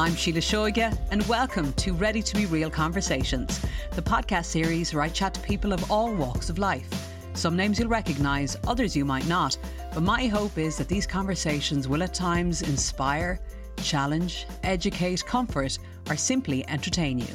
I'm 0.00 0.12
Síle 0.12 0.40
Seoige, 0.40 0.96
and 1.10 1.22
welcome 1.28 1.72
to 1.74 1.92
Ready 1.92 2.22
to 2.22 2.34
Be 2.34 2.46
Real 2.46 2.70
Conversations, 2.70 3.60
the 3.92 4.02
podcast 4.02 4.46
series 4.46 4.94
where 4.94 5.02
I 5.02 5.08
chat 5.08 5.34
to 5.34 5.40
people 5.40 5.74
of 5.74 5.90
all 5.90 6.14
walks 6.14 6.48
of 6.48 6.58
life. 6.58 6.88
Some 7.34 7.54
names 7.54 7.78
you'll 7.78 7.88
recognise, 7.88 8.56
others 8.66 8.96
you 8.96 9.04
might 9.04 9.28
not, 9.28 9.56
but 9.94 10.02
my 10.02 10.26
hope 10.26 10.58
is 10.58 10.76
that 10.78 10.88
these 10.88 11.06
conversations 11.06 11.86
will 11.86 12.02
at 12.02 12.14
times 12.14 12.62
inspire, 12.62 13.40
challenge, 13.82 14.46
educate, 14.62 15.24
comfort, 15.26 15.78
or 16.08 16.16
simply 16.16 16.68
entertain 16.68 17.18
you. 17.18 17.34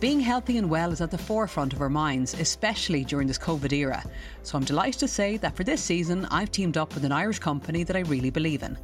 Being 0.00 0.20
healthy 0.20 0.56
and 0.56 0.70
well 0.70 0.92
is 0.92 1.02
at 1.02 1.10
the 1.10 1.18
forefront 1.18 1.74
of 1.74 1.82
our 1.82 1.90
minds, 1.90 2.32
especially 2.32 3.04
during 3.04 3.26
this 3.28 3.36
COVID 3.36 3.70
era. 3.70 4.02
So 4.42 4.56
I'm 4.56 4.64
delighted 4.64 4.98
to 5.00 5.08
say 5.08 5.36
that 5.36 5.54
for 5.54 5.62
this 5.62 5.82
season, 5.82 6.24
I've 6.30 6.50
teamed 6.50 6.78
up 6.78 6.94
with 6.94 7.04
an 7.04 7.12
Irish 7.12 7.38
company 7.38 7.84
that 7.84 7.96
I 7.96 8.00
really 8.00 8.30
believe 8.30 8.62
in. 8.62 8.78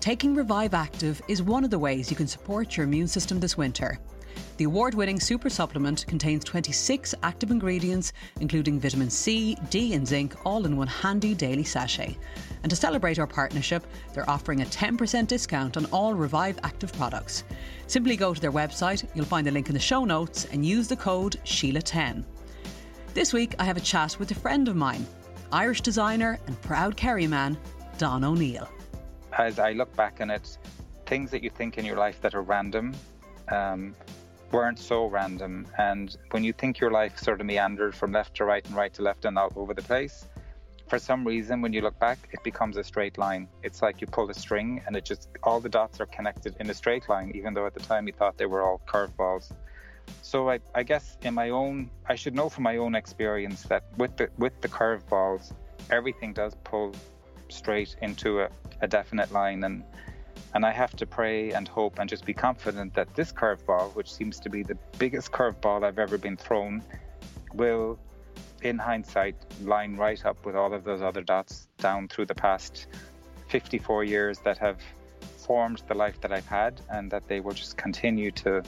Taking 0.00 0.34
Revive 0.34 0.74
Active 0.74 1.22
is 1.28 1.42
one 1.42 1.64
of 1.64 1.70
the 1.70 1.78
ways 1.78 2.10
you 2.10 2.16
can 2.16 2.26
support 2.26 2.76
your 2.76 2.84
immune 2.84 3.08
system 3.08 3.40
this 3.40 3.56
winter. 3.56 3.98
The 4.56 4.64
award 4.64 4.94
winning 4.94 5.18
super 5.18 5.48
supplement 5.48 6.06
contains 6.06 6.44
26 6.44 7.14
active 7.22 7.50
ingredients, 7.50 8.12
including 8.40 8.78
vitamin 8.78 9.08
C, 9.08 9.56
D, 9.70 9.94
and 9.94 10.06
zinc, 10.06 10.34
all 10.44 10.66
in 10.66 10.76
one 10.76 10.86
handy 10.86 11.34
daily 11.34 11.64
sachet. 11.64 12.18
And 12.62 12.68
to 12.68 12.76
celebrate 12.76 13.18
our 13.18 13.26
partnership, 13.26 13.86
they're 14.12 14.28
offering 14.28 14.60
a 14.60 14.66
10% 14.66 15.26
discount 15.26 15.76
on 15.76 15.86
all 15.86 16.14
Revive 16.14 16.58
Active 16.62 16.92
products. 16.92 17.44
Simply 17.86 18.16
go 18.16 18.34
to 18.34 18.40
their 18.40 18.52
website, 18.52 19.08
you'll 19.14 19.24
find 19.24 19.46
the 19.46 19.50
link 19.50 19.68
in 19.68 19.74
the 19.74 19.80
show 19.80 20.04
notes, 20.04 20.44
and 20.52 20.66
use 20.66 20.88
the 20.88 20.96
code 20.96 21.36
Sheila10. 21.44 22.24
This 23.14 23.32
week, 23.32 23.54
I 23.58 23.64
have 23.64 23.76
a 23.76 23.80
chat 23.80 24.18
with 24.18 24.30
a 24.30 24.34
friend 24.34 24.68
of 24.68 24.76
mine, 24.76 25.06
Irish 25.52 25.80
designer 25.80 26.38
and 26.46 26.60
proud 26.62 26.96
Kerry 26.96 27.26
man, 27.26 27.58
Don 27.98 28.24
O'Neill. 28.24 28.68
As 29.36 29.58
I 29.58 29.72
look 29.72 29.94
back 29.96 30.20
on 30.20 30.30
it, 30.30 30.58
things 31.06 31.30
that 31.30 31.42
you 31.42 31.50
think 31.50 31.78
in 31.78 31.84
your 31.84 31.96
life 31.96 32.20
that 32.20 32.34
are 32.34 32.42
random 32.42 32.94
um, 33.48 33.94
weren't 34.52 34.78
so 34.78 35.06
random. 35.06 35.66
And 35.78 36.16
when 36.30 36.44
you 36.44 36.52
think 36.52 36.78
your 36.80 36.90
life 36.90 37.18
sort 37.18 37.40
of 37.40 37.46
meandered 37.46 37.94
from 37.94 38.12
left 38.12 38.36
to 38.36 38.44
right 38.44 38.64
and 38.64 38.74
right 38.74 38.92
to 38.94 39.02
left 39.02 39.24
and 39.24 39.38
all 39.38 39.52
over 39.56 39.74
the 39.74 39.82
place, 39.82 40.26
for 40.88 40.98
some 40.98 41.24
reason, 41.24 41.62
when 41.62 41.72
you 41.72 41.82
look 41.82 41.98
back, 42.00 42.18
it 42.32 42.42
becomes 42.42 42.76
a 42.76 42.82
straight 42.82 43.16
line. 43.16 43.48
It's 43.62 43.80
like 43.80 44.00
you 44.00 44.08
pull 44.08 44.28
a 44.28 44.34
string 44.34 44.82
and 44.86 44.96
it 44.96 45.04
just, 45.04 45.28
all 45.44 45.60
the 45.60 45.68
dots 45.68 46.00
are 46.00 46.06
connected 46.06 46.56
in 46.58 46.68
a 46.68 46.74
straight 46.74 47.08
line, 47.08 47.30
even 47.34 47.54
though 47.54 47.66
at 47.66 47.74
the 47.74 47.80
time 47.80 48.08
you 48.08 48.12
thought 48.12 48.36
they 48.38 48.46
were 48.46 48.62
all 48.62 48.80
curveballs. 48.88 49.52
So 50.22 50.50
I, 50.50 50.58
I 50.74 50.82
guess 50.82 51.16
in 51.22 51.34
my 51.34 51.50
own, 51.50 51.90
I 52.08 52.16
should 52.16 52.34
know 52.34 52.48
from 52.48 52.64
my 52.64 52.78
own 52.78 52.96
experience 52.96 53.62
that 53.64 53.84
with 53.96 54.16
the 54.16 54.28
with 54.38 54.60
the 54.60 54.68
curveballs, 54.68 55.52
everything 55.90 56.32
does 56.32 56.56
pull 56.64 56.92
straight 57.48 57.94
into 58.02 58.40
a, 58.40 58.48
a 58.80 58.88
definite 58.88 59.30
line, 59.30 59.62
and 59.62 59.84
and 60.54 60.64
I 60.64 60.72
have 60.72 60.96
to 60.96 61.06
pray 61.06 61.52
and 61.52 61.68
hope 61.68 61.98
and 61.98 62.08
just 62.08 62.24
be 62.24 62.34
confident 62.34 62.94
that 62.94 63.14
this 63.14 63.32
curveball, 63.32 63.94
which 63.94 64.12
seems 64.12 64.40
to 64.40 64.50
be 64.50 64.62
the 64.62 64.76
biggest 64.98 65.30
curveball 65.32 65.84
I've 65.84 65.98
ever 65.98 66.18
been 66.18 66.36
thrown, 66.36 66.82
will, 67.54 67.98
in 68.62 68.78
hindsight, 68.78 69.36
line 69.62 69.96
right 69.96 70.24
up 70.24 70.44
with 70.44 70.56
all 70.56 70.74
of 70.74 70.84
those 70.84 71.02
other 71.02 71.22
dots 71.22 71.68
down 71.78 72.08
through 72.08 72.26
the 72.26 72.34
past 72.34 72.88
54 73.48 74.04
years 74.04 74.38
that 74.40 74.58
have 74.58 74.80
formed 75.36 75.82
the 75.88 75.94
life 75.94 76.20
that 76.20 76.32
I've 76.32 76.46
had, 76.46 76.80
and 76.90 77.10
that 77.10 77.26
they 77.28 77.40
will 77.40 77.54
just 77.54 77.76
continue 77.76 78.30
to, 78.32 78.62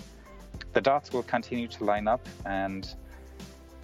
the 0.72 0.80
dots 0.80 1.12
will 1.12 1.22
continue 1.22 1.68
to 1.68 1.84
line 1.84 2.08
up 2.08 2.26
and 2.44 2.94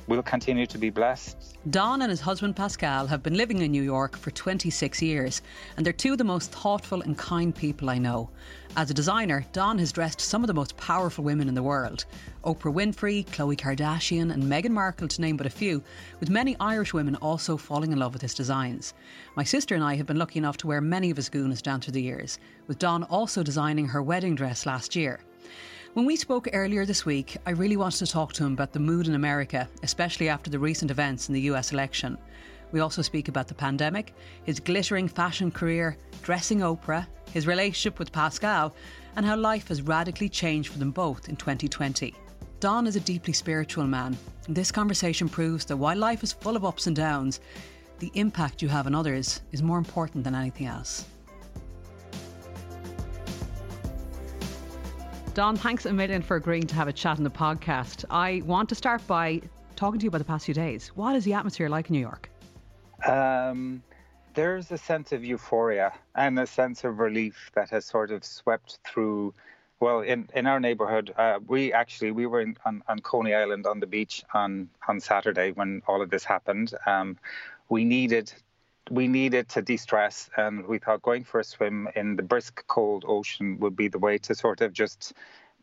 we'll 0.09 0.23
continue 0.23 0.67
to 0.67 0.79
be 0.79 0.91
blessed. 0.91 1.59
Don 1.71 2.03
and 2.03 2.11
his 2.11 2.21
husband 2.21 2.57
Pascal 2.57 3.07
have 3.07 3.23
been 3.23 3.37
living 3.37 3.59
in 3.59 3.71
New 3.71 3.83
York 3.83 4.17
for 4.17 4.31
26 4.31 5.03
years, 5.03 5.43
and 5.77 5.85
they're 5.85 5.93
two 5.93 6.13
of 6.13 6.19
the 6.19 6.25
most 6.25 6.51
thoughtful 6.51 7.03
and 7.03 7.17
kind 7.17 7.55
people 7.55 7.91
I 7.91 7.99
know. 7.99 8.31
As 8.77 8.91
a 8.91 8.95
designer, 8.95 9.45
Don 9.53 9.79
has 9.79 9.93
dressed 9.93 10.21
some 10.21 10.43
of 10.43 10.49
the 10.49 10.55
most 10.55 10.77
powerful 10.77 11.25
women 11.25 11.49
in 11.49 11.55
the 11.55 11.63
world 11.63 12.07
Oprah 12.45 12.73
Winfrey, 12.73 13.27
Khloe 13.27 13.57
Kardashian, 13.57 14.33
and 14.33 14.43
Meghan 14.43 14.71
Markle, 14.71 15.09
to 15.09 15.21
name 15.21 15.37
but 15.37 15.47
a 15.47 15.51
few, 15.51 15.83
with 16.21 16.31
many 16.31 16.57
Irish 16.59 16.95
women 16.95 17.17
also 17.17 17.57
falling 17.57 17.93
in 17.93 17.99
love 17.99 18.15
with 18.15 18.23
his 18.23 18.35
designs. 18.35 18.95
My 19.37 19.45
sister 19.45 19.75
and 19.75 19.85
I 19.85 19.97
have 19.97 20.07
been 20.07 20.19
lucky 20.19 20.39
enough 20.39 20.57
to 20.59 20.67
wear 20.67 20.81
many 20.81 21.11
of 21.11 21.17
his 21.17 21.29
goonas 21.29 21.63
down 21.63 21.81
through 21.81 21.93
the 21.93 22.03
years, 22.03 22.39
with 22.67 22.79
Don 22.79 23.03
also 23.05 23.43
designing 23.43 23.87
her 23.87 24.03
wedding 24.03 24.35
dress 24.35 24.65
last 24.65 24.97
year. 24.97 25.21
When 25.95 26.05
we 26.07 26.17
spoke 26.17 26.49
earlier 26.53 26.85
this 26.85 27.07
week, 27.07 27.37
I 27.47 27.51
really 27.51 27.77
wanted 27.77 27.99
to 27.99 28.07
talk 28.07 28.33
to 28.35 28.45
him 28.45 28.53
about 28.53 28.73
the 28.73 28.79
mood 28.79 29.09
in 29.09 29.15
America, 29.15 29.69
especially 29.83 30.29
after 30.29 30.51
the 30.51 30.59
recent 30.59 30.91
events 30.91 31.29
in 31.29 31.35
the 31.35 31.41
US 31.53 31.73
election. 31.73 32.19
We 32.73 32.81
also 32.81 33.03
speak 33.03 33.29
about 33.29 33.49
the 33.49 33.55
pandemic, 33.55 34.15
his 34.45 34.61
glittering 34.61 35.09
fashion 35.09 35.51
career, 35.51 35.97
dressing 36.23 36.61
Oprah, 36.61 37.07
his 37.33 37.47
relationship 37.47 37.99
with 37.99 38.13
Pascal, 38.13 38.75
and 39.17 39.25
how 39.25 39.37
life 39.37 39.69
has 39.69 39.83
radically 39.83 40.29
changed 40.29 40.71
for 40.71 40.79
them 40.79 40.91
both 40.91 41.29
in 41.29 41.37
2020. 41.37 42.15
Don 42.61 42.87
is 42.87 42.97
a 42.97 43.01
deeply 43.01 43.33
spiritual 43.33 43.87
man, 43.87 44.17
this 44.49 44.73
conversation 44.73 45.29
proves 45.29 45.67
that 45.67 45.77
while 45.77 45.97
life 45.97 46.23
is 46.23 46.33
full 46.33 46.57
of 46.57 46.65
ups 46.65 46.87
and 46.87 46.97
downs, 46.97 47.41
the 47.99 48.11
impact 48.15 48.63
you 48.63 48.69
have 48.69 48.87
on 48.87 48.95
others 48.95 49.43
is 49.53 49.63
more 49.63 49.77
important 49.77 50.25
than 50.25 50.35
anything 50.35 50.67
else. 50.67 51.05
Don, 55.39 55.55
thanks 55.55 55.87
a 55.87 55.93
million 55.93 56.21
for 56.21 56.35
agreeing 56.35 56.67
to 56.67 56.75
have 56.75 56.89
a 56.89 56.93
chat 56.93 57.17
on 57.17 57.23
the 57.23 57.31
podcast. 57.31 58.05
I 58.11 58.43
want 58.45 58.69
to 58.71 58.75
start 58.75 59.07
by 59.07 59.41
talking 59.77 60.01
to 60.01 60.03
you 60.03 60.09
about 60.09 60.19
the 60.19 60.25
past 60.25 60.47
few 60.47 60.53
days. 60.55 60.89
What 60.97 61.15
is 61.15 61.23
the 61.23 61.33
atmosphere 61.33 61.69
like 61.69 61.89
in 61.89 61.93
New 61.93 62.01
York? 62.01 62.29
Um, 63.07 63.81
there's 64.35 64.73
a 64.73 64.77
sense 64.77 65.13
of 65.13 65.25
euphoria 65.25 65.93
and 66.17 66.37
a 66.41 66.47
sense 66.49 66.83
of 66.83 66.99
relief 66.99 67.53
that 67.55 67.71
has 67.71 67.85
sort 67.85 68.11
of 68.11 68.25
swept 68.25 68.81
through 68.85 69.33
Well, 69.79 70.01
in, 70.01 70.29
in 70.35 70.49
our 70.49 70.59
neighborhood, 70.59 71.15
uh, 71.17 71.39
we 71.47 71.73
actually 71.73 72.11
we 72.11 72.27
were 72.27 72.41
in, 72.41 72.57
on, 72.65 72.83
on 72.89 72.99
Coney 72.99 73.33
Island 73.33 73.65
on 73.65 73.79
the 73.79 73.87
beach 73.87 74.25
on, 74.35 74.69
on 74.89 74.99
Saturday 74.99 75.53
when 75.53 75.83
all 75.87 76.03
of 76.03 76.11
this 76.11 76.25
happened. 76.25 76.75
Um, 76.85 77.17
we 77.69 77.85
needed 77.85 78.33
we 78.91 79.09
needed 79.09 79.49
to 79.51 79.63
de-stress, 79.63 80.31
and 80.37 80.67
we 80.67 80.79
thought 80.79 81.03
going 81.03 81.25
for 81.25 81.41
a 81.41 81.45
swim 81.45 81.89
in 81.95 82.17
the 82.17 82.23
brisk, 82.23 82.65
cold 82.67 83.05
ocean 83.07 83.59
would 83.61 83.77
be 83.77 83.89
the 83.89 83.99
way 83.99 84.19
to 84.19 84.35
sort 84.35 84.61
of 84.61 84.73
just 84.73 85.13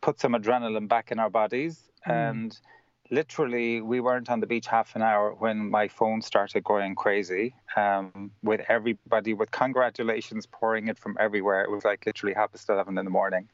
put 0.00 0.20
some 0.20 0.34
adrenaline 0.34 0.88
back 0.88 1.10
in 1.10 1.18
our 1.18 1.30
bodies. 1.30 1.90
Mm. 2.06 2.30
And 2.30 2.60
literally, 3.10 3.80
we 3.80 4.00
weren't 4.00 4.30
on 4.30 4.40
the 4.40 4.46
beach 4.46 4.66
half 4.66 4.96
an 4.96 5.02
hour 5.02 5.34
when 5.34 5.70
my 5.70 5.88
phone 5.88 6.22
started 6.22 6.64
going 6.64 6.94
crazy 6.94 7.54
um, 7.76 8.30
with 8.42 8.60
everybody 8.68 9.34
with 9.34 9.50
congratulations 9.50 10.46
pouring 10.46 10.88
it 10.88 10.98
from 10.98 11.16
everywhere. 11.18 11.62
It 11.62 11.70
was 11.70 11.84
like 11.84 12.04
literally 12.06 12.34
half 12.34 12.52
past 12.52 12.68
eleven 12.68 12.98
in 12.98 13.04
the 13.04 13.10
morning. 13.10 13.48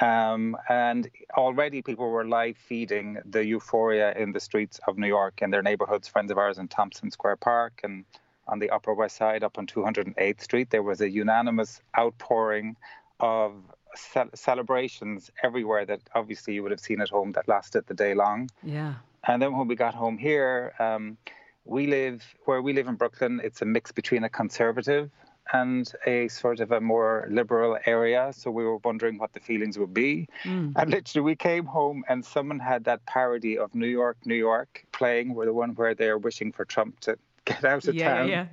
Um, 0.00 0.56
and 0.68 1.08
already 1.36 1.80
people 1.80 2.10
were 2.10 2.24
live 2.24 2.56
feeding 2.56 3.18
the 3.24 3.44
euphoria 3.44 4.12
in 4.14 4.32
the 4.32 4.40
streets 4.40 4.80
of 4.88 4.98
New 4.98 5.06
York 5.06 5.40
and 5.40 5.52
their 5.52 5.62
neighborhoods. 5.62 6.08
Friends 6.08 6.32
of 6.32 6.38
ours 6.38 6.58
in 6.58 6.66
Tompkins 6.66 7.12
Square 7.12 7.36
Park 7.36 7.80
and 7.84 8.04
on 8.46 8.58
the 8.58 8.70
Upper 8.70 8.94
West 8.94 9.16
Side 9.16 9.42
up 9.42 9.58
on 9.58 9.66
208th 9.66 10.40
Street, 10.40 10.70
there 10.70 10.82
was 10.82 11.00
a 11.00 11.10
unanimous 11.10 11.80
outpouring 11.98 12.76
of 13.20 13.54
ce- 13.94 14.34
celebrations 14.34 15.30
everywhere 15.42 15.84
that 15.86 16.00
obviously 16.14 16.54
you 16.54 16.62
would 16.62 16.70
have 16.70 16.80
seen 16.80 17.00
at 17.00 17.10
home 17.10 17.32
that 17.32 17.48
lasted 17.48 17.86
the 17.86 17.94
day 17.94 18.14
long. 18.14 18.48
Yeah. 18.62 18.94
And 19.26 19.40
then 19.40 19.56
when 19.56 19.68
we 19.68 19.74
got 19.74 19.94
home 19.94 20.18
here, 20.18 20.74
um, 20.78 21.16
we 21.64 21.86
live 21.86 22.22
where 22.44 22.60
we 22.60 22.72
live 22.72 22.88
in 22.88 22.96
Brooklyn. 22.96 23.40
It's 23.42 23.62
a 23.62 23.64
mix 23.64 23.90
between 23.92 24.24
a 24.24 24.28
conservative 24.28 25.10
and 25.52 25.90
a 26.06 26.28
sort 26.28 26.60
of 26.60 26.72
a 26.72 26.80
more 26.80 27.26
liberal 27.30 27.78
area. 27.86 28.32
So 28.34 28.50
we 28.50 28.64
were 28.64 28.78
wondering 28.78 29.18
what 29.18 29.32
the 29.32 29.40
feelings 29.40 29.78
would 29.78 29.94
be. 29.94 30.28
Mm. 30.44 30.72
And 30.76 30.90
literally, 30.90 31.24
we 31.24 31.36
came 31.36 31.66
home 31.66 32.04
and 32.08 32.24
someone 32.24 32.58
had 32.58 32.84
that 32.84 33.04
parody 33.06 33.58
of 33.58 33.74
New 33.74 33.86
York, 33.86 34.16
New 34.24 34.34
York 34.34 34.84
playing, 34.92 35.34
where 35.34 35.46
the 35.46 35.52
one 35.52 35.74
where 35.74 35.94
they're 35.94 36.18
wishing 36.18 36.52
for 36.52 36.64
Trump 36.64 37.00
to 37.00 37.18
get 37.44 37.64
out 37.64 37.86
of 37.86 37.94
yeah, 37.94 38.14
town. 38.14 38.28
Yeah. 38.28 38.46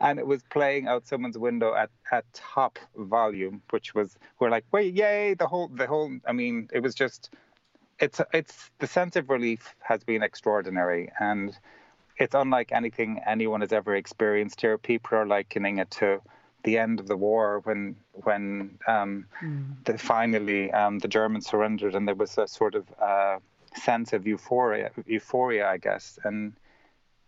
And 0.00 0.18
it 0.18 0.26
was 0.26 0.42
playing 0.44 0.88
out 0.88 1.06
someone's 1.06 1.38
window 1.38 1.74
at, 1.74 1.90
at 2.10 2.24
top 2.32 2.78
volume, 2.96 3.62
which 3.70 3.94
was 3.94 4.16
we're 4.38 4.50
like, 4.50 4.64
wait, 4.72 4.94
yay! 4.94 5.34
The 5.34 5.46
whole 5.46 5.68
the 5.68 5.86
whole. 5.86 6.10
I 6.26 6.32
mean, 6.32 6.68
it 6.72 6.80
was 6.80 6.94
just. 6.94 7.30
It's 7.98 8.20
it's 8.32 8.70
the 8.78 8.86
sense 8.86 9.16
of 9.16 9.28
relief 9.28 9.74
has 9.80 10.02
been 10.02 10.22
extraordinary 10.22 11.12
and 11.20 11.54
it's 12.16 12.34
unlike 12.34 12.70
anything 12.72 13.20
anyone 13.26 13.62
has 13.62 13.72
ever 13.72 13.94
experienced 13.96 14.60
here. 14.60 14.78
People 14.78 15.18
are 15.18 15.26
likening 15.26 15.78
it 15.78 15.90
to 15.92 16.20
the 16.62 16.78
end 16.78 17.00
of 17.00 17.06
the 17.06 17.16
war 17.16 17.60
when 17.64 17.96
when 18.12 18.78
um, 18.86 19.26
mm. 19.42 19.64
the, 19.84 19.96
finally 19.96 20.70
um, 20.72 20.98
the 20.98 21.08
Germans 21.08 21.46
surrendered 21.46 21.94
and 21.94 22.06
there 22.06 22.14
was 22.14 22.36
a 22.36 22.46
sort 22.46 22.74
of 22.74 22.86
uh, 23.00 23.38
sense 23.74 24.12
of 24.12 24.26
euphoria, 24.26 24.90
euphoria, 25.06 25.68
I 25.68 25.78
guess. 25.78 26.18
And 26.24 26.52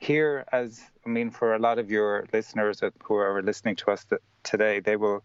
here, 0.02 0.44
as 0.52 0.82
I 1.06 1.08
mean, 1.08 1.30
for 1.30 1.54
a 1.54 1.58
lot 1.58 1.78
of 1.78 1.90
your 1.90 2.26
listeners 2.32 2.82
who 3.04 3.14
are 3.14 3.42
listening 3.42 3.76
to 3.76 3.90
us 3.92 4.04
today, 4.42 4.80
they 4.80 4.96
will 4.96 5.22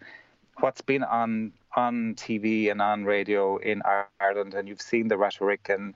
what's 0.59 0.81
been 0.81 1.03
on 1.03 1.53
on 1.75 2.15
TV 2.15 2.71
and 2.71 2.81
on 2.81 3.05
radio 3.05 3.57
in 3.57 3.81
Ireland, 4.19 4.53
and 4.53 4.67
you've 4.67 4.81
seen 4.81 5.07
the 5.07 5.17
rhetoric, 5.17 5.69
and 5.69 5.95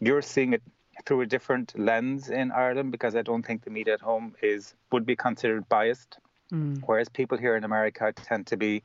you're 0.00 0.22
seeing 0.22 0.52
it 0.54 0.62
through 1.04 1.22
a 1.22 1.26
different 1.26 1.78
lens 1.78 2.30
in 2.30 2.52
Ireland 2.52 2.92
because 2.92 3.16
I 3.16 3.22
don't 3.22 3.44
think 3.44 3.64
the 3.64 3.70
media 3.70 3.94
at 3.94 4.00
home 4.00 4.34
is 4.42 4.74
would 4.90 5.06
be 5.06 5.16
considered 5.16 5.68
biased. 5.68 6.18
Mm. 6.52 6.82
Whereas 6.86 7.08
people 7.08 7.38
here 7.38 7.56
in 7.56 7.64
America 7.64 8.12
tend 8.14 8.46
to 8.48 8.56
be 8.56 8.82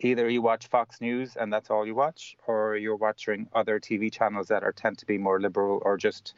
either 0.00 0.28
you 0.28 0.42
watch 0.42 0.66
Fox 0.66 1.00
News 1.00 1.36
and 1.36 1.52
that's 1.52 1.70
all 1.70 1.86
you 1.86 1.94
watch, 1.94 2.36
or 2.46 2.76
you're 2.76 2.96
watching 2.96 3.48
other 3.54 3.80
TV 3.80 4.12
channels 4.12 4.48
that 4.48 4.64
are 4.64 4.72
tend 4.72 4.98
to 4.98 5.06
be 5.06 5.18
more 5.18 5.40
liberal 5.40 5.80
or 5.82 5.96
just, 5.96 6.34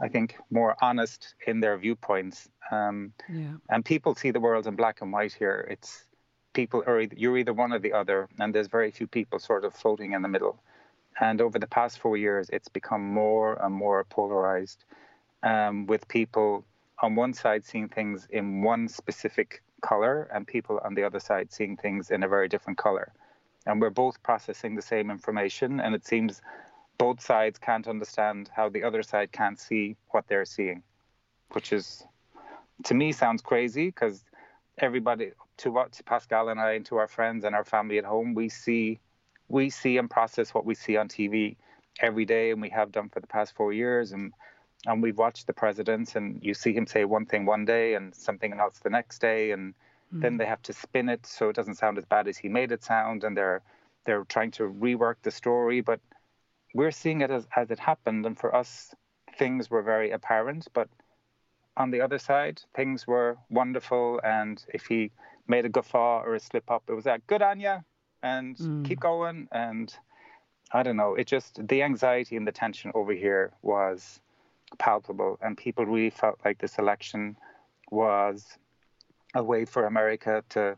I 0.00 0.08
think, 0.08 0.36
more 0.50 0.76
honest 0.82 1.34
in 1.46 1.60
their 1.60 1.76
viewpoints. 1.78 2.48
Um, 2.70 3.12
yeah. 3.28 3.54
And 3.70 3.84
people 3.84 4.14
see 4.14 4.30
the 4.30 4.40
world 4.40 4.66
in 4.66 4.76
black 4.76 5.00
and 5.00 5.12
white 5.12 5.32
here. 5.32 5.66
It's 5.70 6.04
people 6.52 6.82
are 6.86 7.00
you're 7.00 7.38
either 7.38 7.52
one 7.52 7.72
or 7.72 7.78
the 7.78 7.92
other, 7.92 8.28
and 8.38 8.54
there's 8.54 8.68
very 8.68 8.90
few 8.90 9.06
people 9.06 9.38
sort 9.38 9.64
of 9.64 9.74
floating 9.74 10.12
in 10.12 10.22
the 10.22 10.28
middle. 10.28 10.62
And 11.18 11.40
over 11.40 11.58
the 11.58 11.66
past 11.66 11.98
four 11.98 12.16
years, 12.16 12.50
it's 12.52 12.68
become 12.68 13.02
more 13.02 13.54
and 13.62 13.74
more 13.74 14.04
polarized, 14.04 14.84
um, 15.42 15.86
with 15.86 16.06
people 16.08 16.64
on 17.02 17.14
one 17.14 17.32
side 17.32 17.64
seeing 17.64 17.88
things 17.88 18.26
in 18.30 18.62
one 18.62 18.88
specific 18.88 19.62
color 19.80 20.28
and 20.32 20.46
people 20.46 20.80
on 20.84 20.94
the 20.94 21.04
other 21.04 21.20
side 21.20 21.52
seeing 21.52 21.76
things 21.76 22.10
in 22.10 22.22
a 22.22 22.28
very 22.28 22.48
different 22.48 22.78
color. 22.78 23.12
And 23.66 23.80
we're 23.80 23.90
both 23.90 24.22
processing 24.22 24.76
the 24.76 24.82
same 24.82 25.10
information, 25.10 25.80
and 25.80 25.94
it 25.94 26.06
seems 26.06 26.40
both 26.98 27.20
sides 27.20 27.58
can't 27.58 27.88
understand 27.88 28.50
how 28.54 28.68
the 28.68 28.82
other 28.82 29.02
side 29.02 29.32
can't 29.32 29.58
see 29.58 29.96
what 30.10 30.26
they're 30.28 30.44
seeing, 30.44 30.82
which 31.52 31.72
is, 31.72 32.04
to 32.84 32.94
me, 32.94 33.12
sounds 33.12 33.42
crazy 33.42 33.86
because 33.86 34.24
everybody, 34.78 35.32
to 35.58 35.70
what 35.70 35.92
to 35.92 36.02
Pascal 36.04 36.48
and 36.48 36.60
I, 36.60 36.72
and 36.72 36.86
to 36.86 36.96
our 36.96 37.08
friends 37.08 37.44
and 37.44 37.54
our 37.54 37.64
family 37.64 37.98
at 37.98 38.04
home, 38.04 38.34
we 38.34 38.48
see 38.48 39.00
we 39.48 39.70
see 39.70 39.96
and 39.96 40.10
process 40.10 40.52
what 40.52 40.64
we 40.64 40.74
see 40.74 40.96
on 40.96 41.08
TV 41.08 41.56
every 42.00 42.24
day, 42.24 42.50
and 42.50 42.60
we 42.60 42.68
have 42.70 42.92
done 42.92 43.08
for 43.08 43.20
the 43.20 43.26
past 43.26 43.54
four 43.54 43.72
years. 43.72 44.12
And 44.12 44.32
and 44.86 45.02
we've 45.02 45.18
watched 45.18 45.46
the 45.46 45.52
presidents, 45.52 46.16
and 46.16 46.42
you 46.42 46.54
see 46.54 46.72
him 46.72 46.86
say 46.86 47.04
one 47.04 47.26
thing 47.26 47.46
one 47.46 47.64
day 47.64 47.94
and 47.94 48.14
something 48.14 48.52
else 48.52 48.78
the 48.78 48.90
next 48.90 49.20
day, 49.20 49.50
and 49.50 49.74
mm. 50.14 50.20
then 50.20 50.36
they 50.36 50.46
have 50.46 50.62
to 50.62 50.72
spin 50.72 51.08
it 51.08 51.26
so 51.26 51.48
it 51.48 51.56
doesn't 51.56 51.74
sound 51.74 51.98
as 51.98 52.04
bad 52.04 52.28
as 52.28 52.36
he 52.36 52.48
made 52.48 52.72
it 52.72 52.82
sound, 52.82 53.24
and 53.24 53.36
they're 53.36 53.62
they're 54.04 54.24
trying 54.24 54.52
to 54.52 54.64
rework 54.64 55.16
the 55.22 55.30
story, 55.30 55.80
but 55.80 56.00
we're 56.76 56.96
seeing 57.02 57.22
it 57.22 57.30
as, 57.30 57.46
as 57.56 57.70
it 57.70 57.78
happened, 57.78 58.26
and 58.26 58.38
for 58.38 58.54
us, 58.54 58.94
things 59.38 59.70
were 59.70 59.82
very 59.82 60.10
apparent, 60.10 60.68
but 60.74 60.88
on 61.76 61.90
the 61.90 62.00
other 62.02 62.18
side, 62.18 62.60
things 62.74 63.06
were 63.06 63.38
wonderful, 63.48 64.20
and 64.22 64.64
if 64.74 64.84
he 64.86 65.10
made 65.48 65.64
a 65.64 65.70
guffaw 65.70 66.22
or 66.22 66.34
a 66.34 66.40
slip 66.40 66.70
up, 66.70 66.82
it 66.88 66.92
was 66.92 67.06
like, 67.06 67.26
good 67.26 67.40
on 67.40 67.60
you, 67.60 67.76
and 68.22 68.56
mm. 68.58 68.84
keep 68.84 69.00
going. 69.00 69.48
And 69.52 69.94
I 70.72 70.82
don't 70.82 70.96
know, 70.96 71.14
it 71.14 71.26
just, 71.26 71.66
the 71.66 71.82
anxiety 71.82 72.36
and 72.36 72.46
the 72.46 72.52
tension 72.52 72.92
over 72.94 73.12
here 73.12 73.52
was 73.62 74.20
palpable. 74.78 75.38
And 75.40 75.56
people 75.56 75.86
really 75.86 76.10
felt 76.10 76.38
like 76.44 76.58
this 76.58 76.78
election 76.78 77.36
was 77.90 78.58
a 79.34 79.42
way 79.42 79.64
for 79.64 79.86
America 79.86 80.44
to, 80.50 80.76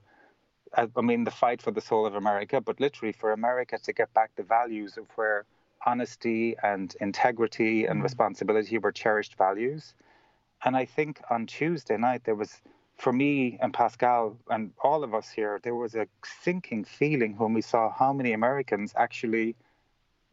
I 0.75 1.01
mean, 1.01 1.25
the 1.25 1.31
fight 1.31 1.63
for 1.63 1.73
the 1.73 1.81
soul 1.81 2.07
of 2.07 2.15
America, 2.15 2.61
but 2.61 2.79
literally 2.79 3.13
for 3.13 3.33
America 3.33 3.79
to 3.79 3.93
get 3.93 4.13
back 4.15 4.31
the 4.37 4.43
values 4.43 4.97
of 4.97 5.07
where 5.17 5.45
honesty 5.85 6.57
and 6.63 6.95
integrity 7.01 7.87
and 7.87 8.01
mm. 8.01 8.03
responsibility 8.05 8.79
were 8.79 8.93
cherished 8.93 9.37
values. 9.37 9.95
And 10.65 10.77
I 10.77 10.85
think 10.85 11.21
on 11.31 11.47
Tuesday 11.47 11.97
night, 11.97 12.25
there 12.25 12.35
was 12.35 12.61
for 12.97 13.13
me 13.13 13.59
and 13.63 13.73
Pascal 13.73 14.37
and 14.51 14.73
all 14.83 15.05
of 15.05 15.15
us 15.15 15.31
here, 15.31 15.61
there 15.63 15.75
was 15.75 15.95
a 15.95 16.09
sinking 16.43 16.85
feeling 16.85 17.37
when 17.37 17.53
we 17.55 17.63
saw 17.63 17.91
how 17.91 18.13
many 18.13 18.33
Americans 18.33 18.93
actually 18.97 19.55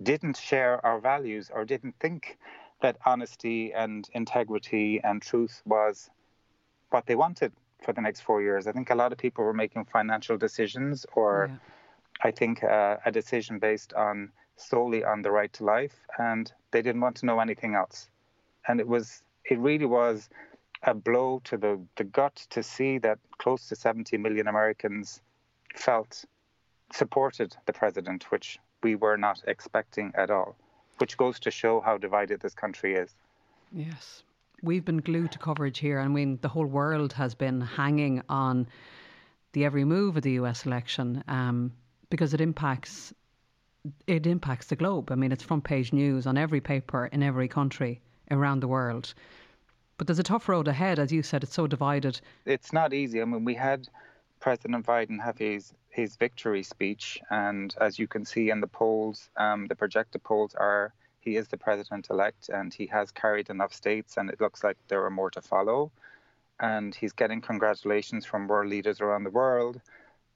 didn't 0.01 0.35
share 0.35 0.83
our 0.85 0.99
values 0.99 1.51
or 1.53 1.63
didn't 1.63 1.95
think 1.99 2.37
that 2.81 2.97
honesty 3.05 3.71
and 3.73 4.09
integrity 4.13 4.99
and 5.03 5.21
truth 5.21 5.61
was 5.65 6.09
what 6.89 7.05
they 7.05 7.15
wanted 7.15 7.53
for 7.83 7.93
the 7.93 8.01
next 8.01 8.21
four 8.21 8.41
years. 8.41 8.67
I 8.67 8.71
think 8.71 8.89
a 8.89 8.95
lot 8.95 9.11
of 9.11 9.17
people 9.17 9.43
were 9.43 9.53
making 9.53 9.85
financial 9.85 10.37
decisions 10.37 11.05
or 11.13 11.49
yeah. 11.51 11.57
I 12.23 12.31
think 12.31 12.63
uh, 12.63 12.97
a 13.05 13.11
decision 13.11 13.59
based 13.59 13.93
on 13.93 14.31
solely 14.57 15.03
on 15.03 15.21
the 15.21 15.31
right 15.31 15.51
to 15.53 15.63
life 15.63 15.99
and 16.17 16.51
they 16.71 16.81
didn't 16.81 17.01
want 17.01 17.17
to 17.17 17.25
know 17.25 17.39
anything 17.39 17.75
else. 17.75 18.09
And 18.67 18.79
it 18.79 18.87
was, 18.87 19.21
it 19.43 19.59
really 19.59 19.85
was 19.85 20.29
a 20.83 20.93
blow 20.93 21.41
to 21.45 21.57
the, 21.57 21.79
the 21.97 22.03
gut 22.03 22.35
to 22.51 22.63
see 22.63 22.97
that 22.99 23.19
close 23.37 23.67
to 23.69 23.75
70 23.75 24.17
million 24.17 24.47
Americans 24.47 25.21
felt 25.75 26.25
supported 26.93 27.55
the 27.65 27.73
president, 27.73 28.31
which 28.31 28.59
we 28.83 28.95
were 28.95 29.17
not 29.17 29.43
expecting 29.47 30.11
at 30.15 30.29
all, 30.29 30.55
which 30.97 31.17
goes 31.17 31.39
to 31.39 31.51
show 31.51 31.81
how 31.81 31.97
divided 31.97 32.39
this 32.39 32.53
country 32.53 32.95
is. 32.95 33.13
Yes. 33.71 34.23
We've 34.61 34.85
been 34.85 35.01
glued 35.01 35.31
to 35.33 35.39
coverage 35.39 35.79
here. 35.79 35.99
I 35.99 36.07
mean, 36.07 36.39
the 36.41 36.47
whole 36.47 36.65
world 36.65 37.13
has 37.13 37.35
been 37.35 37.61
hanging 37.61 38.21
on 38.29 38.67
the 39.53 39.65
every 39.65 39.85
move 39.85 40.17
of 40.17 40.23
the 40.23 40.33
US 40.33 40.65
election 40.65 41.23
um, 41.27 41.71
because 42.09 42.33
it 42.33 42.41
impacts 42.41 43.13
it 44.07 44.25
impacts 44.27 44.67
the 44.67 44.75
globe. 44.75 45.11
I 45.11 45.15
mean, 45.15 45.31
it's 45.31 45.43
front 45.43 45.63
page 45.63 45.93
news 45.93 46.25
on 46.27 46.37
every 46.37 46.61
paper 46.61 47.07
in 47.07 47.23
every 47.23 47.47
country 47.47 48.01
around 48.31 48.59
the 48.59 48.67
world. 48.67 49.13
But 49.97 50.07
there's 50.07 50.19
a 50.19 50.23
tough 50.23 50.49
road 50.49 50.67
ahead, 50.67 50.99
as 50.99 51.11
you 51.11 51.23
said. 51.23 51.43
It's 51.43 51.53
so 51.53 51.67
divided. 51.67 52.19
It's 52.45 52.73
not 52.73 52.93
easy. 52.93 53.21
I 53.21 53.25
mean, 53.25 53.45
we 53.45 53.55
had 53.55 53.87
President 54.39 54.85
Biden 54.85 55.21
have 55.21 55.37
his 55.37 55.73
his 55.89 56.17
victory 56.17 56.61
speech, 56.61 57.21
and 57.29 57.73
as 57.79 57.97
you 57.97 58.05
can 58.05 58.25
see 58.25 58.49
in 58.49 58.59
the 58.59 58.67
polls, 58.67 59.29
um, 59.37 59.65
the 59.67 59.75
projected 59.75 60.21
polls 60.23 60.53
are 60.53 60.93
he 61.21 61.37
is 61.37 61.47
the 61.47 61.57
president 61.57 62.09
elect, 62.09 62.49
and 62.49 62.73
he 62.73 62.85
has 62.87 63.09
carried 63.11 63.49
enough 63.49 63.73
states, 63.73 64.17
and 64.17 64.29
it 64.29 64.39
looks 64.39 64.63
like 64.63 64.77
there 64.87 65.03
are 65.03 65.09
more 65.09 65.31
to 65.31 65.41
follow. 65.41 65.91
And 66.59 66.93
he's 66.93 67.13
getting 67.13 67.41
congratulations 67.41 68.25
from 68.25 68.47
world 68.47 68.69
leaders 68.69 69.01
around 69.01 69.23
the 69.23 69.31
world. 69.31 69.81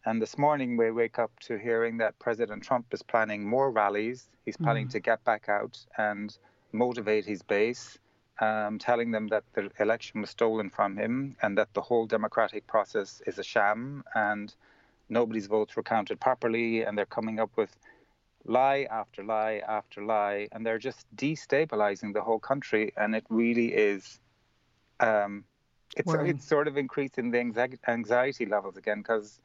And 0.06 0.22
this 0.22 0.38
morning 0.38 0.78
we 0.78 0.92
wake 0.92 1.20
up 1.20 1.38
to 1.42 1.58
hearing 1.58 1.98
that 1.98 2.18
President 2.20 2.64
Trump 2.64 2.86
is 2.94 3.04
planning 3.04 3.46
more 3.46 3.70
rallies. 3.70 4.30
He's 4.46 4.56
planning 4.56 4.88
mm. 4.88 4.92
to 4.92 5.00
get 5.00 5.24
back 5.26 5.50
out 5.50 5.78
and 5.98 6.36
motivate 6.72 7.26
his 7.26 7.42
base, 7.42 7.98
um, 8.40 8.80
telling 8.80 9.12
them 9.12 9.28
that 9.28 9.44
the 9.54 9.70
election 9.80 10.22
was 10.22 10.30
stolen 10.30 10.70
from 10.70 10.96
him 10.96 11.36
and 11.42 11.58
that 11.58 11.74
the 11.74 11.82
whole 11.82 12.06
democratic 12.06 12.66
process 12.66 13.22
is 13.28 13.40
a 13.40 13.44
sham 13.44 14.04
and 14.16 14.56
nobody's 15.10 15.48
votes 15.48 15.76
were 15.76 15.84
counted 15.84 16.20
properly. 16.20 16.84
And 16.84 16.98
they're 16.98 17.06
coming 17.06 17.40
up 17.40 17.52
with 17.58 17.76
lie 18.46 18.88
after 18.90 19.22
lie 19.22 19.62
after 19.68 20.02
lie, 20.02 20.48
and 20.54 20.66
they're 20.66 20.80
just 20.80 21.06
destabilizing 21.16 22.14
the 22.14 22.22
whole 22.22 22.40
country. 22.40 22.94
And 22.96 23.16
it 23.16 23.26
really 23.30 23.74
is. 23.74 24.20
Um, 25.02 25.44
it's, 25.98 26.14
it's 26.14 26.48
sort 26.48 26.68
of 26.68 26.78
increasing 26.78 27.32
the 27.32 27.76
anxiety 27.88 28.46
levels 28.46 28.78
again 28.78 29.00
because 29.00 29.40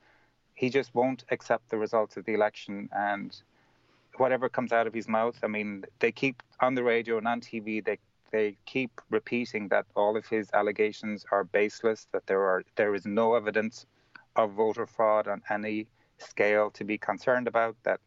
he 0.55 0.71
just 0.71 0.95
won't 0.95 1.25
accept 1.31 1.69
the 1.69 1.77
results 1.77 2.17
of 2.17 2.25
the 2.25 2.35
election 2.35 2.89
and 2.93 3.43
whatever 4.17 4.49
comes 4.49 4.73
out 4.73 4.87
of 4.87 4.95
his 4.95 5.09
mouth. 5.09 5.39
I 5.43 5.49
mean, 5.49 5.85
they 5.99 6.13
keep 6.13 6.43
on 6.61 6.75
the 6.75 6.85
radio 6.85 7.19
and 7.19 7.29
on 7.29 7.41
TV. 7.41 7.85
They 7.85 7.99
they 8.31 8.57
keep 8.67 9.01
repeating 9.11 9.69
that 9.69 9.87
all 9.95 10.17
of 10.17 10.27
his 10.27 10.51
allegations 10.53 11.25
are 11.31 11.45
baseless. 11.45 12.09
That 12.13 12.27
there 12.27 12.43
are 12.43 12.65
there 12.77 12.95
is 12.95 13.07
no 13.07 13.35
evidence 13.35 13.87
of 14.37 14.53
voter 14.53 14.87
fraud 14.87 15.29
on 15.29 15.43
any 15.51 15.87
scale 16.19 16.71
to 16.73 16.85
be 16.85 16.99
concerned 16.99 17.49
about. 17.49 17.77
That 17.83 18.01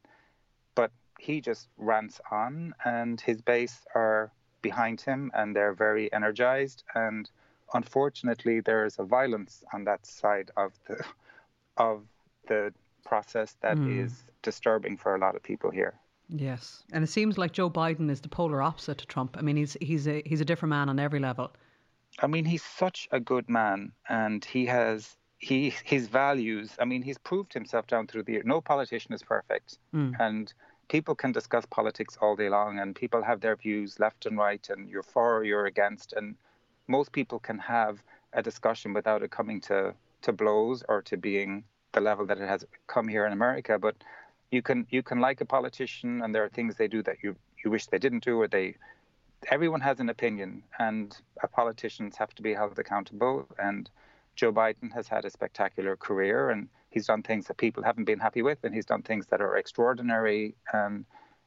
but 0.76 0.92
he 1.20 1.42
just 1.42 1.68
rants 1.78 2.22
on, 2.32 2.74
and 2.86 3.20
his 3.20 3.42
base 3.42 3.86
are 3.96 4.32
behind 4.62 5.02
him, 5.02 5.32
and 5.34 5.56
they're 5.56 5.74
very 5.74 6.12
energized. 6.14 6.84
And 6.96 7.30
unfortunately, 7.74 8.62
there 8.62 8.86
is 8.86 9.00
a 9.00 9.04
violence 9.04 9.64
on 9.74 9.84
that 9.86 10.06
side 10.06 10.52
of 10.56 10.74
the 10.88 11.04
of 11.78 12.04
the 12.48 12.74
process 13.06 13.56
that 13.62 13.78
mm. 13.78 14.04
is 14.04 14.24
disturbing 14.42 14.98
for 14.98 15.16
a 15.16 15.20
lot 15.20 15.36
of 15.36 15.44
people 15.44 15.72
here. 15.72 15.94
Yes, 16.30 16.84
and 16.92 17.04
it 17.04 17.08
seems 17.08 17.38
like 17.38 17.54
Joe 17.54 17.70
Biden 17.70 18.10
is 18.10 18.20
the 18.20 18.28
polar 18.28 18.62
opposite 18.62 18.98
to 18.98 19.06
Trump. 19.06 19.38
I 19.38 19.42
mean, 19.42 19.56
he's 19.56 19.78
he's 19.80 20.08
a 20.08 20.22
he's 20.26 20.42
a 20.42 20.46
different 20.46 20.72
man 20.72 20.90
on 20.90 21.00
every 21.00 21.20
level. 21.20 21.52
I 22.20 22.28
mean, 22.28 22.46
he's 22.46 22.64
such 22.64 23.08
a 23.12 23.20
good 23.20 23.50
man, 23.50 23.94
and 24.10 24.44
he 24.44 24.66
has 24.66 25.16
he 25.38 25.74
his 25.86 26.08
values. 26.08 26.76
I 26.80 26.86
mean, 26.86 27.02
he's 27.02 27.18
proved 27.18 27.54
himself 27.54 27.88
down 27.88 28.08
through 28.08 28.24
the 28.24 28.34
year. 28.34 28.44
No 28.44 28.60
politician 28.60 29.14
is 29.14 29.24
perfect, 29.24 29.78
mm. 29.94 30.14
and 30.20 30.54
people 30.90 31.16
can 31.16 31.32
discuss 31.32 31.66
politics 31.66 32.18
all 32.22 32.36
day 32.36 32.50
long 32.50 32.80
and 32.80 32.96
people 32.96 33.22
have 33.22 33.42
their 33.42 33.56
views 33.56 34.00
left 34.00 34.26
and 34.26 34.38
right 34.38 34.70
and 34.70 34.90
you're 34.90 35.04
for 35.04 35.38
or 35.38 35.44
you're 35.44 35.66
against 35.66 36.14
and 36.14 36.36
most 36.88 37.12
people 37.12 37.40
can 37.40 37.60
have 37.60 38.02
a 38.34 38.42
discussion 38.42 38.94
without 38.94 39.24
it 39.24 39.32
coming 39.32 39.60
to, 39.60 39.94
to 40.22 40.32
blows 40.32 40.84
or 40.88 41.02
to 41.02 41.18
being 41.18 41.64
the 41.98 42.02
level 42.10 42.26
that 42.28 42.40
it 42.40 42.48
has 42.48 42.66
come 42.88 43.08
here 43.08 43.26
in 43.26 43.34
America. 43.34 43.78
But 43.80 43.96
you 44.52 44.62
can 44.62 44.88
you 44.90 45.04
can 45.10 45.20
like 45.20 45.42
a 45.42 45.46
politician 45.46 46.22
and 46.22 46.34
there 46.34 46.44
are 46.46 46.54
things 46.58 46.76
they 46.76 46.88
do 46.88 47.02
that 47.04 47.18
you, 47.24 47.36
you 47.64 47.72
wish 47.72 47.88
they 47.88 48.00
didn't 48.06 48.24
do 48.24 48.40
or 48.42 48.48
they 48.48 48.76
everyone 49.52 49.82
has 49.82 50.00
an 50.00 50.10
opinion 50.10 50.64
and 50.80 51.18
politicians 51.62 52.16
have 52.22 52.34
to 52.36 52.42
be 52.42 52.54
held 52.54 52.80
accountable 52.80 53.46
and 53.68 53.90
Joe 54.36 54.54
Biden 54.54 54.90
has 54.94 55.08
had 55.08 55.26
a 55.26 55.30
spectacular 55.30 55.96
career 55.98 56.50
and 56.52 56.70
He's 56.90 57.08
done 57.08 57.22
things 57.22 57.48
that 57.48 57.58
people 57.58 57.84
haven't 57.84 58.06
been 58.06 58.20
happy 58.20 58.42
with, 58.42 58.64
and 58.64 58.74
he's 58.74 58.86
done 58.86 59.04
things 59.04 59.28
that 59.28 59.42
are 59.42 59.58
extraordinary. 59.58 60.56
And 60.74 61.06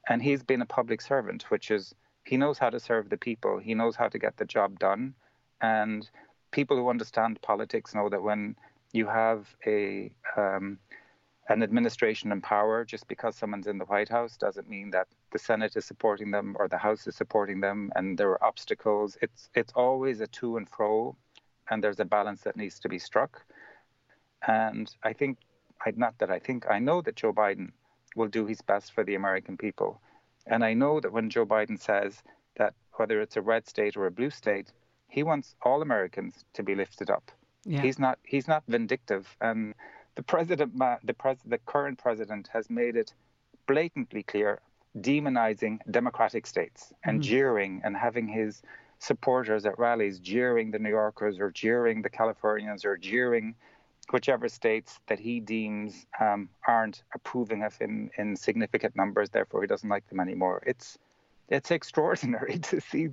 and 0.08 0.22
he's 0.22 0.42
been 0.42 0.62
a 0.62 0.66
public 0.66 1.00
servant, 1.00 1.50
which 1.50 1.70
is 1.70 1.94
he 2.24 2.36
knows 2.36 2.58
how 2.58 2.70
to 2.70 2.78
serve 2.78 3.08
the 3.08 3.16
people. 3.16 3.58
He 3.58 3.74
knows 3.74 3.96
how 3.96 4.08
to 4.08 4.18
get 4.18 4.36
the 4.36 4.44
job 4.44 4.78
done. 4.78 5.14
And 5.60 6.08
people 6.52 6.76
who 6.76 6.88
understand 6.88 7.42
politics 7.42 7.94
know 7.94 8.08
that 8.10 8.22
when 8.22 8.56
you 8.92 9.06
have 9.06 9.46
a 9.66 10.10
um, 10.36 10.78
an 11.48 11.62
administration 11.64 12.30
in 12.30 12.40
power, 12.40 12.84
just 12.84 13.08
because 13.08 13.34
someone's 13.34 13.66
in 13.66 13.78
the 13.78 13.84
White 13.84 14.08
House 14.08 14.36
doesn't 14.36 14.68
mean 14.68 14.90
that 14.90 15.08
the 15.32 15.38
Senate 15.38 15.76
is 15.76 15.84
supporting 15.84 16.30
them 16.30 16.56
or 16.58 16.68
the 16.68 16.78
House 16.78 17.06
is 17.06 17.16
supporting 17.16 17.60
them, 17.60 17.90
and 17.96 18.16
there 18.16 18.30
are 18.30 18.44
obstacles. 18.44 19.16
It's 19.20 19.50
it's 19.54 19.72
always 19.74 20.20
a 20.20 20.26
to 20.28 20.56
and 20.56 20.68
fro, 20.68 21.16
and 21.70 21.82
there's 21.82 22.00
a 22.00 22.04
balance 22.04 22.42
that 22.42 22.56
needs 22.56 22.78
to 22.80 22.88
be 22.88 22.98
struck. 22.98 23.42
And 24.46 24.94
I 25.02 25.12
think, 25.12 25.38
not 25.96 26.18
that 26.18 26.30
I 26.30 26.38
think, 26.38 26.66
I 26.70 26.78
know 26.78 27.02
that 27.02 27.16
Joe 27.16 27.32
Biden 27.32 27.72
will 28.16 28.28
do 28.28 28.46
his 28.46 28.60
best 28.62 28.92
for 28.92 29.04
the 29.04 29.14
American 29.14 29.56
people. 29.56 30.00
And 30.46 30.64
I 30.64 30.72
know 30.74 31.00
that 31.00 31.12
when 31.12 31.30
Joe 31.30 31.46
Biden 31.46 31.78
says 31.78 32.22
that 32.56 32.74
whether 32.94 33.20
it's 33.20 33.36
a 33.36 33.42
red 33.42 33.68
state 33.68 33.96
or 33.96 34.06
a 34.06 34.10
blue 34.10 34.30
state, 34.30 34.72
he 35.08 35.22
wants 35.22 35.54
all 35.62 35.82
Americans 35.82 36.44
to 36.54 36.62
be 36.62 36.74
lifted 36.74 37.10
up. 37.10 37.30
Yeah. 37.64 37.82
He's 37.82 37.98
not 37.98 38.18
he's 38.24 38.48
not 38.48 38.62
vindictive. 38.68 39.36
And 39.40 39.74
the 40.14 40.22
president 40.22 40.78
the 41.04 41.14
pres, 41.14 41.38
the 41.44 41.58
current 41.58 41.98
president 41.98 42.48
has 42.52 42.70
made 42.70 42.96
it 42.96 43.12
blatantly 43.66 44.22
clear 44.22 44.60
demonizing 44.98 45.78
democratic 45.90 46.46
states 46.46 46.92
and 47.04 47.20
mm-hmm. 47.20 47.30
jeering 47.30 47.80
and 47.84 47.96
having 47.96 48.26
his 48.26 48.62
supporters 48.98 49.64
at 49.64 49.78
rallies 49.78 50.18
jeering 50.18 50.70
the 50.70 50.78
New 50.78 50.88
Yorkers 50.88 51.38
or 51.38 51.50
jeering 51.50 52.02
the 52.02 52.10
Californians 52.10 52.84
or 52.84 52.96
jeering 52.96 53.54
whichever 54.12 54.48
states 54.48 54.98
that 55.06 55.18
he 55.18 55.40
deems 55.40 56.06
um, 56.20 56.48
aren't 56.66 57.02
approving 57.14 57.62
of 57.62 57.76
him 57.76 58.10
in 58.18 58.36
significant 58.36 58.96
numbers, 58.96 59.30
therefore 59.30 59.60
he 59.60 59.66
doesn't 59.66 59.88
like 59.88 60.08
them 60.08 60.20
anymore. 60.20 60.62
It's 60.66 60.98
it's 61.48 61.70
extraordinary 61.70 62.58
to 62.70 62.80
see 62.80 63.08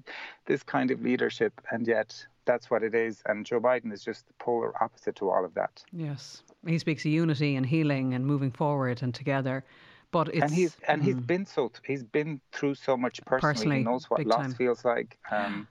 this 0.46 0.64
kind 0.64 0.92
of 0.92 1.02
leadership, 1.02 1.54
and 1.72 1.88
yet 1.88 2.26
that's 2.48 2.72
what 2.72 2.82
it 2.82 2.96
is. 2.96 3.22
And 3.28 3.46
Joe 3.46 3.60
Biden 3.60 3.94
is 3.94 4.04
just 4.04 4.26
the 4.28 4.34
polar 4.40 4.72
opposite 4.82 5.16
to 5.18 5.30
all 5.30 5.46
of 5.46 5.54
that. 5.54 5.84
Yes, 5.92 6.42
he 6.66 6.80
speaks 6.80 7.06
of 7.06 7.12
unity 7.12 7.56
and 7.56 7.66
healing 7.66 8.16
and 8.16 8.26
moving 8.26 8.52
forward 8.52 9.04
and 9.04 9.14
together. 9.14 9.64
But 10.10 10.34
and 10.34 10.50
he's 10.50 10.78
and 10.88 11.02
mm. 11.02 11.06
he's 11.06 11.20
been 11.20 11.46
so 11.46 11.72
he's 11.86 12.04
been 12.04 12.40
through 12.54 12.76
so 12.76 12.98
much 12.98 13.20
personally. 13.26 13.54
personally 13.54 13.78
he 13.80 13.84
knows 13.84 14.10
what 14.10 14.26
loss 14.26 14.38
time. 14.42 14.54
feels 14.54 14.86
like. 14.86 15.20
Um, 15.30 15.68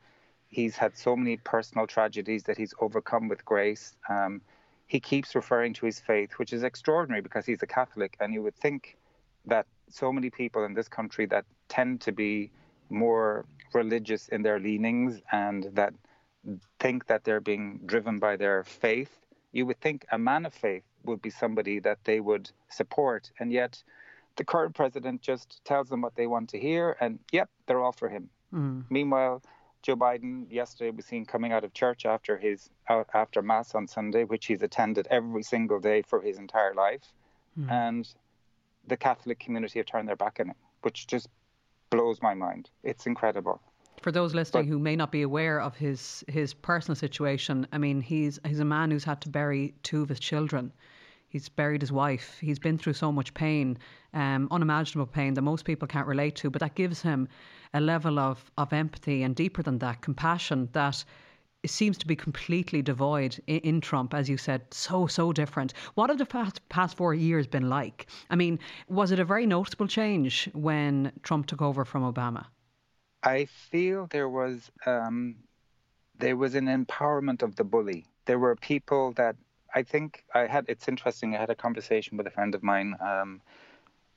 he's 0.49 0.77
had 0.77 0.97
so 0.97 1.17
many 1.17 1.39
personal 1.39 1.87
tragedies 1.87 2.45
that 2.45 2.57
he's 2.57 2.75
overcome 2.81 3.29
with 3.29 3.45
grace. 3.45 3.97
Um, 4.09 4.43
he 4.87 5.01
keeps 5.01 5.35
referring 5.35 5.73
to 5.75 5.87
his 5.87 5.99
faith, 5.99 6.33
which 6.37 6.53
is 6.53 6.63
extraordinary 6.63 7.23
because 7.23 7.45
he's 7.45 7.63
a 7.63 7.67
Catholic. 7.67 8.17
And 8.21 8.33
you 8.33 8.43
would 8.43 8.55
think 8.55 8.97
that 9.47 9.67
so 9.89 10.13
many 10.13 10.31
people 10.31 10.65
in 10.65 10.75
this 10.75 10.89
country 10.89 11.27
that 11.27 11.45
tend 11.69 12.01
to 12.03 12.13
be 12.13 12.51
more 12.89 13.45
religious 13.75 14.29
in 14.29 14.43
their 14.43 14.61
leanings 14.61 15.21
and 15.33 15.69
that 15.73 15.93
think 16.79 17.07
that 17.07 17.25
they're 17.25 17.41
being 17.41 17.81
driven 17.87 18.19
by 18.19 18.37
their 18.37 18.65
faith, 18.65 19.19
you 19.53 19.67
would 19.67 19.81
think 19.81 20.05
a 20.11 20.19
man 20.19 20.47
of 20.47 20.55
faith 20.55 20.85
would 21.05 21.23
be 21.23 21.31
somebody 21.31 21.79
that 21.81 21.99
they 22.05 22.21
would 22.21 22.51
support. 22.69 23.31
And 23.39 23.53
yet 23.53 23.83
the 24.37 24.45
current 24.45 24.75
president 24.75 25.23
just 25.23 25.65
tells 25.65 25.89
them 25.89 26.03
what 26.03 26.15
they 26.15 26.27
want 26.27 26.51
to 26.51 26.59
hear, 26.59 26.97
and 27.01 27.19
yep, 27.33 27.49
they're 27.67 27.81
all 27.81 27.93
for 27.93 28.09
him. 28.09 28.29
Mm. 28.53 28.85
Meanwhile, 28.91 29.43
Joe 29.83 29.97
Biden 29.97 30.51
yesterday 30.51 30.91
was 30.91 31.07
seen 31.07 31.25
coming 31.25 31.53
out 31.53 31.65
of 31.65 31.73
church 31.73 32.07
after 32.07 32.37
his 32.37 32.71
after 32.89 33.43
mass 33.43 33.75
on 33.75 33.87
Sunday, 33.87 34.25
which 34.25 34.47
he's 34.47 34.63
attended 34.63 35.07
every 35.11 35.43
single 35.43 35.81
day 35.81 36.03
for 36.03 36.21
his 36.21 36.39
entire 36.39 36.75
life, 36.75 37.13
mm. 37.59 37.71
and 37.71 38.09
the 38.87 38.97
Catholic 38.97 39.39
community 39.39 39.79
have 39.79 39.87
turned 39.87 40.09
their 40.09 40.17
back 40.17 40.39
on 40.41 40.49
him, 40.49 40.57
which 40.83 41.07
just 41.07 41.29
blows 41.91 42.21
my 42.21 42.35
mind. 42.35 42.71
It's 42.83 43.07
incredible. 43.07 43.61
For 44.07 44.13
those 44.13 44.37
listening 44.37 44.67
but, 44.67 44.69
who 44.69 44.79
may 44.79 44.95
not 44.95 45.11
be 45.11 45.23
aware 45.23 45.61
of 45.61 45.75
his 45.75 46.23
his 46.29 46.55
personal 46.55 46.95
situation, 46.95 47.67
I 47.73 47.79
mean, 47.79 48.01
he's 48.01 48.39
he's 48.47 48.61
a 48.61 48.65
man 48.65 48.93
who's 48.93 49.03
had 49.03 49.21
to 49.23 49.29
bury 49.29 49.75
two 49.83 50.01
of 50.01 50.09
his 50.09 50.21
children. 50.21 50.73
He's 51.29 51.49
buried 51.49 51.81
his 51.81 51.91
wife. 51.91 52.39
He's 52.41 52.61
been 52.61 52.79
through 52.79 52.93
so 52.93 53.11
much 53.11 53.35
pain, 53.35 53.79
um, 54.15 54.47
unimaginable 54.53 55.09
pain 55.09 55.35
that 55.35 55.43
most 55.43 55.65
people 55.65 55.89
can't 55.89 56.07
relate 56.07 56.37
to. 56.37 56.51
But 56.51 56.61
that 56.61 56.77
gives 56.77 57.03
him 57.03 57.27
a 57.75 57.81
level 57.81 58.21
of, 58.21 58.49
of 58.57 58.73
empathy 58.73 59.25
and 59.25 59.35
deeper 59.35 59.61
than 59.61 59.79
that, 59.79 60.03
compassion 60.03 60.69
that 60.71 61.05
seems 61.65 61.99
to 61.99 62.07
be 62.07 62.15
completely 62.15 62.83
devoid 62.83 63.41
in, 63.49 63.59
in, 63.71 63.81
Trump, 63.81 64.15
as 64.15 64.29
you 64.29 64.37
said, 64.37 64.73
so, 64.73 65.09
so 65.09 65.33
different. 65.33 65.75
What 65.97 66.11
have 66.11 66.19
the 66.19 66.27
past, 66.27 66.61
past 66.69 66.97
four 66.97 67.13
years 67.13 67.49
been 67.49 67.69
like? 67.69 68.07
I 68.31 68.37
mean, 68.37 68.61
was 68.89 69.11
it 69.11 69.19
a 69.19 69.25
very 69.25 69.47
noticeable 69.47 69.89
change 69.89 70.49
when 70.53 71.11
Trump 71.25 71.47
took 71.47 71.61
over 71.61 71.85
from 71.85 72.05
Obama? 72.05 72.47
I 73.27 73.47
feel 73.47 74.07
there 74.07 74.29
was 74.29 74.71
um, 74.87 75.35
there 76.17 76.37
was 76.37 76.55
an 76.55 76.67
empowerment 76.67 77.43
of 77.43 77.57
the 77.57 77.65
bully. 77.65 78.07
There 78.27 78.39
were 78.39 78.55
people 78.55 79.13
that 79.15 79.35
I 79.75 79.83
think 79.83 80.23
I 80.33 80.47
had. 80.47 80.67
It's 80.69 80.87
interesting. 80.87 81.35
I 81.35 81.41
had 81.41 81.51
a 81.51 81.57
conversation 81.57 82.17
with 82.17 82.29
a 82.29 82.31
friend 82.31 82.55
of 82.55 82.63
mine 82.63 82.95
um, 83.01 83.43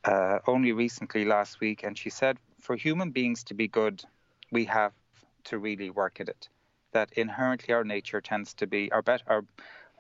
uh, 0.06 0.38
only 0.46 0.74
recently 0.74 1.26
last 1.26 1.60
week, 1.60 1.84
and 1.84 1.98
she 1.98 2.12
said, 2.12 2.38
for 2.62 2.76
human 2.76 3.10
beings 3.10 3.44
to 3.46 3.56
be 3.56 3.68
good, 3.68 4.04
we 4.52 4.66
have 4.66 4.94
to 5.46 5.58
really 5.58 5.90
work 5.90 6.20
at 6.22 6.30
it. 6.30 6.48
That 6.92 7.12
inherently 7.14 7.74
our 7.74 7.84
nature 7.84 8.22
tends 8.22 8.54
to 8.56 8.68
be 8.68 8.92
our 8.92 9.04
our 9.26 9.44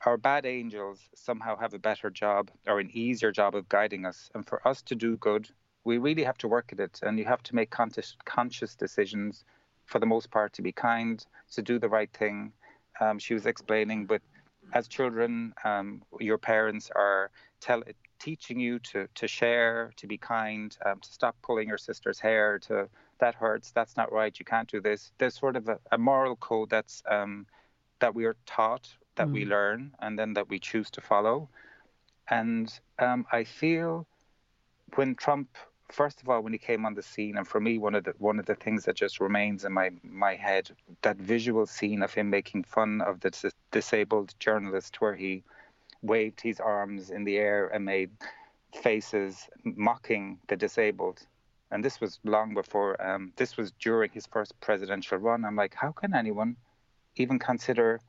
our 0.06 0.18
bad 0.18 0.46
angels 0.46 1.00
somehow 1.16 1.58
have 1.58 1.74
a 1.74 1.80
better 1.80 2.12
job 2.12 2.52
or 2.68 2.80
an 2.80 2.92
easier 2.94 3.32
job 3.32 3.56
of 3.56 3.68
guiding 3.70 4.06
us. 4.06 4.30
And 4.36 4.46
for 4.46 4.66
us 4.68 4.84
to 4.84 4.96
do 4.96 5.18
good, 5.18 5.50
we 5.90 5.98
really 5.98 6.24
have 6.24 6.38
to 6.44 6.48
work 6.48 6.68
at 6.74 6.80
it. 6.80 7.00
And 7.06 7.18
you 7.20 7.26
have 7.26 7.44
to 7.44 7.56
make 7.56 7.70
conscious, 7.82 8.16
conscious 8.26 8.76
decisions, 8.76 9.44
for 9.86 10.00
the 10.00 10.06
most 10.06 10.28
part, 10.30 10.54
to 10.54 10.62
be 10.62 10.72
kind, 10.72 11.18
to 11.56 11.62
do 11.62 11.80
the 11.80 11.90
right 11.98 12.12
thing. 12.22 12.38
Um, 13.02 13.18
she 13.26 13.34
was 13.34 13.46
explaining 13.46 14.06
but 14.06 14.22
as 14.74 14.88
children, 14.88 15.54
um, 15.64 15.88
your 16.20 16.38
parents 16.38 16.92
are 16.96 17.32
tell, 17.60 17.82
teaching 18.20 18.60
you 18.60 18.78
to, 18.92 19.08
to 19.16 19.28
share, 19.28 19.92
to 19.96 20.06
be 20.06 20.18
kind, 20.18 20.78
um, 20.86 21.00
to 21.00 21.12
stop 21.12 21.36
pulling 21.42 21.68
your 21.68 21.78
sister's 21.78 22.20
hair, 22.20 22.60
to 22.60 22.88
that 23.20 23.36
hurts, 23.36 23.72
that's 23.72 23.98
not 23.98 24.12
right, 24.12 24.40
you 24.40 24.46
can't 24.46 24.70
do 24.72 24.80
this. 24.80 25.12
There's 25.18 25.38
sort 25.38 25.56
of 25.56 25.68
a, 25.68 25.80
a 25.92 25.98
moral 25.98 26.36
code 26.36 26.70
that's 26.70 27.04
um, 27.10 27.48
that 28.00 28.14
we 28.16 28.26
are 28.26 28.38
taught, 28.46 28.88
that 29.16 29.28
mm. 29.28 29.34
we 29.34 29.46
learn, 29.46 29.92
and 30.00 30.18
then 30.20 30.34
that 30.36 30.48
we 30.50 30.60
choose 30.60 30.90
to 30.92 31.02
follow. 31.02 31.50
And 32.30 32.68
um, 33.00 33.26
I 33.32 33.44
feel 33.44 34.06
when 34.96 35.16
Trump, 35.16 35.50
first 35.92 36.22
of 36.22 36.30
all, 36.30 36.42
when 36.42 36.54
he 36.54 36.60
came 36.60 36.86
on 36.86 36.94
the 36.94 37.02
scene, 37.04 37.38
and 37.38 37.48
for 37.48 37.60
me, 37.60 37.78
one 37.78 37.96
of 37.96 38.04
the 38.04 38.14
one 38.18 38.40
of 38.40 38.46
the 38.46 38.56
things 38.56 38.86
that 38.86 38.96
just 38.96 39.20
remains 39.20 39.66
in 39.66 39.74
my 39.74 39.92
my 40.04 40.36
head, 40.36 40.70
that 41.02 41.18
visual 41.18 41.66
scene 41.66 42.02
of 42.04 42.14
him 42.14 42.30
making 42.30 42.64
fun 42.64 43.02
of 43.02 43.20
the 43.20 43.32
dis- 43.32 43.54
disabled 43.72 44.34
journalist, 44.40 45.02
where 45.02 45.16
he 45.16 45.44
waved 46.02 46.40
his 46.42 46.60
arms 46.60 47.10
in 47.10 47.24
the 47.24 47.38
air 47.38 47.68
and 47.68 47.84
made 47.84 48.10
faces 48.82 49.50
mocking 49.64 50.40
the 50.48 50.56
disabled. 50.56 51.26
And 51.72 51.84
this 51.84 52.02
was 52.02 52.20
long 52.24 52.54
before, 52.54 53.00
um, 53.06 53.32
this 53.36 53.58
was 53.58 53.72
during 53.80 54.10
his 54.12 54.26
first 54.26 54.60
presidential 54.60 55.18
run. 55.18 55.46
I'm 55.46 55.56
like, 55.56 55.76
how 55.76 55.92
can 55.92 56.16
anyone 56.16 56.56
even 57.16 57.38
consider 57.38 58.00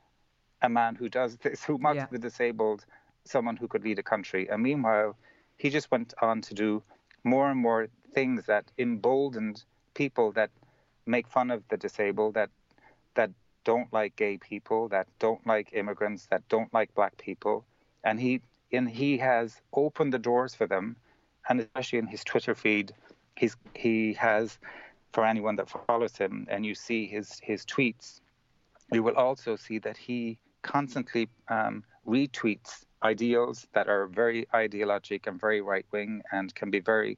a 0.61 0.69
man 0.69 0.95
who 0.95 1.09
does 1.09 1.37
this, 1.37 1.63
who 1.63 1.77
mocks 1.77 1.97
yeah. 1.97 2.07
the 2.11 2.17
disabled, 2.17 2.85
someone 3.25 3.55
who 3.55 3.67
could 3.67 3.83
lead 3.83 3.99
a 3.99 4.03
country? 4.03 4.49
And 4.49 4.63
meanwhile, 4.63 5.15
he 5.57 5.69
just 5.69 5.91
went 5.91 6.13
on 6.21 6.41
to 6.41 6.53
do 6.53 6.81
more 7.23 7.49
and 7.49 7.59
more 7.59 7.87
things 8.13 8.45
that 8.45 8.65
emboldened 8.77 9.63
people 9.93 10.31
that 10.33 10.49
make 11.05 11.27
fun 11.27 11.51
of 11.51 11.63
the 11.69 11.77
disabled, 11.77 12.33
that 12.35 12.49
that 13.15 13.31
don't 13.63 13.91
like 13.93 14.15
gay 14.15 14.37
people, 14.37 14.87
that 14.89 15.07
don't 15.19 15.45
like 15.45 15.73
immigrants, 15.73 16.27
that 16.27 16.47
don't 16.49 16.73
like 16.73 16.93
black 16.95 17.17
people, 17.17 17.65
and 18.03 18.19
he 18.19 18.41
and 18.71 18.89
he 18.89 19.17
has 19.17 19.61
opened 19.73 20.13
the 20.13 20.19
doors 20.19 20.55
for 20.55 20.67
them, 20.67 20.95
and 21.49 21.59
especially 21.59 21.99
in 21.99 22.07
his 22.07 22.23
Twitter 22.23 22.55
feed, 22.55 22.93
he's 23.35 23.55
he 23.75 24.13
has 24.13 24.57
for 25.13 25.25
anyone 25.25 25.57
that 25.57 25.69
follows 25.69 26.15
him, 26.15 26.47
and 26.49 26.65
you 26.65 26.75
see 26.75 27.05
his 27.05 27.39
his 27.43 27.65
tweets, 27.65 28.21
you 28.91 29.03
will 29.03 29.15
also 29.15 29.55
see 29.55 29.79
that 29.79 29.97
he 29.97 30.37
constantly 30.61 31.27
um, 31.49 31.83
retweets 32.07 32.85
ideals 33.03 33.67
that 33.73 33.87
are 33.87 34.07
very 34.07 34.47
ideologic 34.53 35.27
and 35.27 35.39
very 35.39 35.61
right 35.61 35.85
wing 35.91 36.21
and 36.31 36.53
can 36.55 36.69
be 36.69 36.79
very 36.79 37.17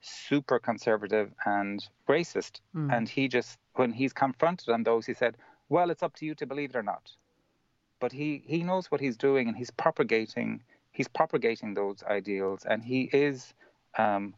super 0.00 0.58
conservative 0.58 1.32
and 1.44 1.86
racist. 2.08 2.60
Mm. 2.74 2.96
And 2.96 3.08
he 3.08 3.28
just, 3.28 3.58
when 3.74 3.92
he's 3.92 4.12
confronted 4.12 4.70
on 4.70 4.82
those, 4.82 5.06
he 5.06 5.14
said, 5.14 5.36
Well, 5.68 5.90
it's 5.90 6.02
up 6.02 6.14
to 6.16 6.26
you 6.26 6.34
to 6.36 6.46
believe 6.46 6.70
it 6.70 6.76
or 6.76 6.82
not 6.82 7.12
but 8.00 8.10
he 8.10 8.42
he 8.46 8.62
knows 8.64 8.90
what 8.90 9.00
he's 9.00 9.16
doing 9.16 9.46
and 9.46 9.56
he's 9.56 9.70
propagating 9.70 10.60
he's 10.90 11.06
propagating 11.06 11.74
those 11.74 12.02
ideals 12.04 12.64
and 12.68 12.82
he 12.82 13.02
is 13.12 13.54
um, 13.98 14.34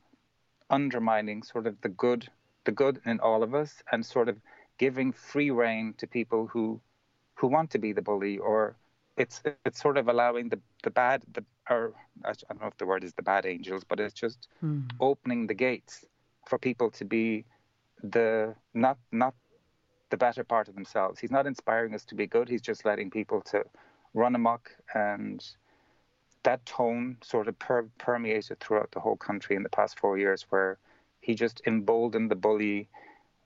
undermining 0.69 1.43
sort 1.43 1.67
of 1.67 1.81
the 1.81 1.89
good 1.89 2.29
the 2.65 2.73
good 2.73 3.01
in 3.07 3.21
all 3.21 3.43
of 3.43 3.55
us 3.55 3.83
and 3.91 4.05
sort 4.05 4.29
of 4.29 4.37
giving 4.79 5.13
free 5.13 5.51
rein 5.51 5.95
to 5.97 6.07
people 6.07 6.47
who 6.47 6.81
who 7.35 7.47
want 7.47 7.71
to 7.71 7.79
be 7.79 7.93
the 7.93 8.03
bully 8.03 8.37
or 8.39 8.77
it's 9.17 9.43
it's 9.67 9.81
sort 9.81 9.99
of 9.99 10.09
allowing 10.09 10.49
the 10.49 10.61
the 10.83 10.91
bad 10.91 11.23
the 11.33 11.45
or 11.69 11.93
I 12.25 12.33
don't 12.33 12.61
know 12.61 12.67
if 12.67 12.77
the 12.79 12.87
word 12.87 13.05
is 13.05 13.13
the 13.15 13.23
bad 13.23 13.45
angels 13.47 13.85
but 13.85 14.01
it's 14.01 14.15
just 14.15 14.49
mm. 14.65 14.91
opening 15.01 15.47
the 15.47 15.55
gates 15.55 16.05
for 16.47 16.59
people 16.59 16.91
to 16.93 17.05
be 17.05 17.45
the 18.03 18.55
not 18.75 18.99
not 19.11 19.35
the 20.13 20.17
better 20.17 20.45
part 20.45 20.69
of 20.69 20.75
themselves. 20.75 21.19
He's 21.19 21.31
not 21.31 21.47
inspiring 21.47 21.95
us 21.95 22.05
to 22.05 22.15
be 22.15 22.27
good. 22.27 22.49
He's 22.49 22.63
just 22.63 22.85
letting 22.85 23.11
people 23.11 23.41
to 23.53 23.65
run 24.15 24.35
amok, 24.35 24.71
and 24.95 25.43
that 26.43 26.65
tone 26.67 27.17
sort 27.23 27.49
of 27.49 27.59
per- 27.59 27.89
permeated 27.99 28.61
throughout 28.61 28.91
the 28.93 29.01
whole 29.01 29.17
country 29.17 29.57
in 29.57 29.63
the 29.63 29.71
past 29.71 29.99
four 29.99 30.19
years, 30.19 30.45
where 30.51 30.79
he 31.21 31.35
just 31.35 31.63
emboldened 31.67 32.31
the 32.31 32.37
bully. 32.37 32.89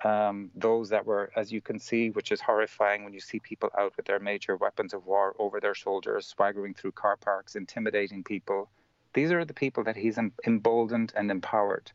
Um, 0.04 0.50
those 0.54 0.90
that 0.90 1.06
were, 1.06 1.30
as 1.36 1.50
you 1.50 1.60
can 1.60 1.78
see, 1.78 2.10
which 2.10 2.30
is 2.30 2.40
horrifying 2.40 3.02
when 3.02 3.14
you 3.14 3.20
see 3.20 3.40
people 3.40 3.70
out 3.78 3.96
with 3.96 4.06
their 4.06 4.18
major 4.18 4.56
weapons 4.56 4.92
of 4.92 5.06
war 5.06 5.34
over 5.38 5.58
their 5.58 5.74
shoulders, 5.74 6.26
swaggering 6.26 6.74
through 6.74 6.92
car 6.92 7.16
parks, 7.16 7.56
intimidating 7.56 8.22
people. 8.22 8.68
These 9.14 9.32
are 9.32 9.44
the 9.44 9.54
people 9.54 9.84
that 9.84 9.96
he's 9.96 10.18
emboldened 10.46 11.12
and 11.16 11.30
empowered. 11.30 11.90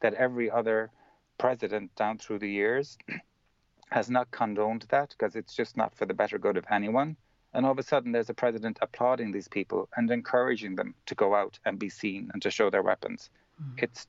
That 0.00 0.14
every 0.14 0.50
other 0.50 0.90
president 1.38 1.94
down 1.96 2.18
through 2.18 2.38
the 2.38 2.50
years 2.50 2.96
has 3.90 4.08
not 4.08 4.30
condoned 4.30 4.86
that 4.88 5.10
because 5.10 5.36
it's 5.36 5.54
just 5.54 5.76
not 5.76 5.94
for 5.94 6.06
the 6.06 6.14
better 6.14 6.38
good 6.38 6.56
of 6.56 6.64
anyone. 6.70 7.16
And 7.52 7.64
all 7.64 7.72
of 7.72 7.78
a 7.78 7.82
sudden, 7.82 8.10
there's 8.10 8.30
a 8.30 8.34
president 8.34 8.78
applauding 8.82 9.30
these 9.30 9.48
people 9.48 9.88
and 9.96 10.10
encouraging 10.10 10.74
them 10.74 10.94
to 11.06 11.14
go 11.14 11.34
out 11.34 11.58
and 11.64 11.78
be 11.78 11.88
seen 11.88 12.30
and 12.32 12.42
to 12.42 12.50
show 12.50 12.68
their 12.68 12.82
weapons. 12.82 13.30
Mm. 13.62 13.82
It's 13.84 14.06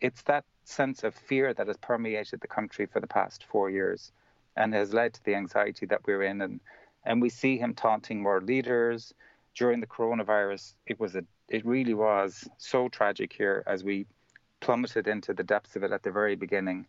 it's 0.00 0.22
that 0.22 0.44
sense 0.64 1.04
of 1.04 1.14
fear 1.14 1.54
that 1.54 1.68
has 1.68 1.76
permeated 1.76 2.40
the 2.40 2.48
country 2.48 2.86
for 2.86 3.00
the 3.00 3.06
past 3.06 3.44
four 3.44 3.70
years 3.70 4.12
and 4.56 4.72
has 4.74 4.94
led 4.94 5.14
to 5.14 5.24
the 5.24 5.34
anxiety 5.34 5.86
that 5.86 6.06
we're 6.06 6.22
in. 6.22 6.40
And 6.40 6.60
and 7.06 7.20
we 7.20 7.28
see 7.28 7.58
him 7.58 7.74
taunting 7.74 8.22
more 8.22 8.40
leaders 8.40 9.12
during 9.54 9.80
the 9.80 9.86
coronavirus. 9.86 10.74
It 10.86 10.98
was 10.98 11.14
a 11.14 11.24
it 11.48 11.64
really 11.66 11.94
was 11.94 12.48
so 12.58 12.88
tragic 12.88 13.32
here 13.32 13.62
as 13.66 13.84
we 13.84 14.06
plummeted 14.60 15.06
into 15.06 15.34
the 15.34 15.42
depths 15.42 15.76
of 15.76 15.82
it 15.82 15.92
at 15.92 16.02
the 16.02 16.10
very 16.10 16.36
beginning 16.36 16.86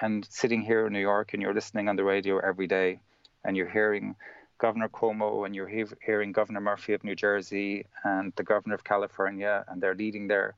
and 0.00 0.26
sitting 0.30 0.62
here 0.62 0.86
in 0.86 0.92
New 0.92 1.00
York 1.00 1.34
and 1.34 1.42
you're 1.42 1.52
listening 1.52 1.88
on 1.88 1.96
the 1.96 2.04
radio 2.04 2.38
every 2.38 2.66
day 2.66 2.98
and 3.44 3.56
you're 3.56 3.68
hearing 3.68 4.16
Governor 4.56 4.88
Cuomo 4.88 5.44
and 5.44 5.54
you're 5.54 5.68
he- 5.68 5.84
hearing 6.04 6.32
Governor 6.32 6.60
Murphy 6.60 6.94
of 6.94 7.04
New 7.04 7.14
Jersey 7.14 7.84
and 8.04 8.32
the 8.36 8.42
Governor 8.42 8.74
of 8.74 8.84
California 8.84 9.64
and 9.68 9.82
they're 9.82 9.94
leading 9.94 10.28
their 10.28 10.54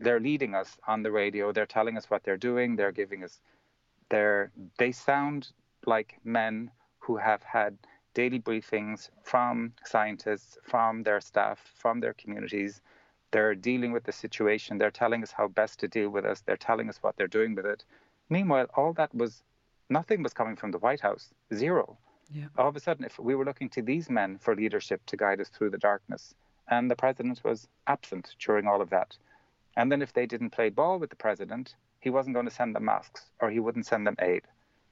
they're 0.00 0.20
leading 0.20 0.54
us 0.54 0.76
on 0.86 1.02
the 1.02 1.10
radio. 1.10 1.52
They're 1.52 1.66
telling 1.66 1.96
us 1.96 2.10
what 2.10 2.24
they're 2.24 2.36
doing. 2.36 2.76
They're 2.76 2.92
giving 2.92 3.24
us 3.24 3.40
they're 4.10 4.52
they 4.78 4.92
sound 4.92 5.52
like 5.86 6.18
men 6.24 6.70
who 6.98 7.16
have 7.16 7.42
had 7.42 7.76
daily 8.14 8.38
briefings 8.38 9.10
from 9.22 9.72
scientists, 9.84 10.56
from 10.62 11.02
their 11.02 11.20
staff, 11.20 11.58
from 11.74 12.00
their 12.00 12.14
communities. 12.14 12.80
They're 13.32 13.54
dealing 13.54 13.92
with 13.92 14.04
the 14.04 14.12
situation. 14.12 14.78
They're 14.78 14.90
telling 14.90 15.22
us 15.22 15.32
how 15.32 15.48
best 15.48 15.80
to 15.80 15.88
deal 15.88 16.10
with 16.10 16.24
us. 16.24 16.40
They're 16.40 16.56
telling 16.56 16.88
us 16.88 16.98
what 17.02 17.16
they're 17.16 17.26
doing 17.26 17.54
with 17.54 17.66
it. 17.66 17.84
Meanwhile, 18.30 18.68
all 18.76 18.92
that 18.94 19.14
was 19.14 19.42
nothing 19.90 20.22
was 20.22 20.32
coming 20.32 20.56
from 20.56 20.70
the 20.70 20.78
White 20.78 21.00
House, 21.00 21.30
zero. 21.52 21.98
Yeah. 22.32 22.46
All 22.56 22.68
of 22.68 22.76
a 22.76 22.80
sudden, 22.80 23.04
if 23.04 23.18
we 23.18 23.34
were 23.34 23.44
looking 23.44 23.68
to 23.70 23.82
these 23.82 24.08
men 24.08 24.38
for 24.38 24.54
leadership 24.54 25.04
to 25.06 25.16
guide 25.16 25.40
us 25.40 25.48
through 25.48 25.70
the 25.70 25.78
darkness, 25.78 26.34
and 26.68 26.90
the 26.90 26.96
president 26.96 27.42
was 27.44 27.68
absent 27.86 28.34
during 28.38 28.66
all 28.66 28.80
of 28.80 28.90
that. 28.90 29.18
And 29.76 29.90
then 29.90 30.02
if 30.02 30.12
they 30.12 30.26
didn't 30.26 30.50
play 30.50 30.68
ball 30.70 30.98
with 30.98 31.10
the 31.10 31.16
president, 31.16 31.74
he 32.00 32.10
wasn't 32.10 32.34
going 32.34 32.46
to 32.46 32.54
send 32.54 32.74
them 32.74 32.84
masks 32.84 33.30
or 33.40 33.50
he 33.50 33.60
wouldn't 33.60 33.86
send 33.86 34.06
them 34.06 34.16
aid. 34.20 34.42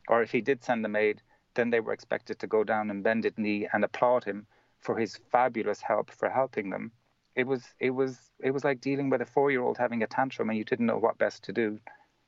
Or 0.09 0.23
if 0.23 0.33
he 0.33 0.41
did 0.41 0.65
send 0.65 0.85
them 0.85 0.97
aid, 0.97 1.23
then 1.55 1.71
they 1.71 1.81
were 1.81 1.93
expected 1.93 2.39
to 2.39 2.47
go 2.47 2.65
down 2.65 2.91
and 2.91 3.05
bend 3.05 3.25
a 3.25 3.33
knee 3.37 3.69
and 3.73 3.85
applaud 3.85 4.25
him 4.25 4.47
for 4.81 4.99
his 4.99 5.19
fabulous 5.31 5.81
help 5.81 6.11
for 6.11 6.29
helping 6.29 6.71
them. 6.71 6.91
It 7.35 7.47
was 7.47 7.75
it 7.79 7.91
was 7.91 8.31
it 8.41 8.51
was 8.51 8.65
like 8.65 8.81
dealing 8.81 9.09
with 9.11 9.23
a 9.23 9.27
four 9.27 9.51
year 9.51 9.63
old 9.63 9.79
having 9.79 10.03
a 10.03 10.07
tantrum 10.07 10.51
and 10.51 10.59
you 10.59 10.65
didn't 10.65 10.87
know 10.87 10.99
what 10.99 11.19
best 11.19 11.45
to 11.45 11.53
do 11.53 11.79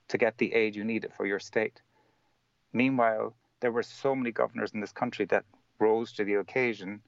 to 0.08 0.18
get 0.18 0.38
the 0.38 0.54
aid 0.54 0.76
you 0.76 0.84
needed 0.84 1.12
for 1.12 1.26
your 1.26 1.40
state. 1.40 1.80
Meanwhile, 2.72 3.34
there 3.60 3.72
were 3.72 3.82
so 3.82 4.14
many 4.14 4.30
governors 4.30 4.72
in 4.72 4.80
this 4.80 4.92
country 4.92 5.24
that 5.26 5.44
rose 5.78 6.12
to 6.12 6.24
the 6.24 6.34
occasion 6.34 7.00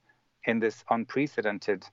in 0.43 0.59
this 0.59 0.83
unprecedented 0.89 1.85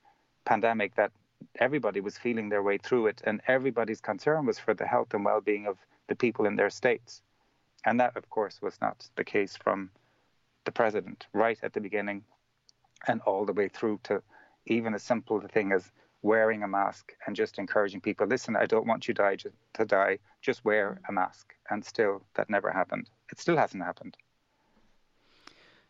pandemic 0.44 0.94
that 0.94 1.12
everybody 1.58 2.00
was 2.00 2.18
feeling 2.18 2.48
their 2.48 2.62
way 2.62 2.78
through 2.78 3.06
it, 3.08 3.22
and 3.24 3.40
everybody's 3.46 4.00
concern 4.00 4.46
was 4.46 4.58
for 4.58 4.74
the 4.74 4.86
health 4.86 5.14
and 5.14 5.24
well 5.24 5.40
being 5.40 5.66
of 5.66 5.78
the 6.08 6.14
people 6.14 6.46
in 6.46 6.56
their 6.56 6.70
states. 6.70 7.22
And 7.84 8.00
that, 8.00 8.16
of 8.16 8.28
course, 8.30 8.62
was 8.62 8.80
not 8.80 9.08
the 9.16 9.24
case 9.24 9.56
from 9.56 9.90
the 10.64 10.72
president 10.72 11.26
right 11.32 11.58
at 11.62 11.72
the 11.72 11.80
beginning 11.80 12.24
and 13.06 13.20
all 13.22 13.44
the 13.44 13.52
way 13.52 13.68
through 13.68 14.00
to 14.04 14.22
even 14.66 14.94
as 14.94 15.02
simple 15.02 15.44
a 15.44 15.48
thing 15.48 15.72
as 15.72 15.92
wearing 16.22 16.62
a 16.62 16.68
mask 16.68 17.12
and 17.26 17.36
just 17.36 17.58
encouraging 17.58 18.00
people 18.00 18.26
listen 18.26 18.56
i 18.56 18.64
don't 18.64 18.86
want 18.86 19.06
you 19.06 19.12
die 19.12 19.36
to 19.74 19.84
die. 19.84 20.18
Just 20.40 20.64
wear 20.64 21.00
a 21.08 21.12
mask. 21.12 21.54
And 21.70 21.84
still 21.84 22.22
that 22.34 22.48
never 22.48 22.70
happened. 22.70 23.10
It 23.30 23.40
still 23.40 23.56
hasn't 23.56 23.82
happened. 23.82 24.16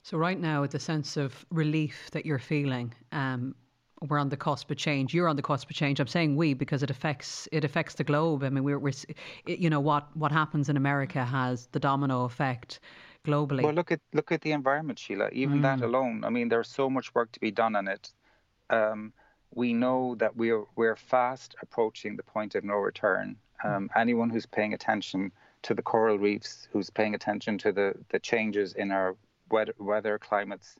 So 0.03 0.19
right 0.19 0.39
now 0.39 0.61
with 0.61 0.73
the 0.73 0.79
sense 0.79 1.17
of 1.17 1.47
relief 1.51 2.11
that 2.13 2.27
you're 2.27 2.39
feeling 2.39 2.93
um, 3.13 3.55
we're 4.09 4.19
on 4.19 4.29
the 4.29 4.37
cusp 4.37 4.71
of 4.71 4.77
change. 4.77 5.15
You're 5.15 5.29
on 5.29 5.37
the 5.37 5.43
cusp 5.43 5.71
of 5.71 5.77
change. 5.77 6.01
I'm 6.01 6.07
saying 6.07 6.37
we 6.37 6.55
because 6.55 6.83
it 6.83 6.91
affects 6.91 7.49
it 7.53 7.65
affects 7.65 7.95
the 7.95 8.05
globe. 8.05 8.43
I 8.43 8.51
mean, 8.51 8.65
we're, 8.65 8.79
we're 8.79 8.93
you 9.47 9.71
know 9.71 9.81
what 9.81 10.17
what 10.17 10.33
happens 10.33 10.69
in 10.69 10.77
America 10.77 11.25
has 11.25 11.69
the 11.73 11.81
domino 11.81 12.25
effect 12.25 12.81
globally. 13.27 13.63
Well, 13.63 13.73
look 13.73 13.93
at 13.93 14.01
look 14.13 14.33
at 14.33 14.43
the 14.43 14.53
environment, 14.53 14.99
Síle. 14.99 15.33
Even 15.33 15.59
mm. 15.59 15.63
that 15.63 15.83
alone. 15.83 16.25
I 16.25 16.31
mean, 16.31 16.49
there's 16.49 16.69
so 16.69 16.91
much 16.91 17.15
work 17.15 17.33
to 17.33 17.41
be 17.41 17.51
done 17.51 17.77
on 17.77 17.89
it. 17.89 18.13
Um, 18.71 19.13
we 19.55 19.73
know 19.73 20.15
that 20.17 20.37
we're 20.37 20.65
we're 20.77 20.97
fast 20.97 21.55
approaching 21.63 22.17
the 22.17 22.23
point 22.23 22.55
of 22.55 22.65
no 22.65 22.75
return. 22.75 23.37
Um, 23.63 23.91
anyone 23.97 24.31
who's 24.31 24.47
paying 24.47 24.75
attention 24.75 25.33
to 25.63 25.75
the 25.75 25.83
coral 25.83 26.19
reefs, 26.19 26.69
who's 26.73 26.91
paying 26.91 27.15
attention 27.15 27.59
to 27.59 27.73
the 27.73 27.95
the 28.11 28.19
changes 28.19 28.75
in 28.75 28.91
our 28.91 29.17
weather, 29.51 29.75
weather 29.79 30.19
climates, 30.19 30.77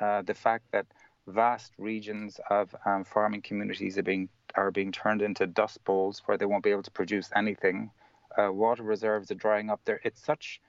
uh, 0.00 0.22
the 0.22 0.34
fact 0.34 0.64
that 0.72 0.86
vast 1.26 1.72
regions 1.78 2.40
of 2.50 2.74
um, 2.84 3.04
farming 3.04 3.42
communities 3.42 3.96
are 3.98 4.02
being 4.02 4.28
are 4.54 4.70
being 4.70 4.92
turned 4.92 5.22
into 5.22 5.46
dust 5.46 5.82
bowls 5.84 6.22
where 6.26 6.38
they 6.38 6.44
won't 6.44 6.62
be 6.62 6.70
able 6.70 6.82
to 6.82 6.90
produce 6.90 7.30
anything. 7.34 7.90
Uh, 8.38 8.52
water 8.52 8.82
reserves 8.82 9.30
are 9.30 9.34
drying 9.36 9.70
up 9.70 9.80
there. 9.84 10.00
It's 10.04 10.24
such, 10.24 10.60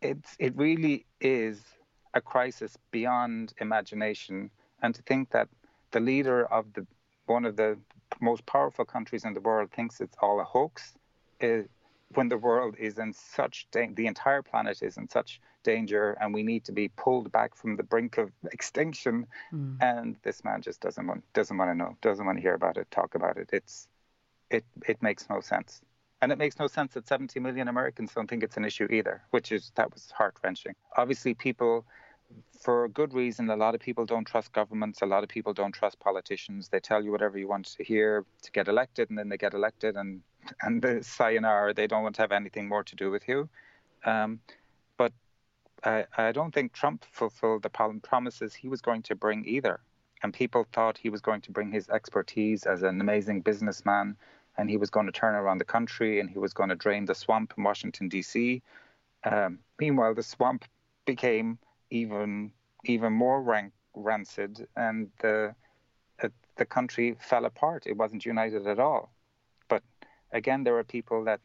it's 0.00 0.34
it 0.38 0.56
really 0.56 1.06
is 1.20 1.60
a 2.14 2.20
crisis 2.20 2.76
beyond 2.90 3.52
imagination. 3.60 4.50
And 4.82 4.94
to 4.94 5.02
think 5.02 5.30
that 5.30 5.48
the 5.90 6.00
leader 6.00 6.44
of 6.46 6.72
the 6.72 6.86
one 7.26 7.44
of 7.44 7.56
the 7.56 7.78
most 8.20 8.44
powerful 8.46 8.84
countries 8.84 9.24
in 9.24 9.34
the 9.34 9.40
world 9.40 9.70
thinks 9.70 10.00
it's 10.00 10.16
all 10.20 10.40
a 10.40 10.44
hoax, 10.44 10.94
is, 11.40 11.66
when 12.14 12.28
the 12.28 12.38
world 12.38 12.76
is 12.78 12.98
in 12.98 13.12
such 13.12 13.66
da- 13.70 13.92
the 13.94 14.06
entire 14.06 14.42
planet 14.42 14.82
is 14.82 14.96
in 14.96 15.08
such 15.08 15.40
danger 15.62 16.16
and 16.20 16.34
we 16.34 16.42
need 16.42 16.64
to 16.64 16.72
be 16.72 16.88
pulled 16.88 17.30
back 17.30 17.54
from 17.54 17.76
the 17.76 17.82
brink 17.82 18.18
of 18.18 18.30
extinction. 18.52 19.26
Mm. 19.52 19.76
and 19.80 20.16
this 20.22 20.44
man 20.44 20.60
just 20.62 20.80
doesn't 20.80 21.06
want 21.06 21.22
doesn't 21.32 21.56
want 21.56 21.70
to 21.70 21.74
know 21.74 21.96
doesn't 22.00 22.26
want 22.26 22.38
to 22.38 22.42
hear 22.42 22.54
about 22.54 22.76
it 22.76 22.90
talk 22.90 23.14
about 23.14 23.36
it. 23.36 23.50
It's 23.52 23.88
it 24.50 24.64
it 24.86 25.02
makes 25.02 25.28
no 25.30 25.40
sense. 25.40 25.80
And 26.22 26.30
it 26.32 26.36
makes 26.36 26.58
no 26.58 26.66
sense 26.66 26.92
that 26.92 27.08
70 27.08 27.40
million 27.40 27.66
Americans 27.68 28.12
don't 28.14 28.28
think 28.28 28.42
it's 28.42 28.58
an 28.58 28.64
issue 28.66 28.86
either 28.90 29.22
which 29.30 29.52
is 29.52 29.72
that 29.76 29.90
was 29.92 30.10
heart 30.10 30.36
wrenching 30.44 30.74
obviously 30.98 31.32
people 31.32 31.86
for 32.60 32.84
a 32.84 32.88
good 32.88 33.14
reason 33.14 33.48
a 33.50 33.56
lot 33.56 33.74
of 33.74 33.80
people 33.80 34.04
don't 34.04 34.26
trust 34.26 34.52
governments 34.52 35.02
a 35.02 35.06
lot 35.06 35.22
of 35.22 35.28
people 35.28 35.52
don't 35.52 35.72
trust 35.72 35.98
politicians 36.00 36.68
they 36.68 36.80
tell 36.80 37.02
you 37.02 37.10
whatever 37.10 37.38
you 37.38 37.48
want 37.48 37.66
to 37.66 37.82
hear 37.82 38.24
to 38.42 38.50
get 38.52 38.68
elected 38.68 39.08
and 39.08 39.18
then 39.18 39.28
they 39.28 39.36
get 39.36 39.54
elected 39.54 39.96
and 39.96 40.20
and 40.62 40.82
the 40.82 41.02
sayonara 41.02 41.72
they 41.72 41.86
don't 41.86 42.02
want 42.02 42.14
to 42.14 42.22
have 42.22 42.32
anything 42.32 42.68
more 42.68 42.84
to 42.84 42.96
do 42.96 43.10
with 43.10 43.26
you 43.28 43.48
um, 44.04 44.40
but 44.96 45.12
I, 45.84 46.04
I 46.16 46.32
don't 46.32 46.52
think 46.52 46.72
Trump 46.72 47.04
fulfilled 47.10 47.62
the 47.62 47.70
promises 48.02 48.54
he 48.54 48.68
was 48.68 48.80
going 48.80 49.02
to 49.02 49.14
bring 49.14 49.44
either. 49.46 49.80
And 50.22 50.34
people 50.34 50.66
thought 50.72 50.98
he 50.98 51.08
was 51.08 51.20
going 51.20 51.40
to 51.42 51.52
bring 51.52 51.72
his 51.72 51.88
expertise 51.88 52.64
as 52.64 52.82
an 52.82 53.00
amazing 53.00 53.40
businessman 53.40 54.16
and 54.58 54.68
he 54.68 54.76
was 54.76 54.90
going 54.90 55.06
to 55.06 55.12
turn 55.12 55.34
around 55.34 55.58
the 55.58 55.64
country 55.64 56.20
and 56.20 56.28
he 56.28 56.38
was 56.38 56.52
going 56.52 56.68
to 56.68 56.74
drain 56.74 57.06
the 57.06 57.14
swamp 57.14 57.54
in 57.56 57.64
Washington, 57.64 58.08
D.C. 58.08 58.60
Um, 59.24 59.60
meanwhile, 59.80 60.14
the 60.14 60.22
swamp 60.22 60.66
became 61.06 61.58
even 61.90 62.52
even 62.84 63.12
more 63.12 63.42
rank, 63.42 63.72
rancid 63.94 64.66
and 64.76 65.10
the 65.20 65.54
uh, 66.22 66.28
the 66.56 66.64
country 66.64 67.16
fell 67.18 67.44
apart. 67.44 67.86
It 67.86 67.96
wasn't 67.96 68.24
united 68.24 68.66
at 68.66 68.78
all. 68.78 69.12
But 69.68 69.82
again, 70.32 70.64
there 70.64 70.76
are 70.78 70.84
people 70.84 71.24
that 71.24 71.40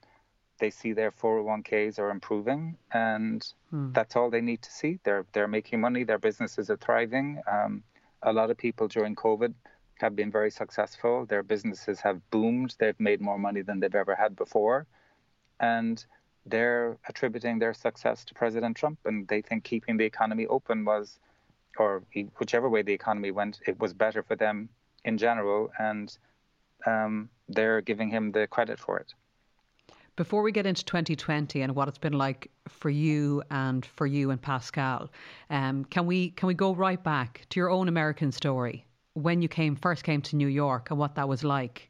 they 0.60 0.69
see 0.69 0.93
their 0.93 1.12
401ks 1.12 1.99
are 1.99 2.10
improving, 2.10 2.77
and 2.91 3.45
hmm. 3.69 3.91
that's 3.91 4.15
all 4.15 4.29
they 4.29 4.41
need 4.41 4.62
to 4.62 4.71
see. 4.71 4.99
They're 5.03 5.25
they're 5.34 5.47
making 5.47 5.81
money. 5.81 6.03
Their 6.03 6.19
businesses 6.19 6.69
are 6.69 6.77
thriving. 6.77 7.41
Um, 7.51 7.84
a 8.21 8.31
lot 8.31 8.49
of 8.51 8.58
people 8.58 8.88
during 8.88 9.15
COVID 9.15 9.53
have 9.99 10.15
been 10.15 10.31
very 10.31 10.51
successful. 10.51 11.25
Their 11.25 11.43
businesses 11.43 11.99
have 12.01 12.19
boomed. 12.29 12.75
They've 12.79 12.99
made 12.99 13.21
more 13.21 13.38
money 13.38 13.62
than 13.62 13.79
they've 13.79 13.95
ever 14.03 14.15
had 14.15 14.36
before, 14.36 14.88
and 15.60 16.05
they're 16.45 16.97
attributing 17.08 17.60
their 17.60 17.73
success 17.73 18.23
to 18.25 18.34
President 18.34 18.77
Trump. 18.77 18.99
And 19.05 19.27
they 19.27 19.41
think 19.41 19.63
keeping 19.63 19.97
the 19.97 20.05
economy 20.05 20.45
open 20.47 20.86
was, 20.86 21.19
or 21.77 22.03
whichever 22.38 22.69
way 22.69 22.81
the 22.81 22.93
economy 22.93 23.31
went, 23.31 23.60
it 23.67 23.79
was 23.79 23.93
better 23.93 24.23
for 24.23 24.36
them 24.36 24.69
in 25.03 25.17
general. 25.17 25.71
And 25.79 26.15
um, 26.86 27.29
they're 27.49 27.81
giving 27.81 28.10
him 28.10 28.31
the 28.31 28.47
credit 28.47 28.79
for 28.79 28.99
it. 28.99 29.13
Before 30.15 30.43
we 30.43 30.53
get 30.53 30.65
into 30.65 30.86
2020 30.86 31.62
and 31.62 31.75
what 31.75 31.89
it's 31.89 31.97
been 31.97 32.13
like 32.13 32.49
for 32.69 32.89
you 32.89 33.43
and 33.51 33.86
for 33.86 34.08
you 34.08 34.31
and 34.31 34.41
Pascal, 34.41 35.12
um, 35.49 35.84
can 35.86 36.05
we 36.05 36.29
can 36.29 36.47
we 36.47 36.53
go 36.53 36.73
right 36.73 37.03
back 37.03 37.45
to 37.49 37.60
your 37.60 37.69
own 37.69 37.89
American 37.89 38.31
story 38.31 38.86
when 39.13 39.41
you 39.41 39.49
came 39.49 39.75
first 39.75 40.05
came 40.05 40.21
to 40.21 40.38
New 40.38 40.47
York 40.47 40.89
and 40.89 40.97
what 40.97 41.15
that 41.15 41.27
was 41.27 41.43
like? 41.43 41.89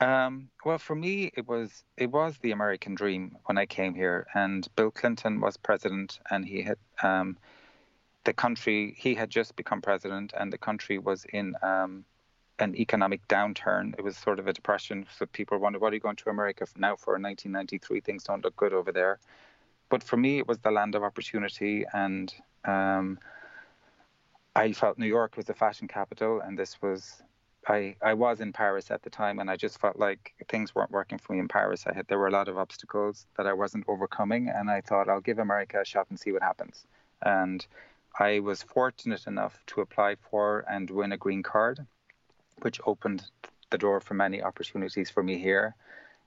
Um, 0.00 0.50
well, 0.64 0.78
for 0.78 0.94
me, 0.94 1.30
it 1.36 1.46
was 1.46 1.84
it 1.96 2.10
was 2.10 2.38
the 2.38 2.50
American 2.50 2.94
dream 2.94 3.36
when 3.44 3.58
I 3.58 3.66
came 3.66 3.94
here, 3.94 4.26
and 4.34 4.66
Bill 4.76 4.90
Clinton 4.90 5.40
was 5.40 5.56
president, 5.56 6.18
and 6.30 6.44
he 6.44 6.62
had 6.62 6.78
um, 7.02 7.36
the 8.24 8.32
country. 8.32 8.94
He 8.98 9.14
had 9.14 9.30
just 9.30 9.56
become 9.56 9.80
president, 9.80 10.32
and 10.38 10.52
the 10.52 10.58
country 10.58 10.98
was 10.98 11.24
in 11.26 11.54
um, 11.62 12.04
an 12.58 12.74
economic 12.76 13.26
downturn. 13.28 13.94
It 13.98 14.04
was 14.04 14.16
sort 14.16 14.38
of 14.38 14.46
a 14.46 14.52
depression. 14.52 15.06
So 15.16 15.26
people 15.26 15.58
wonder, 15.58 15.78
what 15.78 15.92
are 15.92 15.96
you 15.96 16.00
going 16.00 16.16
to 16.16 16.30
America 16.30 16.66
for 16.66 16.78
now 16.78 16.96
for 16.96 17.12
1993? 17.14 18.00
Things 18.00 18.24
don't 18.24 18.44
look 18.44 18.56
good 18.56 18.72
over 18.72 18.92
there. 18.92 19.18
But 19.88 20.02
for 20.02 20.16
me, 20.16 20.38
it 20.38 20.48
was 20.48 20.58
the 20.58 20.70
land 20.70 20.94
of 20.94 21.02
opportunity. 21.02 21.84
And 21.92 22.32
um, 22.64 23.18
I 24.54 24.72
felt 24.72 24.98
New 24.98 25.06
York 25.06 25.36
was 25.36 25.46
the 25.46 25.54
fashion 25.54 25.88
capital. 25.88 26.40
And 26.40 26.58
this 26.58 26.80
was, 26.80 27.22
I, 27.68 27.96
I 28.02 28.14
was 28.14 28.40
in 28.40 28.52
Paris 28.52 28.90
at 28.90 29.02
the 29.02 29.10
time. 29.10 29.38
And 29.38 29.50
I 29.50 29.56
just 29.56 29.80
felt 29.80 29.98
like 29.98 30.34
things 30.48 30.74
weren't 30.74 30.90
working 30.90 31.18
for 31.18 31.32
me 31.32 31.38
in 31.38 31.48
Paris. 31.48 31.86
I 31.86 31.94
had, 31.94 32.06
there 32.08 32.18
were 32.18 32.28
a 32.28 32.32
lot 32.32 32.48
of 32.48 32.58
obstacles 32.58 33.26
that 33.36 33.46
I 33.46 33.52
wasn't 33.52 33.84
overcoming. 33.88 34.48
And 34.48 34.70
I 34.70 34.80
thought, 34.80 35.08
I'll 35.08 35.20
give 35.20 35.38
America 35.38 35.80
a 35.80 35.84
shot 35.84 36.06
and 36.10 36.18
see 36.18 36.32
what 36.32 36.42
happens. 36.42 36.86
And 37.22 37.66
I 38.18 38.40
was 38.40 38.62
fortunate 38.62 39.26
enough 39.26 39.58
to 39.68 39.80
apply 39.80 40.16
for 40.30 40.64
and 40.68 40.90
win 40.90 41.12
a 41.12 41.16
green 41.16 41.42
card 41.42 41.86
which 42.62 42.80
opened 42.86 43.24
the 43.70 43.78
door 43.78 44.00
for 44.00 44.14
many 44.14 44.42
opportunities 44.42 45.10
for 45.10 45.22
me 45.22 45.38
here. 45.38 45.74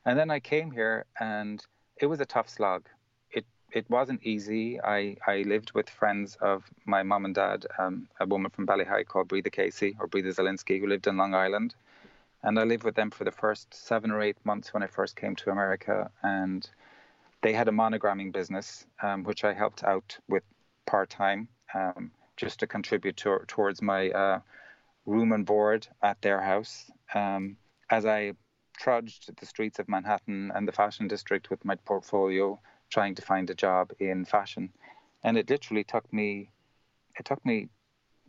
And 0.06 0.17
then 0.17 0.30
I 0.30 0.39
came 0.39 0.71
here 0.71 1.06
and 1.19 1.65
it 1.97 2.06
was 2.08 2.19
a 2.19 2.26
tough 2.26 2.50
slog. 2.50 2.88
It 3.71 3.89
wasn't 3.89 4.23
easy. 4.23 4.80
I, 4.82 5.17
I 5.25 5.43
lived 5.43 5.73
with 5.73 5.89
friends 5.89 6.38
of 6.39 6.63
my 6.86 7.03
mom 7.03 7.25
and 7.25 7.36
dad, 7.36 7.65
um, 7.77 8.08
a 8.19 8.25
woman 8.25 8.49
from 8.49 8.65
Ballyheigue 8.65 9.08
called 9.08 9.27
Breatha 9.27 9.49
Casey 9.49 9.95
or 9.99 10.08
Breatha 10.08 10.30
Zelinsky, 10.30 10.80
who 10.80 10.88
lived 10.88 11.08
in 11.08 11.17
Long 11.17 11.34
Island. 11.34 11.75
And 12.43 12.58
I 12.58 12.63
lived 12.63 12.84
with 12.84 12.95
them 12.95 13.12
for 13.12 13.25
the 13.25 13.32
first 13.32 13.73
seven 13.73 14.10
or 14.12 14.21
eight 14.21 14.38
months 14.45 14.73
when 14.73 14.84
I 14.84 14.88
first 14.88 15.15
came 15.15 15.36
to 15.38 15.51
America. 15.51 16.10
And 16.23 16.67
they 17.41 17.51
had 17.51 17.67
a 17.67 17.71
monogramming 17.71 18.32
business, 18.32 18.86
um, 19.01 19.23
which 19.23 19.43
I 19.43 19.53
helped 19.53 19.84
out 19.84 20.17
with 20.30 20.43
part 20.86 21.10
time, 21.10 21.49
um, 21.73 22.12
just 22.38 22.60
to 22.62 22.67
contribute 22.67 23.17
to, 23.17 23.39
towards 23.47 23.82
my 23.82 24.10
uh, 24.12 24.39
room 25.06 25.34
and 25.34 25.45
board 25.45 25.88
at 26.01 26.21
their 26.21 26.41
house. 26.41 26.89
Um, 27.13 27.58
as 27.89 28.06
I 28.06 28.34
trudged 28.77 29.36
the 29.38 29.45
streets 29.45 29.80
of 29.80 29.89
Manhattan 29.89 30.51
and 30.56 30.67
the 30.67 30.71
fashion 30.71 31.08
district 31.08 31.49
with 31.49 31.65
my 31.65 31.75
portfolio, 31.75 32.60
trying 32.89 33.15
to 33.15 33.21
find 33.21 33.50
a 33.50 33.56
job 33.56 33.91
in 34.00 34.26
fashion, 34.26 34.71
and 35.23 35.38
it 35.38 35.50
literally 35.50 35.84
took 35.84 36.12
me, 36.13 36.50
it 37.19 37.26
took 37.26 37.43
me 37.45 37.69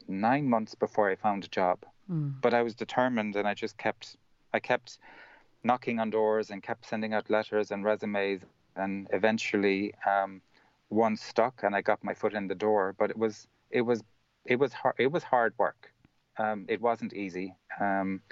nine 0.07 0.49
months 0.49 0.75
before 0.75 1.11
I 1.11 1.17
found 1.17 1.45
a 1.45 1.49
job. 1.49 1.85
Mm. 2.11 2.41
But 2.41 2.55
I 2.55 2.63
was 2.63 2.75
determined, 2.75 3.37
and 3.37 3.47
I 3.47 3.55
just 3.55 3.77
kept, 3.77 4.17
I 4.55 4.61
kept 4.61 4.99
knocking 5.63 5.99
on 6.01 6.11
doors 6.11 6.51
and 6.51 6.63
kept 6.63 6.87
sending 6.87 7.13
out 7.15 7.31
letters 7.31 7.71
and 7.71 7.85
resumes, 7.85 8.43
and 8.77 9.09
eventually 9.13 9.95
um, 10.07 10.41
one 10.89 11.17
stuck, 11.17 11.63
and 11.63 11.75
I 11.75 11.83
got 11.83 12.03
my 12.03 12.15
foot 12.15 12.35
in 12.35 12.49
the 12.49 12.55
door. 12.55 12.95
But 12.99 13.11
it 13.11 13.19
was, 13.19 13.47
it 13.71 13.83
was, 13.83 14.03
it 14.45 14.57
was 14.57 14.73
hard. 14.73 14.95
It 14.99 15.13
was 15.13 15.23
hard 15.23 15.55
work 15.59 15.93
um, 16.39 16.65
it 16.69 16.81
wasn't 16.81 17.13
easy. 17.13 17.55
Um, 17.81 18.23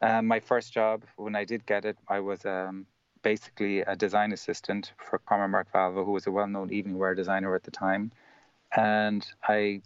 uh, 0.00 0.22
my 0.22 0.40
first 0.40 0.72
job, 0.72 1.04
when 1.16 1.36
I 1.36 1.44
did 1.44 1.64
get 1.66 1.84
it, 1.84 1.96
I 2.08 2.20
was 2.20 2.44
um, 2.44 2.86
basically 3.22 3.80
a 3.80 3.96
design 3.96 4.32
assistant 4.32 4.92
for 4.98 5.18
Carmen 5.18 5.50
Marc 5.50 5.72
Valvo, 5.72 6.04
who 6.04 6.12
was 6.12 6.26
a 6.26 6.30
well-known 6.30 6.72
evening 6.72 6.98
wear 6.98 7.14
designer 7.14 7.54
at 7.54 7.62
the 7.62 7.70
time. 7.70 8.12
And 8.76 9.26
I 9.46 9.82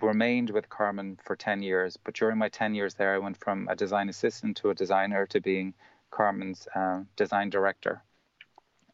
remained 0.00 0.50
with 0.50 0.68
Carmen 0.68 1.18
for 1.24 1.36
10 1.36 1.62
years. 1.62 1.96
But 1.96 2.14
during 2.14 2.38
my 2.38 2.48
10 2.48 2.74
years 2.74 2.94
there, 2.94 3.14
I 3.14 3.18
went 3.18 3.36
from 3.36 3.68
a 3.68 3.76
design 3.76 4.08
assistant 4.08 4.56
to 4.58 4.70
a 4.70 4.74
designer 4.74 5.26
to 5.26 5.40
being 5.40 5.74
Carmen's 6.10 6.66
uh, 6.74 7.02
design 7.16 7.50
director, 7.50 8.02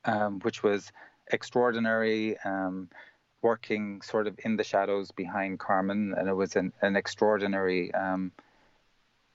um, 0.05 0.40
which 0.40 0.62
was 0.62 0.93
extraordinary. 1.33 2.38
Um, 2.45 2.88
working 3.43 4.03
sort 4.03 4.27
of 4.27 4.38
in 4.45 4.57
the 4.57 4.64
shadows 4.64 5.11
behind 5.11 5.59
Carmen, 5.59 6.14
and 6.16 6.29
it 6.29 6.35
was 6.35 6.57
an, 6.57 6.73
an 6.83 6.97
extraordinary. 6.97 7.93
Um, 7.95 8.33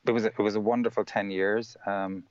it 0.08 0.12
was 0.12 0.26
a, 0.26 0.28
it 0.28 0.40
was 0.40 0.56
a 0.56 0.62
wonderful 0.62 1.04
ten 1.04 1.32
years. 1.32 1.76
Um, 1.86 2.24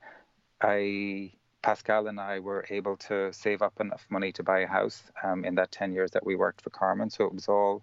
I 0.60 1.32
Pascal 1.64 2.08
and 2.08 2.20
I 2.20 2.40
were 2.40 2.66
able 2.68 2.98
to 3.08 3.32
save 3.32 3.62
up 3.62 3.80
enough 3.80 4.06
money 4.10 4.32
to 4.32 4.42
buy 4.42 4.60
a 4.60 4.66
house 4.66 5.02
um, 5.22 5.46
in 5.46 5.54
that 5.54 5.72
ten 5.72 5.92
years 5.94 6.10
that 6.10 6.26
we 6.26 6.36
worked 6.36 6.60
for 6.60 6.68
Carmen. 6.68 7.08
So 7.08 7.24
it 7.24 7.32
was 7.32 7.48
all 7.48 7.82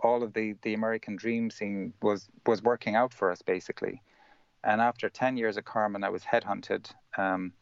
all 0.00 0.22
of 0.22 0.34
the 0.34 0.54
the 0.60 0.74
American 0.74 1.16
dream 1.16 1.50
scene 1.50 1.94
was 2.02 2.28
was 2.46 2.62
working 2.62 2.94
out 2.94 3.14
for 3.14 3.30
us 3.32 3.40
basically. 3.40 4.02
And 4.62 4.82
after 4.82 5.08
ten 5.08 5.38
years 5.38 5.56
at 5.56 5.64
Carmen, 5.64 6.04
I 6.04 6.10
was 6.10 6.24
headhunted. 6.24 6.84
Um, 7.16 7.54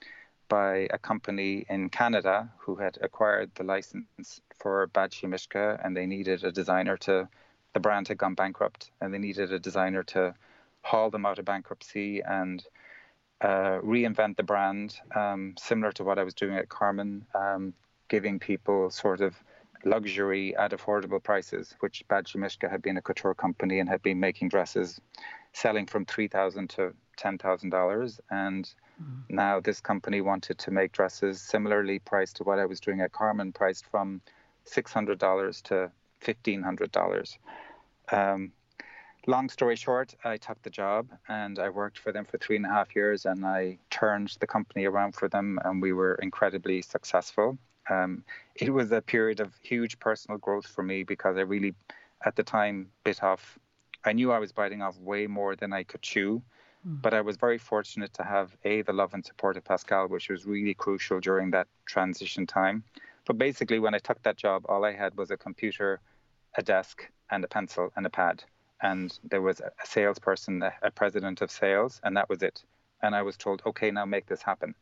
by 0.48 0.88
a 0.90 0.98
company 0.98 1.64
in 1.68 1.88
Canada 1.88 2.50
who 2.58 2.74
had 2.74 2.98
acquired 3.00 3.54
the 3.54 3.62
license 3.62 4.40
for 4.58 4.88
Badgley 4.88 5.28
Mischka 5.28 5.80
and 5.84 5.96
they 5.96 6.06
needed 6.06 6.42
a 6.42 6.50
designer 6.50 6.96
to, 6.96 7.28
the 7.72 7.78
brand 7.78 8.08
had 8.08 8.18
gone 8.18 8.34
bankrupt 8.34 8.90
and 9.00 9.14
they 9.14 9.18
needed 9.18 9.52
a 9.52 9.60
designer 9.60 10.02
to 10.02 10.34
haul 10.82 11.08
them 11.10 11.24
out 11.24 11.38
of 11.38 11.44
bankruptcy 11.44 12.20
and 12.22 12.64
uh, 13.40 13.78
reinvent 13.82 14.36
the 14.36 14.42
brand, 14.42 14.98
um, 15.14 15.54
similar 15.58 15.92
to 15.92 16.04
what 16.04 16.18
I 16.18 16.24
was 16.24 16.34
doing 16.34 16.56
at 16.56 16.68
Carmen, 16.68 17.24
um, 17.34 17.72
giving 18.08 18.38
people 18.38 18.90
sort 18.90 19.20
of 19.20 19.34
luxury 19.84 20.54
at 20.56 20.72
affordable 20.72 21.22
prices, 21.22 21.74
which 21.80 22.04
Mischka 22.08 22.70
had 22.70 22.82
been 22.82 22.96
a 22.96 23.02
couture 23.02 23.34
company 23.34 23.78
and 23.78 23.88
had 23.88 24.02
been 24.02 24.20
making 24.20 24.50
dresses 24.50 25.00
selling 25.52 25.86
from 25.86 26.04
three 26.04 26.28
thousand 26.28 26.70
to 26.70 26.92
ten 27.16 27.38
thousand 27.38 27.70
dollars, 27.70 28.20
and 28.30 28.72
mm. 29.02 29.22
now 29.28 29.60
this 29.60 29.80
company 29.80 30.20
wanted 30.20 30.58
to 30.58 30.70
make 30.70 30.92
dresses 30.92 31.40
similarly 31.40 31.98
priced 31.98 32.36
to 32.36 32.44
what 32.44 32.58
I 32.58 32.66
was 32.66 32.80
doing 32.80 33.00
at 33.00 33.12
Carmen, 33.12 33.52
priced 33.52 33.86
from 33.86 34.20
six 34.64 34.92
hundred 34.92 35.18
dollars 35.18 35.62
to 35.62 35.90
fifteen 36.20 36.62
hundred 36.62 36.92
dollars. 36.92 37.38
Um, 38.12 38.52
long 39.26 39.48
story 39.48 39.76
short, 39.76 40.14
I 40.24 40.36
took 40.36 40.62
the 40.62 40.70
job 40.70 41.08
and 41.28 41.58
I 41.58 41.68
worked 41.68 41.98
for 41.98 42.12
them 42.12 42.24
for 42.24 42.38
three 42.38 42.56
and 42.56 42.66
a 42.66 42.68
half 42.68 42.94
years, 42.94 43.26
and 43.26 43.44
I 43.44 43.78
turned 43.90 44.36
the 44.40 44.46
company 44.46 44.84
around 44.84 45.12
for 45.14 45.28
them, 45.28 45.58
and 45.64 45.82
we 45.82 45.92
were 45.92 46.14
incredibly 46.16 46.82
successful. 46.82 47.58
Um, 47.88 48.24
it 48.54 48.70
was 48.70 48.92
a 48.92 49.00
period 49.00 49.40
of 49.40 49.54
huge 49.62 49.98
personal 49.98 50.38
growth 50.38 50.66
for 50.66 50.82
me 50.82 51.02
because 51.02 51.36
I 51.36 51.40
really, 51.40 51.74
at 52.24 52.36
the 52.36 52.42
time, 52.42 52.90
bit 53.04 53.22
off. 53.22 53.58
I 54.04 54.12
knew 54.12 54.32
I 54.32 54.38
was 54.38 54.52
biting 54.52 54.80
off 54.80 54.98
way 54.98 55.26
more 55.26 55.56
than 55.56 55.72
I 55.72 55.82
could 55.82 56.02
chew, 56.02 56.42
mm. 56.86 57.02
but 57.02 57.12
I 57.12 57.20
was 57.20 57.36
very 57.36 57.58
fortunate 57.58 58.14
to 58.14 58.22
have 58.22 58.56
a 58.64 58.82
the 58.82 58.92
love 58.92 59.12
and 59.12 59.24
support 59.24 59.56
of 59.56 59.64
Pascal, 59.64 60.08
which 60.08 60.30
was 60.30 60.46
really 60.46 60.74
crucial 60.74 61.20
during 61.20 61.50
that 61.50 61.68
transition 61.84 62.46
time. 62.46 62.84
But 63.26 63.38
basically, 63.38 63.78
when 63.78 63.94
I 63.94 63.98
took 63.98 64.22
that 64.22 64.36
job, 64.36 64.64
all 64.68 64.84
I 64.84 64.92
had 64.92 65.16
was 65.16 65.30
a 65.30 65.36
computer, 65.36 66.00
a 66.54 66.62
desk, 66.62 67.10
and 67.30 67.44
a 67.44 67.48
pencil 67.48 67.92
and 67.96 68.06
a 68.06 68.10
pad, 68.10 68.44
and 68.82 69.18
there 69.24 69.42
was 69.42 69.60
a 69.60 69.70
salesperson, 69.84 70.62
a 70.62 70.90
president 70.90 71.42
of 71.42 71.50
sales, 71.50 72.00
and 72.02 72.16
that 72.16 72.28
was 72.28 72.42
it. 72.42 72.62
And 73.02 73.14
I 73.14 73.22
was 73.22 73.36
told, 73.36 73.62
okay, 73.66 73.90
now 73.90 74.04
make 74.04 74.26
this 74.26 74.42
happen. 74.42 74.74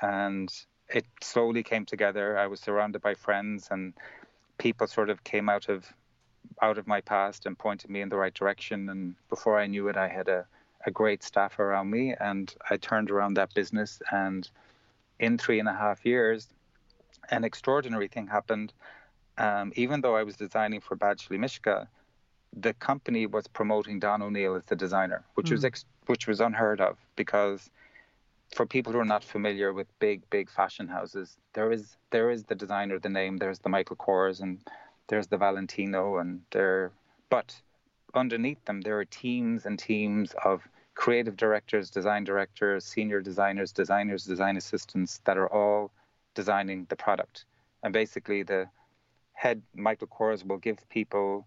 And 0.00 0.52
it 0.88 1.04
slowly 1.22 1.62
came 1.62 1.84
together. 1.84 2.38
I 2.38 2.46
was 2.46 2.60
surrounded 2.60 3.02
by 3.02 3.14
friends, 3.14 3.68
and 3.70 3.94
people 4.58 4.86
sort 4.86 5.10
of 5.10 5.22
came 5.24 5.48
out 5.48 5.68
of 5.68 5.86
out 6.62 6.78
of 6.78 6.86
my 6.86 7.00
past 7.00 7.46
and 7.46 7.58
pointed 7.58 7.90
me 7.90 8.00
in 8.00 8.08
the 8.08 8.16
right 8.16 8.34
direction. 8.34 8.88
And 8.88 9.14
before 9.28 9.58
I 9.58 9.66
knew 9.66 9.88
it, 9.88 9.96
I 9.96 10.08
had 10.08 10.28
a, 10.28 10.46
a 10.84 10.90
great 10.90 11.22
staff 11.22 11.58
around 11.58 11.90
me, 11.90 12.14
and 12.18 12.52
I 12.68 12.76
turned 12.76 13.10
around 13.10 13.34
that 13.34 13.54
business. 13.54 14.02
And 14.10 14.48
in 15.18 15.38
three 15.38 15.60
and 15.60 15.68
a 15.68 15.72
half 15.72 16.04
years, 16.04 16.48
an 17.30 17.44
extraordinary 17.44 18.08
thing 18.08 18.26
happened. 18.26 18.72
Um, 19.38 19.72
even 19.76 20.00
though 20.00 20.16
I 20.16 20.24
was 20.24 20.36
designing 20.36 20.80
for 20.80 20.96
Badgley 20.96 21.38
Mischka, 21.38 21.86
the 22.56 22.74
company 22.74 23.26
was 23.26 23.46
promoting 23.46 24.00
Don 24.00 24.22
O'Neill 24.22 24.54
as 24.56 24.64
the 24.64 24.76
designer, 24.76 25.24
which 25.34 25.48
mm. 25.48 25.52
was 25.52 25.60
hmm. 25.60 25.66
ex- 25.66 25.84
which 26.06 26.26
was 26.26 26.40
unheard 26.40 26.80
of 26.80 26.98
because 27.14 27.70
for 28.54 28.66
people 28.66 28.92
who 28.92 28.98
are 28.98 29.04
not 29.04 29.22
familiar 29.22 29.72
with 29.72 29.86
big, 30.00 30.28
big 30.30 30.50
fashion 30.50 30.88
houses, 30.88 31.36
there 31.52 31.70
is 31.70 31.96
there 32.10 32.30
is 32.30 32.44
the 32.44 32.54
designer, 32.54 32.98
the 32.98 33.08
name. 33.08 33.36
There's 33.36 33.60
the 33.60 33.68
Michael 33.68 33.96
Kors 33.96 34.40
and 34.40 34.58
there's 35.08 35.28
the 35.28 35.36
Valentino, 35.36 36.18
and 36.18 36.40
there. 36.50 36.92
But 37.28 37.60
underneath 38.14 38.64
them, 38.64 38.80
there 38.80 38.98
are 38.98 39.04
teams 39.04 39.66
and 39.66 39.78
teams 39.78 40.34
of 40.44 40.66
creative 40.94 41.36
directors, 41.36 41.90
design 41.90 42.24
directors, 42.24 42.84
senior 42.84 43.20
designers, 43.20 43.72
designers, 43.72 44.24
design 44.24 44.56
assistants 44.56 45.20
that 45.24 45.38
are 45.38 45.52
all 45.52 45.90
designing 46.34 46.86
the 46.88 46.96
product. 46.96 47.44
And 47.82 47.92
basically, 47.92 48.42
the 48.42 48.68
head 49.32 49.62
Michael 49.74 50.08
Kors 50.08 50.46
will 50.46 50.58
give 50.58 50.88
people 50.88 51.46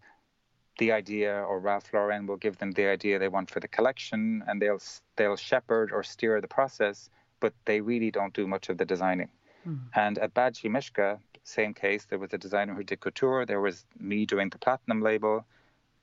the 0.78 0.92
idea, 0.92 1.44
or 1.44 1.60
Ralph 1.60 1.94
Lauren 1.94 2.26
will 2.26 2.38
give 2.38 2.58
them 2.58 2.72
the 2.72 2.88
idea 2.88 3.20
they 3.20 3.28
want 3.28 3.50
for 3.50 3.60
the 3.60 3.68
collection, 3.68 4.44
and 4.48 4.62
they'll 4.62 4.82
they'll 5.16 5.36
shepherd 5.36 5.92
or 5.92 6.04
steer 6.04 6.42
the 6.42 6.48
process, 6.48 7.10
but 7.40 7.54
they 7.66 7.82
really 7.82 8.12
don't 8.12 8.34
do 8.34 8.48
much 8.48 8.70
of 8.70 8.78
the 8.78 8.86
designing. 8.86 9.30
Mm. 9.68 9.80
And 9.96 10.18
at 10.18 10.34
Badgley 10.34 10.70
Mischka, 10.70 11.20
same 11.44 11.74
case. 11.74 12.06
There 12.06 12.20
was 12.20 12.34
a 12.34 12.38
designer 12.38 12.74
who 12.74 12.84
did 12.84 13.00
couture. 13.00 13.46
There 13.46 13.62
was 13.62 13.86
me 14.00 14.26
doing 14.26 14.50
the 14.50 14.58
platinum 14.58 15.02
label, 15.02 15.46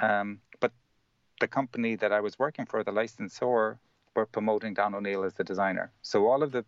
um, 0.01 0.41
but 0.61 0.73
the 1.41 1.49
company 1.49 1.97
that 1.97 2.13
I 2.13 2.21
was 2.21 2.39
working 2.39 2.67
for, 2.67 2.85
the 2.85 2.93
licensor, 2.93 3.79
were 4.15 4.27
promoting 4.27 4.75
Don 4.75 4.95
O'Neill 4.95 5.25
as 5.25 5.35
the 5.35 5.45
designer. 5.45 5.91
So 6.03 6.29
all 6.29 6.43
of 6.43 6.53
the 6.53 6.65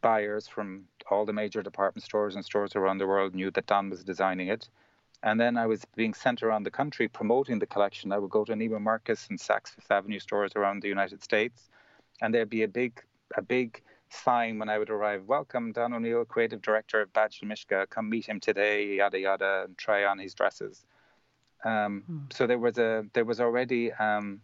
buyers 0.00 0.46
from 0.46 0.84
all 1.10 1.24
the 1.24 1.32
major 1.32 1.62
department 1.62 2.04
stores 2.04 2.34
and 2.36 2.44
stores 2.44 2.76
around 2.76 2.98
the 2.98 3.06
world 3.06 3.34
knew 3.34 3.50
that 3.50 3.66
Don 3.66 3.90
was 3.90 4.04
designing 4.04 4.48
it. 4.48 4.68
And 5.24 5.40
then 5.40 5.56
I 5.56 5.66
was 5.66 5.82
being 5.96 6.12
sent 6.12 6.42
around 6.42 6.64
the 6.64 6.70
country 6.70 7.08
promoting 7.08 7.58
the 7.58 7.66
collection. 7.66 8.12
I 8.12 8.18
would 8.18 8.30
go 8.30 8.44
to 8.44 8.52
Neiman 8.52 8.82
Marcus 8.82 9.26
and 9.30 9.38
Saks 9.38 9.70
Fifth 9.70 9.90
Avenue 9.90 10.20
stores 10.20 10.52
around 10.54 10.82
the 10.82 10.88
United 10.88 11.22
States, 11.22 11.70
and 12.20 12.32
there'd 12.32 12.50
be 12.50 12.62
a 12.62 12.68
big, 12.68 13.02
a 13.34 13.40
big 13.40 13.80
sign 14.10 14.58
when 14.58 14.68
I 14.68 14.78
would 14.78 14.90
arrive. 14.90 15.24
Welcome, 15.26 15.72
Don 15.72 15.94
O'Neill, 15.94 16.26
creative 16.26 16.60
director 16.60 17.00
of 17.00 17.10
Badgley 17.14 17.44
Mischka. 17.44 17.88
Come 17.88 18.10
meet 18.10 18.26
him 18.26 18.38
today. 18.38 18.96
Yada 18.96 19.18
yada, 19.18 19.62
and 19.64 19.78
try 19.78 20.04
on 20.04 20.18
his 20.18 20.34
dresses. 20.34 20.84
Um, 21.64 22.02
hmm. 22.06 22.18
So 22.30 22.46
there 22.46 22.58
was 22.58 22.76
a 22.76 23.06
there 23.14 23.24
was 23.24 23.40
already 23.40 23.92
um, 23.94 24.42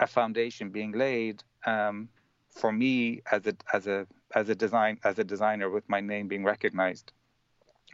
a 0.00 0.06
foundation 0.08 0.70
being 0.70 0.90
laid 0.90 1.44
um, 1.64 2.08
for 2.50 2.72
me 2.72 3.22
as 3.30 3.46
a 3.46 3.54
as 3.72 3.86
a 3.86 4.04
as 4.34 4.48
a 4.48 4.56
design 4.56 4.98
as 5.04 5.20
a 5.20 5.24
designer 5.24 5.70
with 5.70 5.88
my 5.88 6.00
name 6.00 6.26
being 6.26 6.42
recognized. 6.42 7.12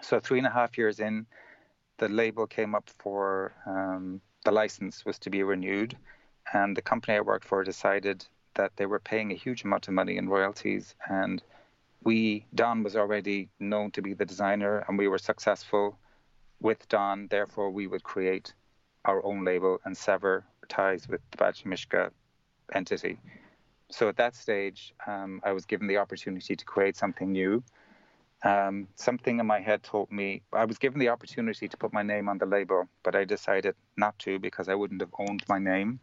So 0.00 0.20
three 0.20 0.38
and 0.38 0.46
a 0.46 0.50
half 0.50 0.78
years 0.78 1.00
in, 1.00 1.26
the 1.98 2.08
label 2.08 2.46
came 2.46 2.74
up 2.74 2.90
for 2.98 3.52
um, 3.66 4.20
the 4.44 4.52
license 4.52 5.04
was 5.04 5.18
to 5.20 5.30
be 5.30 5.42
renewed, 5.42 5.96
and 6.52 6.76
the 6.76 6.82
company 6.82 7.16
I 7.16 7.20
worked 7.20 7.46
for 7.46 7.64
decided 7.64 8.26
that 8.54 8.72
they 8.76 8.86
were 8.86 9.00
paying 9.00 9.32
a 9.32 9.36
huge 9.36 9.64
amount 9.64 9.88
of 9.88 9.94
money 9.94 10.16
in 10.16 10.28
royalties, 10.28 10.94
and 11.08 11.42
we 12.02 12.46
Don 12.54 12.82
was 12.82 12.96
already 12.96 13.48
known 13.58 13.90
to 13.92 14.02
be 14.02 14.14
the 14.14 14.26
designer, 14.26 14.84
and 14.86 14.98
we 14.98 15.08
were 15.08 15.18
successful 15.18 15.98
with 16.60 16.88
Don. 16.88 17.28
Therefore, 17.28 17.70
we 17.70 17.86
would 17.86 18.02
create 18.02 18.52
our 19.04 19.24
own 19.24 19.44
label 19.44 19.80
and 19.84 19.96
sever 19.96 20.44
ties 20.68 21.08
with 21.08 21.20
the 21.30 21.38
Badgley 21.38 21.66
Mischka 21.66 22.10
entity. 22.72 23.18
So 23.90 24.08
at 24.08 24.16
that 24.16 24.34
stage, 24.34 24.94
um, 25.06 25.40
I 25.44 25.52
was 25.52 25.66
given 25.66 25.86
the 25.86 25.98
opportunity 25.98 26.56
to 26.56 26.64
create 26.64 26.96
something 26.96 27.30
new 27.30 27.62
um, 28.44 28.88
something 28.94 29.40
in 29.40 29.46
my 29.46 29.60
head 29.60 29.82
told 29.82 30.12
me 30.12 30.42
I 30.52 30.66
was 30.66 30.78
given 30.78 31.00
the 31.00 31.08
opportunity 31.08 31.66
to 31.66 31.76
put 31.76 31.92
my 31.92 32.02
name 32.02 32.28
on 32.28 32.38
the 32.38 32.46
label, 32.46 32.88
but 33.02 33.16
I 33.16 33.24
decided 33.24 33.74
not 33.96 34.18
to 34.20 34.38
because 34.38 34.68
I 34.68 34.74
wouldn't 34.74 35.00
have 35.00 35.14
owned 35.18 35.44
my 35.48 35.58
name. 35.58 35.98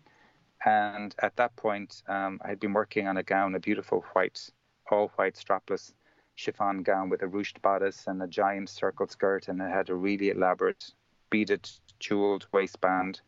And 0.65 1.15
at 1.19 1.35
that 1.37 1.55
point, 1.55 2.03
um, 2.07 2.39
I 2.43 2.49
had 2.49 2.59
been 2.59 2.73
working 2.73 3.07
on 3.07 3.17
a 3.17 3.23
gown, 3.23 3.55
a 3.55 3.59
beautiful 3.59 4.03
white, 4.13 4.49
all 4.91 5.11
white 5.15 5.35
strapless 5.35 5.93
chiffon 6.35 6.83
gown 6.83 7.09
with 7.09 7.21
a 7.21 7.27
ruched 7.27 7.61
bodice 7.61 8.05
and 8.07 8.21
a 8.21 8.27
giant 8.27 8.69
circle 8.69 9.07
skirt, 9.07 9.47
and 9.47 9.61
it 9.61 9.69
had 9.69 9.89
a 9.89 9.95
really 9.95 10.29
elaborate 10.29 10.91
beaded, 11.29 11.69
jeweled 11.99 12.47
waistband, 12.51 13.21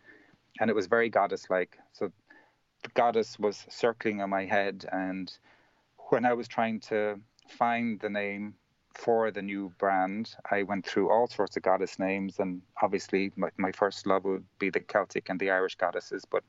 and 0.60 0.70
it 0.70 0.76
was 0.76 0.88
very 0.88 1.10
goddess-like. 1.10 1.78
So 1.94 2.12
the 2.84 2.90
goddess 2.96 3.38
was 3.40 3.66
circling 3.70 4.22
on 4.22 4.30
my 4.30 4.46
head, 4.46 4.86
and 4.92 5.32
when 6.10 6.26
I 6.26 6.34
was 6.34 6.48
trying 6.48 6.80
to 6.82 7.20
find 7.48 8.00
the 8.00 8.10
name 8.10 8.56
for 8.94 9.32
the 9.32 9.42
new 9.42 9.72
brand, 9.80 10.36
I 10.52 10.64
went 10.64 10.86
through 10.86 11.10
all 11.10 11.28
sorts 11.28 11.58
of 11.58 11.64
goddess 11.64 12.00
names, 12.00 12.40
and 12.40 12.62
obviously 12.82 13.32
my, 13.36 13.50
my 13.58 13.72
first 13.72 14.06
love 14.06 14.24
would 14.26 14.46
be 14.60 14.70
the 14.70 14.80
Celtic 14.80 15.30
and 15.30 15.40
the 15.40 15.52
Irish 15.52 15.76
goddesses, 15.76 16.26
but 16.30 16.44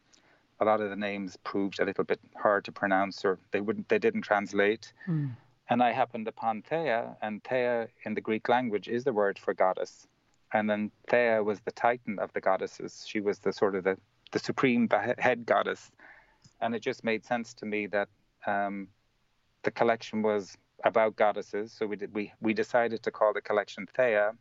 a 0.61 0.64
lot 0.64 0.80
of 0.80 0.90
the 0.90 0.96
names 0.96 1.37
proved 1.44 1.80
a 1.80 1.85
little 1.85 2.04
bit 2.04 2.20
hard 2.37 2.64
to 2.66 2.72
pronounce, 2.72 3.24
or 3.24 3.38
they 3.50 3.61
wouldn't, 3.61 3.88
they 3.88 3.98
didn't 3.98 4.22
translate. 4.22 4.92
Mm. 5.09 5.37
And 5.70 5.83
I 5.83 5.92
happened 5.92 6.28
upon 6.28 6.62
Theia, 6.62 7.16
and 7.22 7.42
Theia 7.42 7.88
in 8.04 8.14
the 8.14 8.20
Greek 8.20 8.48
language 8.48 8.88
is 8.88 9.04
the 9.04 9.12
word 9.12 9.38
for 9.38 9.54
goddess. 9.54 10.07
And 10.52 10.68
then 10.68 10.90
Theia 11.09 11.42
was 11.42 11.61
the 11.61 11.72
titan 11.72 12.18
of 12.18 12.33
the 12.35 12.40
goddesses. 12.40 13.04
She 13.07 13.20
was 13.20 13.38
the 13.38 13.52
sort 13.52 13.74
of 13.74 13.85
the, 13.85 13.96
the 14.33 14.38
supreme 14.38 14.88
head 15.18 15.46
goddess. 15.46 15.90
And 16.61 16.74
it 16.74 16.80
just 16.80 17.02
made 17.02 17.24
sense 17.24 17.54
to 17.54 17.66
me 17.66 17.87
that 17.88 18.09
um, 18.46 18.88
the 19.62 19.70
collection 19.70 20.22
was 20.22 20.57
about 20.84 21.16
goddesses. 21.16 21.72
So 21.72 21.86
we 21.86 21.96
did 21.96 22.14
we 22.14 22.32
we 22.40 22.54
decided 22.54 23.02
to 23.02 23.10
call 23.10 23.32
the 23.32 23.40
collection 23.40 23.86
Theia. 23.98 24.36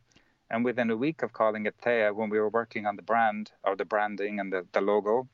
And 0.49 0.63
within 0.63 0.91
a 0.91 0.97
week 0.97 1.23
of 1.23 1.33
calling 1.33 1.65
it 1.65 1.75
Theia, 1.81 2.13
when 2.13 2.29
we 2.29 2.39
were 2.39 2.49
working 2.49 2.85
on 2.85 2.95
the 2.95 3.01
brand 3.01 3.51
or 3.63 3.75
the 3.75 3.85
branding 3.85 4.39
and 4.39 4.51
the, 4.53 4.67
the 4.73 4.81
logo, 4.81 5.27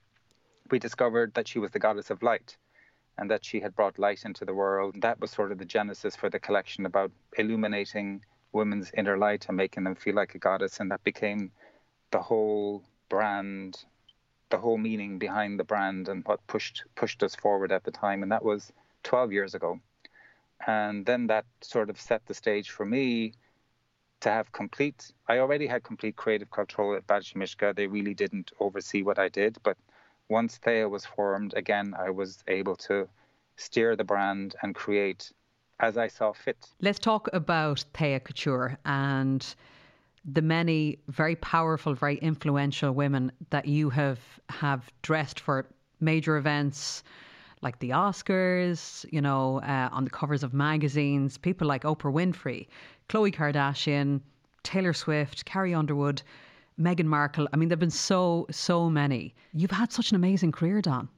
we 0.72 0.80
discovered 0.80 1.34
that 1.34 1.48
she 1.48 1.60
was 1.60 1.72
the 1.72 1.80
goddess 1.80 2.10
of 2.10 2.24
light 2.24 2.56
and 3.18 3.30
that 3.30 3.44
she 3.44 3.60
had 3.60 3.76
brought 3.76 4.00
light 4.00 4.24
into 4.24 4.46
the 4.46 4.54
world. 4.54 4.96
That 5.02 5.20
was 5.20 5.32
sort 5.32 5.52
of 5.52 5.58
the 5.58 5.66
genesis 5.66 6.16
for 6.16 6.30
the 6.30 6.40
collection 6.40 6.86
about 6.86 7.12
illuminating 7.38 8.24
women's 8.54 8.92
inner 8.96 9.18
light 9.18 9.48
and 9.48 9.58
making 9.58 9.84
them 9.84 9.96
feel 9.96 10.16
like 10.16 10.36
a 10.36 10.40
goddess. 10.40 10.80
And 10.80 10.90
that 10.92 11.04
became 11.04 11.52
the 12.12 12.22
whole 12.22 12.84
brand, 13.10 13.84
the 14.52 14.58
whole 14.58 14.78
meaning 14.78 15.20
behind 15.20 15.60
the 15.60 15.66
brand 15.66 16.08
and 16.08 16.24
what 16.26 16.46
pushed 16.48 16.84
pushed 16.96 17.22
us 17.24 17.36
forward 17.36 17.72
at 17.72 17.84
the 17.84 17.92
time. 17.92 18.24
And 18.24 18.32
that 18.32 18.46
was 18.46 18.72
12 19.04 19.34
years 19.34 19.54
ago. 19.54 19.80
And 20.68 21.06
then 21.06 21.28
that 21.28 21.46
sort 21.62 21.90
of 21.90 22.00
set 22.00 22.26
the 22.26 22.34
stage 22.34 22.70
for 22.70 22.86
me 22.86 23.34
to 24.22 24.30
have 24.30 24.52
complete, 24.52 25.12
I 25.28 25.40
already 25.40 25.68
had 25.68 25.84
complete 25.84 26.16
creative 26.16 26.52
control 26.52 26.96
at 26.96 27.08
Badgley 27.08 27.36
Mischka. 27.36 27.76
They 27.76 27.88
really 27.88 28.14
didn't 28.14 28.52
oversee 28.60 29.02
what 29.02 29.18
I 29.18 29.30
did. 29.30 29.58
But 29.64 29.78
once 30.28 30.60
Theia 30.60 30.90
was 30.90 31.06
formed, 31.06 31.54
again, 31.56 31.94
I 31.98 32.10
was 32.10 32.44
able 32.48 32.76
to 32.88 33.08
steer 33.56 33.96
the 33.96 34.04
brand 34.04 34.56
and 34.62 34.76
create 34.76 35.32
as 35.80 35.98
I 35.98 36.08
saw 36.08 36.34
fit. 36.34 36.58
Let's 36.82 37.00
talk 37.00 37.30
about 37.32 37.86
Theia 37.94 38.22
Couture 38.24 38.78
and 38.86 39.56
the 40.26 40.42
many 40.42 41.00
very 41.08 41.38
powerful, 41.38 41.94
very 41.94 42.18
influential 42.18 42.92
women 42.92 43.32
that 43.50 43.66
you 43.66 43.90
have 43.90 44.20
have 44.50 44.92
dressed 45.02 45.40
for 45.40 45.66
major 46.02 46.38
events 46.38 47.04
like 47.62 47.80
the 47.80 47.90
Oscars, 47.90 49.06
you 49.12 49.22
know, 49.22 49.62
uh, 49.62 49.90
on 49.92 50.04
the 50.04 50.10
covers 50.10 50.44
of 50.44 50.54
magazines, 50.54 51.38
people 51.38 51.68
like 51.68 51.84
Oprah 51.84 52.14
Winfrey, 52.14 52.68
Khloe 53.10 53.34
Kardashian, 53.34 54.22
Taylor 54.64 54.94
Swift, 54.94 55.46
Carrie 55.46 55.74
Underwood, 55.74 56.22
Meghan 56.80 57.06
Markle. 57.06 57.48
I 57.52 57.58
mean, 57.58 57.70
there 57.70 57.76
have 57.76 57.80
been 57.80 57.90
so, 57.90 58.48
so 58.52 58.90
many. 58.90 59.36
You've 59.54 59.72
had 59.72 59.92
such 59.92 60.12
an 60.12 60.16
amazing 60.16 60.52
career, 60.52 60.82
Don. 60.82 61.10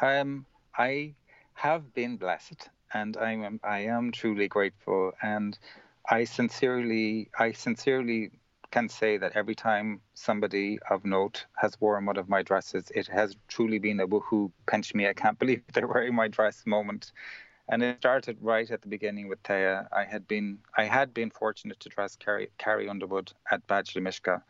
Um, 0.00 0.46
I 0.76 1.14
have 1.54 1.92
been 1.92 2.16
blessed 2.16 2.70
and 2.94 3.16
I 3.16 3.32
am 3.32 3.60
I 3.62 3.80
am 3.80 4.12
truly 4.12 4.48
grateful 4.48 5.12
and 5.22 5.58
I 6.08 6.24
sincerely 6.24 7.28
I 7.38 7.52
sincerely 7.52 8.30
can 8.70 8.88
say 8.88 9.16
that 9.18 9.32
every 9.34 9.54
time 9.54 10.00
somebody 10.14 10.78
of 10.90 11.04
note 11.04 11.46
has 11.56 11.80
worn 11.80 12.06
one 12.06 12.16
of 12.16 12.28
my 12.28 12.42
dresses, 12.42 12.90
it 12.94 13.06
has 13.08 13.36
truly 13.48 13.78
been 13.78 14.00
a 14.00 14.06
woohoo, 14.06 14.50
pinch 14.66 14.94
me, 14.94 15.08
I 15.08 15.12
can't 15.12 15.38
believe 15.42 15.62
they're 15.72 15.86
wearing 15.86 16.14
my 16.14 16.28
dress 16.28 16.64
moment. 16.66 17.12
And 17.68 17.82
it 17.82 17.98
started 17.98 18.36
right 18.40 18.68
at 18.68 18.82
the 18.82 18.88
beginning 18.88 19.28
with 19.28 19.42
Theia. 19.44 19.86
I 19.92 20.04
had 20.04 20.26
been 20.26 20.58
I 20.76 20.84
had 20.84 21.14
been 21.14 21.30
fortunate 21.30 21.78
to 21.80 21.88
dress 21.88 22.16
Carrie, 22.16 22.50
Carrie 22.58 22.88
Underwood 22.88 23.32
at 23.50 23.64
Badgley 23.68 24.02
Mischka. 24.02 24.42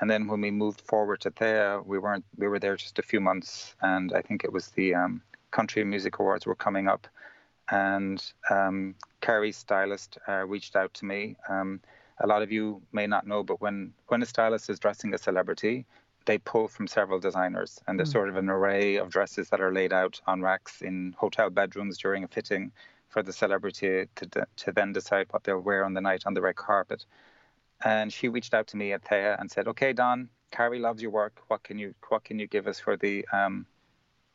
And 0.00 0.10
then 0.10 0.28
when 0.28 0.42
we 0.42 0.50
moved 0.50 0.82
forward 0.82 1.20
to 1.22 1.30
Theia, 1.30 1.84
we 1.86 1.98
weren't 1.98 2.24
we 2.36 2.48
were 2.48 2.58
there 2.58 2.76
just 2.76 2.98
a 2.98 3.02
few 3.02 3.20
months 3.20 3.74
and 3.80 4.12
I 4.12 4.20
think 4.20 4.44
it 4.44 4.52
was 4.52 4.68
the 4.68 4.94
um, 4.94 5.22
Country 5.52 5.84
Music 5.84 6.18
Awards 6.18 6.44
were 6.44 6.54
coming 6.54 6.86
up 6.86 7.06
and 7.70 8.22
um, 8.50 8.94
Carrie's 9.20 9.56
stylist 9.56 10.18
uh, 10.28 10.44
reached 10.46 10.76
out 10.76 10.92
to 10.94 11.04
me. 11.06 11.36
Um, 11.48 11.80
a 12.20 12.26
lot 12.26 12.42
of 12.42 12.52
you 12.52 12.82
may 12.92 13.06
not 13.06 13.26
know, 13.26 13.42
but 13.42 13.60
when 13.60 13.92
when 14.08 14.22
a 14.22 14.26
stylist 14.26 14.70
is 14.70 14.78
dressing 14.78 15.14
a 15.14 15.18
celebrity, 15.18 15.86
they 16.26 16.38
pull 16.38 16.68
from 16.68 16.86
several 16.86 17.18
designers, 17.18 17.80
and 17.86 17.98
there's 17.98 18.10
mm. 18.10 18.18
sort 18.18 18.28
of 18.28 18.36
an 18.36 18.48
array 18.48 18.96
of 18.96 19.10
dresses 19.10 19.48
that 19.48 19.60
are 19.60 19.72
laid 19.72 19.92
out 19.92 20.20
on 20.26 20.42
racks 20.42 20.82
in 20.82 21.14
hotel 21.18 21.50
bedrooms 21.50 21.98
during 21.98 22.24
a 22.24 22.28
fitting 22.28 22.72
for 23.08 23.22
the 23.22 23.32
celebrity 23.32 24.06
to 24.16 24.46
to 24.56 24.72
then 24.72 24.92
decide 24.92 25.26
what 25.30 25.44
they'll 25.44 25.60
wear 25.60 25.84
on 25.84 25.94
the 25.94 26.00
night 26.00 26.22
on 26.26 26.34
the 26.34 26.42
red 26.42 26.56
carpet. 26.56 27.04
And 27.82 28.12
she 28.12 28.28
reached 28.28 28.52
out 28.52 28.66
to 28.68 28.76
me 28.76 28.92
at 28.92 29.04
Theia 29.04 29.40
and 29.40 29.50
said, 29.50 29.66
"Okay, 29.68 29.92
Don, 29.92 30.28
Carrie 30.50 30.78
loves 30.78 31.00
your 31.00 31.10
work. 31.10 31.40
What 31.48 31.62
can 31.62 31.78
you 31.78 31.94
what 32.08 32.24
can 32.24 32.38
you 32.38 32.46
give 32.46 32.66
us 32.66 32.78
for 32.78 32.96
the 32.96 33.26
um, 33.32 33.66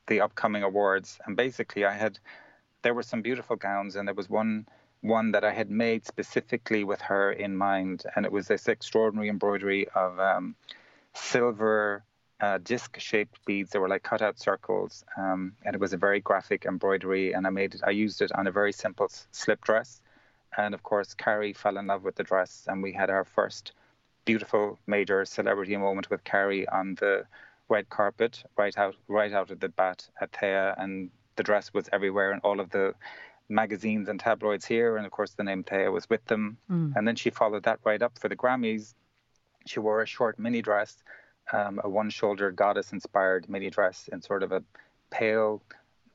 the 0.07 0.21
upcoming 0.21 0.63
awards?" 0.63 1.19
And 1.25 1.37
basically, 1.37 1.85
I 1.85 1.93
had 1.93 2.19
there 2.81 2.95
were 2.95 3.03
some 3.03 3.21
beautiful 3.21 3.55
gowns, 3.55 3.95
and 3.95 4.07
there 4.07 4.15
was 4.15 4.29
one 4.29 4.67
one 5.01 5.31
that 5.31 5.43
I 5.43 5.51
had 5.51 5.69
made 5.69 6.05
specifically 6.05 6.83
with 6.83 7.01
her 7.01 7.31
in 7.31 7.55
mind, 7.55 8.03
and 8.15 8.25
it 8.25 8.31
was 8.31 8.47
this 8.47 8.67
extraordinary 8.67 9.29
embroidery 9.29 9.87
of 9.89 10.19
um, 10.19 10.55
silver 11.13 12.03
uh, 12.41 12.57
disc-shaped 12.63 13.45
beads. 13.45 13.69
They 13.69 13.79
were 13.79 13.87
like 13.87 14.03
cut-out 14.03 14.39
circles, 14.39 15.05
um, 15.17 15.53
and 15.63 15.75
it 15.75 15.79
was 15.79 15.93
a 15.93 15.97
very 15.97 16.19
graphic 16.19 16.65
embroidery. 16.65 17.33
And 17.33 17.47
I 17.47 17.49
made 17.49 17.75
it. 17.75 17.81
I 17.85 17.91
used 17.91 18.21
it 18.21 18.31
on 18.33 18.47
a 18.47 18.51
very 18.51 18.73
simple 18.73 19.09
slip 19.31 19.61
dress, 19.61 20.01
and 20.57 20.73
of 20.73 20.83
course, 20.83 21.13
Carrie 21.13 21.53
fell 21.53 21.77
in 21.77 21.87
love 21.87 22.03
with 22.03 22.15
the 22.15 22.23
dress, 22.23 22.65
and 22.67 22.83
we 22.83 22.91
had 22.91 23.09
our 23.09 23.23
first 23.23 23.73
beautiful 24.25 24.79
major 24.87 25.23
celebrity 25.23 25.77
moment 25.77 26.09
with 26.09 26.23
Carrie 26.23 26.67
on 26.67 26.95
the 26.95 27.25
red 27.69 27.89
carpet, 27.89 28.43
right 28.57 28.77
out 28.77 28.95
right 29.07 29.33
out 29.33 29.51
of 29.51 29.59
the 29.59 29.69
bat 29.69 30.09
at 30.19 30.31
Theia, 30.31 30.73
and 30.77 31.11
the 31.35 31.43
dress 31.43 31.73
was 31.73 31.89
everywhere, 31.93 32.31
and 32.31 32.41
all 32.43 32.59
of 32.59 32.69
the 32.71 32.95
magazines 33.49 34.09
and 34.09 34.19
tabloids 34.19 34.65
here, 34.65 34.97
and 34.97 35.05
of 35.05 35.11
course 35.11 35.33
the 35.33 35.43
name 35.43 35.63
Theia 35.63 35.91
was 35.91 36.09
with 36.09 36.25
them. 36.25 36.57
Mm. 36.69 36.93
And 36.95 37.07
then 37.07 37.15
she 37.15 37.29
followed 37.29 37.63
that 37.63 37.79
right 37.83 38.01
up 38.01 38.17
for 38.17 38.29
the 38.29 38.35
Grammys. 38.35 38.93
She 39.65 39.79
wore 39.79 40.01
a 40.01 40.05
short 40.07 40.39
mini 40.39 40.61
dress, 40.61 41.03
um, 41.51 41.79
a 41.83 41.89
one-shouldered 41.89 42.55
goddess-inspired 42.55 43.49
mini 43.49 43.69
dress 43.69 44.09
in 44.11 44.21
sort 44.21 44.43
of 44.43 44.51
a 44.51 44.63
pale 45.11 45.61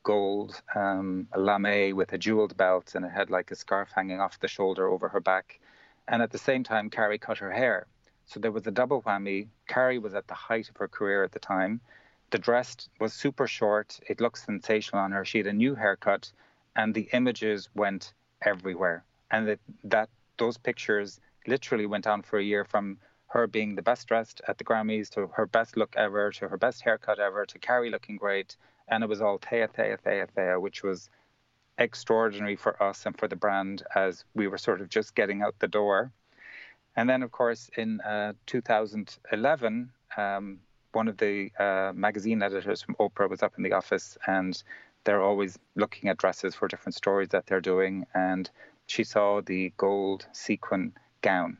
gold 0.03 0.61
um, 0.75 1.27
lame 1.35 1.95
with 1.95 2.11
a 2.13 2.17
jeweled 2.17 2.57
belt, 2.57 2.95
and 2.95 3.05
it 3.05 3.11
had 3.11 3.29
like 3.29 3.51
a 3.51 3.55
scarf 3.55 3.89
hanging 3.93 4.19
off 4.19 4.39
the 4.39 4.47
shoulder 4.47 4.87
over 4.87 5.07
her 5.09 5.19
back. 5.21 5.59
And 6.07 6.21
at 6.21 6.31
the 6.31 6.37
same 6.37 6.63
time, 6.63 6.89
Carrie 6.89 7.19
cut 7.19 7.37
her 7.37 7.51
hair. 7.51 7.85
So 8.25 8.39
there 8.39 8.51
was 8.51 8.65
a 8.67 8.71
double 8.71 9.01
whammy. 9.01 9.47
Carrie 9.67 9.99
was 9.99 10.13
at 10.13 10.27
the 10.27 10.33
height 10.33 10.69
of 10.69 10.77
her 10.77 10.87
career 10.87 11.23
at 11.23 11.31
the 11.31 11.39
time. 11.39 11.81
The 12.31 12.39
dress 12.39 12.89
was 12.99 13.13
super 13.13 13.45
short. 13.45 13.99
It 14.07 14.21
looked 14.21 14.39
sensational 14.39 15.01
on 15.01 15.11
her. 15.11 15.25
She 15.25 15.37
had 15.37 15.47
a 15.47 15.53
new 15.53 15.75
haircut 15.75 16.31
and 16.75 16.93
the 16.93 17.09
images 17.13 17.69
went 17.75 18.13
everywhere. 18.41 19.03
And 19.29 19.47
that, 19.47 19.59
that 19.83 20.09
those 20.37 20.57
pictures 20.57 21.19
literally 21.47 21.85
went 21.85 22.07
on 22.07 22.21
for 22.21 22.39
a 22.39 22.43
year 22.43 22.65
from 22.65 22.97
her 23.27 23.47
being 23.47 23.75
the 23.75 23.81
best 23.81 24.07
dressed 24.07 24.41
at 24.47 24.57
the 24.57 24.63
Grammys 24.63 25.09
to 25.11 25.27
her 25.27 25.45
best 25.45 25.77
look 25.77 25.95
ever 25.95 26.31
to 26.31 26.49
her 26.49 26.57
best 26.57 26.81
haircut 26.81 27.19
ever 27.19 27.45
to 27.45 27.59
Carrie 27.59 27.89
looking 27.89 28.17
great. 28.17 28.57
And 28.89 29.03
it 29.03 29.07
was 29.07 29.21
all 29.21 29.39
Theia, 29.39 29.69
Theia, 29.69 29.97
Theia, 30.01 30.27
Theia, 30.35 30.59
which 30.59 30.83
was 30.83 31.09
extraordinary 31.77 32.57
for 32.57 32.81
us 32.83 33.05
and 33.05 33.17
for 33.17 33.27
the 33.27 33.37
brand 33.37 33.83
as 33.95 34.25
we 34.35 34.47
were 34.47 34.57
sort 34.57 34.81
of 34.81 34.89
just 34.89 35.15
getting 35.15 35.41
out 35.41 35.55
the 35.59 35.67
door. 35.67 36.11
And 36.95 37.09
then, 37.09 37.23
of 37.23 37.31
course, 37.31 37.69
in 37.77 38.01
uh, 38.01 38.33
2011, 38.47 39.91
um, 40.17 40.59
one 40.91 41.07
of 41.07 41.17
the 41.17 41.51
uh, 41.57 41.93
magazine 41.95 42.43
editors 42.43 42.81
from 42.81 42.95
Oprah 42.95 43.29
was 43.29 43.41
up 43.41 43.53
in 43.57 43.63
the 43.63 43.71
office 43.71 44.17
and 44.27 44.61
they're 45.03 45.21
always 45.21 45.57
looking 45.75 46.09
at 46.09 46.17
dresses 46.17 46.55
for 46.55 46.67
different 46.67 46.95
stories 46.95 47.29
that 47.29 47.47
they're 47.47 47.61
doing. 47.61 48.05
And 48.13 48.49
she 48.87 49.03
saw 49.03 49.41
the 49.41 49.73
gold 49.77 50.27
sequin 50.31 50.93
gown. 51.21 51.57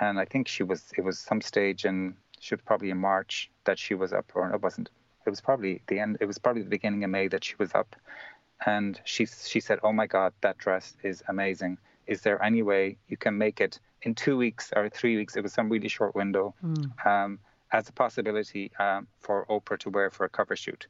And 0.00 0.18
I 0.18 0.24
think 0.24 0.48
she 0.48 0.62
was, 0.62 0.84
it 0.96 1.02
was 1.02 1.18
some 1.18 1.40
stage 1.40 1.84
in, 1.84 2.14
she 2.38 2.54
was 2.54 2.62
probably 2.64 2.90
in 2.90 2.98
March 2.98 3.50
that 3.64 3.78
she 3.78 3.94
was 3.94 4.12
up, 4.12 4.32
or 4.34 4.50
it 4.50 4.62
wasn't, 4.62 4.88
it 5.26 5.30
was 5.30 5.40
probably 5.40 5.82
the 5.88 5.98
end, 5.98 6.16
it 6.20 6.26
was 6.26 6.38
probably 6.38 6.62
the 6.62 6.70
beginning 6.70 7.04
of 7.04 7.10
May 7.10 7.28
that 7.28 7.44
she 7.44 7.54
was 7.58 7.74
up. 7.74 7.96
And 8.64 9.00
she, 9.04 9.26
she 9.26 9.60
said, 9.60 9.78
Oh 9.82 9.92
my 9.92 10.06
God, 10.06 10.32
that 10.40 10.58
dress 10.58 10.96
is 11.02 11.22
amazing. 11.28 11.78
Is 12.06 12.22
there 12.22 12.42
any 12.42 12.62
way 12.62 12.96
you 13.08 13.16
can 13.16 13.36
make 13.36 13.60
it 13.60 13.78
in 14.02 14.14
two 14.14 14.36
weeks 14.36 14.72
or 14.74 14.88
three 14.88 15.16
weeks? 15.16 15.36
It 15.36 15.42
was 15.42 15.52
some 15.52 15.68
really 15.68 15.88
short 15.88 16.14
window 16.14 16.54
mm. 16.64 17.06
um, 17.06 17.38
as 17.72 17.88
a 17.88 17.92
possibility 17.92 18.70
um, 18.78 19.06
for 19.20 19.46
Oprah 19.46 19.78
to 19.80 19.90
wear 19.90 20.10
for 20.10 20.24
a 20.24 20.28
cover 20.28 20.56
shoot. 20.56 20.86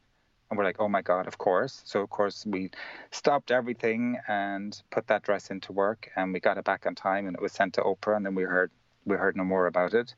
And 0.50 0.58
we're 0.58 0.64
like, 0.64 0.80
oh 0.80 0.88
my 0.88 1.02
God, 1.02 1.28
of 1.28 1.38
course. 1.38 1.80
So, 1.84 2.00
of 2.00 2.10
course, 2.10 2.44
we 2.44 2.70
stopped 3.12 3.52
everything 3.52 4.18
and 4.26 4.80
put 4.90 5.06
that 5.06 5.22
dress 5.22 5.50
into 5.50 5.72
work 5.72 6.10
and 6.16 6.32
we 6.32 6.40
got 6.40 6.58
it 6.58 6.64
back 6.64 6.86
on 6.86 6.94
time 6.96 7.26
and 7.26 7.36
it 7.36 7.42
was 7.42 7.52
sent 7.52 7.74
to 7.74 7.82
Oprah. 7.82 8.16
And 8.16 8.26
then 8.26 8.34
we 8.34 8.42
heard, 8.42 8.70
we 9.04 9.16
heard 9.16 9.36
no 9.36 9.44
more 9.44 9.66
about 9.66 9.94
it. 9.94 10.14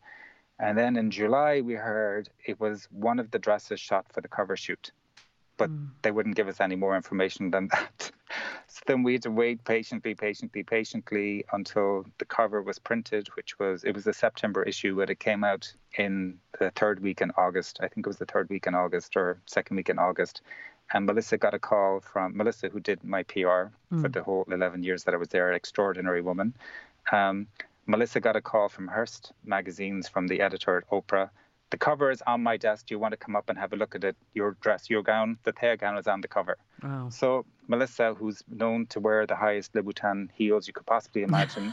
And 0.59 0.79
then 0.79 0.97
in 0.97 1.11
July, 1.11 1.61
we 1.61 1.75
heard 1.75 2.31
it 2.47 2.61
was 2.61 2.89
one 2.91 3.19
of 3.19 3.31
the 3.31 3.39
dresses 3.39 3.81
shot 3.81 4.07
for 4.13 4.21
the 4.21 4.29
cover 4.29 4.57
shoot, 4.57 4.93
but 5.63 5.71
mm. 5.71 5.87
they 6.03 6.11
wouldn't 6.11 6.35
give 6.35 6.49
us 6.49 6.61
any 6.61 6.75
more 6.75 6.97
information 6.97 7.53
than 7.53 7.69
that. 7.69 8.11
so 8.67 8.81
then 8.87 9.05
we 9.05 9.13
had 9.13 9.23
to 9.23 9.31
wait 9.31 9.63
patiently, 9.63 10.13
patiently, 10.13 10.65
patiently 10.65 11.45
until 11.53 12.05
the 12.19 12.25
cover 12.25 12.61
was 12.61 12.81
printed, 12.81 13.29
which 13.37 13.61
was, 13.61 13.85
it 13.85 13.95
was 13.95 14.05
a 14.09 14.13
September 14.13 14.65
issue, 14.65 14.97
but 14.97 15.09
it 15.09 15.21
came 15.21 15.45
out 15.45 15.73
in 15.97 16.37
the 16.59 16.73
third 16.73 16.99
week 16.99 17.21
in 17.21 17.31
August. 17.37 17.79
I 17.81 17.87
think 17.87 18.05
it 18.05 18.09
was 18.09 18.17
the 18.17 18.27
third 18.27 18.49
week 18.51 18.67
in 18.67 18.75
August 18.75 19.17
or 19.17 19.39
second 19.47 19.77
week 19.77 19.89
in 19.89 20.01
August. 20.01 20.43
And 20.93 21.07
Melissa 21.07 21.39
got 21.39 21.55
a 21.55 21.61
call 21.61 22.01
from 22.01 22.37
Melissa, 22.37 22.69
who 22.69 22.81
did 22.81 23.05
my 23.05 23.23
PR 23.23 23.71
mm. 23.93 24.03
for 24.03 24.09
the 24.09 24.25
whole 24.25 24.45
11 24.51 24.83
years 24.83 25.05
that 25.05 25.15
I 25.15 25.17
was 25.17 25.29
there, 25.29 25.49
an 25.49 25.55
extraordinary 25.55 26.23
woman. 26.23 26.55
Um, 27.13 27.47
Melissa 27.87 28.19
got 28.19 28.35
a 28.35 28.41
call 28.41 28.69
from 28.69 28.89
Hearst 28.89 29.33
magazines 29.45 30.09
from 30.09 30.27
the 30.27 30.41
editor 30.41 30.77
at 30.79 30.91
Oprah. 30.91 31.31
The 31.73 31.79
cover 31.79 32.11
is 32.11 32.23
on 32.27 32.43
my 32.43 32.59
desk. 32.59 32.87
Do 32.87 32.95
you 32.95 32.99
want 32.99 33.13
to 33.13 33.17
come 33.17 33.35
up 33.35 33.49
and 33.49 33.59
have 33.59 33.73
a 33.73 33.77
look 33.77 33.95
at 33.95 34.05
it? 34.05 34.15
Your 34.35 34.59
dress, 34.61 34.91
your 34.91 35.03
gown, 35.03 35.39
the 35.45 35.55
Theia 35.55 35.79
gown 35.79 35.97
is 35.97 36.07
on 36.07 36.21
the 36.21 36.29
cover. 36.29 36.59
Wow. 36.83 37.09
So 37.09 37.47
Melissa, 37.67 38.13
who's 38.13 38.45
known 38.47 38.85
to 38.89 39.01
wear 39.01 39.27
the 39.27 39.37
highest 39.37 39.73
Louboutin 39.73 40.29
heels 40.35 40.67
you 40.67 40.75
could 40.75 40.85
possibly 40.85 41.23
imagine, 41.31 41.73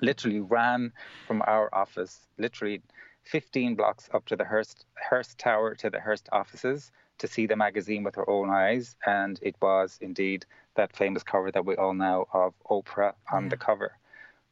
literally 0.00 0.40
ran 0.40 0.90
from 1.26 1.42
our 1.46 1.68
office, 1.74 2.26
literally 2.38 2.80
15 3.24 3.74
blocks 3.74 4.08
up 4.14 4.24
to 4.24 4.36
the 4.36 4.44
Hearst, 4.44 4.86
Hearst 4.94 5.36
Tower 5.36 5.74
to 5.74 5.90
the 5.90 6.00
Hearst 6.00 6.30
offices 6.32 6.90
to 7.18 7.28
see 7.28 7.44
the 7.44 7.56
magazine 7.56 8.04
with 8.04 8.14
her 8.14 8.28
own 8.30 8.48
eyes. 8.48 8.96
And 9.04 9.38
it 9.42 9.56
was 9.60 9.98
indeed 10.00 10.46
that 10.76 10.96
famous 10.96 11.22
cover 11.22 11.50
that 11.50 11.66
we 11.66 11.76
all 11.76 11.92
know 11.92 12.26
of 12.32 12.54
Oprah 12.70 13.12
on 13.30 13.42
yeah. 13.44 13.48
the 13.50 13.58
cover. 13.58 13.98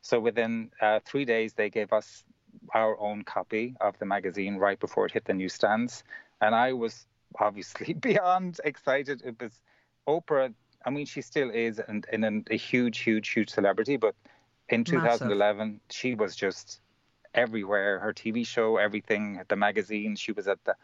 So 0.03 0.21
within 0.21 0.73
uh, 0.83 1.01
three 1.07 1.25
days, 1.25 1.55
they 1.55 1.71
gave 1.71 1.91
us 1.91 2.25
our 2.73 2.99
own 2.99 3.25
copy 3.25 3.75
of 3.81 3.99
the 3.99 4.07
magazine 4.07 4.57
right 4.57 4.79
before 4.79 5.07
it 5.07 5.13
hit 5.13 5.25
the 5.25 5.35
newsstands. 5.35 6.05
And 6.41 6.55
I 6.55 6.73
was 6.73 7.07
obviously 7.39 7.93
beyond 8.09 8.61
excited. 8.65 9.23
It 9.25 9.41
was 9.41 9.61
Oprah. 10.09 10.53
I 10.85 10.91
mean, 10.91 11.07
she 11.07 11.23
still 11.23 11.51
is 11.51 11.79
and, 11.79 12.07
and 12.13 12.47
a 12.51 12.57
huge, 12.57 12.99
huge, 12.99 13.29
huge 13.31 13.51
celebrity. 13.51 13.97
But 13.97 14.15
in 14.69 14.85
2011, 14.85 15.59
Massive. 15.59 15.81
she 15.91 16.15
was 16.15 16.37
just 16.37 16.81
everywhere. 17.35 17.99
Her 17.99 18.13
TV 18.13 18.47
show, 18.47 18.77
everything, 18.77 19.41
the 19.49 19.57
magazine. 19.57 20.17
She 20.17 20.33
was 20.33 20.49
at 20.49 20.63
the 20.65 20.77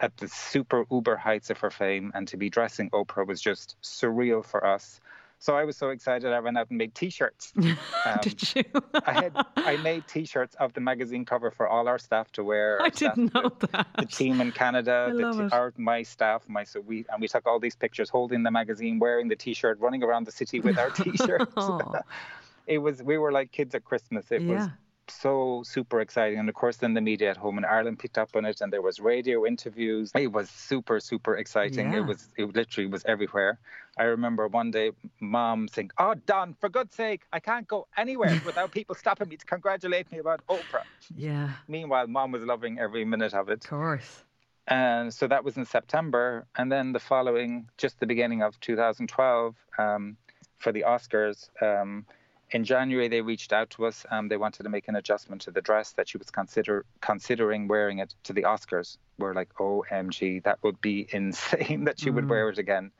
at 0.00 0.16
the 0.16 0.26
super 0.26 0.84
uber 0.90 1.16
heights 1.16 1.48
of 1.50 1.58
her 1.58 1.70
fame, 1.70 2.10
and 2.14 2.26
to 2.28 2.36
be 2.36 2.50
dressing 2.50 2.90
Oprah 2.90 3.26
was 3.26 3.40
just 3.40 3.76
surreal 3.82 4.44
for 4.44 4.66
us. 4.66 5.00
So 5.42 5.56
I 5.56 5.64
was 5.64 5.76
so 5.76 5.88
excited, 5.88 6.32
I 6.32 6.38
went 6.38 6.56
out 6.56 6.68
and 6.70 6.78
made 6.78 6.94
T-shirts. 6.94 7.52
Um, 8.04 8.18
Did 8.20 8.54
you? 8.54 8.64
I 9.06 9.12
had 9.12 9.32
I 9.56 9.76
made 9.76 10.06
T-shirts 10.08 10.56
of 10.58 10.72
the 10.72 10.80
magazine 10.80 11.24
cover 11.24 11.52
for 11.52 11.68
all 11.68 11.86
our 11.86 11.98
staff 11.98 12.32
to 12.32 12.42
wear. 12.42 12.82
I 12.82 12.88
didn't 12.88 13.32
know 13.32 13.50
the, 13.60 13.68
that. 13.68 13.86
The 13.96 14.06
team 14.06 14.40
in 14.40 14.50
Canada, 14.50 15.12
the 15.14 15.22
love 15.22 15.52
our 15.52 15.72
my 15.76 16.02
staff, 16.02 16.48
my 16.48 16.64
so 16.64 16.80
we 16.80 17.04
and 17.10 17.20
we 17.20 17.28
took 17.28 17.46
all 17.46 17.60
these 17.60 17.76
pictures 17.76 18.08
holding 18.08 18.42
the 18.42 18.50
magazine, 18.50 18.98
wearing 18.98 19.28
the 19.28 19.36
T-shirt, 19.36 19.78
running 19.78 20.02
around 20.02 20.26
the 20.26 20.32
city 20.32 20.58
with 20.58 20.78
our 20.78 20.90
T-shirts. 21.02 21.52
Oh. 21.56 21.92
it 22.66 22.78
was 22.78 23.02
we 23.02 23.18
were 23.18 23.30
like 23.30 23.52
kids 23.52 23.74
at 23.74 23.84
Christmas. 23.84 24.32
It 24.32 24.42
was 24.42 24.66
Yeah. 24.66 24.68
So 25.12 25.62
super 25.64 26.00
exciting. 26.00 26.38
And 26.38 26.48
of 26.48 26.54
course, 26.54 26.76
then 26.78 26.94
the 26.94 27.00
media 27.00 27.30
at 27.30 27.36
home 27.36 27.58
in 27.58 27.64
Ireland 27.64 27.98
picked 27.98 28.18
up 28.18 28.30
on 28.34 28.44
it, 28.44 28.60
and 28.60 28.72
there 28.72 28.82
was 28.82 29.00
radio 29.00 29.46
interviews. 29.46 30.10
It 30.14 30.32
was 30.32 30.50
super, 30.50 31.00
super 31.00 31.36
exciting. 31.36 31.92
Yeah. 31.92 31.98
It 31.98 32.06
was, 32.06 32.28
it 32.36 32.54
literally 32.54 32.88
was 32.88 33.04
everywhere. 33.04 33.58
I 33.98 34.04
remember 34.04 34.48
one 34.48 34.70
day, 34.70 34.92
mom 35.20 35.68
saying, 35.68 35.90
"Oh, 35.98 36.14
Don, 36.14 36.54
for 36.60 36.68
God's 36.68 36.94
sake, 36.94 37.22
I 37.32 37.40
can't 37.40 37.68
go 37.68 37.86
anywhere 37.96 38.40
without 38.46 38.72
people 38.72 38.94
stopping 38.94 39.28
me 39.28 39.36
to 39.36 39.44
congratulate 39.46 40.10
me 40.10 40.18
about 40.18 40.40
Oprah." 40.48 40.84
Yeah, 41.14 41.50
Meanwhile, 41.68 42.06
mom 42.06 42.32
was 42.32 42.42
loving 42.42 42.78
every 42.78 43.04
minute 43.04 43.34
of 43.34 43.48
it. 43.48 43.64
of 43.64 43.70
course. 43.70 44.24
And 44.68 45.12
so 45.12 45.26
that 45.26 45.44
was 45.44 45.56
in 45.56 45.64
September. 45.64 46.46
And 46.56 46.70
then 46.70 46.92
the 46.92 47.00
following, 47.00 47.68
just 47.78 47.98
the 48.00 48.06
beginning 48.06 48.42
of 48.42 48.58
2012, 48.60 49.56
um, 49.78 50.16
for 50.58 50.70
the 50.72 50.84
Oscars, 50.86 51.48
um, 51.60 52.06
in 52.52 52.64
January 52.64 53.08
they 53.08 53.20
reached 53.20 53.52
out 53.52 53.70
to 53.70 53.86
us. 53.86 54.06
Um, 54.10 54.28
they 54.28 54.36
wanted 54.36 54.62
to 54.62 54.68
make 54.68 54.88
an 54.88 54.96
adjustment 54.96 55.40
to 55.42 55.50
the 55.50 55.60
dress 55.60 55.92
that 55.92 56.08
she 56.08 56.18
was 56.18 56.30
consider 56.30 56.84
considering 57.00 57.66
wearing 57.66 57.98
it 57.98 58.14
to 58.24 58.32
the 58.32 58.42
Oscars. 58.42 58.98
We're 59.18 59.34
like, 59.34 59.52
OMG, 59.54 60.42
that 60.44 60.62
would 60.62 60.80
be 60.80 61.08
insane 61.12 61.84
that 61.84 61.98
she 61.98 62.10
would 62.10 62.28
wear 62.28 62.48
it 62.50 62.58
again. 62.58 62.90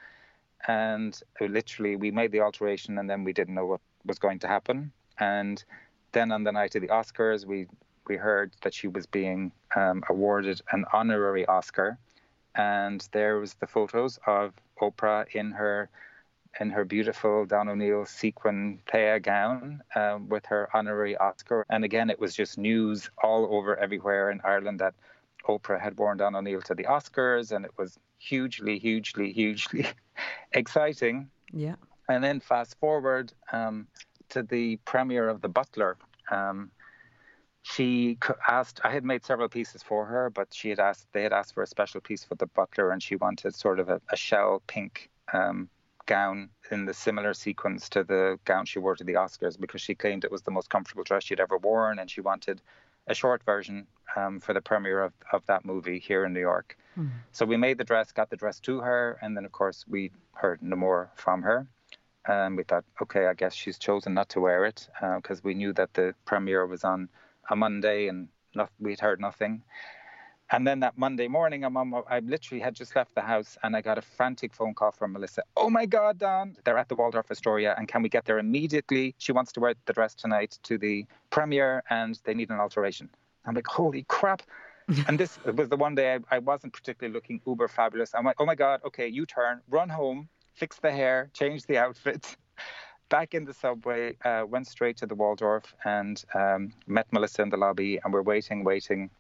And 0.67 1.19
uh, 1.41 1.47
literally, 1.47 1.97
we 1.97 2.11
made 2.11 2.33
the 2.33 2.41
alteration, 2.41 2.99
and 2.99 3.11
then 3.11 3.25
we 3.25 3.33
didn't 3.33 3.55
know 3.55 3.67
what 3.67 3.81
was 4.07 4.19
going 4.19 4.39
to 4.41 4.49
happen. 4.49 4.93
And 5.19 5.63
then 6.13 6.33
on 6.33 6.45
the 6.45 6.53
night 6.53 6.75
of 6.75 6.83
the 6.83 6.89
Oscars, 6.89 7.45
we 7.45 7.67
we 8.09 8.17
heard 8.17 8.53
that 8.63 8.75
she 8.75 8.89
was 8.89 9.07
being 9.07 9.53
um, 9.77 10.03
awarded 10.09 10.61
an 10.73 10.85
honorary 10.93 11.47
Oscar, 11.47 11.99
and 12.55 13.07
there 13.13 13.39
was 13.39 13.55
the 13.55 13.67
photos 13.67 14.19
of 14.27 14.55
Oprah 14.81 15.27
in 15.35 15.53
her 15.53 15.89
in 16.61 16.71
her 16.71 16.85
beautiful 16.85 17.47
Don 17.47 17.69
O'Neill 17.69 18.05
sequin 18.05 18.79
playa 18.87 19.21
gown 19.21 19.83
um, 19.95 20.29
with 20.29 20.45
her 20.47 20.69
honorary 20.75 21.17
Oscar. 21.17 21.65
And 21.71 21.85
again, 21.85 22.11
it 22.11 22.21
was 22.21 22.35
just 22.35 22.59
news 22.59 23.11
all 23.23 23.49
over 23.55 23.77
everywhere 23.77 24.31
in 24.31 24.41
Ireland 24.45 24.81
that 24.81 24.95
Oprah 25.49 25.81
had 25.81 25.97
worn 25.97 26.19
Don 26.19 26.37
O'Neill 26.37 26.63
to 26.63 26.75
the 26.75 26.85
Oscars, 26.85 27.53
and 27.53 27.65
it 27.65 27.73
was 27.77 27.99
hugely, 28.19 28.79
hugely, 28.79 29.33
hugely 29.33 29.87
exciting. 30.53 31.29
Yeah. 31.53 31.77
And 32.09 32.23
then 32.23 32.41
fast 32.41 32.79
forward 32.79 33.33
um, 33.53 33.87
to 34.31 34.43
the 34.43 34.77
premiere 34.85 35.29
of 35.29 35.41
The 35.41 35.49
Butler. 35.49 35.97
Um, 36.31 36.71
she 37.63 38.19
asked, 38.49 38.81
I 38.85 38.91
had 38.91 39.05
made 39.05 39.25
several 39.25 39.49
pieces 39.49 39.83
for 39.83 40.05
her, 40.07 40.31
but 40.31 40.53
she 40.53 40.69
had 40.69 40.81
asked, 40.81 41.07
they 41.13 41.23
had 41.23 41.33
asked 41.33 41.55
for 41.55 41.63
a 41.63 41.67
special 41.67 42.01
piece 42.01 42.25
for 42.25 42.35
The 42.35 42.47
Butler, 42.47 42.91
and 42.91 43.03
she 43.03 43.17
wanted 43.17 43.55
sort 43.55 43.81
of 43.81 43.89
a, 43.89 44.01
a 44.11 44.17
shell 44.17 44.63
pink 44.67 45.11
um, 45.33 45.69
gown 46.07 46.51
in 46.71 46.85
the 46.85 46.95
similar 46.95 47.35
sequence 47.35 47.89
to 47.91 48.05
the 48.05 48.39
gown 48.45 48.65
she 48.67 48.79
wore 48.79 48.97
to 48.97 49.05
the 49.05 49.15
Oscars 49.15 49.59
because 49.59 49.81
she 49.81 49.95
claimed 49.95 50.25
it 50.25 50.33
was 50.33 50.43
the 50.43 50.51
most 50.51 50.71
comfortable 50.71 51.05
dress 51.05 51.25
she'd 51.25 51.41
ever 51.41 51.59
worn, 51.59 51.99
and 51.99 52.11
she 52.11 52.21
wanted 52.21 52.61
a 53.07 53.15
short 53.15 53.43
version 53.45 53.87
um, 54.17 54.39
for 54.41 54.53
the 54.55 54.61
premiere 54.61 55.03
of, 55.03 55.13
of 55.33 55.45
that 55.47 55.65
movie 55.65 55.99
here 55.99 56.25
in 56.25 56.33
New 56.33 56.41
York. 56.41 56.77
So 57.33 57.45
we 57.47 57.57
made 57.57 57.79
the 57.79 57.85
dress, 57.85 58.13
got 58.13 58.31
the 58.31 58.37
dress 58.37 58.61
to 58.61 58.81
her, 58.81 59.19
and 59.23 59.37
then 59.37 59.45
of 59.45 59.53
course 59.53 59.85
we 59.89 60.13
heard 60.35 60.63
no 60.63 60.77
more 60.77 61.11
from 61.15 61.43
her. 61.43 61.67
And 62.27 62.57
we 62.57 62.63
thought, 62.63 62.85
okay, 63.01 63.27
I 63.27 63.35
guess 63.35 63.53
she's 63.55 63.79
chosen 63.79 64.15
not 64.15 64.29
to 64.31 64.41
wear 64.41 64.65
it 64.65 64.89
because 65.17 65.43
we 65.43 65.55
knew 65.55 65.73
that 65.73 65.95
the 65.95 66.15
premiere 66.25 66.67
was 66.67 66.85
on 66.85 67.09
a 67.51 67.57
Monday 67.57 68.07
and 68.07 68.29
not, 68.55 68.71
we'd 68.79 69.01
heard 69.01 69.21
nothing. 69.21 69.63
And 70.53 70.67
then 70.67 70.81
that 70.81 70.99
Monday 70.99 71.29
morning, 71.29 71.65
I'm 71.65 71.79
on, 71.79 71.95
I 72.11 72.21
literally 72.21 72.61
had 72.61 72.75
just 72.75 72.95
left 72.95 73.15
the 73.15 73.23
house 73.23 73.57
and 73.63 73.75
I 73.75 73.81
got 73.81 73.97
a 73.97 74.03
frantic 74.03 74.53
phone 74.53 74.75
call 74.75 74.93
from 74.93 75.15
Melissa. 75.15 75.43
Oh 75.57 75.71
my 75.71 75.87
God, 75.87 76.19
Don, 76.19 76.57
they're 76.65 76.77
at 76.77 76.91
the 76.91 76.95
Waldorf 76.95 77.31
Astoria 77.31 77.75
and 77.79 77.89
can 77.89 78.03
we 78.03 78.11
get 78.11 78.27
there 78.27 78.39
immediately? 78.39 79.15
She 79.17 79.33
wants 79.33 79.51
to 79.53 79.61
wear 79.61 79.75
the 79.87 79.95
dress 79.95 80.15
tonight 80.15 80.59
to 80.65 80.77
the 80.77 81.07
premiere 81.31 81.83
and 81.89 82.21
they 82.25 82.35
need 82.35 82.51
an 82.51 82.61
alteration. 82.61 83.09
I'm 83.47 83.55
like, 83.55 83.67
holy 83.67 84.05
crap. 84.09 84.43
and 85.09 85.19
this 85.19 85.39
was 85.45 85.71
the 85.71 85.77
one 85.77 85.95
day 85.95 86.15
I, 86.15 86.37
I 86.37 86.39
wasn't 86.39 86.75
particularly 86.75 87.15
looking 87.15 87.41
uber 87.47 87.67
fabulous. 87.67 88.15
I'm 88.15 88.27
like, 88.27 88.37
oh 88.39 88.45
my 88.45 88.55
God, 88.55 88.83
okay, 88.85 89.09
you 89.09 89.25
turn, 89.25 89.63
run 89.71 89.89
home, 89.89 90.29
fix 90.55 90.79
the 90.79 90.91
hair, 90.91 91.31
change 91.33 91.65
the 91.65 91.79
outfit. 91.79 92.37
Back 93.09 93.35
in 93.35 93.45
the 93.45 93.55
subway, 93.55 94.17
uh, 94.25 94.45
went 94.47 94.67
straight 94.67 94.97
to 94.99 95.07
the 95.07 95.15
Waldorf 95.15 95.75
and 95.85 96.23
um, 96.35 96.73
met 96.87 97.07
Melissa 97.13 97.43
in 97.43 97.51
the 97.51 97.59
lobby, 97.59 98.01
and 98.03 98.13
we're 98.13 98.23
waiting, 98.23 98.65
waiting. 98.65 99.11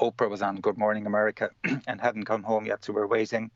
Oprah 0.00 0.30
was 0.30 0.42
on 0.42 0.56
Good 0.56 0.78
Morning 0.78 1.06
America 1.06 1.50
and 1.86 2.00
hadn't 2.00 2.24
come 2.24 2.42
home 2.42 2.66
yet, 2.66 2.84
so 2.84 2.92
we're 2.92 3.06
waiting 3.06 3.50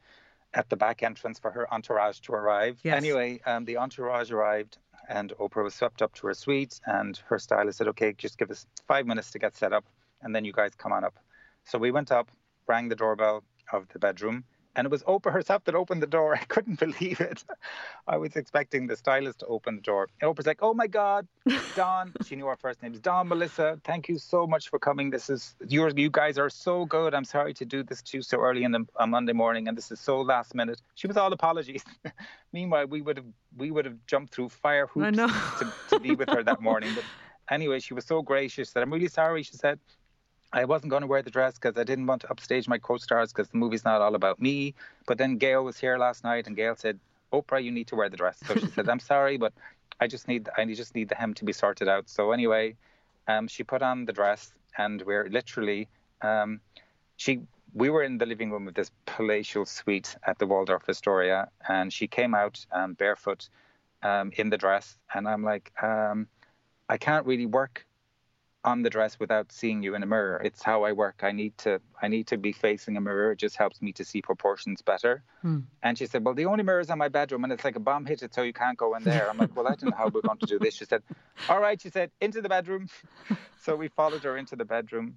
at 0.54 0.68
the 0.68 0.76
back 0.76 1.02
entrance 1.02 1.38
for 1.38 1.50
her 1.50 1.72
entourage 1.72 2.18
to 2.20 2.32
arrive. 2.32 2.78
Yes. 2.82 2.96
Anyway, 2.96 3.40
um, 3.46 3.64
the 3.64 3.76
entourage 3.76 4.30
arrived, 4.30 4.78
and 5.08 5.32
Oprah 5.38 5.62
was 5.62 5.74
swept 5.74 6.02
up 6.02 6.12
to 6.14 6.26
her 6.26 6.34
suite, 6.34 6.80
and 6.86 7.16
her 7.28 7.38
stylist 7.38 7.78
said, 7.78 7.88
"Okay, 7.88 8.12
just 8.12 8.38
give 8.38 8.50
us 8.50 8.66
five 8.86 9.06
minutes 9.06 9.30
to 9.30 9.38
get 9.38 9.56
set 9.56 9.72
up, 9.72 9.84
and 10.20 10.34
then 10.34 10.44
you 10.44 10.52
guys 10.52 10.74
come 10.74 10.92
on 10.92 11.04
up." 11.04 11.18
So 11.64 11.78
we 11.78 11.90
went 11.90 12.10
up, 12.10 12.28
rang 12.66 12.88
the 12.88 12.96
doorbell 12.96 13.44
of 13.72 13.88
the 13.88 13.98
bedroom, 13.98 14.44
and 14.74 14.86
it 14.86 14.90
was 14.90 15.02
Oprah 15.04 15.32
herself 15.32 15.64
that 15.64 15.74
opened 15.74 16.02
the 16.02 16.06
door. 16.06 16.34
I 16.40 16.44
couldn't 16.44 16.78
believe 16.78 17.20
it. 17.20 17.44
I 18.06 18.16
was 18.16 18.36
expecting 18.36 18.86
the 18.86 18.96
stylist 18.96 19.40
to 19.40 19.46
open 19.46 19.76
the 19.76 19.82
door. 19.82 20.08
And 20.20 20.30
Oprah's 20.30 20.46
like, 20.46 20.60
"Oh 20.62 20.74
my 20.74 20.86
God, 20.86 21.26
Don!" 21.76 22.12
she 22.24 22.36
knew 22.36 22.46
our 22.46 22.56
first 22.56 22.82
names. 22.82 23.00
Don, 23.00 23.28
Melissa, 23.28 23.78
thank 23.84 24.08
you 24.08 24.18
so 24.18 24.46
much 24.46 24.68
for 24.68 24.78
coming. 24.78 25.10
This 25.10 25.30
is 25.30 25.54
you. 25.66 25.88
You 25.96 26.10
guys 26.10 26.38
are 26.38 26.50
so 26.50 26.84
good. 26.86 27.14
I'm 27.14 27.24
sorry 27.24 27.54
to 27.54 27.64
do 27.64 27.82
this 27.82 28.02
to 28.02 28.18
you 28.18 28.22
so 28.22 28.38
early 28.38 28.64
in 28.64 28.72
the 28.72 28.86
on 28.96 29.10
Monday 29.10 29.32
morning, 29.32 29.68
and 29.68 29.76
this 29.76 29.90
is 29.90 30.00
so 30.00 30.20
last 30.20 30.54
minute. 30.54 30.80
She 30.94 31.06
was 31.06 31.16
all 31.16 31.32
apologies. 31.32 31.84
Meanwhile, 32.52 32.86
we 32.86 33.02
would 33.02 33.16
have 33.16 33.26
we 33.56 33.70
would 33.70 33.84
have 33.84 33.98
jumped 34.06 34.34
through 34.34 34.48
fire 34.48 34.86
hoops 34.86 35.16
to, 35.58 35.72
to 35.90 36.00
be 36.00 36.14
with 36.14 36.28
her 36.30 36.42
that 36.42 36.60
morning. 36.60 36.90
But 36.94 37.04
anyway, 37.50 37.80
she 37.80 37.94
was 37.94 38.04
so 38.04 38.22
gracious 38.22 38.72
that 38.72 38.82
I'm 38.82 38.92
really 38.92 39.08
sorry. 39.08 39.42
She 39.42 39.56
said. 39.56 39.78
I 40.52 40.64
wasn't 40.64 40.90
going 40.90 41.00
to 41.00 41.06
wear 41.06 41.22
the 41.22 41.30
dress 41.30 41.54
because 41.54 41.78
I 41.78 41.84
didn't 41.84 42.06
want 42.06 42.22
to 42.22 42.30
upstage 42.30 42.68
my 42.68 42.78
co-stars 42.78 43.32
because 43.32 43.48
the 43.48 43.56
movie's 43.56 43.84
not 43.84 44.02
all 44.02 44.14
about 44.14 44.40
me. 44.40 44.74
But 45.06 45.18
then 45.18 45.38
Gail 45.38 45.64
was 45.64 45.78
here 45.78 45.96
last 45.96 46.24
night, 46.24 46.46
and 46.46 46.54
Gail 46.54 46.76
said, 46.76 46.98
"Oprah, 47.32 47.62
you 47.62 47.70
need 47.70 47.86
to 47.88 47.96
wear 47.96 48.08
the 48.08 48.16
dress." 48.16 48.38
So 48.46 48.54
she 48.56 48.66
said, 48.66 48.88
"I'm 48.92 49.00
sorry, 49.00 49.38
but 49.38 49.52
I 50.00 50.06
just 50.06 50.28
need 50.28 50.48
I 50.56 50.64
just 50.66 50.94
need 50.94 51.08
the 51.08 51.14
hem 51.14 51.34
to 51.34 51.44
be 51.44 51.52
sorted 51.52 51.88
out." 51.88 52.08
So 52.08 52.32
anyway, 52.32 52.76
um, 53.28 53.48
she 53.48 53.64
put 53.64 53.82
on 53.82 54.04
the 54.04 54.12
dress, 54.12 54.52
and 54.76 55.00
we're 55.02 55.28
literally 55.28 55.88
um, 56.20 56.60
she 57.16 57.40
we 57.74 57.88
were 57.88 58.02
in 58.02 58.18
the 58.18 58.26
living 58.26 58.50
room 58.50 58.68
of 58.68 58.74
this 58.74 58.90
palatial 59.06 59.64
suite 59.64 60.16
at 60.24 60.38
the 60.38 60.46
Waldorf 60.46 60.88
Astoria, 60.88 61.48
and 61.68 61.90
she 61.92 62.06
came 62.06 62.34
out 62.34 62.64
um, 62.72 62.92
barefoot 62.92 63.48
um, 64.02 64.32
in 64.36 64.50
the 64.50 64.58
dress, 64.58 64.98
and 65.14 65.26
I'm 65.26 65.42
like, 65.42 65.72
um, 65.82 66.26
I 66.90 66.98
can't 66.98 67.24
really 67.24 67.46
work 67.46 67.86
on 68.64 68.82
the 68.82 68.90
dress 68.90 69.18
without 69.18 69.50
seeing 69.50 69.82
you 69.82 69.94
in 69.94 70.02
a 70.02 70.06
mirror. 70.06 70.40
It's 70.44 70.62
how 70.62 70.84
I 70.84 70.92
work. 70.92 71.20
I 71.22 71.32
need 71.32 71.56
to 71.58 71.80
I 72.00 72.08
need 72.08 72.28
to 72.28 72.36
be 72.36 72.52
facing 72.52 72.96
a 72.96 73.00
mirror. 73.00 73.32
It 73.32 73.38
just 73.38 73.56
helps 73.56 73.82
me 73.82 73.92
to 73.94 74.04
see 74.04 74.22
proportions 74.22 74.82
better. 74.82 75.22
Hmm. 75.42 75.60
And 75.82 75.98
she 75.98 76.06
said, 76.06 76.24
Well, 76.24 76.34
the 76.34 76.46
only 76.46 76.62
mirror 76.62 76.80
is 76.80 76.90
in 76.90 76.98
my 76.98 77.08
bedroom 77.08 77.44
and 77.44 77.52
it's 77.52 77.64
like 77.64 77.76
a 77.76 77.80
bomb 77.80 78.06
hit 78.06 78.22
it 78.22 78.34
so 78.34 78.42
you 78.42 78.52
can't 78.52 78.78
go 78.78 78.94
in 78.94 79.02
there. 79.02 79.28
I'm 79.28 79.38
like, 79.38 79.54
Well, 79.56 79.66
I 79.66 79.74
don't 79.74 79.90
know 79.90 79.96
how 79.96 80.08
we're 80.08 80.20
going 80.20 80.38
to 80.38 80.46
do 80.46 80.58
this. 80.58 80.74
She 80.74 80.84
said, 80.84 81.02
All 81.48 81.60
right, 81.60 81.80
she 81.80 81.90
said, 81.90 82.10
into 82.20 82.40
the 82.40 82.48
bedroom. 82.48 82.88
so 83.62 83.74
we 83.74 83.88
followed 83.88 84.22
her 84.22 84.36
into 84.36 84.54
the 84.54 84.64
bedroom 84.64 85.16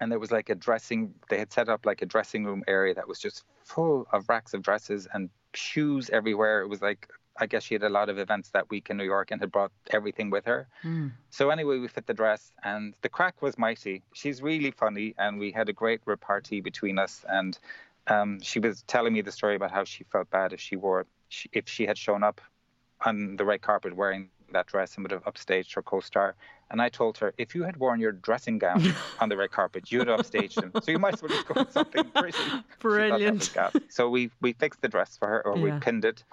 and 0.00 0.12
there 0.12 0.18
was 0.18 0.30
like 0.30 0.48
a 0.48 0.54
dressing 0.54 1.14
they 1.28 1.38
had 1.38 1.52
set 1.52 1.68
up 1.68 1.84
like 1.84 2.02
a 2.02 2.06
dressing 2.06 2.44
room 2.44 2.62
area 2.68 2.94
that 2.94 3.08
was 3.08 3.18
just 3.18 3.44
full 3.64 4.06
of 4.12 4.28
racks 4.28 4.54
of 4.54 4.62
dresses 4.62 5.08
and 5.12 5.30
shoes 5.54 6.10
everywhere. 6.10 6.60
It 6.60 6.68
was 6.68 6.80
like 6.80 7.08
I 7.38 7.46
guess 7.46 7.62
she 7.64 7.74
had 7.74 7.82
a 7.82 7.88
lot 7.88 8.08
of 8.08 8.18
events 8.18 8.50
that 8.50 8.68
week 8.70 8.90
in 8.90 8.96
New 8.96 9.04
York 9.04 9.30
and 9.30 9.40
had 9.40 9.52
brought 9.52 9.72
everything 9.90 10.30
with 10.30 10.44
her. 10.46 10.68
So 11.30 11.50
anyway, 11.50 11.78
we 11.78 11.88
fit 11.88 12.06
the 12.06 12.14
dress, 12.14 12.52
and 12.64 12.94
the 13.02 13.08
crack 13.08 13.42
was 13.42 13.56
mighty. 13.58 14.02
She's 14.12 14.42
really 14.42 14.70
funny, 14.70 15.14
and 15.18 15.38
we 15.38 15.52
had 15.52 15.68
a 15.68 15.72
great 15.72 16.00
repartee 16.04 16.60
between 16.60 16.98
us. 16.98 17.24
And 17.28 17.58
um, 18.06 18.40
she 18.40 18.58
was 18.58 18.82
telling 18.82 19.12
me 19.12 19.20
the 19.22 19.32
story 19.32 19.54
about 19.56 19.70
how 19.70 19.84
she 19.84 20.04
felt 20.04 20.30
bad 20.30 20.52
if 20.52 20.60
she 20.60 20.76
wore 20.76 21.06
she, 21.28 21.48
if 21.52 21.68
she 21.68 21.86
had 21.86 21.98
shown 21.98 22.22
up 22.22 22.40
on 23.04 23.36
the 23.36 23.44
red 23.44 23.60
carpet 23.62 23.94
wearing 23.94 24.30
that 24.52 24.66
dress 24.66 24.94
and 24.96 25.04
would 25.04 25.10
have 25.10 25.24
upstaged 25.24 25.74
her 25.74 25.82
co-star. 25.82 26.34
And 26.70 26.80
I 26.82 26.88
told 26.88 27.18
her, 27.18 27.34
if 27.38 27.54
you 27.54 27.62
had 27.64 27.76
worn 27.76 28.00
your 28.00 28.12
dressing 28.12 28.58
gown 28.58 28.82
on 29.20 29.28
the 29.28 29.36
red 29.36 29.50
carpet, 29.50 29.92
you'd 29.92 30.08
have 30.08 30.20
upstaged 30.20 30.62
him. 30.62 30.72
So 30.82 30.90
you 30.90 30.98
might 30.98 31.14
as 31.14 31.22
well 31.22 31.28
just 31.30 31.46
go 31.46 31.54
with 31.60 31.72
something 31.72 32.04
pretty. 32.10 32.38
She 32.96 33.02
thought 33.04 33.22
that 33.24 33.34
was 33.34 33.48
Brilliant. 33.50 33.74
So 33.88 34.08
we 34.10 34.30
we 34.40 34.52
fixed 34.54 34.80
the 34.80 34.88
dress 34.88 35.16
for 35.16 35.28
her, 35.28 35.46
or 35.46 35.56
we 35.56 35.70
pinned 35.80 36.04
it, 36.04 36.24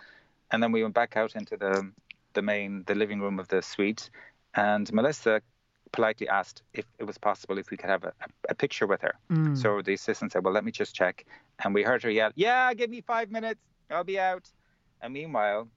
and 0.56 0.64
then 0.64 0.72
we 0.72 0.82
went 0.82 0.96
back 0.96 1.18
out 1.18 1.36
into 1.36 1.58
the 1.58 1.92
the 2.34 2.42
main 2.42 2.84
the 2.88 2.96
living 2.96 3.20
room 3.20 3.40
of 3.40 3.48
the 3.50 3.62
suite, 3.62 4.10
and 4.54 4.92
Melissa 4.94 5.42
politely 5.92 6.30
asked 6.30 6.64
if 6.74 6.86
it 6.98 7.04
was 7.04 7.18
possible 7.18 7.58
if 7.58 7.70
we 7.72 7.78
could 7.78 7.90
have 7.90 8.06
a, 8.06 8.14
a 8.50 8.56
picture 8.56 8.88
with 8.88 9.02
her. 9.02 9.16
So 9.56 9.82
the 9.82 9.94
assistant 9.94 10.32
said, 10.32 10.46
"Well, 10.46 10.54
let 10.54 10.64
me 10.64 10.72
just 10.72 10.96
check," 10.96 11.26
and 11.62 11.74
we 11.74 11.84
heard 11.84 12.04
her 12.04 12.10
yell, 12.10 12.32
"Yeah, 12.36 12.74
give 12.74 12.90
me 12.90 13.02
five 13.02 13.30
minutes, 13.32 13.60
I'll 13.92 14.06
be 14.06 14.18
out." 14.18 14.50
And 15.02 15.14
meanwhile, 15.14 15.68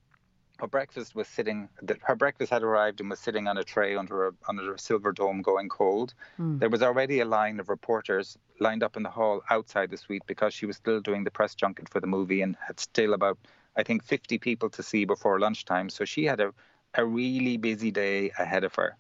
her 0.61 0.69
breakfast 0.69 1.17
was 1.17 1.27
sitting 1.27 1.69
her 2.03 2.15
breakfast 2.15 2.53
had 2.53 2.63
arrived 2.63 3.01
and 3.01 3.11
was 3.11 3.19
sitting 3.19 3.49
on 3.49 3.59
a 3.59 3.65
tray 3.65 3.97
under 3.97 4.29
a 4.29 4.33
under 4.49 4.75
a 4.75 4.79
silver 4.79 5.13
dome 5.13 5.41
going 5.41 5.69
cold 5.69 6.15
mm. 6.39 6.59
there 6.59 6.69
was 6.69 6.83
already 6.83 7.21
a 7.21 7.25
line 7.25 7.61
of 7.61 7.69
reporters 7.69 8.37
lined 8.59 8.83
up 8.83 8.97
in 8.97 9.05
the 9.05 9.11
hall 9.11 9.41
outside 9.51 9.89
the 9.91 9.97
suite 9.97 10.23
because 10.27 10.53
she 10.53 10.67
was 10.67 10.77
still 10.77 11.01
doing 11.01 11.23
the 11.23 11.31
press 11.31 11.55
junket 11.55 11.89
for 11.89 12.01
the 12.01 12.07
movie 12.07 12.43
and 12.43 12.57
had 12.67 12.81
still 12.81 13.15
about 13.15 13.39
i 13.79 13.83
think 13.83 14.03
50 14.05 14.39
people 14.39 14.69
to 14.71 14.83
see 14.83 15.05
before 15.05 15.41
lunchtime 15.41 15.89
so 15.89 16.05
she 16.05 16.25
had 16.25 16.41
a 16.41 16.53
a 16.95 17.05
really 17.05 17.57
busy 17.57 17.91
day 17.91 18.31
ahead 18.39 18.65
of 18.65 18.75
her 18.75 18.97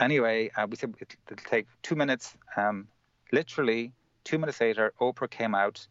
anyway 0.00 0.50
uh, 0.56 0.66
we 0.68 0.76
said 0.76 0.94
it'll 1.00 1.44
take 1.44 1.66
two 1.82 1.94
minutes 1.94 2.36
um, 2.56 2.88
literally 3.32 3.92
two 4.24 4.38
minutes 4.38 4.60
later 4.60 4.92
oprah 5.00 5.30
came 5.30 5.54
out 5.54 5.86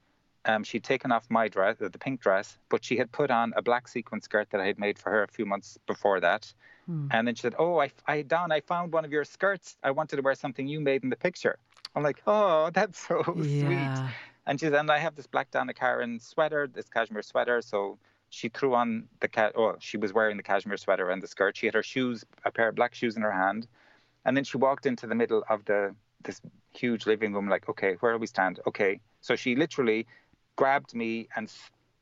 um, 0.48 0.64
she'd 0.64 0.84
taken 0.84 1.12
off 1.12 1.26
my 1.30 1.48
dress, 1.50 1.78
the 1.78 1.90
pink 1.90 2.22
dress, 2.22 2.58
but 2.70 2.84
she 2.84 2.98
had 2.98 3.12
put 3.12 3.30
on 3.30 3.54
a 3.58 3.62
black 3.62 3.88
sequin 3.88 4.22
skirt 4.22 4.50
that 4.52 4.62
I 4.62 4.66
had 4.66 4.80
made 4.80 4.98
for 4.98 5.12
her 5.12 5.24
a 5.24 5.28
few 5.28 5.46
months 5.46 5.78
before 5.88 6.22
that. 6.22 6.52
Hmm. 6.86 7.08
And 7.12 7.28
then 7.28 7.36
she 7.36 7.42
said, 7.42 7.56
"Oh, 7.60 7.80
I, 7.80 7.92
I, 8.08 8.22
Don, 8.22 8.52
I 8.52 8.62
found 8.62 8.94
one 8.94 9.04
of 9.04 9.12
your 9.12 9.26
skirts. 9.26 9.78
I 9.84 9.92
wanted 9.92 10.16
to 10.16 10.22
wear 10.22 10.36
something 10.36 10.66
you 10.66 10.80
made 10.80 11.04
in 11.04 11.10
the 11.10 11.18
picture." 11.18 11.60
I'm 11.96 12.04
like, 12.04 12.22
"Oh, 12.26 12.70
that's 12.74 13.08
so 13.08 13.24
yeah. 13.36 13.66
sweet." 13.66 14.12
And 14.48 14.60
she 14.60 14.66
said, 14.66 14.76
"And 14.76 14.90
I 14.90 14.98
have 14.98 15.16
this 15.16 15.28
black 15.28 15.52
Donna 15.52 15.74
Karan 15.74 16.20
sweater, 16.22 16.68
this 16.68 16.88
cashmere 16.88 17.22
sweater." 17.22 17.62
So 17.62 18.00
she 18.30 18.48
threw 18.50 18.74
on 18.76 19.08
the 19.20 19.28
cat. 19.28 19.52
Oh, 19.56 19.76
she 19.80 19.98
was 19.98 20.14
wearing 20.14 20.38
the 20.38 20.44
cashmere 20.44 20.78
sweater 20.78 21.10
and 21.10 21.22
the 21.22 21.28
skirt. 21.28 21.58
She 21.58 21.66
had 21.68 21.76
her 21.76 21.84
shoes, 21.84 22.26
a 22.46 22.52
pair 22.52 22.70
of 22.70 22.76
black 22.76 22.96
shoes 22.96 23.18
in 23.18 23.24
her 23.24 23.32
hand, 23.32 23.68
and 24.26 24.36
then 24.36 24.46
she 24.46 24.58
walked 24.58 24.86
into 24.86 25.06
the 25.06 25.16
middle 25.16 25.44
of 25.50 25.66
the 25.66 25.94
this 26.24 26.42
huge 26.74 27.06
living 27.06 27.34
room. 27.34 27.50
Like, 27.50 27.68
okay, 27.70 27.96
where 28.00 28.14
do 28.14 28.20
we 28.20 28.28
stand? 28.28 28.62
Okay, 28.66 29.02
so 29.22 29.36
she 29.36 29.56
literally 29.56 30.08
grabbed 30.56 30.96
me 30.96 31.28
and 31.36 31.52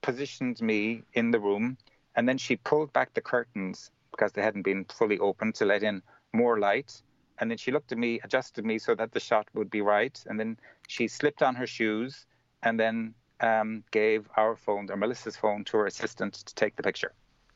positioned 0.01 0.61
me 0.61 1.03
in 1.13 1.31
the 1.31 1.39
room. 1.39 1.77
And 2.15 2.29
then 2.29 2.37
she 2.37 2.55
pulled 2.57 2.93
back 2.93 3.13
the 3.13 3.21
curtains 3.21 3.91
because 4.11 4.31
they 4.31 4.41
hadn't 4.41 4.61
been 4.61 4.85
fully 4.85 5.19
open 5.19 5.51
to 5.53 5.65
let 5.65 5.83
in 5.83 6.01
more 6.31 6.59
light. 6.59 7.01
And 7.39 7.51
then 7.51 7.57
she 7.57 7.71
looked 7.71 7.91
at 7.91 7.97
me, 7.97 8.19
adjusted 8.23 8.63
me 8.65 8.77
so 8.79 8.95
that 8.95 9.11
the 9.11 9.19
shot 9.19 9.47
would 9.53 9.69
be 9.69 9.81
right. 9.81 10.17
And 10.27 10.39
then 10.39 10.57
she 10.87 11.07
slipped 11.07 11.43
on 11.43 11.55
her 11.55 11.67
shoes 11.67 12.25
and 12.65 12.77
then 12.79 13.13
um, 13.39 13.83
gave 13.91 14.27
our 14.35 14.55
phone, 14.55 14.89
or 14.89 14.97
Melissa's 14.97 15.37
phone, 15.37 15.63
to 15.65 15.77
her 15.77 15.85
assistant 15.85 16.33
to 16.33 16.55
take 16.55 16.75
the 16.75 16.83
picture. 16.83 17.13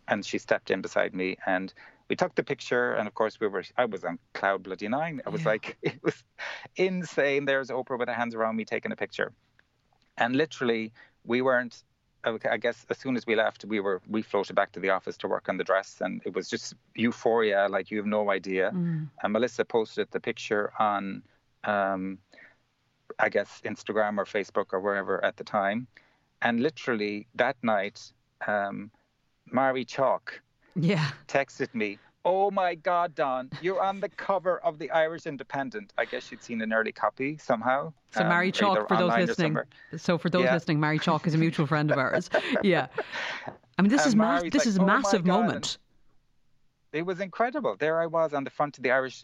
And 0.07 0.26
she 0.26 0.38
stepped 0.38 0.72
in 0.72 0.82
beside 0.82 1.14
me 1.14 1.38
and 1.45 1.74
we 2.10 2.16
took 2.16 2.36
the 2.36 2.43
picture. 2.43 2.93
And 2.93 3.07
of 3.07 3.14
course, 3.14 3.39
we 3.39 3.47
were, 3.47 3.64
I 3.78 3.86
was 3.86 4.03
on 4.03 4.20
cloud 4.34 4.64
bloody 4.64 4.88
nine. 4.88 5.22
I 5.26 5.30
was 5.30 5.43
yeah. 5.43 5.49
like, 5.49 5.78
it 5.84 5.99
was 6.03 6.24
insane. 6.76 7.45
There's 7.45 7.70
Oprah 7.70 7.97
with 7.97 8.07
her 8.07 8.14
hands 8.14 8.36
around 8.36 8.55
me 8.55 8.66
taking 8.66 8.91
a 8.91 8.95
picture. 8.95 9.32
And 10.18 10.36
literally, 10.36 10.91
we 11.24 11.41
weren't. 11.41 11.84
I 12.26 12.57
guess 12.57 12.86
as 12.89 12.97
soon 12.97 13.16
as 13.16 13.26
we 13.26 13.38
left, 13.38 13.64
we 13.64 13.80
were 13.80 14.01
we 14.05 14.22
floated 14.22 14.53
back 14.53 14.74
to 14.74 14.82
the 14.82 14.89
office 14.89 15.16
to 15.20 15.30
work 15.30 15.47
on 15.47 15.55
the 15.55 15.64
dress, 15.64 16.01
and 16.01 16.22
it 16.26 16.34
was 16.36 16.49
just 16.49 16.74
euphoria. 16.93 17.68
Like 17.70 17.91
you 17.91 17.97
have 17.97 18.05
no 18.05 18.30
idea. 18.30 18.72
Mm. 18.76 19.07
And 19.24 19.32
Melissa 19.32 19.64
posted 19.64 20.10
the 20.12 20.20
picture 20.20 20.74
on, 20.78 21.24
um, 21.64 22.18
I 23.18 23.30
guess 23.30 23.62
Instagram 23.66 24.18
or 24.18 24.26
Facebook 24.26 24.68
or 24.74 24.80
wherever 24.80 25.24
at 25.24 25.38
the 25.38 25.43
time, 25.43 25.88
and 26.41 26.60
literally 26.62 27.28
that 27.36 27.57
night, 27.64 28.12
um, 28.47 28.91
Mary 29.51 29.86
Chalk, 29.86 30.41
yeah, 30.76 31.12
texted 31.28 31.74
me 31.74 31.97
Oh 32.26 32.51
my 32.51 32.76
God, 32.76 33.16
Don, 33.16 33.49
you're 33.62 33.82
on 33.82 34.01
the 34.01 34.10
cover 34.10 34.60
of 34.60 34.78
the 34.78 34.91
Irish 34.91 35.26
Independent. 35.26 35.93
I 35.97 36.03
guess 36.05 36.32
you'd 36.32 36.43
seen 36.43 36.62
an 36.62 36.74
early 36.74 36.91
copy 36.91 37.38
somehow. 37.38 37.93
So, 38.12 38.22
um, 38.22 38.30
Mary 38.30 38.51
Chalk, 38.51 38.88
for 38.89 38.97
those 38.97 39.16
listening. 39.16 39.57
So, 39.97 40.18
for 40.18 40.30
those 40.30 40.43
yeah. 40.43 40.53
listening, 40.53 40.80
Mary 40.80 40.99
Chalk 40.99 41.26
is 41.28 41.34
a 41.34 41.38
mutual 41.38 41.66
friend 41.66 41.91
of 41.91 41.97
ours. 41.97 42.30
Yeah. 42.64 42.88
I 43.78 43.82
mean, 43.82 43.89
this 43.89 44.01
and 44.01 44.10
is 44.10 44.16
ma- 44.16 44.41
this 44.41 44.53
like, 44.53 44.68
is 44.68 44.80
oh 44.80 44.86
massive 44.86 45.26
moment. 45.26 45.78
It 46.91 47.03
was 47.03 47.22
incredible. 47.22 47.78
There 47.80 48.01
I 48.01 48.07
was 48.07 48.34
on 48.34 48.43
the 48.43 48.49
front 48.49 48.78
of 48.78 48.84
the 48.84 48.91
Irish. 48.91 49.24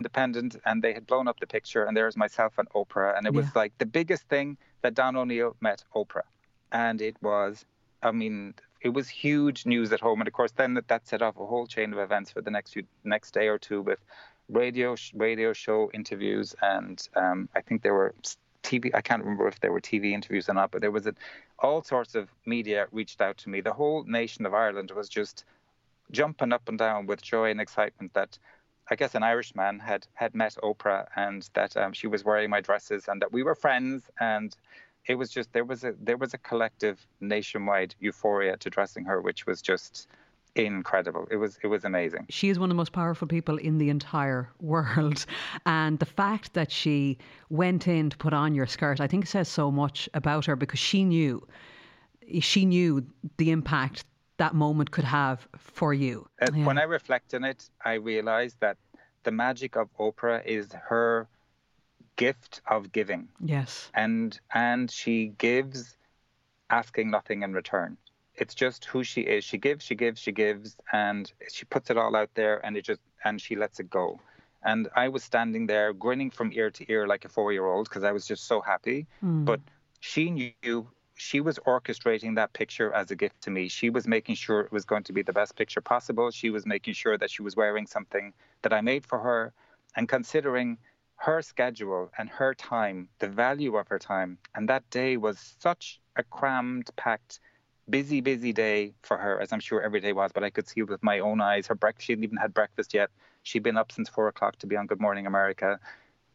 Independent 0.00 0.56
and 0.64 0.82
they 0.82 0.92
had 0.92 1.06
blown 1.06 1.26
up 1.26 1.40
the 1.40 1.46
picture 1.46 1.84
and 1.84 1.96
there's 1.96 2.16
myself 2.16 2.52
and 2.58 2.68
Oprah 2.70 3.16
and 3.16 3.26
it 3.26 3.34
yeah. 3.34 3.40
was 3.40 3.56
like 3.56 3.76
the 3.78 3.86
biggest 3.86 4.28
thing 4.28 4.56
that 4.82 4.94
Don 4.94 5.16
O'Neill 5.16 5.56
met 5.60 5.82
Oprah. 5.94 6.22
And 6.70 7.00
it 7.00 7.16
was, 7.20 7.64
I 8.02 8.12
mean, 8.12 8.54
it 8.80 8.90
was 8.90 9.08
huge 9.08 9.66
news 9.66 9.92
at 9.92 10.00
home. 10.00 10.20
And 10.20 10.28
of 10.28 10.34
course, 10.34 10.52
then 10.52 10.74
that, 10.74 10.88
that 10.88 11.08
set 11.08 11.22
off 11.22 11.36
a 11.36 11.46
whole 11.46 11.66
chain 11.66 11.92
of 11.92 11.98
events 11.98 12.30
for 12.30 12.40
the 12.40 12.50
next 12.50 12.72
few, 12.72 12.84
next 13.04 13.32
day 13.32 13.48
or 13.48 13.58
two 13.58 13.82
with 13.82 13.98
radio 14.48 14.94
radio 15.14 15.52
show 15.52 15.90
interviews. 15.92 16.54
And 16.62 17.00
um, 17.16 17.48
I 17.54 17.60
think 17.60 17.82
there 17.82 17.94
were 17.94 18.14
TV. 18.62 18.94
I 18.94 19.00
can't 19.00 19.22
remember 19.22 19.48
if 19.48 19.60
there 19.60 19.72
were 19.72 19.80
TV 19.80 20.12
interviews 20.12 20.48
or 20.48 20.54
not, 20.54 20.70
but 20.70 20.80
there 20.80 20.90
was 20.90 21.06
a, 21.06 21.14
all 21.58 21.82
sorts 21.82 22.14
of 22.14 22.28
media 22.46 22.86
reached 22.92 23.20
out 23.20 23.36
to 23.38 23.48
me. 23.48 23.60
The 23.60 23.72
whole 23.72 24.04
nation 24.04 24.46
of 24.46 24.54
Ireland 24.54 24.92
was 24.94 25.08
just 25.08 25.44
jumping 26.10 26.52
up 26.52 26.68
and 26.68 26.78
down 26.78 27.06
with 27.06 27.20
joy 27.20 27.50
and 27.50 27.60
excitement 27.60 28.14
that 28.14 28.38
I 28.90 28.96
guess 28.96 29.14
an 29.14 29.22
Irishman 29.22 29.78
had 29.78 30.06
had 30.14 30.34
met 30.34 30.56
Oprah 30.62 31.06
and 31.16 31.48
that 31.54 31.76
um, 31.76 31.92
she 31.92 32.06
was 32.06 32.24
wearing 32.24 32.50
my 32.50 32.60
dresses 32.60 33.08
and 33.08 33.20
that 33.22 33.32
we 33.32 33.42
were 33.42 33.54
friends 33.54 34.10
and 34.20 34.56
it 35.06 35.16
was 35.16 35.30
just 35.30 35.52
there 35.52 35.64
was 35.64 35.84
a 35.84 35.94
there 36.00 36.16
was 36.16 36.34
a 36.34 36.38
collective 36.38 37.06
nationwide 37.20 37.94
euphoria 38.00 38.56
to 38.58 38.70
dressing 38.70 39.04
her 39.04 39.20
which 39.20 39.46
was 39.46 39.62
just 39.62 40.08
incredible. 40.54 41.26
It 41.30 41.36
was 41.36 41.58
it 41.62 41.68
was 41.68 41.84
amazing. 41.84 42.26
She 42.30 42.48
is 42.48 42.58
one 42.58 42.70
of 42.70 42.74
the 42.74 42.76
most 42.76 42.92
powerful 42.92 43.28
people 43.28 43.56
in 43.58 43.78
the 43.78 43.90
entire 43.90 44.50
world. 44.60 45.24
And 45.66 45.98
the 45.98 46.06
fact 46.06 46.54
that 46.54 46.70
she 46.72 47.18
went 47.48 47.86
in 47.86 48.10
to 48.10 48.16
put 48.16 48.32
on 48.32 48.54
your 48.54 48.66
skirt 48.66 49.00
i 49.00 49.06
think 49.06 49.26
says 49.26 49.48
so 49.48 49.70
much 49.70 50.08
about 50.14 50.46
her 50.46 50.56
because 50.56 50.80
she 50.80 51.04
knew 51.04 51.46
she 52.40 52.66
knew 52.66 53.04
the 53.38 53.50
impact 53.50 54.04
that 54.38 54.54
moment 54.54 54.90
could 54.90 55.04
have 55.04 55.46
for 55.56 55.92
you. 55.92 56.26
Uh, 56.40 56.46
yeah. 56.54 56.64
When 56.64 56.78
I 56.78 56.84
reflect 56.84 57.34
on 57.34 57.44
it, 57.44 57.68
I 57.84 57.94
realize 57.94 58.56
that 58.60 58.76
the 59.24 59.30
magic 59.30 59.76
of 59.76 59.88
Oprah 59.98 60.44
is 60.46 60.72
her 60.72 61.28
gift 62.16 62.62
of 62.66 62.90
giving. 62.92 63.28
Yes. 63.44 63.90
And 63.94 64.38
and 64.52 64.90
she 64.90 65.34
gives 65.38 65.96
asking 66.70 67.10
nothing 67.10 67.42
in 67.42 67.52
return. 67.52 67.96
It's 68.34 68.54
just 68.54 68.84
who 68.84 69.02
she 69.02 69.22
is. 69.22 69.44
She 69.44 69.58
gives, 69.58 69.84
she 69.84 69.96
gives, 69.96 70.20
she 70.20 70.32
gives, 70.32 70.76
and 70.92 71.30
she 71.52 71.64
puts 71.64 71.90
it 71.90 71.96
all 71.98 72.14
out 72.14 72.30
there, 72.34 72.64
and 72.64 72.76
it 72.76 72.84
just 72.84 73.00
and 73.24 73.40
she 73.40 73.56
lets 73.56 73.80
it 73.80 73.90
go. 73.90 74.20
And 74.62 74.88
I 74.96 75.08
was 75.08 75.22
standing 75.24 75.66
there 75.66 75.92
grinning 75.92 76.30
from 76.30 76.52
ear 76.52 76.70
to 76.70 76.92
ear 76.92 77.06
like 77.06 77.24
a 77.24 77.28
four-year-old 77.28 77.88
because 77.88 78.04
I 78.04 78.12
was 78.12 78.26
just 78.26 78.46
so 78.46 78.60
happy. 78.60 79.06
Mm. 79.24 79.44
But 79.44 79.60
she 80.00 80.54
knew 80.62 80.88
she 81.18 81.40
was 81.40 81.58
orchestrating 81.66 82.36
that 82.36 82.52
picture 82.52 82.92
as 82.92 83.10
a 83.10 83.16
gift 83.16 83.42
to 83.42 83.50
me. 83.50 83.66
She 83.66 83.90
was 83.90 84.06
making 84.06 84.36
sure 84.36 84.60
it 84.60 84.70
was 84.70 84.84
going 84.84 85.02
to 85.02 85.12
be 85.12 85.22
the 85.22 85.32
best 85.32 85.56
picture 85.56 85.80
possible. 85.80 86.30
She 86.30 86.48
was 86.48 86.64
making 86.64 86.94
sure 86.94 87.18
that 87.18 87.28
she 87.28 87.42
was 87.42 87.56
wearing 87.56 87.88
something 87.88 88.32
that 88.62 88.72
I 88.72 88.80
made 88.80 89.04
for 89.04 89.18
her, 89.18 89.52
and 89.96 90.08
considering 90.08 90.78
her 91.16 91.42
schedule 91.42 92.12
and 92.16 92.28
her 92.28 92.54
time, 92.54 93.08
the 93.18 93.26
value 93.26 93.76
of 93.76 93.88
her 93.88 93.98
time. 93.98 94.38
And 94.54 94.68
that 94.68 94.88
day 94.90 95.16
was 95.16 95.56
such 95.58 96.00
a 96.14 96.22
crammed, 96.22 96.88
packed, 96.94 97.40
busy, 97.90 98.20
busy 98.20 98.52
day 98.52 98.94
for 99.02 99.16
her, 99.16 99.40
as 99.40 99.52
I'm 99.52 99.58
sure 99.58 99.82
every 99.82 100.00
day 100.00 100.12
was. 100.12 100.30
But 100.32 100.44
I 100.44 100.50
could 100.50 100.68
see 100.68 100.82
with 100.82 101.02
my 101.02 101.18
own 101.18 101.40
eyes 101.40 101.66
her 101.66 101.74
breakfast. 101.74 102.06
She 102.06 102.12
hadn't 102.12 102.24
even 102.24 102.36
had 102.36 102.54
breakfast 102.54 102.94
yet. 102.94 103.10
She'd 103.42 103.64
been 103.64 103.76
up 103.76 103.90
since 103.90 104.08
four 104.08 104.28
o'clock 104.28 104.56
to 104.60 104.68
be 104.68 104.76
on 104.76 104.86
Good 104.86 105.00
Morning 105.00 105.26
America. 105.26 105.80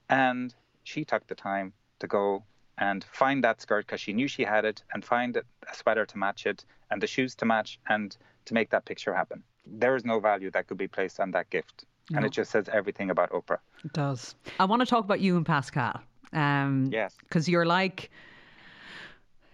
And 0.10 0.54
she 0.84 1.06
took 1.06 1.26
the 1.28 1.36
time 1.36 1.72
to 2.00 2.08
go 2.08 2.44
and 2.78 3.04
find 3.04 3.44
that 3.44 3.62
skirt 3.62 3.86
because 3.86 4.02
she 4.02 4.14
knew 4.14 4.28
she 4.28 4.44
had 4.44 4.66
it 4.66 4.84
and 4.94 5.04
find 5.06 5.38
a 5.38 5.44
sweater 5.74 6.06
to 6.06 6.18
match 6.18 6.46
it 6.46 6.66
and 6.90 7.02
the 7.02 7.08
shoes 7.08 7.36
to 7.36 7.46
match 7.46 7.80
and 7.90 8.18
to 8.46 8.54
make 8.54 8.70
that 8.72 8.86
picture 8.86 9.14
happen. 9.14 9.44
There 9.66 9.96
is 9.96 10.04
no 10.04 10.20
value 10.20 10.52
that 10.52 10.68
could 10.68 10.78
be 10.78 10.88
placed 10.88 11.20
on 11.20 11.32
that 11.32 11.50
gift. 11.50 11.86
No. 12.10 12.18
And 12.18 12.26
it 12.26 12.32
just 12.32 12.52
says 12.52 12.68
everything 12.72 13.10
about 13.10 13.30
Oprah. 13.32 13.60
It 13.86 13.94
does. 13.94 14.36
I 14.60 14.66
want 14.66 14.82
to 14.82 14.86
talk 14.86 15.06
about 15.06 15.22
you 15.22 15.38
and 15.38 15.46
Pascal. 15.46 16.02
Um, 16.34 16.90
yes. 16.92 17.16
Because 17.22 17.48
you're 17.48 17.66
like, 17.66 18.12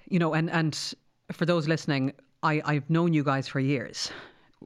you 0.08 0.18
know, 0.18 0.34
and, 0.34 0.50
and 0.50 0.96
for 1.32 1.46
those 1.46 1.68
listening, 1.68 2.14
I, 2.42 2.62
I've 2.66 2.90
known 2.90 3.14
you 3.14 3.24
guys 3.24 3.48
for 3.48 3.60
years. 3.60 4.12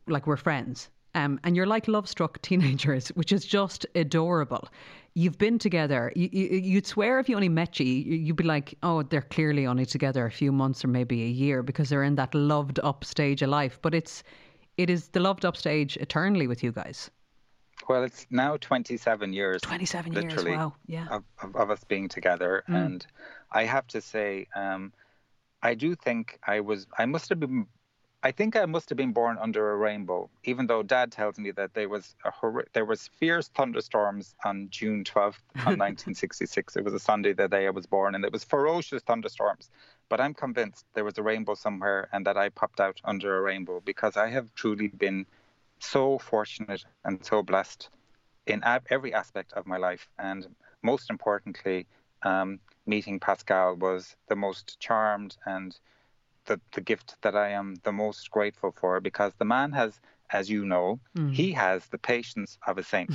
Like 0.08 0.28
we're 0.28 0.38
friends. 0.38 0.90
Um, 1.16 1.40
and 1.44 1.56
you're 1.56 1.68
like 1.68 1.88
love 1.88 2.08
struck 2.10 2.42
teenagers, 2.42 3.08
which 3.16 3.32
is 3.32 3.46
just 3.46 3.86
adorable. 3.96 4.68
You've 5.16 5.38
been 5.38 5.60
together. 5.60 6.12
You, 6.16 6.30
you, 6.32 6.76
would 6.76 6.88
swear 6.88 7.20
if 7.20 7.30
you 7.30 7.36
only 7.36 7.50
met 7.50 7.80
you, 7.80 7.86
you'd 7.86 8.36
be 8.36 8.44
like, 8.44 8.76
oh, 8.82 9.04
they're 9.04 9.22
clearly 9.22 9.68
only 9.68 9.86
together 9.86 10.26
a 10.26 10.32
few 10.32 10.52
months 10.52 10.84
or 10.84 10.88
maybe 10.88 11.22
a 11.22 11.28
year 11.28 11.62
because 11.62 11.90
they're 11.90 12.04
in 12.04 12.16
that 12.16 12.34
loved 12.34 12.80
up 12.84 13.06
stage 13.06 13.44
of 13.44 13.50
life. 13.50 13.78
But 13.84 13.94
it's, 13.94 14.24
it 14.78 14.90
is 14.90 15.10
the 15.10 15.20
loved 15.20 15.46
up 15.46 15.56
stage 15.56 15.98
eternally 15.98 16.48
with 16.48 16.64
you 16.64 16.72
guys. 16.72 17.12
Well, 17.88 18.04
it's 18.04 18.26
now 18.30 18.58
27 18.58 19.34
years. 19.34 19.62
27 19.62 20.14
years, 20.14 20.46
wow. 20.46 20.74
Yeah. 20.88 21.08
Of, 21.10 21.24
of, 21.42 21.56
of 21.56 21.70
us 21.70 21.84
being 21.84 22.08
together. 22.08 22.64
Mm. 22.68 22.86
And 22.86 23.08
I 23.52 23.66
have 23.66 23.88
to 23.88 24.02
say, 24.02 24.48
um, 24.56 24.94
I 25.62 25.76
do 25.76 25.96
think 25.96 26.40
I 26.48 26.60
was, 26.60 26.88
I 26.98 27.06
must 27.06 27.30
have 27.30 27.40
been, 27.40 27.68
I 28.26 28.32
think 28.32 28.56
I 28.56 28.66
must 28.66 28.88
have 28.88 28.98
been 28.98 29.12
born 29.12 29.38
under 29.38 29.72
a 29.72 29.76
rainbow, 29.76 30.30
even 30.46 30.66
though 30.66 30.82
dad 30.82 31.12
tells 31.12 31.38
me 31.38 31.52
that 31.52 31.74
there 31.74 31.90
was 31.90 32.16
a 32.24 32.32
hor- 32.32 32.66
there 32.72 32.86
was 32.86 33.10
fierce 33.20 33.50
thunderstorms 33.50 34.34
on 34.46 34.70
June 34.70 35.04
12th 35.04 35.42
on 35.68 35.78
1966. 35.78 36.78
It 36.78 36.86
was 36.86 36.94
a 36.94 37.00
Sunday 37.00 37.34
the 37.34 37.50
day 37.50 37.68
I 37.68 37.72
was 37.72 37.86
born, 37.86 38.16
and 38.16 38.24
it 38.24 38.32
was 38.32 38.46
ferocious 38.46 39.04
thunderstorms. 39.04 39.70
But 40.08 40.22
I'm 40.22 40.34
convinced 40.34 40.86
there 40.94 41.04
was 41.04 41.18
a 41.18 41.24
rainbow 41.24 41.54
somewhere 41.54 42.08
and 42.14 42.26
that 42.26 42.38
I 42.38 42.48
popped 42.48 42.80
out 42.80 43.02
under 43.04 43.38
a 43.38 43.42
rainbow 43.42 43.82
because 43.84 44.16
I 44.16 44.30
have 44.30 44.54
truly 44.56 44.88
been 44.88 45.26
so 45.80 46.18
fortunate 46.18 46.86
and 47.04 47.26
so 47.26 47.44
blessed 47.44 47.90
in 48.46 48.64
every 48.90 49.14
aspect 49.14 49.52
of 49.52 49.68
my 49.68 49.78
life. 49.78 50.08
And 50.18 50.48
most 50.82 51.10
importantly, 51.10 51.88
um, 52.22 52.62
meeting 52.86 53.20
Pascal 53.20 53.76
was 53.76 54.16
the 54.30 54.38
most 54.38 54.80
charmed 54.80 55.36
and 55.46 55.78
the, 56.46 56.60
the 56.74 56.82
gift 56.82 57.16
that 57.22 57.36
I 57.36 57.50
am 57.50 57.76
the 57.84 57.92
most 57.92 58.30
grateful 58.32 58.72
for 58.72 59.00
because 59.00 59.34
the 59.38 59.46
man 59.46 59.72
has, 59.72 60.00
as 60.32 60.50
you 60.50 60.66
know, 60.66 61.00
mm. 61.18 61.34
he 61.34 61.52
has 61.54 61.86
the 61.88 61.98
patience 61.98 62.58
of 62.68 62.78
a 62.78 62.84
saint. 62.84 63.12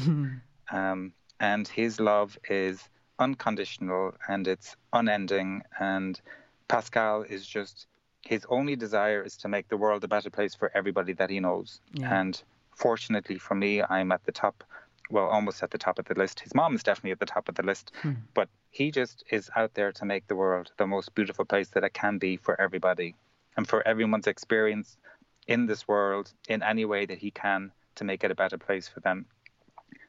um, 0.70 1.12
and 1.40 1.68
his 1.68 2.00
love 2.00 2.38
is 2.48 2.88
unconditional 3.18 4.14
and 4.28 4.46
it's 4.48 4.76
unending. 4.92 5.62
And 5.78 6.20
Pascal 6.68 7.22
is 7.22 7.46
just, 7.46 7.86
his 8.22 8.44
only 8.48 8.76
desire 8.76 9.22
is 9.22 9.36
to 9.38 9.48
make 9.48 9.68
the 9.68 9.76
world 9.76 10.04
a 10.04 10.08
better 10.08 10.30
place 10.30 10.54
for 10.54 10.70
everybody 10.74 11.12
that 11.14 11.30
he 11.30 11.40
knows. 11.40 11.80
Yeah. 11.92 12.20
And 12.20 12.40
fortunately 12.74 13.38
for 13.38 13.54
me, 13.54 13.82
I'm 13.82 14.12
at 14.12 14.24
the 14.24 14.32
top, 14.32 14.64
well, 15.10 15.26
almost 15.26 15.62
at 15.62 15.70
the 15.70 15.78
top 15.78 15.98
of 15.98 16.04
the 16.06 16.14
list. 16.14 16.40
His 16.40 16.54
mom 16.54 16.74
is 16.74 16.82
definitely 16.82 17.12
at 17.12 17.20
the 17.20 17.26
top 17.26 17.48
of 17.48 17.54
the 17.54 17.62
list, 17.62 17.92
hmm. 18.02 18.12
but 18.34 18.48
he 18.70 18.90
just 18.90 19.24
is 19.30 19.50
out 19.56 19.74
there 19.74 19.92
to 19.92 20.04
make 20.04 20.26
the 20.26 20.36
world 20.36 20.72
the 20.76 20.86
most 20.86 21.14
beautiful 21.14 21.44
place 21.44 21.68
that 21.70 21.84
it 21.84 21.94
can 21.94 22.18
be 22.18 22.36
for 22.36 22.60
everybody 22.60 23.14
and 23.56 23.66
for 23.66 23.86
everyone's 23.86 24.26
experience 24.26 24.98
in 25.46 25.66
this 25.66 25.88
world 25.88 26.32
in 26.48 26.62
any 26.62 26.84
way 26.84 27.06
that 27.06 27.18
he 27.18 27.30
can 27.30 27.72
to 27.96 28.04
make 28.04 28.22
it 28.22 28.30
a 28.30 28.34
better 28.34 28.58
place 28.58 28.86
for 28.86 29.00
them. 29.00 29.26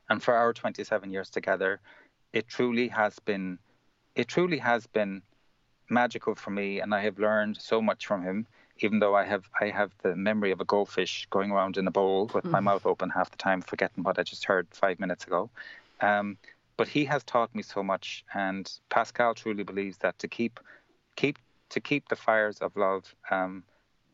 And 0.09 0.21
for 0.21 0.33
our 0.33 0.53
27 0.53 1.09
years 1.09 1.29
together, 1.29 1.79
it 2.33 2.47
truly 2.47 2.87
has 2.89 3.17
been, 3.19 3.57
it 4.15 4.27
truly 4.27 4.57
has 4.57 4.85
been 4.87 5.21
magical 5.89 6.35
for 6.35 6.51
me, 6.51 6.79
and 6.81 6.93
I 6.93 7.01
have 7.01 7.17
learned 7.17 7.57
so 7.57 7.81
much 7.81 8.05
from 8.05 8.23
him 8.23 8.47
even 8.79 8.99
though 8.99 9.15
I 9.15 9.25
have 9.25 9.49
I 9.59 9.69
have 9.69 9.91
the 10.03 10.15
memory 10.15 10.51
of 10.51 10.61
a 10.61 10.65
goldfish 10.65 11.27
going 11.29 11.51
around 11.51 11.77
in 11.77 11.87
a 11.87 11.91
bowl 11.91 12.29
with 12.33 12.45
mm. 12.45 12.51
my 12.51 12.59
mouth 12.59 12.85
open 12.85 13.09
half 13.09 13.31
the 13.31 13.37
time, 13.37 13.61
forgetting 13.61 14.03
what 14.03 14.19
I 14.19 14.23
just 14.23 14.45
heard 14.45 14.67
five 14.71 14.99
minutes 14.99 15.25
ago. 15.25 15.49
Um, 16.01 16.37
but 16.77 16.87
he 16.87 17.05
has 17.05 17.23
taught 17.23 17.53
me 17.53 17.61
so 17.61 17.83
much, 17.83 18.23
and 18.33 18.71
Pascal 18.89 19.33
truly 19.33 19.63
believes 19.63 19.97
that 19.97 20.17
to 20.19 20.27
keep 20.27 20.59
keep 21.15 21.37
to 21.69 21.79
keep 21.79 22.07
the 22.09 22.15
fires 22.15 22.59
of 22.59 22.75
love 22.75 23.13
um, 23.29 23.63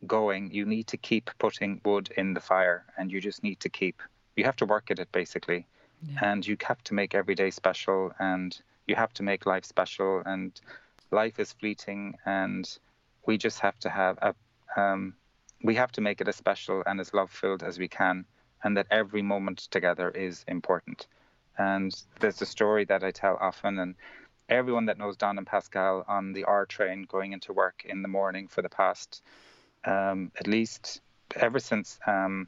going, 0.05 0.51
you 0.51 0.65
need 0.65 0.87
to 0.87 0.97
keep 0.97 1.29
putting 1.39 1.81
wood 1.85 2.11
in 2.17 2.33
the 2.33 2.41
fire, 2.41 2.85
and 2.97 3.11
you 3.11 3.21
just 3.21 3.43
need 3.43 3.59
to 3.61 3.69
keep. 3.69 4.01
You 4.35 4.43
have 4.43 4.55
to 4.57 4.65
work 4.65 4.91
at 4.91 4.99
it 4.99 5.11
basically, 5.11 5.65
yeah. 6.07 6.19
and 6.21 6.45
you 6.45 6.57
have 6.67 6.83
to 6.85 6.93
make 6.93 7.15
every 7.15 7.35
day 7.35 7.51
special, 7.51 8.11
and 8.19 8.59
you 8.87 8.95
have 8.95 9.13
to 9.13 9.23
make 9.23 9.45
life 9.45 9.65
special, 9.65 10.21
and 10.25 10.59
life 11.11 11.39
is 11.39 11.53
fleeting, 11.53 12.15
and 12.25 12.77
we 13.25 13.37
just 13.37 13.59
have 13.59 13.79
to 13.79 13.89
have 13.89 14.17
a 14.21 14.33
um, 14.75 15.13
we 15.63 15.75
have 15.75 15.91
to 15.93 16.01
make 16.01 16.21
it 16.21 16.27
as 16.27 16.35
special 16.35 16.83
and 16.85 16.99
as 16.99 17.13
love 17.13 17.31
filled 17.31 17.63
as 17.63 17.79
we 17.79 17.87
can, 17.87 18.25
and 18.63 18.77
that 18.77 18.87
every 18.91 19.21
moment 19.21 19.59
together 19.71 20.09
is 20.09 20.43
important. 20.47 21.07
And 21.57 21.95
there's 22.19 22.41
a 22.41 22.45
story 22.45 22.85
that 22.85 23.03
I 23.03 23.11
tell 23.11 23.37
often, 23.39 23.79
and 23.79 23.95
everyone 24.49 24.85
that 24.85 24.97
knows 24.97 25.17
Don 25.17 25.37
and 25.37 25.47
Pascal 25.47 26.03
on 26.07 26.33
the 26.33 26.43
R 26.43 26.65
train 26.65 27.05
going 27.09 27.33
into 27.33 27.53
work 27.53 27.85
in 27.85 28.01
the 28.01 28.07
morning 28.07 28.47
for 28.47 28.61
the 28.61 28.69
past, 28.69 29.23
um, 29.85 30.31
at 30.39 30.47
least 30.47 31.01
ever 31.35 31.59
since 31.59 31.99
um, 32.05 32.47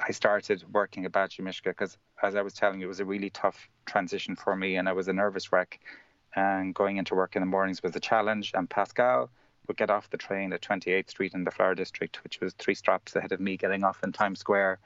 I 0.00 0.12
started 0.12 0.64
working 0.72 1.04
at 1.04 1.12
Badgley 1.12 1.40
Mischka, 1.40 1.70
because 1.70 1.96
as 2.22 2.34
I 2.34 2.42
was 2.42 2.54
telling 2.54 2.80
you, 2.80 2.86
it 2.86 2.88
was 2.88 3.00
a 3.00 3.04
really 3.04 3.30
tough 3.30 3.68
transition 3.86 4.36
for 4.36 4.54
me, 4.56 4.76
and 4.76 4.88
I 4.88 4.92
was 4.92 5.08
a 5.08 5.12
nervous 5.12 5.52
wreck. 5.52 5.80
And 6.34 6.74
going 6.74 6.98
into 6.98 7.14
work 7.14 7.34
in 7.34 7.40
the 7.40 7.46
mornings 7.46 7.82
was 7.82 7.96
a 7.96 8.00
challenge. 8.00 8.52
And 8.54 8.68
Pascal, 8.68 9.30
would 9.68 9.76
get 9.76 9.90
off 9.90 10.10
the 10.10 10.16
train 10.16 10.52
at 10.52 10.62
28th 10.62 11.10
Street 11.10 11.34
in 11.34 11.44
the 11.44 11.50
Flower 11.50 11.74
District, 11.74 12.22
which 12.24 12.40
was 12.40 12.54
three 12.54 12.74
stops 12.74 13.16
ahead 13.16 13.32
of 13.32 13.40
me 13.40 13.56
getting 13.56 13.84
off 13.84 14.02
in 14.02 14.12
Times 14.12 14.40
Square. 14.40 14.78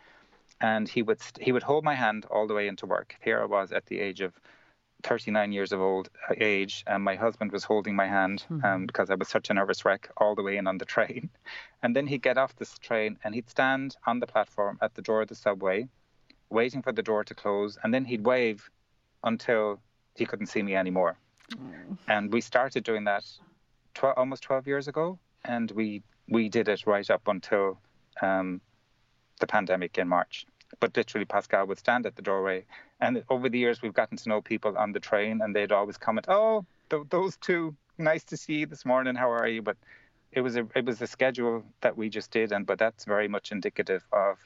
And 0.61 0.89
he 0.89 1.03
would 1.03 1.21
he 1.41 1.53
would 1.53 1.63
hold 1.63 1.85
my 1.85 1.95
hand 1.95 2.27
all 2.31 2.47
the 2.47 2.55
way 2.55 2.69
into 2.69 2.87
work. 2.87 3.17
Here 3.23 3.41
I 3.41 3.47
was 3.47 3.73
at 3.73 3.87
the 3.87 3.99
age 3.99 4.21
of 4.21 4.39
39 5.03 5.53
years 5.53 5.73
of 5.73 5.81
old 5.81 6.11
uh, 6.29 6.35
age, 6.39 6.85
and 6.87 7.03
my 7.03 7.15
husband 7.15 7.53
was 7.53 7.65
holding 7.65 7.97
my 7.97 8.07
hand 8.07 8.45
mm-hmm. 8.51 8.65
um, 8.65 8.87
because 8.87 9.11
I 9.11 9.15
was 9.15 9.29
such 9.29 9.51
a 9.51 9.55
nervous 9.55 9.85
wreck 9.85 10.11
all 10.17 10.35
the 10.35 10.43
way 10.43 10.57
in 10.57 10.67
on 10.67 10.79
the 10.79 10.85
train. 10.97 11.31
And 11.83 11.97
then 11.97 12.07
he'd 12.07 12.23
get 12.23 12.39
off 12.39 12.57
this 12.57 12.79
train 12.79 13.19
and 13.25 13.35
he'd 13.35 13.49
stand 13.49 13.97
on 14.07 14.21
the 14.21 14.27
platform 14.27 14.79
at 14.83 14.95
the 14.95 15.03
door 15.03 15.23
of 15.23 15.29
the 15.29 15.35
subway, 15.35 15.89
waiting 16.51 16.83
for 16.83 16.93
the 16.93 17.03
door 17.03 17.25
to 17.25 17.35
close, 17.35 17.79
and 17.83 17.93
then 17.93 18.05
he'd 18.05 18.25
wave 18.25 18.71
until 19.25 19.81
he 20.15 20.27
couldn't 20.27 20.47
see 20.47 20.63
me 20.63 20.75
anymore. 20.75 21.17
Mm. 21.53 21.99
And 22.09 22.33
we 22.33 22.41
started 22.41 22.85
doing 22.85 23.05
that 23.05 23.25
12, 23.95 24.15
almost 24.17 24.43
12 24.43 24.67
years 24.67 24.89
ago, 24.89 25.19
and 25.45 25.71
we 25.71 26.03
we 26.29 26.49
did 26.49 26.69
it 26.69 26.87
right 26.87 27.09
up 27.11 27.27
until 27.27 27.79
um, 28.23 28.61
the 29.41 29.47
pandemic 29.47 29.99
in 29.99 30.09
March. 30.09 30.47
But 30.79 30.97
literally, 30.97 31.25
Pascal 31.25 31.67
would 31.67 31.79
stand 31.79 32.07
at 32.07 32.15
the 32.15 32.23
doorway, 32.23 32.65
and 33.01 33.25
over 33.29 33.49
the 33.49 33.59
years, 33.59 33.83
we've 33.83 33.93
gotten 33.93 34.17
to 34.17 34.29
know 34.29 34.41
people 34.41 34.79
on 34.79 34.93
the 34.93 35.01
train, 35.01 35.41
and 35.43 35.55
they'd 35.55 35.73
always 35.73 35.97
comment, 35.97 36.27
"Oh, 36.29 36.65
th- 36.91 37.09
those 37.11 37.37
two, 37.39 37.75
nice 37.99 38.25
to 38.25 38.37
see 38.37 38.61
you 38.61 38.67
this 38.67 38.85
morning. 38.85 39.17
How 39.17 39.31
are 39.33 39.49
you?" 39.49 39.63
But 39.63 39.77
it 40.33 40.43
was 40.43 40.57
a 40.57 40.67
it 40.77 40.85
was 40.85 41.03
a 41.03 41.07
schedule 41.07 41.65
that 41.81 41.97
we 41.97 42.09
just 42.09 42.31
did, 42.31 42.53
and 42.53 42.65
but 42.67 42.79
that's 42.79 43.05
very 43.05 43.27
much 43.27 43.51
indicative 43.51 44.05
of 44.13 44.39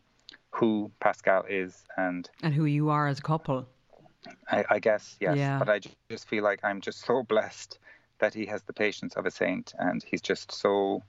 who 0.51 0.91
Pascal 1.01 1.45
is 1.49 1.85
and 1.97 2.31
and 2.43 2.55
who 2.55 2.65
you 2.65 2.89
are 2.89 3.07
as 3.07 3.19
a 3.19 3.23
couple. 3.23 3.67
I, 4.51 4.65
I 4.71 4.79
guess 4.79 5.17
yes, 5.21 5.37
yeah. 5.37 5.59
but 5.59 5.69
I 5.69 5.81
just 6.11 6.27
feel 6.27 6.43
like 6.43 6.61
I'm 6.63 6.81
just 6.81 7.05
so 7.05 7.23
blessed 7.23 7.79
that 8.19 8.35
he 8.35 8.47
has 8.47 8.63
the 8.63 8.73
patience 8.73 9.15
of 9.15 9.27
a 9.27 9.31
saint 9.31 9.75
and 9.79 10.03
he's 10.03 10.21
just 10.21 10.53
so 10.53 11.03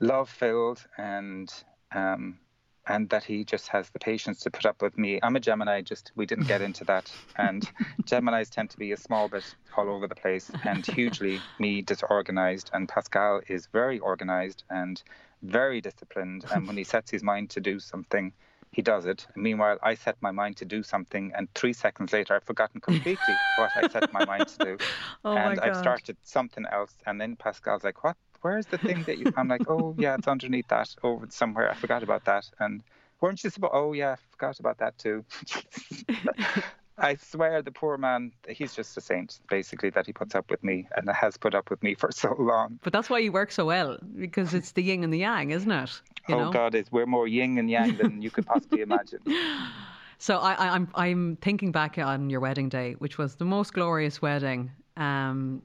love 0.00 0.28
filled 0.28 0.84
and 0.98 1.52
um, 1.92 2.38
and 2.86 3.08
that 3.10 3.24
he 3.24 3.44
just 3.44 3.68
has 3.68 3.88
the 3.90 3.98
patience 3.98 4.40
to 4.40 4.50
put 4.50 4.66
up 4.66 4.82
with 4.82 4.98
me. 4.98 5.18
I'm 5.22 5.36
a 5.36 5.40
Gemini, 5.40 5.80
just 5.80 6.12
we 6.16 6.26
didn't 6.26 6.48
get 6.48 6.60
into 6.60 6.84
that. 6.84 7.10
And 7.36 7.66
Geminis 8.02 8.50
tend 8.50 8.70
to 8.70 8.76
be 8.76 8.92
a 8.92 8.96
small 8.96 9.28
bit 9.28 9.54
all 9.76 9.88
over 9.88 10.06
the 10.06 10.14
place 10.14 10.50
and 10.64 10.84
hugely 10.84 11.40
me 11.58 11.80
disorganized. 11.80 12.70
And 12.72 12.88
Pascal 12.88 13.40
is 13.48 13.68
very 13.68 13.98
organized 14.00 14.64
and 14.68 15.02
very 15.42 15.80
disciplined. 15.80 16.44
And 16.52 16.66
when 16.66 16.76
he 16.76 16.84
sets 16.84 17.10
his 17.10 17.22
mind 17.22 17.50
to 17.50 17.60
do 17.60 17.80
something, 17.80 18.32
he 18.74 18.82
does 18.82 19.06
it. 19.06 19.26
meanwhile, 19.36 19.78
I 19.82 19.94
set 19.94 20.16
my 20.20 20.30
mind 20.30 20.56
to 20.58 20.64
do 20.64 20.82
something, 20.82 21.32
and 21.36 21.52
three 21.54 21.72
seconds 21.72 22.12
later, 22.12 22.34
I've 22.34 22.44
forgotten 22.44 22.80
completely 22.80 23.40
what 23.54 23.76
I 23.76 23.88
set 23.88 24.12
my 24.12 24.24
mind 24.24 24.48
to 24.48 24.58
do. 24.58 24.78
Oh 25.24 25.36
and 25.36 25.58
I've 25.60 25.76
started 25.76 26.16
something 26.22 26.66
else. 26.66 26.94
And 27.06 27.20
then 27.20 27.36
Pascal's 27.36 27.84
like, 27.84 28.04
What? 28.04 28.16
Where's 28.42 28.66
the 28.66 28.78
thing 28.78 29.04
that 29.04 29.18
you. 29.18 29.32
I'm 29.36 29.48
like, 29.48 29.68
Oh, 29.68 29.94
yeah, 29.98 30.16
it's 30.16 30.28
underneath 30.28 30.68
that 30.68 30.94
over 31.02 31.26
somewhere. 31.30 31.70
I 31.70 31.74
forgot 31.74 32.02
about 32.02 32.24
that. 32.24 32.50
And 32.58 32.82
weren't 33.20 33.42
you 33.42 33.50
supposed. 33.50 33.72
Oh, 33.74 33.92
yeah, 33.92 34.12
I 34.12 34.16
forgot 34.16 34.60
about 34.60 34.78
that 34.78 34.98
too. 34.98 35.24
I 36.98 37.16
swear 37.16 37.60
the 37.62 37.72
poor 37.72 37.98
man, 37.98 38.32
he's 38.48 38.72
just 38.74 38.96
a 38.96 39.00
saint, 39.00 39.40
basically, 39.48 39.90
that 39.90 40.06
he 40.06 40.12
puts 40.12 40.34
up 40.34 40.48
with 40.50 40.62
me 40.62 40.86
and 40.96 41.08
has 41.10 41.36
put 41.36 41.54
up 41.54 41.68
with 41.70 41.82
me 41.82 41.94
for 41.94 42.12
so 42.12 42.34
long. 42.38 42.78
But 42.82 42.92
that's 42.92 43.10
why 43.10 43.18
you 43.18 43.32
work 43.32 43.50
so 43.50 43.66
well 43.66 43.98
because 44.16 44.54
it's 44.54 44.72
the 44.72 44.82
yin 44.82 45.02
and 45.02 45.12
the 45.12 45.18
yang, 45.18 45.50
isn't 45.50 45.70
it? 45.70 46.00
You 46.28 46.36
oh 46.36 46.44
know? 46.44 46.52
God, 46.52 46.74
it's, 46.74 46.90
we're 46.90 47.06
more 47.06 47.28
yin 47.28 47.58
and 47.58 47.70
yang 47.70 47.96
than 47.96 48.22
you 48.22 48.30
could 48.30 48.46
possibly 48.46 48.80
imagine. 48.80 49.20
So 50.18 50.38
I, 50.38 50.52
I, 50.52 50.68
I'm 50.68 50.88
I'm 50.94 51.36
thinking 51.42 51.72
back 51.72 51.98
on 51.98 52.30
your 52.30 52.40
wedding 52.40 52.68
day, 52.68 52.94
which 52.98 53.18
was 53.18 53.34
the 53.34 53.44
most 53.44 53.74
glorious 53.74 54.22
wedding, 54.22 54.70
um, 54.96 55.60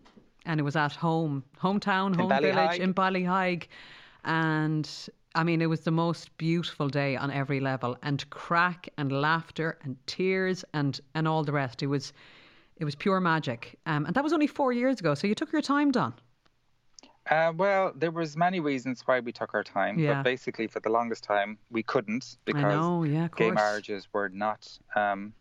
and 0.46 0.60
it 0.60 0.64
was 0.64 0.76
at 0.76 0.94
home, 0.94 1.44
hometown, 1.62 2.16
home 2.16 2.30
village 2.30 2.80
in 2.80 2.92
Ballyheigue, 2.92 3.70
and 4.26 4.90
I 5.36 5.44
mean 5.44 5.62
it 5.62 5.68
was 5.68 5.82
the 5.82 5.92
most 5.92 6.36
beautiful 6.38 6.90
day 6.90 7.16
on 7.16 7.32
every 7.32 7.60
level, 7.60 7.96
and 8.02 8.30
crack 8.32 8.90
and 8.98 9.12
laughter 9.12 9.78
and 9.84 9.96
tears 10.08 10.66
and 10.74 11.00
and 11.14 11.28
all 11.28 11.44
the 11.44 11.54
rest. 11.54 11.82
It 11.84 11.88
was 11.88 12.12
it 12.78 12.86
was 12.86 12.96
pure 12.96 13.20
magic, 13.22 13.78
um, 13.86 14.06
and 14.06 14.16
that 14.16 14.24
was 14.24 14.34
only 14.34 14.48
four 14.48 14.74
years 14.74 15.00
ago. 15.00 15.14
So 15.14 15.28
you 15.28 15.36
took 15.36 15.52
your 15.54 15.62
time, 15.62 15.92
Don. 15.92 16.14
Uh, 17.30 17.54
well, 17.56 17.92
there 17.96 18.12
was 18.12 18.36
many 18.36 18.60
reasons 18.60 19.02
why 19.06 19.20
we 19.20 19.32
took 19.32 19.54
our 19.54 19.64
time, 19.64 20.00
Yeah. 20.00 20.16
but 20.16 20.24
basically 20.24 20.68
for 20.68 20.80
the 20.80 20.90
longest 20.90 21.24
time 21.24 21.60
we 21.70 21.84
couldn't 21.84 22.38
because 22.46 22.64
know, 22.64 23.04
yeah, 23.04 23.28
gay 23.36 23.52
marriages 23.52 24.08
were 24.12 24.30
not 24.30 24.68
um, 24.96 25.34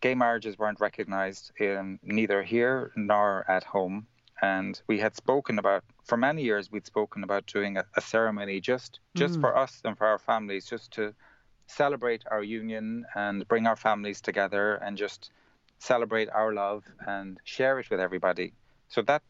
gay 0.00 0.14
marriages 0.14 0.56
weren't 0.56 0.80
recognised 0.80 1.50
in 1.58 1.98
neither 2.02 2.42
here 2.42 2.92
nor 2.94 3.44
at 3.50 3.64
home. 3.64 4.06
And 4.40 4.80
we 4.86 4.98
had 5.00 5.16
spoken 5.16 5.58
about 5.58 5.82
for 6.04 6.16
many 6.16 6.42
years 6.42 6.70
we'd 6.70 6.86
spoken 6.86 7.24
about 7.24 7.46
doing 7.46 7.76
a, 7.78 7.84
a 7.96 8.00
ceremony 8.00 8.60
just 8.60 9.00
just 9.14 9.40
for 9.40 9.56
us 9.56 9.80
and 9.84 9.96
for 9.98 10.06
our 10.06 10.18
families, 10.18 10.66
just 10.66 10.92
to 10.92 11.14
celebrate 11.66 12.22
our 12.30 12.42
union 12.42 13.04
and 13.14 13.48
bring 13.48 13.66
our 13.66 13.76
families 13.76 14.20
together 14.20 14.74
and 14.76 14.96
just 14.96 15.30
celebrate 15.78 16.28
our 16.30 16.52
love 16.52 16.84
and 17.06 17.38
share 17.44 17.80
it 17.80 17.90
with 17.90 17.98
everybody. 17.98 18.52
So 18.88 19.02
that 19.02 19.22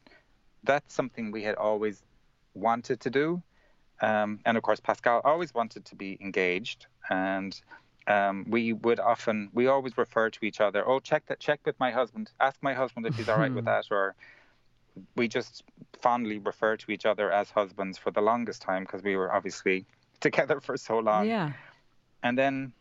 that's 0.67 0.95
something 0.95 1.31
we 1.31 1.43
had 1.43 1.57
always 1.57 2.03
wanted 2.55 3.01
to 3.01 3.11
do. 3.11 3.43
Um, 4.01 4.41
and 4.45 4.57
of 4.57 4.63
course, 4.63 4.81
Pascal 4.81 5.21
always 5.25 5.55
wanted 5.55 5.85
to 5.87 5.95
be 5.95 6.19
engaged. 6.21 6.87
And 7.09 7.59
um, 8.07 8.47
we 8.49 8.73
would 8.73 9.01
often, 9.01 9.51
we 9.53 9.67
always 9.69 9.97
refer 9.97 10.31
to 10.31 10.45
each 10.45 10.61
other, 10.61 10.87
oh, 10.87 11.01
check 11.01 11.25
that, 11.27 11.41
check 11.41 11.61
with 11.65 11.79
my 11.81 11.91
husband, 11.91 12.31
ask 12.41 12.63
my 12.63 12.75
husband 12.75 13.07
if 13.07 13.17
he's 13.17 13.29
all 13.29 13.39
right 13.39 13.55
with 13.55 13.65
that. 13.73 13.87
Or 13.91 14.15
we 15.17 15.29
just 15.29 15.65
fondly 16.01 16.39
refer 16.39 16.77
to 16.77 16.91
each 16.91 17.07
other 17.07 17.31
as 17.31 17.51
husbands 17.51 17.99
for 17.99 18.11
the 18.11 18.21
longest 18.21 18.63
time 18.63 18.83
because 18.83 19.03
we 19.03 19.17
were 19.17 19.33
obviously 19.33 19.87
together 20.21 20.61
for 20.61 20.77
so 20.77 20.99
long. 20.99 21.27
yeah. 21.27 21.53
And 22.23 22.37
then 22.37 22.73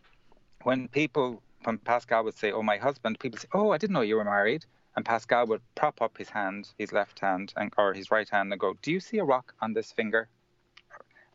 when 0.64 0.88
people, 0.88 1.42
when 1.64 1.78
Pascal 1.78 2.24
would 2.24 2.38
say, 2.38 2.52
"Oh, 2.52 2.64
my 2.64 2.78
husband," 2.78 3.20
people 3.20 3.38
say, 3.38 3.48
"Oh, 3.54 3.72
I 3.72 3.78
didn't 3.78 3.94
know 3.94 4.02
you 4.02 4.16
were 4.16 4.24
married." 4.24 4.66
And 4.96 5.06
Pascal 5.06 5.46
would 5.48 5.62
prop 5.76 6.02
up 6.02 6.18
his 6.18 6.30
hand, 6.30 6.70
his 6.78 6.92
left 6.94 7.20
hand, 7.20 7.54
and 7.58 7.72
or 7.78 7.94
his 7.94 8.12
right 8.12 8.30
hand, 8.30 8.52
and 8.52 8.60
go, 8.60 8.76
"Do 8.82 8.92
you 8.92 9.00
see 9.00 9.18
a 9.18 9.26
rock 9.26 9.54
on 9.62 9.74
this 9.74 9.92
finger?" 9.92 10.30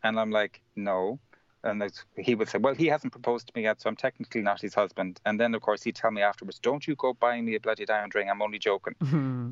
And 0.03 0.19
I'm 0.19 0.31
like, 0.31 0.61
"No." 0.77 1.19
And 1.63 1.83
he 2.17 2.35
would 2.35 2.49
say, 2.49 2.57
"Well, 2.57 2.75
he 2.75 2.87
hasn't 2.87 3.13
proposed 3.13 3.49
to 3.49 3.53
me 3.55 3.65
yet, 3.65 3.83
so 3.83 3.91
I'm 3.91 3.97
technically 3.97 4.41
not 4.41 4.63
his 4.63 4.75
husband." 4.75 5.21
And 5.27 5.39
then, 5.39 5.55
of 5.55 5.61
course, 5.61 5.83
he'd 5.83 5.95
tell 5.95 6.11
me 6.11 6.23
afterwards, 6.23 6.59
"Don't 6.59 6.87
you 6.87 6.95
go 6.97 7.13
buying 7.13 7.45
me 7.45 7.55
a 7.55 7.61
bloody 7.61 7.85
diamond 7.85 8.15
ring? 8.15 8.31
I'm 8.31 8.41
only 8.41 8.59
joking." 8.59 8.95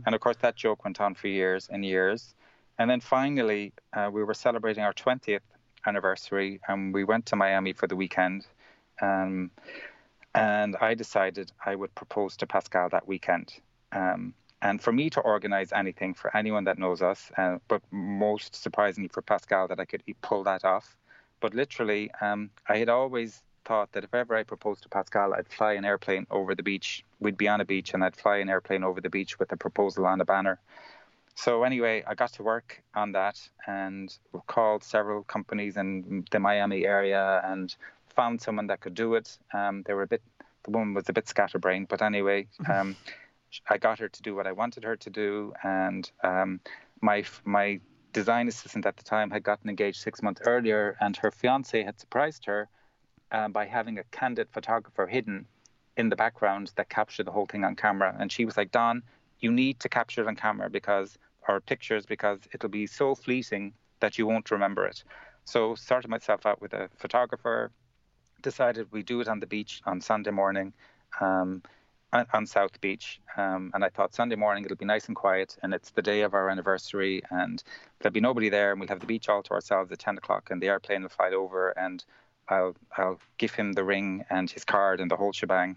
And 0.07 0.15
of 0.15 0.21
course, 0.21 0.37
that 0.39 0.57
joke 0.57 0.85
went 0.85 1.01
on 1.01 1.15
for 1.15 1.29
years 1.29 1.69
and 1.69 1.85
years. 1.85 2.35
And 2.79 2.89
then 2.91 3.01
finally, 3.01 3.73
uh, 3.93 4.09
we 4.11 4.25
were 4.25 4.35
celebrating 4.35 4.85
our 4.85 4.95
20th 4.95 5.43
anniversary, 5.87 6.61
and 6.67 6.95
we 6.95 7.05
went 7.05 7.27
to 7.27 7.37
Miami 7.37 7.73
for 7.75 7.87
the 7.87 7.97
weekend. 7.97 8.47
Um, 9.03 9.51
and 10.35 10.77
I 10.77 10.95
decided 10.95 11.53
I 11.65 11.75
would 11.75 11.95
propose 11.95 12.37
to 12.39 12.47
Pascal 12.47 12.89
that 12.91 13.07
weekend. 13.07 13.53
Um, 13.93 14.35
and 14.61 14.83
for 14.83 14.93
me 14.93 15.09
to 15.11 15.21
organize 15.21 15.73
anything 15.73 16.15
for 16.15 16.37
anyone 16.37 16.65
that 16.65 16.79
knows 16.79 17.01
us, 17.01 17.31
uh, 17.37 17.59
but 17.69 17.83
most 17.91 18.57
surprisingly 18.57 19.09
for 19.09 19.23
Pascal, 19.23 19.69
that 19.69 19.79
I 19.79 19.85
could 19.85 20.03
pull 20.21 20.43
that 20.45 20.65
off. 20.65 20.97
But 21.41 21.55
literally, 21.55 22.11
um, 22.21 22.51
I 22.69 22.79
had 22.79 22.89
always 22.89 23.43
thought 23.65 23.93
that 23.93 24.03
if 24.03 24.15
ever 24.15 24.35
I 24.35 24.43
proposed 24.43 24.83
to 24.83 24.89
Pascal, 24.89 25.35
I'd 25.35 25.47
fly 25.47 25.75
an 25.75 25.85
airplane 25.85 26.27
over 26.31 26.55
the 26.55 26.63
beach. 26.63 27.05
We'd 27.21 27.37
be 27.37 27.47
on 27.47 27.61
a 27.61 27.65
beach, 27.65 27.95
and 27.95 28.03
I'd 28.03 28.17
fly 28.17 28.39
an 28.39 28.49
airplane 28.49 28.83
over 28.83 29.01
the 29.01 29.11
beach 29.11 29.39
with 29.39 29.53
a 29.53 29.57
proposal 29.57 30.07
on 30.07 30.21
a 30.21 30.25
banner. 30.25 30.59
So 31.37 31.63
anyway, 31.63 32.03
I 32.05 32.17
got 32.17 32.33
to 32.33 32.43
work 32.43 32.83
on 32.97 33.13
that 33.13 33.39
and 33.65 34.13
called 34.49 34.83
several 34.83 35.23
companies 35.23 35.77
in 35.77 36.25
the 36.33 36.41
Miami 36.41 36.85
area 36.85 37.41
and 37.45 37.73
found 38.09 38.41
someone 38.43 38.67
that 38.67 38.81
could 38.81 38.95
do 38.95 39.15
it. 39.15 39.39
Um, 39.55 39.85
they 39.87 39.95
were 39.95 40.03
a 40.03 40.09
bit, 40.09 40.23
the 40.65 40.73
woman 40.73 40.95
was 40.95 41.09
a 41.09 41.13
bit 41.13 41.29
scatterbrained, 41.29 41.87
but 41.87 42.03
anyway, 42.03 42.49
um, 42.69 42.97
I 43.69 43.79
got 43.79 43.99
her 43.99 44.09
to 44.09 44.23
do 44.23 44.35
what 44.35 44.47
I 44.47 44.53
wanted 44.53 44.85
her 44.85 44.97
to 44.97 45.11
do, 45.11 45.53
and 45.63 46.11
um, 46.23 46.61
my 47.01 47.25
my 47.45 47.81
design 48.13 48.49
assistant 48.49 48.87
at 48.87 48.97
the 48.97 49.05
time 49.05 49.31
had 49.31 49.43
gotten 49.43 49.69
engaged 49.69 50.01
six 50.01 50.23
months 50.23 50.41
earlier, 50.47 50.97
and 51.01 51.17
her 51.17 51.31
fiance 51.31 51.83
had 51.83 52.01
surprised 52.01 52.45
her 52.47 52.69
um, 53.33 53.53
by 53.53 53.67
having 53.67 53.99
a 53.99 54.05
candid 54.05 54.49
photographer 54.51 55.07
hidden 55.07 55.47
in 55.97 56.09
the 56.09 56.17
background 56.17 56.73
that 56.77 56.89
captured 56.89 57.27
the 57.27 57.33
whole 57.33 57.47
thing 57.47 57.65
on 57.65 57.75
camera. 57.75 58.17
And 58.19 58.31
she 58.31 58.45
was 58.45 58.57
like, 58.57 58.71
Don, 58.71 59.03
you 59.41 59.51
need 59.51 59.81
to 59.81 59.89
capture 59.89 60.23
it 60.23 60.29
on 60.29 60.37
camera 60.37 60.71
because, 60.71 61.19
or 61.47 61.61
pictures, 61.61 62.07
because 62.07 62.41
it'll 62.53 62.69
be 62.69 62.87
so 62.87 63.15
fleeting 63.15 63.75
that 64.01 64.17
you 64.17 64.27
won't 64.27 64.51
remember 64.51 64.87
it. 64.87 65.03
So 65.45 65.75
started 65.75 66.09
myself 66.09 66.47
out 66.47 66.61
with 66.61 66.73
a 66.73 66.89
photographer, 66.97 67.73
decided 68.43 68.93
we 68.93 69.03
do 69.03 69.21
it 69.21 69.29
on 69.29 69.41
the 69.41 69.47
beach 69.47 69.83
on 69.87 70.01
Sunday 70.01 70.31
morning, 70.31 70.73
um, 71.21 71.63
on, 72.13 72.47
South 72.47 72.81
Beach. 72.81 73.21
Um, 73.37 73.71
and 73.75 73.85
I 73.85 73.89
thought 73.89 74.15
Sunday 74.15 74.37
morning 74.37 74.65
it'll 74.65 74.77
be 74.77 74.85
nice 74.85 75.07
and 75.07 75.17
quiet, 75.17 75.57
and 75.63 75.75
it's 75.75 75.91
the 75.91 76.03
day 76.03 76.23
of 76.23 76.35
our 76.35 76.49
anniversary, 76.49 77.23
and 77.31 77.63
there'll 78.01 78.13
be 78.13 78.21
nobody 78.21 78.49
there, 78.49 78.71
and 78.71 78.81
we'll 78.81 78.89
have 78.89 79.01
the 79.01 79.07
beach 79.07 79.29
all 79.29 79.43
to 79.43 79.51
ourselves 79.53 79.93
at 79.93 79.99
10 79.99 80.19
o'clock, 80.19 80.51
and 80.51 80.63
the 80.63 80.69
airplane 80.69 81.03
will 81.03 81.09
fly 81.09 81.31
over, 81.31 81.71
and 81.71 82.05
I'll 82.49 82.75
I'll 82.97 83.21
give 83.37 83.55
him 83.55 83.73
the 83.73 83.85
ring 83.85 84.25
and 84.31 84.51
his 84.51 84.65
card 84.65 85.01
and 85.01 85.11
the 85.11 85.17
whole 85.17 85.33
shebang. 85.33 85.77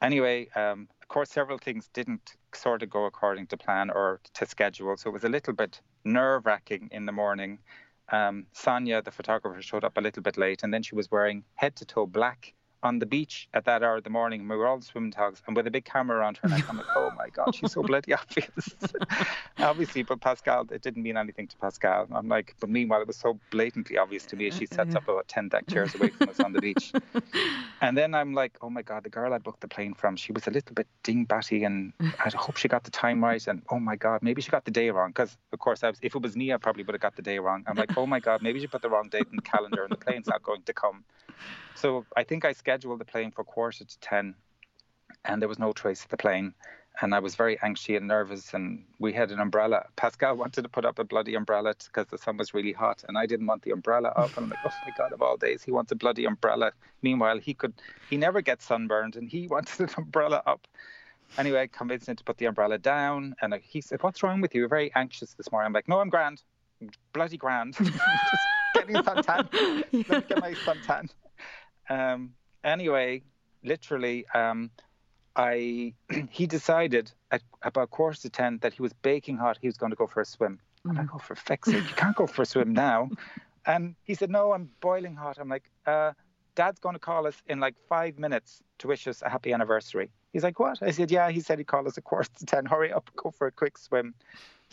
Anyway, 0.00 0.48
um, 0.56 0.88
of 1.00 1.08
course, 1.08 1.30
several 1.30 1.58
things 1.58 1.88
didn't 1.92 2.34
sort 2.54 2.82
of 2.82 2.90
go 2.90 3.04
according 3.04 3.46
to 3.48 3.56
plan 3.56 3.90
or 3.90 4.20
to 4.34 4.46
schedule, 4.46 4.96
so 4.96 5.10
it 5.10 5.12
was 5.12 5.24
a 5.24 5.28
little 5.28 5.52
bit 5.52 5.80
nerve 6.04 6.46
wracking 6.46 6.88
in 6.92 7.06
the 7.06 7.12
morning. 7.12 7.58
Um, 8.10 8.46
Sonia, 8.52 9.00
the 9.02 9.10
photographer, 9.10 9.62
showed 9.62 9.84
up 9.84 9.96
a 9.96 10.00
little 10.00 10.22
bit 10.22 10.36
late, 10.36 10.62
and 10.62 10.72
then 10.72 10.82
she 10.82 10.94
was 10.94 11.10
wearing 11.10 11.44
head 11.54 11.76
to 11.76 11.84
toe 11.84 12.06
black 12.06 12.54
on 12.82 12.98
the 12.98 13.06
beach 13.06 13.48
at 13.54 13.64
that 13.64 13.82
hour 13.82 13.96
of 13.96 14.04
the 14.04 14.10
morning. 14.10 14.40
and 14.40 14.50
We 14.50 14.56
were 14.56 14.66
all 14.66 14.80
swimming 14.80 15.12
togs 15.12 15.42
and 15.46 15.54
with 15.54 15.66
a 15.66 15.70
big 15.70 15.84
camera 15.84 16.18
around 16.18 16.38
her 16.38 16.48
neck. 16.48 16.64
I'm 16.68 16.76
like, 16.76 16.86
oh 16.96 17.10
my 17.16 17.28
God, 17.28 17.54
she's 17.54 17.72
so 17.72 17.82
bloody 17.92 18.12
obvious. 18.12 18.74
Obviously, 19.58 20.02
but 20.02 20.20
Pascal, 20.20 20.66
it 20.70 20.82
didn't 20.82 21.02
mean 21.02 21.16
anything 21.16 21.46
to 21.48 21.56
Pascal. 21.56 22.08
I'm 22.12 22.28
like, 22.28 22.56
but 22.60 22.68
meanwhile, 22.68 23.00
it 23.00 23.06
was 23.06 23.16
so 23.16 23.38
blatantly 23.50 23.98
obvious 23.98 24.26
to 24.26 24.36
me 24.36 24.48
as 24.48 24.56
she 24.56 24.66
sets 24.66 24.94
up 24.96 25.04
about 25.08 25.28
10 25.28 25.48
deck 25.48 25.66
chairs 25.68 25.94
away 25.94 26.08
from 26.08 26.28
us 26.30 26.40
on 26.40 26.52
the 26.52 26.60
beach. 26.60 26.92
And 27.80 27.98
then 27.98 28.14
I'm 28.14 28.32
like, 28.32 28.56
oh 28.62 28.70
my 28.70 28.82
God, 28.82 29.02
the 29.02 29.10
girl 29.10 29.34
I 29.34 29.38
booked 29.38 29.60
the 29.60 29.66
plane 29.66 29.92
from, 29.92 30.14
she 30.14 30.30
was 30.30 30.46
a 30.46 30.50
little 30.50 30.72
bit 30.72 30.86
dingbatty 31.02 31.66
and 31.66 31.92
I 32.00 32.30
hope 32.32 32.56
she 32.56 32.68
got 32.68 32.84
the 32.84 32.92
time 32.92 33.24
right. 33.24 33.44
And 33.48 33.60
oh 33.70 33.80
my 33.80 33.96
God, 33.96 34.22
maybe 34.22 34.40
she 34.40 34.50
got 34.50 34.64
the 34.64 34.70
day 34.70 34.90
wrong. 34.90 35.10
Because, 35.10 35.36
of 35.52 35.58
course, 35.58 35.82
I 35.82 35.90
was, 35.90 35.98
if 36.00 36.14
it 36.14 36.22
was 36.22 36.36
me, 36.36 36.52
I 36.52 36.58
probably 36.58 36.84
would 36.84 36.94
have 36.94 37.00
got 37.00 37.16
the 37.16 37.22
day 37.22 37.40
wrong. 37.40 37.64
I'm 37.66 37.76
like, 37.76 37.98
oh 37.98 38.06
my 38.06 38.20
God, 38.20 38.40
maybe 38.40 38.60
she 38.60 38.68
put 38.68 38.82
the 38.82 38.88
wrong 38.88 39.08
date 39.08 39.26
in 39.30 39.34
the 39.34 39.42
calendar 39.42 39.82
and 39.82 39.90
the 39.90 39.96
plane's 39.96 40.28
not 40.28 40.44
going 40.44 40.62
to 40.62 40.72
come. 40.72 41.02
So 41.74 42.06
I 42.16 42.24
think 42.24 42.44
I 42.44 42.52
scheduled 42.52 43.00
the 43.00 43.04
plane 43.04 43.30
for 43.30 43.44
quarter 43.44 43.84
to 43.84 44.00
10 44.00 44.34
and 45.24 45.40
there 45.40 45.48
was 45.48 45.58
no 45.58 45.72
trace 45.72 46.02
of 46.04 46.10
the 46.10 46.16
plane. 46.16 46.54
And 47.00 47.14
I 47.14 47.20
was 47.20 47.36
very 47.36 47.58
anxious 47.62 47.96
and 47.96 48.06
nervous, 48.06 48.52
and 48.52 48.84
we 48.98 49.14
had 49.14 49.30
an 49.30 49.40
umbrella. 49.40 49.86
Pascal 49.96 50.36
wanted 50.42 50.62
to 50.62 50.68
put 50.68 50.84
up 50.84 50.98
a 50.98 51.04
bloody 51.04 51.34
umbrella 51.34 51.74
because 51.86 52.06
the 52.08 52.18
sun 52.18 52.36
was 52.36 52.52
really 52.52 52.72
hot, 52.72 53.02
and 53.08 53.16
I 53.16 53.24
didn't 53.24 53.46
want 53.46 53.62
the 53.62 53.70
umbrella 53.70 54.08
up. 54.08 54.36
And 54.36 54.44
I'm 54.44 54.50
like, 54.50 54.58
oh 54.64 54.74
my 54.84 54.90
god, 54.90 55.12
of 55.12 55.22
all 55.22 55.38
days, 55.38 55.62
he 55.62 55.70
wants 55.70 55.90
a 55.90 55.94
bloody 55.94 56.26
umbrella. 56.26 56.72
Meanwhile, 57.00 57.38
he 57.38 57.54
could, 57.54 57.72
he 58.10 58.18
never 58.18 58.42
gets 58.42 58.66
sunburned, 58.66 59.16
and 59.16 59.28
he 59.28 59.48
wanted 59.50 59.80
an 59.80 59.88
umbrella 59.96 60.42
up. 60.46 60.66
Anyway, 61.38 61.62
I 61.62 61.66
convinced 61.66 62.08
him 62.10 62.16
to 62.16 62.24
put 62.24 62.36
the 62.36 62.44
umbrella 62.44 62.76
down, 62.76 63.34
and 63.40 63.54
he 63.62 63.80
said, 63.80 64.02
"What's 64.02 64.22
wrong 64.22 64.42
with 64.42 64.54
you? 64.54 64.60
You're 64.60 64.68
very 64.68 64.92
anxious 64.94 65.32
this 65.32 65.50
morning." 65.50 65.68
I'm 65.68 65.72
like, 65.72 65.88
"No, 65.88 65.98
I'm 65.98 66.10
grand, 66.10 66.42
I'm 66.82 66.90
bloody 67.14 67.38
grand. 67.38 67.74
Just 68.30 68.48
getting 68.74 68.96
suntan. 68.96 69.48
Let 69.54 69.92
me 69.94 70.24
get 70.28 70.40
my 70.40 70.52
suntan." 70.52 71.08
Um, 71.88 72.34
anyway, 72.64 73.22
literally, 73.62 74.26
um, 74.34 74.70
I 75.36 75.94
he 76.30 76.46
decided 76.46 77.10
at 77.30 77.42
about 77.62 77.90
quarter 77.90 78.20
to 78.22 78.30
ten 78.30 78.58
that 78.62 78.74
he 78.74 78.82
was 78.82 78.92
baking 78.92 79.36
hot. 79.36 79.58
He 79.60 79.68
was 79.68 79.76
going 79.76 79.90
to 79.90 79.96
go 79.96 80.06
for 80.06 80.20
a 80.20 80.24
swim. 80.24 80.58
I'm 80.88 80.96
like, 80.96 81.08
oh, 81.14 81.18
for 81.18 81.36
feck's 81.36 81.70
sake, 81.70 81.88
you 81.88 81.94
can't 81.94 82.16
go 82.16 82.26
for 82.26 82.42
a 82.42 82.46
swim 82.46 82.72
now. 82.86 83.10
And 83.64 83.94
he 84.02 84.14
said, 84.14 84.30
no, 84.30 84.52
I'm 84.52 84.68
boiling 84.80 85.14
hot. 85.14 85.38
I'm 85.38 85.48
like, 85.48 85.70
uh, 85.86 86.12
Dad's 86.56 86.80
going 86.80 86.94
to 86.94 86.98
call 86.98 87.26
us 87.26 87.40
in 87.46 87.60
like 87.60 87.76
five 87.88 88.18
minutes 88.18 88.60
to 88.78 88.88
wish 88.88 89.06
us 89.06 89.22
a 89.22 89.28
happy 89.28 89.52
anniversary. 89.52 90.10
He's 90.32 90.42
like, 90.42 90.58
what? 90.58 90.82
I 90.82 90.90
said, 90.90 91.10
yeah. 91.10 91.30
He 91.30 91.40
said 91.40 91.58
he'd 91.58 91.68
call 91.68 91.86
us 91.86 91.96
at 91.96 92.04
quarter 92.04 92.28
to 92.38 92.46
ten. 92.46 92.66
Hurry 92.66 92.92
up, 92.92 93.10
go 93.16 93.30
for 93.30 93.46
a 93.46 93.52
quick 93.52 93.78
swim. 93.78 94.14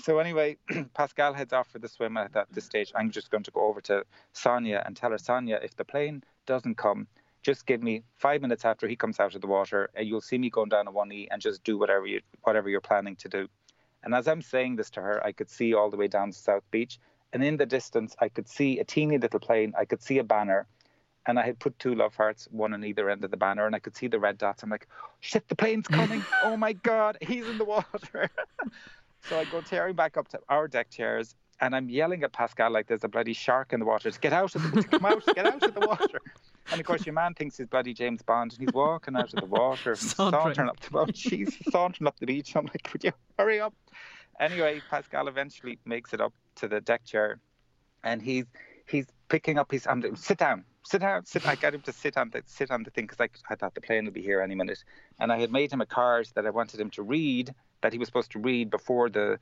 So 0.01 0.19
anyway, 0.19 0.57
Pascal 0.93 1.33
heads 1.33 1.51
off 1.51 1.67
for 1.67 1.79
the 1.79 1.89
swim 1.89 2.15
at, 2.15 2.35
at 2.35 2.47
this 2.51 2.65
stage. 2.65 2.91
I'm 2.95 3.11
just 3.11 3.29
going 3.29 3.43
to 3.43 3.51
go 3.51 3.61
over 3.61 3.81
to 3.81 4.03
Sonia 4.31 4.81
and 4.85 4.95
tell 4.95 5.11
her, 5.11 5.17
Sonia, 5.17 5.59
if 5.61 5.75
the 5.75 5.83
plane 5.83 6.23
doesn't 6.45 6.75
come, 6.75 7.07
just 7.43 7.65
give 7.65 7.83
me 7.83 8.03
five 8.15 8.41
minutes 8.41 8.65
after 8.65 8.87
he 8.87 8.95
comes 8.95 9.19
out 9.19 9.35
of 9.35 9.41
the 9.41 9.47
water, 9.47 9.89
and 9.95 10.07
you'll 10.07 10.21
see 10.21 10.37
me 10.37 10.49
going 10.49 10.69
down 10.69 10.87
on 10.87 10.93
one 10.93 11.09
knee 11.09 11.27
and 11.31 11.41
just 11.41 11.63
do 11.63 11.77
whatever 11.77 12.05
you 12.05 12.21
whatever 12.43 12.69
you're 12.69 12.81
planning 12.81 13.15
to 13.17 13.29
do. 13.29 13.47
And 14.03 14.13
as 14.13 14.27
I'm 14.27 14.41
saying 14.41 14.77
this 14.77 14.89
to 14.91 15.01
her, 15.01 15.25
I 15.25 15.31
could 15.31 15.49
see 15.49 15.73
all 15.73 15.89
the 15.89 15.97
way 15.97 16.07
down 16.07 16.31
to 16.31 16.37
South 16.37 16.63
Beach, 16.71 16.99
and 17.33 17.43
in 17.43 17.57
the 17.57 17.65
distance, 17.65 18.15
I 18.19 18.29
could 18.29 18.47
see 18.47 18.79
a 18.79 18.83
teeny 18.83 19.17
little 19.17 19.39
plane. 19.39 19.73
I 19.77 19.85
could 19.85 20.01
see 20.01 20.17
a 20.17 20.23
banner, 20.23 20.67
and 21.25 21.39
I 21.39 21.45
had 21.45 21.59
put 21.59 21.77
two 21.79 21.95
love 21.95 22.15
hearts, 22.15 22.47
one 22.51 22.73
on 22.73 22.83
either 22.83 23.09
end 23.09 23.23
of 23.23 23.31
the 23.31 23.37
banner, 23.37 23.65
and 23.65 23.75
I 23.75 23.79
could 23.79 23.95
see 23.95 24.07
the 24.07 24.19
red 24.19 24.37
dots. 24.37 24.63
I'm 24.63 24.69
like, 24.69 24.87
shit, 25.19 25.47
the 25.47 25.55
plane's 25.55 25.87
coming! 25.87 26.23
oh 26.43 26.57
my 26.57 26.73
god, 26.73 27.17
he's 27.21 27.47
in 27.47 27.57
the 27.57 27.65
water! 27.65 28.29
so 29.27 29.39
I 29.39 29.45
go 29.45 29.61
tearing 29.61 29.95
back 29.95 30.17
up 30.17 30.27
to 30.29 30.39
our 30.49 30.67
deck 30.67 30.89
chairs, 30.89 31.35
and 31.61 31.75
I'm 31.75 31.89
yelling 31.89 32.23
at 32.23 32.31
Pascal 32.31 32.71
like 32.71 32.87
there's 32.87 33.03
a 33.03 33.07
bloody 33.07 33.33
shark 33.33 33.73
in 33.73 33.79
the 33.79 33.85
water. 33.85 34.09
Just 34.09 34.21
get 34.21 34.33
out 34.33 34.55
of 34.55 34.71
the 34.71 34.83
come 34.83 35.05
out, 35.05 35.23
get 35.35 35.45
out 35.45 35.61
of 35.63 35.73
the 35.73 35.85
water. 35.85 36.19
And 36.71 36.79
of 36.79 36.85
course, 36.85 37.05
your 37.05 37.13
man 37.13 37.33
thinks 37.33 37.57
he's 37.57 37.67
bloody 37.67 37.93
James 37.93 38.21
Bond, 38.21 38.53
and 38.53 38.61
he's 38.61 38.73
walking 38.73 39.15
out 39.15 39.33
of 39.33 39.39
the 39.39 39.45
water, 39.45 39.95
sauntering. 39.95 40.43
sauntering 40.43 40.69
up 40.69 40.79
the 40.79 40.89
boat. 40.91 41.09
Jeez, 41.13 41.53
sauntering 41.71 42.07
up 42.07 42.19
the 42.19 42.25
beach. 42.25 42.55
I'm 42.55 42.65
like, 42.65 42.89
would 42.93 43.03
you 43.03 43.11
hurry 43.37 43.59
up? 43.59 43.73
Anyway, 44.39 44.81
Pascal 44.89 45.27
eventually 45.27 45.79
makes 45.85 46.13
it 46.13 46.21
up 46.21 46.33
to 46.55 46.67
the 46.67 46.79
deck 46.79 47.03
chair, 47.03 47.39
and 48.03 48.21
he's 48.21 48.45
he's 48.87 49.07
picking 49.27 49.57
up 49.57 49.71
his. 49.71 49.85
I'm 49.85 49.99
like, 49.99 50.17
sit 50.17 50.37
down, 50.37 50.63
sit 50.83 51.01
down, 51.01 51.25
sit. 51.25 51.45
I 51.45 51.55
got 51.55 51.73
him 51.73 51.81
to 51.81 51.91
sit 51.91 52.17
on 52.17 52.29
the 52.29 52.41
sit 52.45 52.71
on 52.71 52.83
the 52.83 52.91
thing 52.91 53.05
because 53.05 53.19
I, 53.19 53.29
I 53.51 53.55
thought 53.55 53.75
the 53.75 53.81
plane 53.81 54.05
would 54.05 54.13
be 54.13 54.21
here 54.21 54.41
any 54.41 54.55
minute, 54.55 54.83
and 55.19 55.31
I 55.31 55.39
had 55.39 55.51
made 55.51 55.71
him 55.71 55.81
a 55.81 55.85
card 55.85 56.29
that 56.35 56.45
I 56.45 56.51
wanted 56.51 56.79
him 56.79 56.89
to 56.91 57.03
read 57.03 57.53
that 57.81 57.93
he 57.93 57.99
was 57.99 58.07
supposed 58.07 58.31
to 58.31 58.39
read 58.39 58.69
before 58.69 59.09
the 59.09 59.39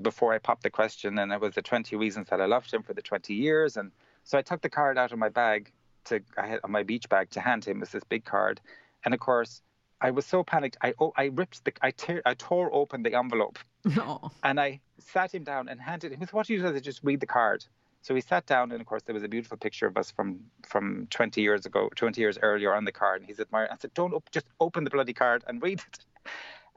before 0.00 0.32
I 0.32 0.38
popped 0.38 0.62
the 0.62 0.70
question, 0.70 1.18
and 1.18 1.32
it 1.32 1.40
was 1.40 1.54
the 1.54 1.62
20 1.62 1.96
reasons 1.96 2.28
that 2.28 2.40
I 2.40 2.46
loved 2.46 2.72
him 2.72 2.82
for 2.82 2.94
the 2.94 3.02
20 3.02 3.34
years. 3.34 3.76
And 3.76 3.90
so 4.24 4.38
I 4.38 4.42
took 4.42 4.62
the 4.62 4.70
card 4.70 4.96
out 4.96 5.12
of 5.12 5.18
my 5.18 5.28
bag 5.28 5.72
to 6.04 6.20
I 6.36 6.46
had 6.46 6.60
on 6.64 6.70
my 6.70 6.82
beach 6.82 7.08
bag 7.08 7.30
to 7.30 7.40
hand 7.40 7.64
him. 7.64 7.78
It 7.78 7.80
was 7.80 7.90
this 7.90 8.04
big 8.04 8.24
card, 8.24 8.60
and 9.04 9.14
of 9.14 9.20
course 9.20 9.62
I 10.00 10.10
was 10.10 10.26
so 10.26 10.42
panicked. 10.42 10.78
I 10.82 10.94
oh, 10.98 11.12
I 11.16 11.26
ripped 11.26 11.64
the 11.64 11.72
I, 11.82 11.90
tear, 11.90 12.22
I 12.24 12.34
tore 12.34 12.72
open 12.72 13.02
the 13.02 13.14
envelope, 13.14 13.58
no. 13.84 14.30
and 14.42 14.60
I 14.60 14.80
sat 14.98 15.34
him 15.34 15.44
down 15.44 15.68
and 15.68 15.80
handed 15.80 16.12
him. 16.12 16.26
What 16.30 16.46
do 16.46 16.54
you 16.54 16.62
do? 16.62 16.74
I 16.74 16.80
just 16.80 17.00
read 17.02 17.20
the 17.20 17.26
card. 17.26 17.64
So 18.02 18.14
he 18.14 18.22
sat 18.22 18.46
down, 18.46 18.72
and 18.72 18.80
of 18.80 18.86
course 18.86 19.02
there 19.02 19.14
was 19.14 19.24
a 19.24 19.28
beautiful 19.28 19.58
picture 19.58 19.86
of 19.86 19.96
us 19.98 20.10
from 20.10 20.40
from 20.66 21.06
20 21.10 21.42
years 21.42 21.66
ago, 21.66 21.90
20 21.94 22.20
years 22.20 22.38
earlier 22.40 22.74
on 22.74 22.84
the 22.84 22.92
card. 22.92 23.20
And 23.20 23.28
he's 23.28 23.40
admiring. 23.40 23.70
I 23.72 23.76
said, 23.76 23.92
"Don't 23.92 24.14
op- 24.14 24.30
just 24.30 24.46
open 24.58 24.84
the 24.84 24.90
bloody 24.90 25.12
card 25.12 25.44
and 25.46 25.62
read 25.62 25.80
it." 25.80 26.04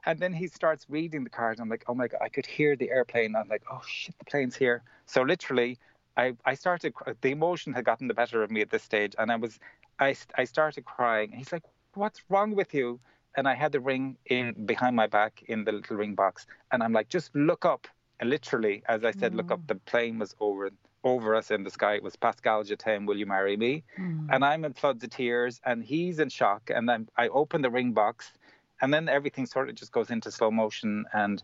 And 0.06 0.18
then 0.18 0.32
he 0.32 0.46
starts 0.48 0.86
reading 0.88 1.24
the 1.24 1.30
card. 1.30 1.60
I'm 1.60 1.68
like, 1.68 1.84
oh 1.88 1.94
my 1.94 2.08
God, 2.08 2.20
I 2.22 2.28
could 2.28 2.46
hear 2.46 2.76
the 2.76 2.90
airplane. 2.90 3.34
I'm 3.34 3.48
like, 3.48 3.62
oh 3.70 3.80
shit, 3.86 4.18
the 4.18 4.24
plane's 4.24 4.56
here. 4.56 4.82
So 5.06 5.22
literally, 5.22 5.78
I, 6.16 6.34
I 6.44 6.54
started, 6.54 6.94
the 7.20 7.30
emotion 7.30 7.72
had 7.72 7.84
gotten 7.84 8.08
the 8.08 8.14
better 8.14 8.42
of 8.42 8.50
me 8.50 8.60
at 8.60 8.70
this 8.70 8.82
stage. 8.82 9.14
And 9.18 9.32
I 9.32 9.36
was, 9.36 9.58
I, 9.98 10.14
I 10.36 10.44
started 10.44 10.84
crying. 10.84 11.30
And 11.30 11.38
he's 11.38 11.52
like, 11.52 11.64
what's 11.94 12.20
wrong 12.28 12.54
with 12.54 12.74
you? 12.74 13.00
And 13.36 13.48
I 13.48 13.54
had 13.54 13.72
the 13.72 13.80
ring 13.80 14.16
in 14.26 14.66
behind 14.66 14.94
my 14.94 15.06
back 15.06 15.42
in 15.48 15.64
the 15.64 15.72
little 15.72 15.96
ring 15.96 16.14
box. 16.14 16.46
And 16.70 16.82
I'm 16.82 16.92
like, 16.92 17.08
just 17.08 17.34
look 17.34 17.64
up. 17.64 17.88
And 18.20 18.30
literally, 18.30 18.82
as 18.88 19.04
I 19.04 19.10
said, 19.10 19.32
mm. 19.32 19.36
look 19.36 19.50
up, 19.50 19.60
mm. 19.60 19.66
the 19.68 19.74
plane 19.74 20.18
was 20.18 20.34
over 20.40 20.70
over 21.02 21.34
us 21.34 21.50
in 21.50 21.62
the 21.62 21.70
sky. 21.70 21.94
It 21.96 22.02
was 22.02 22.16
Pascal 22.16 22.64
Jatin, 22.64 23.06
will 23.06 23.18
you 23.18 23.26
marry 23.26 23.56
me? 23.56 23.84
Mm. 23.98 24.28
And 24.30 24.44
I'm 24.44 24.64
in 24.64 24.72
floods 24.72 25.04
of 25.04 25.10
tears 25.10 25.60
and 25.64 25.84
he's 25.84 26.18
in 26.18 26.30
shock. 26.30 26.70
And 26.74 26.88
then 26.88 27.08
I 27.16 27.28
open 27.28 27.60
the 27.60 27.70
ring 27.70 27.92
box 27.92 28.32
and 28.80 28.92
then 28.92 29.08
everything 29.08 29.46
sort 29.46 29.68
of 29.68 29.74
just 29.74 29.92
goes 29.92 30.10
into 30.10 30.30
slow 30.30 30.50
motion. 30.50 31.04
And 31.12 31.42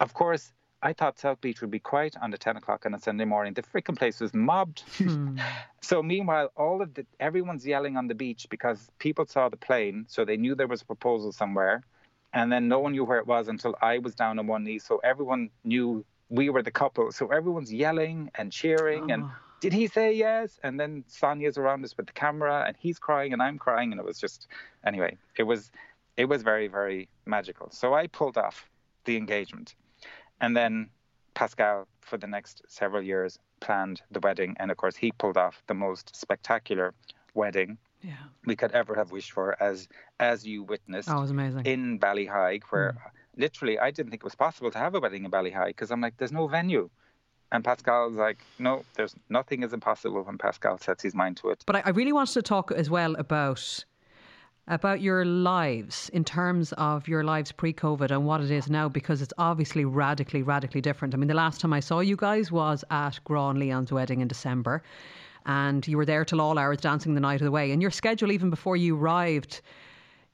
of 0.00 0.14
course, 0.14 0.52
I 0.82 0.92
thought 0.92 1.18
South 1.18 1.40
Beach 1.40 1.60
would 1.60 1.70
be 1.70 1.78
quiet 1.78 2.16
on 2.20 2.30
the 2.30 2.38
10 2.38 2.56
o'clock 2.56 2.84
on 2.86 2.94
a 2.94 2.98
Sunday 2.98 3.24
morning. 3.24 3.54
The 3.54 3.62
freaking 3.62 3.96
place 3.96 4.20
was 4.20 4.34
mobbed. 4.34 4.80
Hmm. 4.98 5.38
so 5.80 6.02
meanwhile, 6.02 6.50
all 6.56 6.82
of 6.82 6.92
the 6.94 7.06
everyone's 7.20 7.64
yelling 7.64 7.96
on 7.96 8.08
the 8.08 8.14
beach 8.14 8.46
because 8.50 8.90
people 8.98 9.24
saw 9.26 9.48
the 9.48 9.56
plane, 9.56 10.06
so 10.08 10.24
they 10.24 10.36
knew 10.36 10.54
there 10.54 10.66
was 10.66 10.82
a 10.82 10.84
proposal 10.84 11.30
somewhere, 11.30 11.84
and 12.32 12.50
then 12.50 12.66
no 12.66 12.80
one 12.80 12.92
knew 12.92 13.04
where 13.04 13.18
it 13.18 13.26
was 13.26 13.46
until 13.46 13.76
I 13.80 13.98
was 13.98 14.14
down 14.14 14.38
on 14.40 14.46
one 14.48 14.64
knee. 14.64 14.80
So 14.80 15.00
everyone 15.04 15.50
knew 15.62 16.04
we 16.30 16.50
were 16.50 16.62
the 16.62 16.72
couple. 16.72 17.12
So 17.12 17.28
everyone's 17.28 17.72
yelling 17.72 18.30
and 18.34 18.50
cheering 18.50 19.10
oh. 19.10 19.14
and. 19.14 19.24
Did 19.60 19.72
he 19.72 19.86
say 19.86 20.12
yes? 20.12 20.58
And 20.64 20.80
then 20.80 21.04
Sonia's 21.06 21.56
around 21.56 21.84
us 21.84 21.96
with 21.96 22.06
the 22.06 22.12
camera, 22.12 22.64
and 22.66 22.76
he's 22.76 22.98
crying, 22.98 23.32
and 23.32 23.40
I'm 23.40 23.58
crying, 23.58 23.92
and 23.92 24.00
it 24.00 24.04
was 24.04 24.18
just, 24.18 24.48
anyway, 24.84 25.16
it 25.38 25.44
was 25.44 25.70
it 26.16 26.26
was 26.26 26.42
very, 26.42 26.68
very 26.68 27.08
magical. 27.26 27.70
So 27.70 27.94
I 27.94 28.06
pulled 28.06 28.36
off 28.36 28.68
the 29.04 29.16
engagement. 29.16 29.74
And 30.40 30.56
then 30.56 30.90
Pascal, 31.34 31.86
for 32.00 32.18
the 32.18 32.26
next 32.26 32.62
several 32.68 33.02
years, 33.02 33.38
planned 33.60 34.02
the 34.10 34.20
wedding. 34.20 34.56
And 34.58 34.70
of 34.70 34.76
course, 34.76 34.96
he 34.96 35.12
pulled 35.12 35.36
off 35.36 35.62
the 35.66 35.74
most 35.74 36.14
spectacular 36.14 36.94
wedding 37.34 37.78
yeah. 38.02 38.14
we 38.44 38.56
could 38.56 38.72
ever 38.72 38.94
have 38.94 39.12
wished 39.12 39.32
for, 39.32 39.60
as 39.62 39.88
as 40.20 40.46
you 40.46 40.64
witnessed 40.64 41.08
oh, 41.08 41.20
was 41.20 41.30
amazing. 41.30 41.64
in 41.64 41.98
Ballyheigue, 41.98 42.64
where 42.70 42.92
mm. 42.92 42.98
literally 43.36 43.78
I 43.78 43.90
didn't 43.90 44.10
think 44.10 44.22
it 44.22 44.24
was 44.24 44.34
possible 44.34 44.70
to 44.70 44.78
have 44.78 44.94
a 44.94 45.00
wedding 45.00 45.24
in 45.24 45.30
Ballyheigue 45.30 45.68
because 45.76 45.90
I'm 45.90 46.00
like, 46.00 46.16
there's 46.18 46.32
no 46.32 46.46
venue. 46.46 46.90
And 47.52 47.62
Pascal's 47.62 48.14
like, 48.14 48.38
no, 48.58 48.82
there's 48.94 49.14
nothing 49.28 49.62
is 49.62 49.74
impossible 49.74 50.22
when 50.22 50.38
Pascal 50.38 50.78
sets 50.78 51.02
his 51.02 51.14
mind 51.14 51.36
to 51.38 51.50
it. 51.50 51.62
But 51.66 51.76
I, 51.76 51.82
I 51.86 51.90
really 51.90 52.12
wanted 52.12 52.32
to 52.32 52.42
talk 52.42 52.72
as 52.72 52.88
well 52.88 53.14
about 53.16 53.84
about 54.68 55.00
your 55.00 55.24
lives 55.24 56.08
in 56.10 56.24
terms 56.24 56.72
of 56.74 57.08
your 57.08 57.24
lives 57.24 57.50
pre 57.50 57.72
COVID 57.72 58.10
and 58.10 58.24
what 58.24 58.40
it 58.40 58.50
is 58.50 58.70
now 58.70 58.88
because 58.88 59.20
it's 59.20 59.32
obviously 59.38 59.84
radically, 59.84 60.42
radically 60.42 60.80
different. 60.80 61.14
I 61.14 61.16
mean, 61.16 61.28
the 61.28 61.34
last 61.34 61.60
time 61.60 61.72
I 61.72 61.80
saw 61.80 62.00
you 62.00 62.16
guys 62.16 62.52
was 62.52 62.84
at 62.90 63.18
Grán 63.26 63.58
Leon's 63.58 63.92
wedding 63.92 64.20
in 64.20 64.28
December 64.28 64.82
and 65.46 65.86
you 65.88 65.96
were 65.96 66.06
there 66.06 66.24
till 66.24 66.40
all 66.40 66.58
hours 66.58 66.78
dancing 66.78 67.14
the 67.14 67.20
night 67.20 67.40
of 67.40 67.44
the 67.44 67.50
way. 67.50 67.72
And 67.72 67.82
your 67.82 67.90
schedule, 67.90 68.30
even 68.30 68.50
before 68.50 68.76
you 68.76 68.96
arrived, 68.96 69.60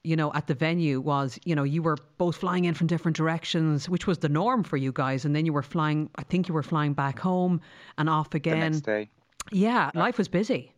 you 0.04 0.14
know, 0.14 0.32
at 0.34 0.46
the 0.46 0.54
venue 0.54 1.00
was, 1.00 1.38
you 1.44 1.54
know, 1.54 1.64
you 1.64 1.82
were 1.82 1.96
both 2.18 2.36
flying 2.36 2.66
in 2.66 2.74
from 2.74 2.86
different 2.86 3.16
directions, 3.16 3.88
which 3.88 4.06
was 4.06 4.18
the 4.18 4.28
norm 4.28 4.62
for 4.62 4.76
you 4.76 4.92
guys. 4.92 5.24
And 5.24 5.34
then 5.34 5.46
you 5.46 5.54
were 5.54 5.62
flying, 5.62 6.10
I 6.16 6.22
think 6.24 6.48
you 6.48 6.54
were 6.54 6.62
flying 6.62 6.92
back 6.92 7.18
home 7.18 7.62
and 7.96 8.10
off 8.10 8.34
again. 8.34 8.60
The 8.60 8.66
next 8.66 8.80
day. 8.82 9.08
Yeah, 9.50 9.90
life 9.94 10.18
was 10.18 10.28
busy 10.28 10.74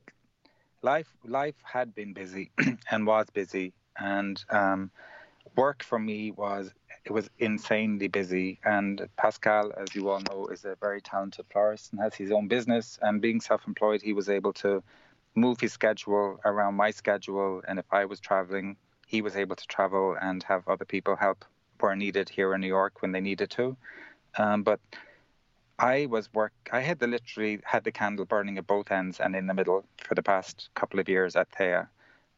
life 0.82 1.08
life 1.24 1.56
had 1.62 1.94
been 1.94 2.12
busy 2.12 2.50
and 2.90 3.06
was 3.06 3.26
busy, 3.32 3.72
and 3.98 4.42
um, 4.50 4.90
work 5.56 5.82
for 5.82 5.98
me 5.98 6.30
was 6.30 6.72
it 7.04 7.12
was 7.12 7.30
insanely 7.38 8.08
busy. 8.08 8.60
And 8.64 9.08
Pascal, 9.16 9.72
as 9.76 9.94
you 9.94 10.10
all 10.10 10.20
know, 10.20 10.46
is 10.48 10.64
a 10.64 10.76
very 10.80 11.00
talented 11.00 11.46
florist 11.50 11.92
and 11.92 12.00
has 12.00 12.14
his 12.14 12.30
own 12.30 12.48
business. 12.48 12.98
And 13.00 13.22
being 13.22 13.40
self-employed, 13.40 14.02
he 14.02 14.12
was 14.12 14.28
able 14.28 14.52
to 14.54 14.82
move 15.34 15.60
his 15.60 15.72
schedule 15.72 16.38
around 16.44 16.74
my 16.74 16.90
schedule. 16.90 17.62
And 17.66 17.78
if 17.78 17.86
I 17.90 18.04
was 18.04 18.20
traveling, 18.20 18.76
he 19.06 19.22
was 19.22 19.36
able 19.36 19.56
to 19.56 19.66
travel 19.66 20.16
and 20.20 20.42
have 20.44 20.68
other 20.68 20.84
people 20.84 21.16
help 21.16 21.44
where 21.80 21.96
needed 21.96 22.28
here 22.28 22.54
in 22.54 22.60
New 22.60 22.66
York 22.66 23.00
when 23.00 23.12
they 23.12 23.20
needed 23.20 23.50
to. 23.52 23.76
Um, 24.36 24.62
but 24.62 24.80
I 25.80 26.06
was 26.06 26.32
work. 26.34 26.52
I 26.70 26.80
had 26.80 26.98
the 26.98 27.06
literally 27.06 27.60
had 27.64 27.84
the 27.84 27.90
candle 27.90 28.26
burning 28.26 28.58
at 28.58 28.66
both 28.66 28.92
ends 28.92 29.18
and 29.18 29.34
in 29.34 29.46
the 29.46 29.54
middle 29.54 29.86
for 29.96 30.14
the 30.14 30.22
past 30.22 30.68
couple 30.74 31.00
of 31.00 31.08
years 31.08 31.36
at 31.36 31.50
Theia. 31.52 31.88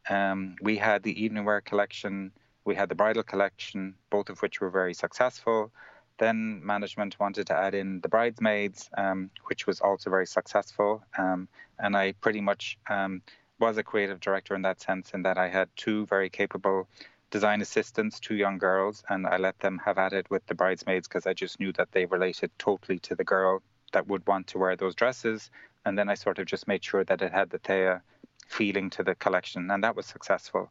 Um, 0.09 0.55
we 0.61 0.77
had 0.77 1.03
the 1.03 1.21
evening 1.21 1.43
wear 1.43 1.59
collection. 1.59 2.31
We 2.63 2.75
had 2.75 2.87
the 2.87 2.95
bridal 2.95 3.23
collection, 3.23 3.95
both 4.09 4.29
of 4.29 4.41
which 4.41 4.61
were 4.61 4.69
very 4.69 4.93
successful. 4.93 5.73
Then 6.19 6.65
management 6.65 7.19
wanted 7.19 7.47
to 7.47 7.53
add 7.53 7.75
in 7.75 7.99
the 7.99 8.07
bridesmaids, 8.07 8.89
um, 8.97 9.29
which 9.47 9.67
was 9.67 9.81
also 9.81 10.09
very 10.09 10.27
successful. 10.27 11.03
Um, 11.17 11.49
and 11.79 11.97
I 11.97 12.13
pretty 12.13 12.39
much 12.39 12.77
um, 12.89 13.21
was 13.59 13.77
a 13.77 13.83
creative 13.83 14.21
director 14.21 14.55
in 14.55 14.61
that 14.61 14.79
sense, 14.79 15.11
in 15.11 15.23
that 15.23 15.37
I 15.37 15.49
had 15.49 15.67
two 15.75 16.05
very 16.05 16.29
capable 16.29 16.87
design 17.33 17.61
assistants, 17.61 18.19
two 18.19 18.35
young 18.35 18.59
girls, 18.59 19.03
and 19.09 19.25
I 19.25 19.37
let 19.37 19.57
them 19.57 19.81
have 19.83 19.97
at 19.97 20.13
it 20.13 20.29
with 20.29 20.45
the 20.45 20.53
bridesmaids 20.53 21.07
because 21.07 21.25
I 21.25 21.33
just 21.33 21.59
knew 21.59 21.73
that 21.73 21.91
they 21.91 22.05
related 22.05 22.51
totally 22.59 22.99
to 22.99 23.15
the 23.15 23.23
girl 23.23 23.63
that 23.91 24.07
would 24.07 24.25
want 24.27 24.45
to 24.49 24.59
wear 24.59 24.75
those 24.75 24.93
dresses. 24.93 25.49
And 25.83 25.97
then 25.97 26.09
I 26.09 26.13
sort 26.13 26.37
of 26.37 26.45
just 26.45 26.67
made 26.67 26.83
sure 26.83 27.03
that 27.05 27.23
it 27.23 27.31
had 27.31 27.49
the 27.49 27.57
Theia 27.57 28.01
feeling 28.47 28.91
to 28.91 29.03
the 29.03 29.15
collection, 29.15 29.71
and 29.71 29.83
that 29.83 29.95
was 29.95 30.05
successful. 30.05 30.69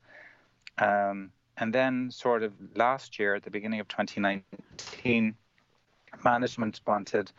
Um, 0.79 1.33
and 1.57 1.73
then, 1.73 2.13
sort 2.13 2.45
of 2.45 2.53
last 2.77 3.19
year, 3.19 3.35
at 3.35 3.43
the 3.43 3.51
beginning 3.51 3.81
of 3.81 3.89
2019, 3.89 5.35
management 6.25 6.81
wanted 6.87 7.33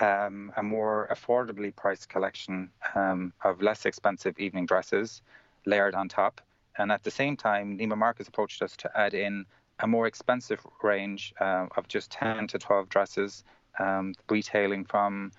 um, 0.00 0.52
a 0.56 0.64
more 0.64 1.08
affordably 1.12 1.74
priced 1.74 2.08
collection 2.08 2.70
um, 2.96 3.32
of 3.44 3.62
less 3.62 3.86
expensive 3.86 4.36
evening 4.40 4.66
dresses 4.66 5.22
layered 5.64 5.94
on 5.94 6.08
top. 6.08 6.40
And 6.78 6.92
at 6.92 7.02
the 7.02 7.10
same 7.10 7.36
time, 7.36 7.76
Neiman 7.76 7.98
Marcus 7.98 8.28
approached 8.28 8.62
us 8.62 8.76
to 8.78 8.90
add 8.98 9.14
in 9.14 9.44
a 9.80 9.86
more 9.86 10.06
expensive 10.06 10.64
range 10.82 11.34
uh, 11.40 11.66
of 11.76 11.88
just 11.88 12.10
10 12.10 12.48
to 12.48 12.58
12 12.58 12.88
dresses, 12.88 13.44
um, 13.78 14.14
retailing 14.28 14.84
from 14.84 15.32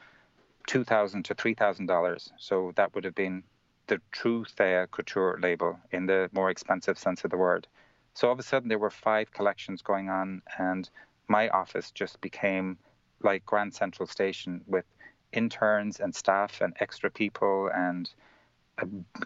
2,000 0.67 1.23
to 1.25 1.35
$3,000. 1.35 2.31
So 2.37 2.71
that 2.75 2.93
would 2.93 3.03
have 3.03 3.15
been 3.15 3.43
the 3.87 3.99
true 4.11 4.45
Theia 4.57 4.89
Couture 4.91 5.39
label 5.41 5.79
in 5.91 6.05
the 6.05 6.29
more 6.31 6.49
expensive 6.49 6.97
sense 6.97 7.23
of 7.23 7.31
the 7.31 7.37
word. 7.37 7.67
So 8.13 8.27
all 8.27 8.33
of 8.33 8.39
a 8.39 8.43
sudden, 8.43 8.69
there 8.69 8.79
were 8.79 8.89
five 8.89 9.31
collections 9.31 9.81
going 9.81 10.09
on, 10.09 10.41
and 10.57 10.89
my 11.27 11.49
office 11.49 11.91
just 11.91 12.21
became 12.21 12.77
like 13.21 13.45
Grand 13.45 13.73
Central 13.73 14.07
Station 14.07 14.61
with 14.67 14.85
interns 15.31 15.99
and 15.99 16.13
staff 16.13 16.61
and 16.61 16.75
extra 16.79 17.09
people 17.09 17.69
and 17.73 18.09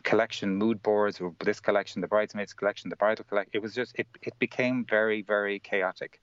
collection 0.03 0.55
mood 0.55 0.81
boards 0.83 1.19
or 1.21 1.33
this 1.43 1.59
collection 1.59 2.01
the 2.01 2.07
bridesmaids 2.07 2.53
collection 2.53 2.89
the 2.89 2.95
bridal 2.95 3.23
collection 3.25 3.51
it 3.53 3.61
was 3.61 3.73
just 3.73 3.93
it, 3.97 4.07
it 4.21 4.37
became 4.39 4.85
very 4.85 5.21
very 5.21 5.59
chaotic. 5.59 6.21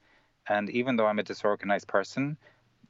And 0.48 0.70
even 0.70 0.96
though 0.96 1.06
i'm 1.06 1.18
a 1.18 1.22
disorganized 1.22 1.88
person 1.88 2.36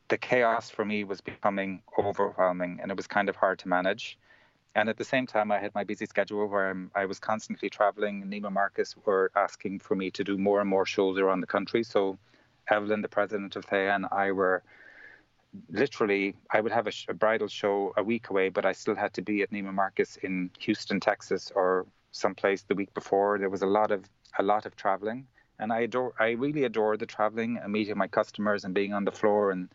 the 0.09 0.19
chaos 0.19 0.71
for 0.71 0.85
me 0.85 1.05
was 1.05 1.21
becoming 1.21 1.83
overwhelming 1.99 2.81
and 2.83 2.91
it 2.91 2.97
was 2.97 3.07
kind 3.07 3.29
of 3.29 3.37
hard 3.37 3.59
to 3.61 3.69
manage. 3.69 4.19
And 4.75 4.89
at 4.89 4.97
the 4.97 5.05
same 5.05 5.27
time 5.27 5.53
i 5.53 5.59
had 5.59 5.75
my 5.75 5.85
busy 5.85 6.07
schedule 6.07 6.47
where 6.47 6.71
I'm, 6.71 6.91
i 6.95 7.05
was 7.05 7.19
constantly 7.19 7.71
traveling 7.71 8.25
neiman 8.25 8.53
marcus 8.53 8.97
were 9.05 9.31
asking 9.37 9.81
for 9.81 9.95
me 9.95 10.11
to 10.13 10.25
do 10.25 10.39
more 10.39 10.61
and 10.61 10.71
more 10.71 10.87
shows 10.87 11.19
around 11.19 11.41
the 11.41 11.47
country. 11.47 11.83
So 11.85 12.19
evelyn 12.69 13.03
the 13.03 13.09
president 13.09 13.57
of 13.57 13.67
Theia 13.67 13.95
and 13.95 14.07
i 14.13 14.31
were 14.33 14.63
literally, 15.69 16.35
I 16.53 16.61
would 16.61 16.73
have 16.73 16.87
a, 16.87 16.91
sh- 16.91 17.07
a, 17.09 17.15
bridal 17.15 17.49
show 17.49 17.93
a 17.97 18.03
week 18.03 18.31
away, 18.31 18.49
but 18.49 18.65
I 18.65 18.73
still 18.73 18.95
had 18.95 19.15
to 19.15 19.23
be 19.23 19.43
at 19.43 19.51
Neiman 19.51 19.75
Marcus 19.75 20.17
in 20.17 20.51
Houston, 20.61 21.01
Texas, 21.01 21.51
or 21.55 21.87
someplace 22.13 22.63
the 22.63 22.75
week 22.75 22.93
before. 22.95 23.39
There 23.39 23.51
was 23.51 23.63
a 23.63 23.67
lot 23.67 23.91
of 23.91 24.05
a 24.39 24.43
lot 24.43 24.65
of 24.65 24.77
traveling, 24.77 25.27
and 25.59 25.73
I 25.73 25.81
adore, 25.81 26.13
I 26.19 26.31
really 26.31 26.65
adore 26.65 26.97
the 26.97 27.07
traveling 27.07 27.59
and 27.63 27.73
meeting 27.73 27.99
my 27.99 28.07
customers 28.07 28.65
and 28.65 28.75
being 28.75 28.93
on 28.93 29.05
the 29.05 29.13
floor 29.13 29.51
and 29.51 29.69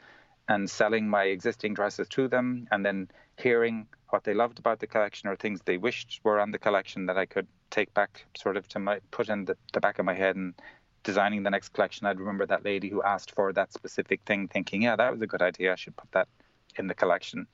and 0.47 0.69
selling 0.69 1.09
my 1.09 1.23
existing 1.23 1.73
dresses 1.73 2.07
to 2.09 2.27
them, 2.27 2.67
and 2.71 2.85
then 2.85 3.09
hearing 3.37 3.87
what 4.09 4.23
they 4.23 4.33
loved 4.33 4.59
about 4.59 4.79
the 4.79 4.87
collection 4.87 5.27
or 5.27 5.35
things 5.35 5.59
they 5.65 5.77
wished 5.77 6.21
were 6.23 6.39
on 6.39 6.51
the 6.51 6.59
collection 6.59 7.07
that 7.07 7.17
I 7.17 7.25
could 7.25 7.47
take 7.71 7.93
back, 7.93 8.25
sort 8.37 8.55
of 8.55 8.67
to 8.69 8.79
my 8.79 8.99
put 9.11 9.27
in 9.29 9.45
the, 9.45 9.57
the 9.73 9.79
back 9.79 9.99
of 9.99 10.05
my 10.05 10.13
head 10.13 10.35
and 10.35 10.53
designing 11.05 11.43
the 11.43 11.49
next 11.49 11.69
collection, 11.69 12.05
I'd 12.05 12.19
remember 12.19 12.45
that 12.47 12.65
lady 12.65 12.89
who 12.89 13.01
asked 13.01 13.33
for 13.33 13.53
that 13.53 13.71
specific 13.71 14.19
thing, 14.25 14.49
thinking, 14.49 14.81
yeah, 14.81 14.97
that 14.97 15.13
was 15.13 15.21
a 15.21 15.27
good 15.27 15.41
idea. 15.41 15.71
I 15.71 15.75
should 15.75 15.95
put 15.95 16.11
that 16.11 16.27
in 16.77 16.87
the 16.87 16.93
collection. 16.93 17.47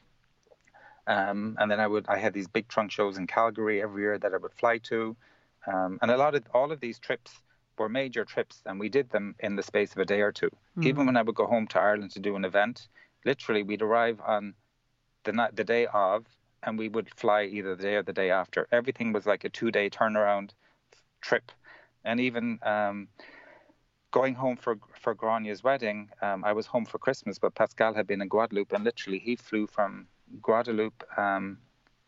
Um, 1.05 1.57
and 1.59 1.69
then 1.69 1.79
I 1.79 1.87
would 1.87 2.05
I 2.07 2.17
had 2.17 2.33
these 2.33 2.47
big 2.47 2.67
trunk 2.67 2.91
shows 2.91 3.17
in 3.17 3.27
Calgary 3.27 3.81
every 3.81 4.03
year 4.03 4.17
that 4.17 4.33
I 4.33 4.37
would 4.37 4.53
fly 4.53 4.77
to, 4.89 5.15
um, 5.67 5.99
and 6.01 6.09
a 6.09 6.17
lot 6.17 6.35
of 6.35 6.43
all 6.53 6.71
of 6.71 6.79
these 6.79 6.99
trips 6.99 7.31
were 7.77 7.89
major 7.89 8.23
trips, 8.23 8.61
and 8.65 8.79
we 8.79 8.89
did 8.89 9.09
them 9.09 9.35
in 9.39 9.55
the 9.55 9.63
space 9.63 9.91
of 9.91 9.97
a 9.97 10.05
day 10.05 10.21
or 10.21 10.31
2 10.31 10.45
mm-hmm. 10.45 10.87
Even 10.87 11.05
when 11.05 11.17
I 11.17 11.23
would 11.23 11.35
go 11.35 11.47
home 11.47 11.67
to 11.67 11.79
Ireland 11.79 12.11
to 12.11 12.19
do 12.19 12.35
an 12.35 12.45
event, 12.45 12.87
literally 13.25 13.63
we'd 13.63 13.81
arrive 13.81 14.21
on 14.25 14.53
the 15.23 15.31
night 15.31 15.55
the 15.55 15.63
day 15.63 15.87
of, 15.87 16.25
and 16.63 16.77
we 16.77 16.87
would 16.87 17.09
fly 17.15 17.43
either 17.43 17.75
the 17.75 17.83
day 17.83 17.95
or 17.95 18.03
the 18.03 18.13
day 18.13 18.29
after. 18.29 18.67
Everything 18.71 19.11
was 19.11 19.25
like 19.25 19.43
a 19.43 19.49
two 19.49 19.71
day 19.71 19.89
turnaround 19.89 20.51
trip, 21.21 21.51
and 22.05 22.19
even 22.19 22.59
um, 22.61 23.07
going 24.11 24.35
home 24.35 24.57
for 24.57 24.77
for 24.93 25.13
Grania's 25.15 25.63
wedding, 25.63 26.09
um, 26.21 26.43
I 26.43 26.53
was 26.53 26.65
home 26.65 26.85
for 26.85 26.99
Christmas, 26.99 27.39
but 27.39 27.55
Pascal 27.55 27.93
had 27.93 28.07
been 28.07 28.21
in 28.21 28.27
Guadeloupe, 28.27 28.73
and 28.73 28.83
literally 28.83 29.19
he 29.19 29.35
flew 29.35 29.67
from 29.67 30.07
Guadeloupe 30.41 31.03
um, 31.17 31.57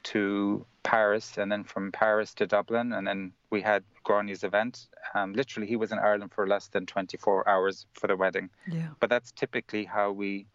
to 0.03 0.65
Paris, 0.83 1.37
and 1.37 1.51
then 1.51 1.63
from 1.63 1.91
Paris 1.91 2.33
to 2.35 2.45
Dublin, 2.45 2.93
and 2.93 3.07
then 3.07 3.31
we 3.49 3.61
had 3.61 3.83
Grania's 4.03 4.43
event. 4.43 4.87
Um, 5.15 5.33
literally, 5.33 5.67
he 5.67 5.77
was 5.77 5.91
in 5.91 5.99
Ireland 5.99 6.31
for 6.33 6.45
less 6.45 6.67
than 6.67 6.85
24 6.85 7.47
hours 7.47 7.85
for 7.93 8.07
the 8.07 8.15
wedding. 8.15 8.49
Yeah. 8.69 8.89
But 8.99 9.09
that's 9.09 9.31
typically 9.31 9.85
how 9.85 10.11
we 10.11 10.45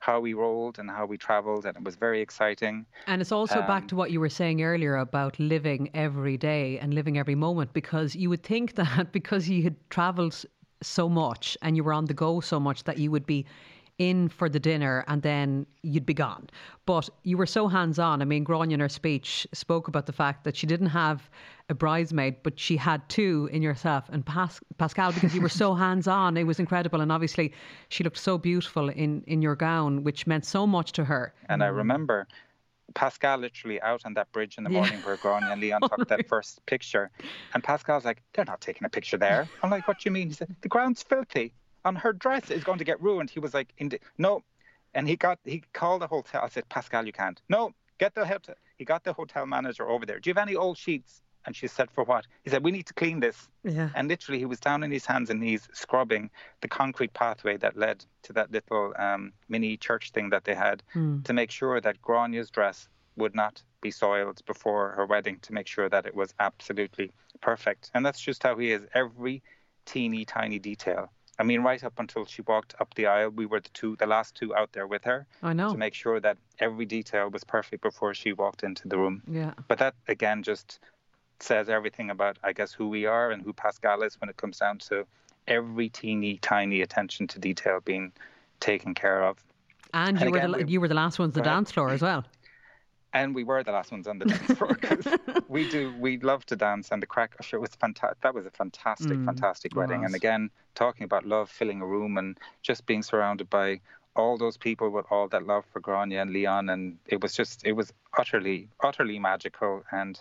how 0.00 0.20
we 0.20 0.34
rolled 0.34 0.78
and 0.78 0.90
how 0.90 1.06
we 1.06 1.16
traveled, 1.16 1.64
and 1.64 1.76
it 1.76 1.82
was 1.82 1.96
very 1.96 2.20
exciting. 2.20 2.84
And 3.06 3.22
it's 3.22 3.32
also 3.32 3.60
um, 3.60 3.66
back 3.66 3.88
to 3.88 3.96
what 3.96 4.10
you 4.10 4.20
were 4.20 4.28
saying 4.28 4.62
earlier 4.62 4.96
about 4.96 5.38
living 5.38 5.90
every 5.94 6.36
day 6.36 6.78
and 6.78 6.92
living 6.92 7.16
every 7.16 7.34
moment, 7.34 7.72
because 7.72 8.14
you 8.14 8.28
would 8.28 8.42
think 8.42 8.74
that 8.82 9.12
because 9.12 9.48
you 9.48 9.62
had 9.62 9.76
traveled 9.90 10.44
so 10.84 11.08
much 11.08 11.56
and 11.62 11.76
you 11.76 11.84
were 11.84 11.92
on 11.92 12.06
the 12.06 12.14
go 12.14 12.40
so 12.40 12.60
much 12.60 12.84
that 12.84 12.98
you 12.98 13.10
would 13.10 13.26
be 13.26 13.44
in 13.98 14.28
for 14.28 14.48
the 14.48 14.58
dinner 14.58 15.04
and 15.06 15.22
then 15.22 15.66
you'd 15.82 16.06
be 16.06 16.14
gone. 16.14 16.48
But 16.86 17.08
you 17.22 17.36
were 17.36 17.46
so 17.46 17.68
hands 17.68 17.98
on. 17.98 18.22
I 18.22 18.24
mean, 18.24 18.44
Grania 18.44 18.74
in 18.74 18.80
her 18.80 18.88
speech 18.88 19.46
spoke 19.52 19.88
about 19.88 20.06
the 20.06 20.12
fact 20.12 20.44
that 20.44 20.56
she 20.56 20.66
didn't 20.66 20.88
have 20.88 21.30
a 21.68 21.74
bridesmaid, 21.74 22.42
but 22.42 22.58
she 22.58 22.76
had 22.76 23.08
two 23.08 23.48
in 23.52 23.62
yourself 23.62 24.04
and 24.10 24.26
Pas- 24.26 24.60
Pascal 24.78 25.12
because 25.12 25.34
you 25.34 25.40
were 25.40 25.48
so 25.48 25.74
hands 25.84 26.08
on. 26.08 26.36
It 26.36 26.44
was 26.44 26.58
incredible. 26.58 27.00
And 27.00 27.12
obviously, 27.12 27.52
she 27.88 28.04
looked 28.04 28.18
so 28.18 28.36
beautiful 28.36 28.88
in, 28.88 29.22
in 29.26 29.40
your 29.40 29.56
gown, 29.56 30.02
which 30.02 30.26
meant 30.26 30.44
so 30.44 30.66
much 30.66 30.92
to 30.92 31.04
her. 31.04 31.32
And 31.48 31.62
I 31.62 31.68
remember 31.68 32.26
Pascal 32.94 33.38
literally 33.38 33.80
out 33.82 34.02
on 34.04 34.14
that 34.14 34.30
bridge 34.32 34.58
in 34.58 34.64
the 34.64 34.70
morning 34.70 34.98
yeah. 34.98 35.06
where 35.06 35.16
Grania 35.16 35.50
and 35.50 35.60
Leon 35.60 35.80
took 35.82 36.08
that 36.08 36.26
first 36.28 36.64
picture. 36.66 37.10
And 37.54 37.62
Pascal's 37.62 38.04
like, 38.04 38.22
they're 38.32 38.44
not 38.44 38.60
taking 38.60 38.84
a 38.84 38.88
picture 38.88 39.16
there. 39.16 39.48
I'm 39.62 39.70
like, 39.70 39.88
what 39.88 39.98
do 40.00 40.08
you 40.08 40.12
mean? 40.12 40.28
He 40.28 40.34
said, 40.34 40.54
the 40.60 40.68
ground's 40.68 41.02
filthy. 41.02 41.52
and 41.84 41.96
her 41.98 42.12
dress 42.12 42.50
is 42.50 42.62
going 42.62 42.78
to 42.78 42.84
get 42.84 43.00
ruined. 43.00 43.30
He 43.30 43.40
was 43.40 43.54
like, 43.54 43.74
no. 44.18 44.42
And 44.94 45.08
he 45.08 45.16
got, 45.16 45.38
he 45.44 45.62
called 45.72 46.02
the 46.02 46.06
hotel. 46.06 46.42
I 46.44 46.48
said, 46.48 46.68
Pascal, 46.68 47.04
you 47.06 47.12
can't. 47.12 47.40
No, 47.48 47.72
get 47.98 48.14
the 48.14 48.26
hotel. 48.26 48.54
He 48.76 48.84
got 48.84 49.04
the 49.04 49.12
hotel 49.12 49.46
manager 49.46 49.88
over 49.88 50.06
there. 50.06 50.20
Do 50.20 50.30
you 50.30 50.34
have 50.34 50.46
any 50.46 50.56
old 50.56 50.78
sheets? 50.78 51.22
And 51.46 51.54
she 51.54 51.66
said, 51.66 51.90
For 51.90 52.04
what? 52.04 52.26
He 52.42 52.50
said, 52.50 52.64
We 52.64 52.70
need 52.70 52.86
to 52.86 52.94
clean 52.94 53.20
this. 53.20 53.48
Yeah. 53.62 53.90
And 53.94 54.08
literally, 54.08 54.38
he 54.38 54.46
was 54.46 54.60
down 54.60 54.82
on 54.82 54.90
his 54.90 55.06
hands 55.06 55.30
and 55.30 55.40
knees 55.40 55.68
scrubbing 55.72 56.30
the 56.60 56.68
concrete 56.68 57.12
pathway 57.12 57.56
that 57.58 57.76
led 57.76 58.04
to 58.22 58.32
that 58.34 58.50
little 58.50 58.94
um, 58.98 59.32
mini 59.48 59.76
church 59.76 60.10
thing 60.12 60.30
that 60.30 60.44
they 60.44 60.54
had 60.54 60.82
mm. 60.94 61.24
to 61.24 61.32
make 61.32 61.50
sure 61.50 61.80
that 61.80 62.00
Grania's 62.02 62.50
dress 62.50 62.88
would 63.16 63.34
not 63.34 63.62
be 63.80 63.90
soiled 63.90 64.44
before 64.46 64.90
her 64.92 65.06
wedding 65.06 65.38
to 65.42 65.52
make 65.52 65.66
sure 65.66 65.88
that 65.88 66.06
it 66.06 66.14
was 66.14 66.34
absolutely 66.40 67.12
perfect. 67.40 67.90
And 67.94 68.04
that's 68.04 68.20
just 68.20 68.42
how 68.42 68.56
he 68.56 68.72
is. 68.72 68.82
Every 68.94 69.42
teeny 69.84 70.24
tiny 70.24 70.58
detail. 70.58 71.10
I 71.38 71.42
mean, 71.42 71.62
right 71.62 71.82
up 71.82 71.98
until 71.98 72.24
she 72.24 72.42
walked 72.42 72.74
up 72.80 72.94
the 72.94 73.06
aisle, 73.06 73.30
we 73.30 73.46
were 73.46 73.60
the 73.60 73.68
two, 73.70 73.96
the 73.96 74.06
last 74.06 74.34
two 74.36 74.54
out 74.54 74.72
there 74.72 74.86
with 74.86 75.04
her. 75.04 75.26
I 75.42 75.52
know. 75.52 75.72
To 75.72 75.78
make 75.78 75.94
sure 75.94 76.20
that 76.20 76.38
every 76.58 76.86
detail 76.86 77.28
was 77.28 77.42
perfect 77.44 77.82
before 77.82 78.14
she 78.14 78.32
walked 78.32 78.62
into 78.62 78.86
the 78.88 78.96
room. 78.96 79.22
Yeah. 79.28 79.54
But 79.66 79.78
that, 79.78 79.94
again, 80.06 80.42
just 80.42 80.78
says 81.40 81.68
everything 81.68 82.10
about, 82.10 82.38
I 82.42 82.52
guess, 82.52 82.72
who 82.72 82.88
we 82.88 83.06
are 83.06 83.30
and 83.30 83.42
who 83.42 83.52
Pascal 83.52 84.02
is 84.02 84.20
when 84.20 84.30
it 84.30 84.36
comes 84.36 84.58
down 84.58 84.78
to 84.90 85.06
every 85.46 85.88
teeny 85.88 86.38
tiny 86.38 86.80
attention 86.80 87.26
to 87.28 87.38
detail 87.38 87.80
being 87.84 88.12
taken 88.60 88.94
care 88.94 89.22
of. 89.24 89.42
And, 89.92 90.18
and 90.18 90.28
you 90.28 90.34
again, 90.34 90.52
were 90.52 90.58
the 90.58 90.64
we, 90.64 90.72
you 90.72 90.80
were 90.80 90.88
the 90.88 90.94
last 90.94 91.18
ones 91.18 91.36
on 91.36 91.42
the 91.42 91.48
dance 91.48 91.70
floor 91.72 91.90
as 91.90 92.02
well. 92.02 92.24
And 93.16 93.32
we 93.32 93.44
were 93.44 93.62
the 93.62 93.70
last 93.70 93.92
ones 93.92 94.08
on 94.08 94.18
the 94.18 94.24
dance 94.34 94.58
floor 94.58 94.74
because 94.74 95.06
we 95.46 95.70
do 95.70 95.94
we 96.00 96.18
love 96.18 96.44
to 96.46 96.56
dance 96.56 96.88
and 96.90 97.00
the 97.00 97.06
crack 97.06 97.40
sure 97.42 97.60
was 97.60 97.70
fantastic. 97.76 98.20
That 98.22 98.34
was 98.34 98.44
a 98.44 98.50
fantastic, 98.50 99.16
mm, 99.18 99.24
fantastic 99.24 99.76
wedding. 99.76 100.04
And 100.04 100.16
again, 100.16 100.50
talking 100.74 101.04
about 101.04 101.24
love 101.24 101.48
filling 101.48 101.80
a 101.80 101.86
room 101.86 102.18
and 102.18 102.36
just 102.62 102.86
being 102.86 103.04
surrounded 103.04 103.48
by 103.48 103.80
all 104.16 104.36
those 104.36 104.56
people 104.56 104.90
with 104.90 105.06
all 105.10 105.28
that 105.28 105.46
love 105.46 105.64
for 105.72 105.78
Grania 105.78 106.22
and 106.22 106.32
Leon, 106.32 106.68
and 106.68 106.98
it 107.06 107.22
was 107.22 107.34
just 107.34 107.64
it 107.64 107.72
was 107.72 107.92
utterly, 108.18 108.68
utterly 108.82 109.20
magical, 109.20 109.84
and 109.92 110.18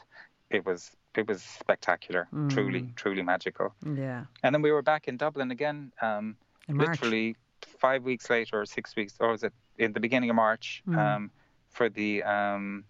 it 0.52 0.64
was 0.64 0.96
it 1.18 1.28
was 1.28 1.42
spectacular, 1.42 2.28
mm. 2.34 2.50
truly, 2.50 2.90
truly 2.96 3.22
magical. 3.22 3.74
Yeah. 3.86 4.26
And 4.42 4.54
then 4.54 4.62
we 4.62 4.72
were 4.72 4.82
back 4.82 5.08
in 5.08 5.18
Dublin 5.18 5.52
again, 5.52 5.92
um, 6.02 6.36
literally 6.68 7.36
five 7.80 8.04
weeks 8.04 8.30
later, 8.30 8.62
or 8.62 8.66
six 8.66 8.96
weeks, 8.96 9.16
or 9.20 9.32
was 9.32 9.44
it 9.44 9.54
in 9.78 9.94
the 9.94 10.00
beginning 10.00 10.30
of 10.30 10.36
March, 10.36 10.84
mm. 10.88 10.98
um, 10.98 11.32
for 11.70 11.90
the 11.90 12.24
um, 12.24 12.86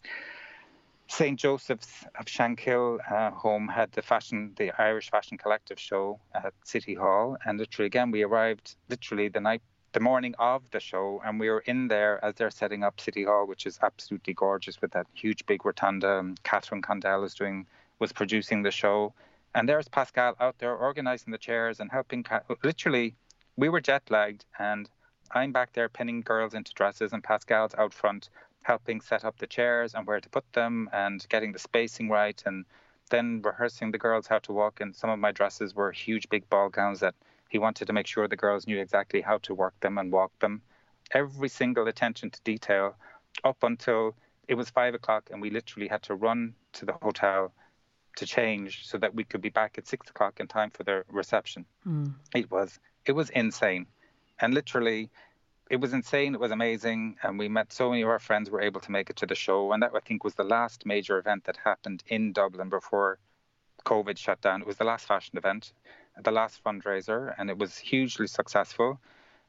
St. 1.07 1.39
Joseph's 1.39 2.05
of 2.19 2.25
Shankill 2.25 2.99
uh, 3.11 3.31
home 3.31 3.67
had 3.67 3.91
the 3.91 4.01
fashion, 4.01 4.53
the 4.57 4.71
Irish 4.81 5.11
Fashion 5.11 5.37
Collective 5.37 5.79
show 5.79 6.19
at 6.33 6.53
City 6.63 6.95
Hall, 6.95 7.37
and 7.45 7.59
literally 7.59 7.87
again 7.87 8.11
we 8.11 8.23
arrived 8.23 8.75
literally 8.89 9.27
the 9.27 9.39
night 9.39 9.61
the 9.93 9.99
morning 9.99 10.33
of 10.39 10.63
the 10.71 10.79
show, 10.79 11.21
and 11.23 11.39
we 11.39 11.49
were 11.49 11.63
in 11.67 11.87
there 11.87 12.23
as 12.25 12.33
they're 12.35 12.49
setting 12.49 12.83
up 12.83 12.99
City 12.99 13.23
Hall, 13.23 13.45
which 13.45 13.65
is 13.65 13.79
absolutely 13.81 14.33
gorgeous 14.33 14.81
with 14.81 14.91
that 14.91 15.05
huge 15.13 15.45
big 15.45 15.65
rotunda. 15.65 16.17
And 16.17 16.41
Catherine 16.43 16.81
Condell 16.81 17.23
is 17.23 17.35
doing 17.35 17.67
was 18.03 18.11
producing 18.11 18.63
the 18.63 18.69
show, 18.69 19.13
and 19.55 19.69
there's 19.69 19.87
Pascal 19.87 20.35
out 20.41 20.57
there 20.57 20.75
organizing 20.75 21.31
the 21.31 21.37
chairs 21.37 21.79
and 21.79 21.89
helping. 21.89 22.25
Literally, 22.61 23.15
we 23.55 23.69
were 23.69 23.79
jet 23.79 24.03
lagged, 24.09 24.43
and 24.59 24.89
I'm 25.31 25.53
back 25.53 25.71
there 25.71 25.87
pinning 25.87 26.19
girls 26.19 26.53
into 26.53 26.73
dresses, 26.73 27.13
and 27.13 27.23
Pascal's 27.23 27.73
out 27.75 27.93
front 27.93 28.29
helping 28.63 28.99
set 28.99 29.23
up 29.23 29.37
the 29.37 29.47
chairs 29.47 29.95
and 29.95 30.05
where 30.05 30.19
to 30.19 30.27
put 30.27 30.43
them, 30.51 30.89
and 30.91 31.25
getting 31.29 31.53
the 31.53 31.59
spacing 31.59 32.09
right, 32.09 32.43
and 32.45 32.65
then 33.09 33.41
rehearsing 33.41 33.91
the 33.91 34.03
girls 34.05 34.27
how 34.27 34.39
to 34.39 34.51
walk. 34.51 34.81
And 34.81 34.93
some 34.93 35.09
of 35.09 35.19
my 35.19 35.31
dresses 35.31 35.73
were 35.73 35.93
huge, 35.93 36.27
big 36.27 36.49
ball 36.49 36.67
gowns 36.67 36.99
that 36.99 37.15
he 37.47 37.57
wanted 37.57 37.85
to 37.85 37.93
make 37.93 38.07
sure 38.07 38.27
the 38.27 38.35
girls 38.35 38.67
knew 38.67 38.81
exactly 38.81 39.21
how 39.21 39.37
to 39.43 39.55
work 39.55 39.79
them 39.79 39.97
and 39.97 40.11
walk 40.11 40.37
them. 40.39 40.61
Every 41.13 41.47
single 41.47 41.87
attention 41.87 42.31
to 42.31 42.41
detail 42.41 42.97
up 43.45 43.63
until 43.63 44.13
it 44.49 44.55
was 44.55 44.69
five 44.69 44.93
o'clock 44.93 45.29
and 45.31 45.41
we 45.41 45.49
literally 45.49 45.87
had 45.87 46.03
to 46.03 46.15
run 46.15 46.53
to 46.73 46.85
the 46.85 46.97
hotel 47.01 47.53
to 48.15 48.25
change 48.25 48.85
so 48.85 48.97
that 48.97 49.15
we 49.15 49.23
could 49.23 49.41
be 49.41 49.49
back 49.49 49.77
at 49.77 49.87
six 49.87 50.09
o'clock 50.09 50.39
in 50.39 50.47
time 50.47 50.69
for 50.69 50.83
the 50.83 51.03
reception. 51.09 51.65
Mm. 51.87 52.13
It 52.35 52.51
was 52.51 52.79
it 53.05 53.13
was 53.13 53.29
insane, 53.31 53.87
and 54.39 54.53
literally, 54.53 55.09
it 55.69 55.77
was 55.77 55.93
insane. 55.93 56.33
It 56.35 56.39
was 56.39 56.51
amazing, 56.51 57.17
and 57.23 57.37
we 57.37 57.49
met 57.49 57.73
so 57.73 57.89
many 57.89 58.01
of 58.01 58.09
our 58.09 58.19
friends 58.19 58.49
were 58.49 58.61
able 58.61 58.81
to 58.81 58.91
make 58.91 59.09
it 59.09 59.17
to 59.17 59.25
the 59.25 59.35
show, 59.35 59.71
and 59.73 59.83
that 59.83 59.91
I 59.95 59.99
think 59.99 60.23
was 60.23 60.35
the 60.35 60.43
last 60.43 60.85
major 60.85 61.17
event 61.17 61.45
that 61.45 61.57
happened 61.57 62.03
in 62.07 62.33
Dublin 62.33 62.69
before 62.69 63.19
COVID 63.85 64.17
shut 64.17 64.41
down. 64.41 64.61
It 64.61 64.67
was 64.67 64.77
the 64.77 64.85
last 64.85 65.05
fashion 65.05 65.37
event, 65.37 65.73
the 66.21 66.31
last 66.31 66.63
fundraiser, 66.63 67.33
and 67.37 67.49
it 67.49 67.57
was 67.57 67.77
hugely 67.77 68.27
successful. 68.27 68.99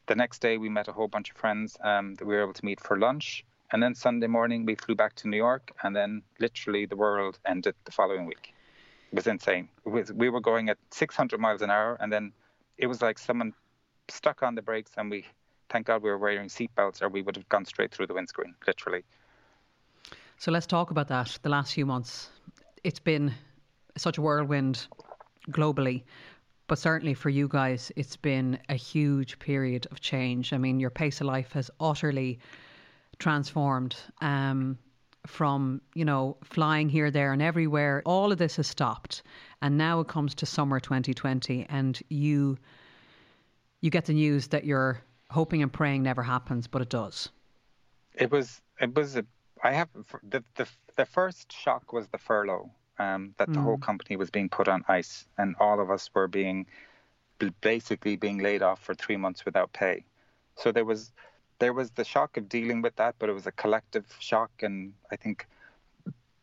The 0.07 0.15
next 0.15 0.41
day, 0.41 0.59
we 0.59 0.69
met 0.69 0.89
a 0.89 0.93
whole 0.93 1.09
bunch 1.09 1.31
of 1.31 1.37
friends 1.37 1.77
um, 1.83 2.15
that 2.17 2.27
we 2.27 2.35
were 2.35 2.43
able 2.43 2.53
to 2.55 2.65
meet 2.65 2.81
for 2.81 2.99
lunch. 2.99 3.45
And 3.71 3.83
then 3.83 3.95
Sunday 3.95 4.27
morning, 4.27 4.67
we 4.67 4.75
flew 4.75 4.95
back 4.95 5.15
to 5.17 5.29
New 5.29 5.37
York, 5.37 5.73
and 5.83 5.97
then 5.97 6.23
literally 6.39 6.87
the 6.87 6.97
world 6.97 7.39
ended 7.47 7.75
the 7.85 7.93
following 7.93 8.27
week. 8.27 8.54
Was 9.15 9.27
insane. 9.27 9.69
Was, 9.85 10.13
we 10.13 10.29
were 10.29 10.41
going 10.41 10.69
at 10.69 10.79
600 10.91 11.41
miles 11.41 11.63
an 11.63 11.71
hour, 11.71 11.97
and 12.01 12.13
then 12.13 12.33
it 12.79 12.87
was 12.87 13.01
like 13.01 13.19
someone 13.19 13.53
stuck 14.09 14.43
on 14.43 14.55
the 14.55 14.63
brakes, 14.63 14.91
and 14.97 15.11
we, 15.11 15.25
thank 15.71 15.87
God, 15.87 16.03
we 16.03 16.11
were 16.11 16.19
wearing 16.19 16.49
seatbelts, 16.49 17.01
or 17.01 17.09
we 17.09 17.23
would 17.23 17.37
have 17.37 17.49
gone 17.49 17.65
straight 17.65 17.93
through 17.93 18.09
the 18.09 18.15
windscreen, 18.15 18.55
literally. 18.67 19.05
So 20.39 20.51
let's 20.51 20.67
talk 20.67 20.91
about 20.91 21.09
that. 21.09 21.39
The 21.43 21.49
last 21.49 21.75
few 21.75 21.87
months, 21.87 22.31
it's 22.83 22.99
been 22.99 23.33
such 23.97 24.19
a 24.19 24.23
whirlwind 24.23 24.87
globally. 25.51 26.03
But 26.67 26.79
certainly 26.79 27.15
for 27.15 27.29
you 27.29 27.47
guys, 27.47 27.93
it's 27.95 28.17
been 28.17 28.59
a 28.69 28.75
huge 28.75 29.39
period 29.39 29.87
of 29.91 30.01
change. 30.01 30.53
I 30.53 30.59
mean, 30.59 30.81
your 30.81 30.91
pace 30.91 31.21
of 31.21 31.27
life 31.27 31.53
has 31.53 31.71
utterly 31.79 32.39
transformed 33.19 33.97
um, 34.23 34.79
from, 35.27 35.81
you 35.95 36.05
know, 36.05 36.37
flying 36.43 36.89
here, 36.89 37.11
there, 37.11 37.33
and 37.33 37.43
everywhere. 37.43 38.03
All 38.05 38.33
of 38.33 38.39
this 38.39 38.57
has 38.57 38.67
stopped. 38.67 39.23
And 39.63 39.79
now 39.79 40.01
it 40.01 40.09
comes 40.09 40.35
to 40.37 40.47
summer 40.47 40.81
2020, 40.81 41.67
and 41.69 42.01
you 42.09 42.59
you 43.81 43.91
get 43.91 44.07
the 44.07 44.15
news 44.15 44.49
that 44.49 44.65
you're 44.65 45.03
hoping 45.31 45.63
and 45.63 45.71
praying 45.71 46.03
never 46.03 46.23
happens, 46.23 46.67
but 46.67 46.81
it 46.81 46.89
does. 46.89 47.29
It 48.15 48.31
was, 48.31 48.63
it 48.81 48.95
was, 48.95 49.17
a, 49.17 49.27
I 49.63 49.73
have, 49.73 49.91
the, 50.23 50.43
the, 50.55 50.67
the 50.97 51.05
first 51.05 51.53
shock 51.53 51.93
was 51.93 52.09
the 52.09 52.17
furlough 52.17 52.71
um, 52.99 53.35
that 53.37 53.53
the 53.53 53.61
whole 53.61 53.77
company 53.77 54.17
was 54.17 54.31
being 54.31 54.49
put 54.49 54.69
on 54.69 54.85
ice, 54.89 55.27
and 55.37 55.55
all 55.61 55.81
of 55.81 55.91
us 55.91 56.09
were 56.15 56.29
being 56.29 56.67
basically 57.61 58.17
being 58.17 58.39
laid 58.39 58.63
off 58.63 58.83
for 58.83 58.95
three 58.95 59.17
months 59.17 59.45
without 59.45 59.73
pay. 59.73 60.05
So 60.57 60.73
there 60.73 60.85
was 60.85 61.13
there 61.65 61.73
was 61.73 61.91
the 61.93 62.05
shock 62.05 62.37
of 62.37 62.45
dealing 62.57 62.83
with 62.83 62.97
that, 62.97 63.15
but 63.19 63.27
it 63.31 63.33
was 63.41 63.47
a 63.47 63.57
collective 63.63 64.07
shock, 64.31 64.53
and 64.67 64.93
I 65.15 65.17
think 65.23 65.47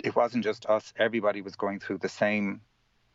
it 0.07 0.13
wasn't 0.15 0.43
just 0.43 0.65
us. 0.65 0.85
Everybody 1.07 1.41
was 1.47 1.55
going 1.63 1.79
through 1.79 1.99
the 1.99 2.13
same. 2.23 2.61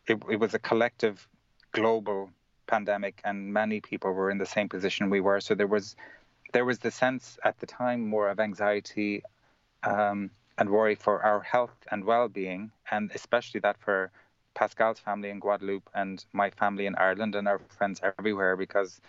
It, 0.06 0.16
it 0.34 0.38
was 0.44 0.54
a 0.54 0.62
collective, 0.70 1.26
global 1.72 2.30
pandemic, 2.72 3.20
and 3.24 3.52
many 3.62 3.80
people 3.80 4.12
were 4.12 4.30
in 4.30 4.38
the 4.38 4.50
same 4.56 4.68
position 4.68 5.10
we 5.10 5.20
were. 5.28 5.40
So 5.40 5.52
there 5.60 5.72
was 5.76 5.96
there 6.54 6.66
was 6.70 6.78
the 6.78 6.92
sense 7.04 7.24
at 7.48 7.58
the 7.58 7.66
time 7.66 8.00
more 8.16 8.28
of 8.32 8.38
anxiety. 8.48 9.22
Um, 9.82 10.20
and 10.58 10.70
worry 10.70 10.94
for 10.94 11.22
our 11.22 11.40
health 11.40 11.78
and 11.90 12.00
well-being, 12.12 12.62
and 12.90 13.04
especially 13.14 13.60
that 13.60 13.76
for 13.78 14.10
Pascal's 14.54 14.98
family 14.98 15.28
in 15.28 15.38
Guadeloupe 15.38 15.90
and 15.94 16.24
my 16.32 16.48
family 16.50 16.86
in 16.86 16.94
Ireland 17.08 17.34
and 17.34 17.46
our 17.46 17.60
friends 17.76 18.00
everywhere, 18.18 18.56
because 18.56 19.00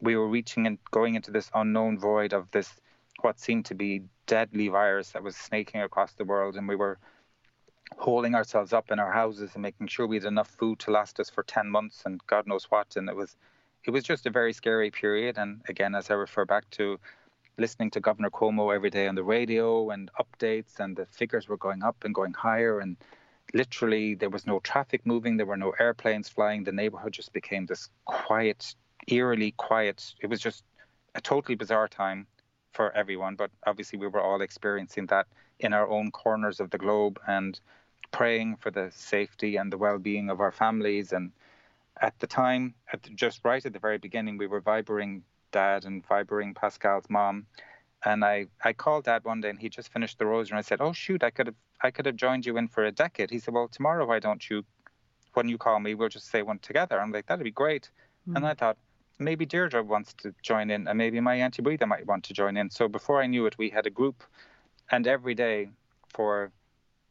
we 0.00 0.16
were 0.16 0.28
reaching 0.28 0.66
and 0.66 0.78
going 0.90 1.14
into 1.14 1.30
this 1.30 1.50
unknown 1.54 1.98
void 1.98 2.32
of 2.32 2.50
this 2.50 2.72
what 3.20 3.40
seemed 3.40 3.64
to 3.66 3.74
be 3.74 4.02
deadly 4.26 4.68
virus 4.68 5.10
that 5.10 5.22
was 5.22 5.36
snaking 5.36 5.80
across 5.82 6.12
the 6.12 6.24
world, 6.24 6.56
and 6.56 6.68
we 6.68 6.76
were 6.76 6.98
holding 7.96 8.34
ourselves 8.34 8.72
up 8.72 8.90
in 8.90 8.98
our 8.98 9.12
houses 9.12 9.50
and 9.54 9.62
making 9.62 9.86
sure 9.86 10.06
we 10.06 10.16
had 10.16 10.24
enough 10.24 10.48
food 10.48 10.78
to 10.78 10.90
last 10.90 11.18
us 11.20 11.30
for 11.30 11.42
10 11.42 11.68
months 11.68 12.02
and 12.04 12.20
God 12.26 12.46
knows 12.46 12.64
what. 12.70 12.96
And 12.96 13.08
it 13.08 13.16
was, 13.16 13.36
it 13.84 13.90
was 13.90 14.04
just 14.04 14.26
a 14.26 14.30
very 14.30 14.52
scary 14.52 14.90
period. 14.90 15.38
And 15.38 15.62
again, 15.68 15.94
as 15.94 16.10
I 16.10 16.14
refer 16.14 16.44
back 16.44 16.68
to 16.72 16.98
listening 17.56 17.90
to 17.92 18.00
Governor 18.00 18.30
Cuomo 18.30 18.74
every 18.74 18.90
day 18.90 19.08
on 19.08 19.14
the 19.14 19.24
radio 19.24 19.90
and 19.90 20.10
updates, 20.20 20.78
and 20.78 20.96
the 20.96 21.06
figures 21.06 21.48
were 21.48 21.56
going 21.56 21.82
up 21.82 22.04
and 22.04 22.14
going 22.14 22.32
higher. 22.32 22.78
And 22.78 22.96
literally, 23.52 24.14
there 24.14 24.30
was 24.30 24.46
no 24.46 24.60
traffic 24.60 25.04
moving, 25.04 25.36
there 25.36 25.46
were 25.46 25.56
no 25.56 25.74
airplanes 25.78 26.28
flying. 26.28 26.64
The 26.64 26.72
neighborhood 26.72 27.12
just 27.12 27.32
became 27.32 27.66
this 27.66 27.88
quiet, 28.04 28.74
eerily 29.08 29.52
quiet. 29.52 30.14
It 30.20 30.28
was 30.28 30.40
just 30.40 30.64
a 31.14 31.20
totally 31.20 31.56
bizarre 31.56 31.88
time 31.88 32.26
for 32.72 32.92
everyone. 32.92 33.34
But 33.34 33.50
obviously, 33.66 33.98
we 33.98 34.06
were 34.06 34.20
all 34.20 34.40
experiencing 34.40 35.06
that 35.06 35.26
in 35.58 35.72
our 35.72 35.88
own 35.88 36.10
corners 36.10 36.60
of 36.60 36.70
the 36.70 36.78
globe 36.78 37.18
and 37.26 37.58
praying 38.10 38.56
for 38.56 38.70
the 38.70 38.90
safety 38.90 39.56
and 39.56 39.72
the 39.72 39.78
well 39.78 39.98
being 39.98 40.30
of 40.30 40.40
our 40.40 40.52
families. 40.52 41.12
And 41.12 41.32
at 42.00 42.18
the 42.20 42.26
time, 42.26 42.74
at 42.92 43.02
the, 43.02 43.10
just 43.10 43.40
right 43.44 43.64
at 43.64 43.72
the 43.72 43.78
very 43.78 43.98
beginning, 43.98 44.38
we 44.38 44.46
were 44.46 44.60
vibering 44.60 45.22
dad 45.50 45.84
and 45.84 46.06
vibering 46.06 46.54
Pascal's 46.54 47.08
mom. 47.08 47.46
And 48.04 48.24
I, 48.24 48.46
I 48.62 48.72
called 48.72 49.04
dad 49.04 49.24
one 49.24 49.40
day 49.40 49.50
and 49.50 49.58
he 49.58 49.68
just 49.68 49.92
finished 49.92 50.18
the 50.18 50.26
rosary 50.26 50.54
and 50.54 50.58
I 50.58 50.62
said, 50.62 50.80
Oh 50.80 50.92
shoot, 50.92 51.24
I 51.24 51.30
could 51.30 51.46
have 51.46 51.56
I 51.82 51.90
could 51.90 52.06
have 52.06 52.16
joined 52.16 52.46
you 52.46 52.56
in 52.56 52.68
for 52.68 52.84
a 52.84 52.92
decade. 52.92 53.30
He 53.30 53.40
said, 53.40 53.54
Well 53.54 53.68
tomorrow 53.68 54.06
why 54.06 54.20
don't 54.20 54.48
you 54.48 54.64
when 55.34 55.48
you 55.48 55.58
call 55.58 55.80
me, 55.80 55.94
we'll 55.94 56.08
just 56.08 56.30
say 56.30 56.42
one 56.42 56.60
together. 56.60 57.00
I'm 57.00 57.10
like, 57.10 57.26
That'd 57.26 57.44
be 57.44 57.50
great. 57.50 57.90
Mm. 58.28 58.36
And 58.36 58.46
I 58.46 58.54
thought, 58.54 58.78
maybe 59.18 59.46
Deirdre 59.46 59.82
wants 59.82 60.14
to 60.14 60.34
join 60.42 60.70
in 60.70 60.88
and 60.88 60.96
maybe 60.96 61.20
my 61.20 61.36
Auntie 61.36 61.62
Breather 61.62 61.86
might 61.86 62.06
want 62.06 62.24
to 62.24 62.32
join 62.32 62.56
in. 62.56 62.70
So 62.70 62.88
before 62.88 63.22
I 63.22 63.26
knew 63.26 63.46
it, 63.46 63.56
we 63.58 63.70
had 63.70 63.86
a 63.86 63.90
group 63.90 64.22
and 64.90 65.06
every 65.06 65.34
day 65.34 65.70
for 66.14 66.50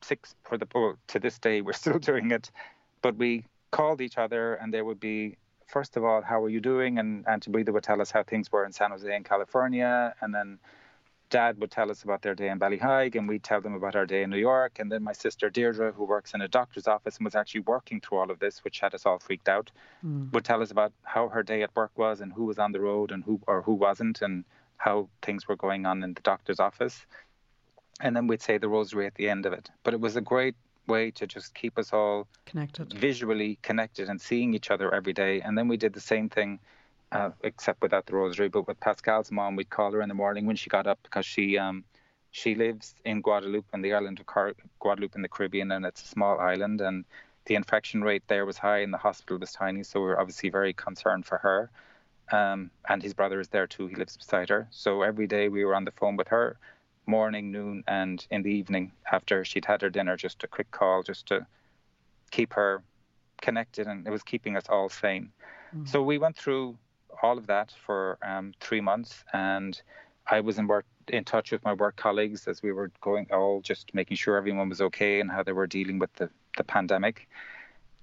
six 0.02 0.36
for 0.44 0.58
the 0.58 0.68
well, 0.74 0.98
to 1.08 1.20
this 1.20 1.38
day 1.40 1.62
we're 1.66 1.74
still 1.74 2.00
doing 2.00 2.32
it. 2.32 2.52
But 3.02 3.18
we 3.18 3.46
called 3.72 4.02
each 4.02 4.18
other 4.18 4.56
and 4.56 4.74
there 4.74 4.86
would 4.86 5.00
be 5.00 5.38
first 5.68 5.98
of 5.98 6.04
all, 6.04 6.22
how 6.22 6.42
are 6.44 6.50
you 6.50 6.62
doing? 6.62 6.98
And 6.98 7.28
Auntie 7.28 7.52
Breather 7.52 7.74
would 7.74 7.84
tell 7.84 8.02
us 8.02 8.10
how 8.10 8.24
things 8.24 8.52
were 8.52 8.66
in 8.66 8.72
San 8.72 8.92
Jose 8.92 9.16
in 9.16 9.24
California. 9.24 10.16
And 10.22 10.34
then 10.34 10.60
Dad 11.30 11.60
would 11.60 11.72
tell 11.72 11.92
us 11.92 12.04
about 12.04 12.22
their 12.22 12.36
day 12.36 12.50
in 12.50 12.58
Ballyheigue, 12.58 13.16
and 13.16 13.28
we'd 13.28 13.44
tell 13.44 13.62
them 13.62 13.74
about 13.74 13.96
our 13.96 14.06
day 14.06 14.24
in 14.24 14.30
New 14.30 14.38
York. 14.38 14.80
And 14.80 14.92
then 14.92 15.04
my 15.04 15.12
sister 15.12 15.50
Deirdre, 15.50 15.92
who 15.92 16.06
works 16.06 16.34
in 16.34 16.42
a 16.42 16.48
doctor's 16.48 16.88
office 16.88 17.18
and 17.18 17.26
was 17.26 17.36
actually 17.36 17.62
working 17.62 18.00
through 18.00 18.20
all 18.20 18.32
of 18.32 18.40
this, 18.40 18.64
which 18.64 18.80
had 18.80 18.94
us 18.94 19.06
all 19.06 19.20
freaked 19.20 19.50
out, 19.50 19.72
mm. 20.06 20.32
would 20.32 20.46
tell 20.46 20.62
us 20.62 20.72
about 20.72 20.94
how 21.04 21.28
her 21.30 21.44
day 21.44 21.64
at 21.64 21.76
work 21.76 21.92
was 21.98 22.22
and 22.22 22.32
who 22.32 22.46
was 22.46 22.60
on 22.60 22.72
the 22.72 22.80
road 22.80 23.12
and 23.12 23.24
who 23.24 23.40
or 23.48 23.62
who 23.62 23.74
wasn't, 23.74 24.22
and 24.22 24.46
how 24.78 25.10
things 25.22 25.48
were 25.48 25.56
going 25.56 25.86
on 25.86 26.04
in 26.04 26.14
the 26.14 26.22
doctor's 26.22 26.60
office. 26.60 27.06
And 28.00 28.16
then 28.16 28.28
we'd 28.28 28.42
say 28.42 28.58
the 28.58 28.70
rosary 28.70 29.08
at 29.08 29.16
the 29.16 29.30
end 29.30 29.46
of 29.46 29.54
it. 29.54 29.70
But 29.84 29.94
it 29.94 30.00
was 30.00 30.16
a 30.16 30.22
great 30.22 30.56
way 30.88 31.12
to 31.12 31.28
just 31.28 31.54
keep 31.54 31.78
us 31.78 31.92
all 31.92 32.28
connected, 32.46 32.94
visually 32.94 33.60
connected, 33.62 34.08
and 34.10 34.22
seeing 34.22 34.54
each 34.54 34.72
other 34.72 34.94
every 34.94 35.14
day. 35.14 35.42
And 35.42 35.58
then 35.58 35.68
we 35.68 35.78
did 35.78 35.94
the 35.94 36.00
same 36.00 36.30
thing, 36.30 36.60
uh, 37.12 37.32
except 37.44 37.82
without 37.82 38.06
the 38.06 38.16
rosary. 38.16 38.50
But 38.50 38.68
with 38.68 38.80
Pascal's 38.80 39.32
mom, 39.32 39.56
we'd 39.56 39.70
call 39.70 39.92
her 39.92 40.02
in 40.02 40.10
the 40.10 40.16
morning 40.16 40.46
when 40.46 40.56
she 40.56 40.70
got 40.70 40.88
up 40.88 41.00
because 41.04 41.26
she 41.26 41.58
um, 41.58 41.84
she 42.32 42.56
lives 42.56 42.96
in 43.06 43.22
Guadeloupe, 43.22 43.68
in 43.74 43.82
the 43.82 43.94
island 43.94 44.20
of 44.20 44.26
Car- 44.26 44.56
Guadeloupe 44.80 45.16
in 45.16 45.22
the 45.22 45.30
Caribbean, 45.30 45.72
and 45.72 45.86
it's 45.86 46.04
a 46.04 46.08
small 46.08 46.40
island, 46.40 46.82
and 46.82 47.06
the 47.46 47.56
infection 47.56 48.04
rate 48.04 48.24
there 48.28 48.46
was 48.46 48.58
high, 48.58 48.80
and 48.80 48.94
the 48.94 48.98
hospital 48.98 49.38
was 49.38 49.52
tiny. 49.52 49.84
So 49.84 50.02
we 50.02 50.08
were 50.08 50.20
obviously 50.20 50.50
very 50.50 50.74
concerned 50.74 51.26
for 51.26 51.38
her. 51.38 51.70
Um, 52.30 52.72
and 52.90 53.02
his 53.02 53.14
brother 53.14 53.40
is 53.40 53.48
there 53.48 53.68
too. 53.68 53.88
He 53.88 53.96
lives 53.96 54.18
beside 54.18 54.50
her. 54.50 54.68
So 54.70 55.02
every 55.02 55.28
day 55.28 55.48
we 55.48 55.64
were 55.64 55.74
on 55.74 55.86
the 55.86 55.92
phone 55.92 56.18
with 56.18 56.28
her 56.28 56.58
morning, 57.06 57.52
noon, 57.52 57.84
and 57.88 58.26
in 58.30 58.44
the 58.44 58.52
evening 58.52 58.92
after 59.10 59.46
she'd 59.46 59.64
had 59.64 59.82
her 59.82 59.90
dinner, 59.90 60.18
just 60.18 60.44
a 60.44 60.48
quick 60.48 60.70
call 60.72 61.04
just 61.04 61.26
to 61.28 61.48
keep 62.32 62.54
her 62.54 62.84
connected, 63.42 63.88
and 63.88 64.06
it 64.06 64.12
was 64.12 64.24
keeping 64.24 64.58
us 64.58 64.66
all 64.70 64.90
sane. 64.90 65.32
Mm-hmm. 65.74 65.86
So 65.86 66.04
we 66.04 66.18
went 66.18 66.36
through 66.36 66.78
all 67.22 67.38
of 67.38 67.48
that 67.48 67.74
for 67.86 68.18
um, 68.22 68.54
three 68.60 68.82
months, 68.82 69.24
and 69.34 69.80
I 70.28 70.42
was 70.42 70.58
in 70.58 70.68
work 70.68 70.86
in 71.08 71.24
touch 71.24 71.52
with 71.52 71.64
my 71.64 71.74
work 71.74 71.96
colleagues 71.96 72.48
as 72.48 72.62
we 72.62 72.74
were 72.74 72.92
going 73.00 73.28
all 73.32 73.62
just 73.62 73.94
making 73.94 74.18
sure 74.18 74.36
everyone 74.36 74.68
was 74.68 74.82
okay 74.82 75.22
and 75.22 75.32
how 75.32 75.42
they 75.42 75.54
were 75.54 75.68
dealing 75.68 76.00
with 76.00 76.14
the, 76.16 76.30
the 76.58 76.66
pandemic. 76.66 77.30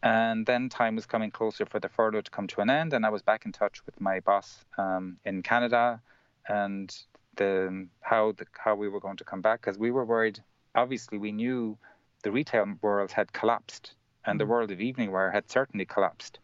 And 0.03 0.47
then 0.47 0.71
time 0.71 0.97
was 0.97 1.05
coming 1.05 1.31
closer 1.31 1.67
for 1.67 1.81
the 1.81 1.89
furlough 1.89 2.23
to 2.23 2.31
come 2.31 2.47
to 2.49 2.61
an 2.61 2.71
end, 2.71 2.93
and 2.93 3.05
I 3.05 3.11
was 3.11 3.23
back 3.23 3.45
in 3.47 3.53
touch 3.53 3.85
with 3.87 4.01
my 4.01 4.21
boss 4.21 4.65
um, 4.79 5.19
in 5.25 5.43
Canada, 5.43 6.01
and 6.49 6.95
the 7.37 7.89
how 8.01 8.33
the 8.33 8.47
how 8.53 8.75
we 8.75 8.89
were 8.89 9.01
going 9.01 9.17
to 9.17 9.25
come 9.25 9.41
back 9.41 9.61
because 9.61 9.79
we 9.79 9.91
were 9.91 10.05
worried. 10.05 10.41
Obviously, 10.75 11.19
we 11.19 11.33
knew 11.33 11.79
the 12.23 12.33
retail 12.33 12.67
world 12.83 13.13
had 13.13 13.33
collapsed 13.33 13.95
and 14.27 14.41
the 14.41 14.45
mm. 14.45 14.49
world 14.49 14.71
of 14.71 14.81
evening 14.81 15.11
wear 15.11 15.31
had 15.31 15.51
certainly 15.51 15.85
collapsed, 15.85 16.39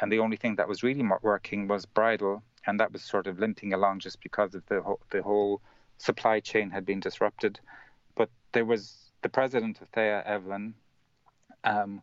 and 0.00 0.12
the 0.12 0.18
only 0.18 0.36
thing 0.36 0.56
that 0.56 0.68
was 0.68 0.82
really 0.82 1.04
working 1.22 1.68
was 1.68 1.86
bridal, 1.86 2.42
and 2.66 2.80
that 2.80 2.92
was 2.92 3.02
sort 3.02 3.26
of 3.26 3.38
limping 3.38 3.72
along 3.72 4.00
just 4.00 4.20
because 4.20 4.54
of 4.54 4.64
the 4.66 4.80
whole, 4.82 5.00
the 5.10 5.22
whole 5.22 5.60
supply 5.98 6.40
chain 6.40 6.70
had 6.70 6.84
been 6.84 7.00
disrupted. 7.00 7.58
But 8.14 8.30
there 8.52 8.64
was 8.64 8.96
the 9.22 9.28
president 9.28 9.80
of 9.80 9.90
Theia 9.92 10.24
Evelyn. 10.24 10.74
Um, 11.64 12.02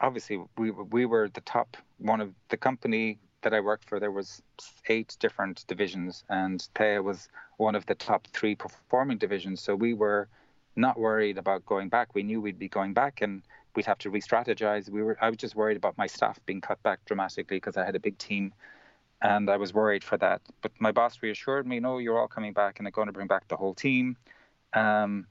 obviously, 0.00 0.40
we 0.56 0.70
we 0.70 1.06
were 1.06 1.28
the 1.28 1.42
top 1.42 1.76
one 1.98 2.20
of 2.20 2.32
the 2.48 2.56
company 2.56 3.18
that 3.42 3.54
I 3.54 3.60
worked 3.60 3.88
for, 3.88 4.00
there 4.00 4.10
was 4.10 4.42
eight 4.88 5.16
different 5.20 5.64
divisions, 5.66 6.24
and 6.28 6.66
Theia 6.74 7.02
was 7.02 7.28
one 7.56 7.74
of 7.74 7.86
the 7.86 7.94
top 7.94 8.26
three 8.28 8.54
performing 8.54 9.18
divisions. 9.18 9.60
So 9.60 9.74
we 9.74 9.94
were 9.94 10.28
not 10.76 10.98
worried 10.98 11.38
about 11.38 11.66
going 11.66 11.88
back. 11.88 12.14
We 12.14 12.22
knew 12.22 12.40
we'd 12.40 12.58
be 12.58 12.68
going 12.68 12.94
back, 12.94 13.20
and 13.20 13.42
we'd 13.74 13.86
have 13.86 13.98
to 13.98 14.10
re-strategize. 14.10 14.90
We 14.90 15.02
were 15.02 15.16
I 15.20 15.28
was 15.28 15.38
just 15.38 15.54
worried 15.54 15.76
about 15.76 15.96
my 15.98 16.06
staff 16.06 16.38
being 16.46 16.60
cut 16.60 16.82
back 16.82 17.04
dramatically 17.04 17.56
because 17.56 17.76
I 17.76 17.84
had 17.84 17.96
a 17.96 18.00
big 18.00 18.18
team, 18.18 18.52
and 19.22 19.50
I 19.50 19.56
was 19.56 19.72
worried 19.72 20.04
for 20.04 20.16
that. 20.18 20.40
But 20.62 20.72
my 20.78 20.92
boss 20.92 21.18
reassured 21.22 21.66
me, 21.66 21.80
no, 21.80 21.98
you're 21.98 22.18
all 22.18 22.28
coming 22.28 22.52
back, 22.52 22.78
and 22.78 22.86
they're 22.86 22.90
going 22.92 23.06
to 23.06 23.12
bring 23.12 23.26
back 23.26 23.48
the 23.48 23.56
whole 23.56 23.74
team. 23.74 24.16
Um, 24.74 25.26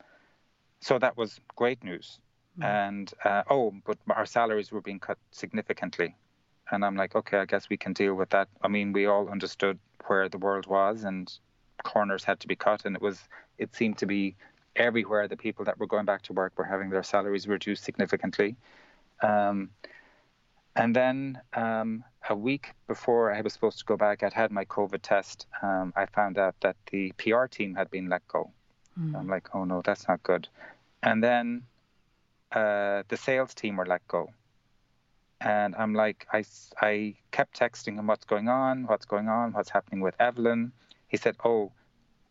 so 0.80 1.00
that 1.00 1.18
was 1.18 1.40
great 1.56 1.84
news. 1.84 2.20
Mm. 2.60 2.66
And 2.66 3.14
uh, 3.24 3.44
oh, 3.50 3.74
but 3.86 3.98
our 4.10 4.26
salaries 4.26 4.72
were 4.72 4.82
being 4.82 5.00
cut 5.00 5.18
significantly. 5.32 6.16
And 6.72 6.84
I'm 6.84 6.96
like, 6.96 7.16
okay, 7.16 7.38
I 7.38 7.46
guess 7.46 7.70
we 7.70 7.78
can 7.78 7.94
deal 7.94 8.16
with 8.16 8.30
that. 8.32 8.50
I 8.62 8.68
mean, 8.68 8.92
we 8.92 9.06
all 9.06 9.30
understood 9.30 9.80
where 10.08 10.28
the 10.28 10.38
world 10.38 10.68
was, 10.68 11.04
and 11.04 11.32
corners 11.84 12.24
had 12.24 12.40
to 12.42 12.48
be 12.48 12.56
cut, 12.56 12.86
and 12.86 12.96
it 12.96 13.02
was 13.02 13.22
it 13.58 13.76
seemed 13.76 13.98
to 14.00 14.06
be 14.06 14.36
everywhere 14.78 15.28
the 15.28 15.38
people 15.38 15.66
that 15.66 15.80
were 15.80 15.88
going 15.88 16.06
back 16.06 16.22
to 16.24 16.34
work 16.34 16.54
were 16.58 16.66
having 16.66 16.90
their 16.90 17.04
salaries 17.04 17.48
reduced 17.48 17.84
significantly. 17.84 18.56
Um, 19.22 19.72
and 20.76 20.96
then 20.96 21.42
um, 21.54 22.04
a 22.30 22.36
week 22.36 22.74
before 22.88 23.34
I 23.34 23.42
was 23.42 23.54
supposed 23.54 23.80
to 23.80 23.86
go 23.86 23.98
back, 23.98 24.22
I'd 24.22 24.34
had 24.34 24.52
my 24.52 24.66
COVID 24.66 25.02
test. 25.02 25.48
Um, 25.62 25.92
I 25.96 26.06
found 26.06 26.38
out 26.38 26.56
that 26.62 26.76
the 26.92 27.12
PR 27.18 27.46
team 27.46 27.76
had 27.76 27.90
been 27.90 28.10
let 28.10 28.28
go. 28.28 28.52
Mm. 29.00 29.18
I'm 29.18 29.28
like, 29.28 29.56
oh 29.56 29.66
no, 29.66 29.82
that's 29.84 30.08
not 30.08 30.22
good. 30.24 30.48
And 31.02 31.24
then 31.24 31.64
uh, 32.52 33.04
the 33.08 33.18
sales 33.18 33.54
team 33.54 33.78
were 33.78 33.86
let 33.86 34.08
go. 34.08 34.30
And 35.42 35.76
I'm 35.76 35.94
like, 35.94 36.28
I, 36.32 36.44
I 36.82 37.16
kept 37.32 37.60
texting 37.60 37.96
him 37.96 38.08
what's 38.08 38.26
going 38.26 38.48
on, 38.48 38.86
what's 38.86 39.06
going 39.06 39.28
on, 39.28 39.54
what's 39.54 39.70
happening 39.70 40.02
with 40.02 40.16
Evelyn. 40.20 40.72
He 41.08 41.18
said, 41.18 41.36
oh, 41.44 41.72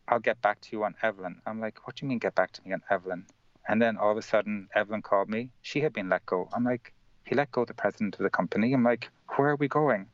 I'll 0.07 0.19
get 0.19 0.41
back 0.41 0.61
to 0.61 0.69
you 0.71 0.83
on 0.83 0.95
Evelyn. 1.01 1.41
I'm 1.45 1.59
like, 1.59 1.85
what 1.85 1.95
do 1.95 2.05
you 2.05 2.09
mean 2.09 2.19
get 2.19 2.35
back 2.35 2.51
to 2.53 2.61
me 2.63 2.73
on 2.73 2.81
Evelyn? 2.89 3.25
And 3.67 3.81
then 3.81 3.97
all 3.97 4.11
of 4.11 4.17
a 4.17 4.21
sudden, 4.21 4.69
Evelyn 4.73 5.01
called 5.01 5.29
me. 5.29 5.49
She 5.61 5.81
had 5.81 5.91
been 5.93 6.09
let 6.09 6.25
go. 6.25 6.49
I'm 6.53 6.63
like, 6.63 6.93
he 7.25 7.35
let 7.35 7.51
go 7.51 7.65
the 7.65 7.73
president 7.73 8.15
of 8.15 8.23
the 8.23 8.29
company. 8.29 8.73
I'm 8.73 8.83
like, 8.83 9.09
where 9.35 9.49
are 9.49 9.55
we 9.57 9.67
going? 9.67 10.07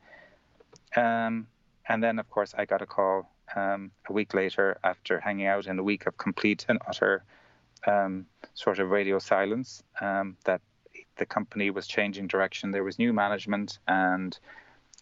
Um, 0.96 1.48
and 1.88 2.04
then, 2.04 2.18
of 2.18 2.30
course, 2.30 2.56
I 2.58 2.66
got 2.66 2.82
a 2.82 2.88
call 2.88 3.30
um, 3.56 3.92
a 4.10 4.14
week 4.14 4.34
later 4.34 4.78
after 4.84 5.20
hanging 5.20 5.46
out 5.46 5.68
in 5.68 5.78
a 5.78 5.84
week 5.84 6.08
of 6.08 6.18
complete 6.18 6.66
and 6.68 6.80
utter 6.88 7.24
um, 7.86 8.26
sort 8.56 8.80
of 8.80 8.90
radio 8.90 9.20
silence 9.20 9.84
um, 10.02 10.38
that 10.46 10.62
the 11.18 11.26
company 11.26 11.70
was 11.70 11.86
changing 11.86 12.28
direction. 12.28 12.72
There 12.72 12.84
was 12.84 12.98
new 12.98 13.14
management, 13.14 13.78
and 13.88 14.38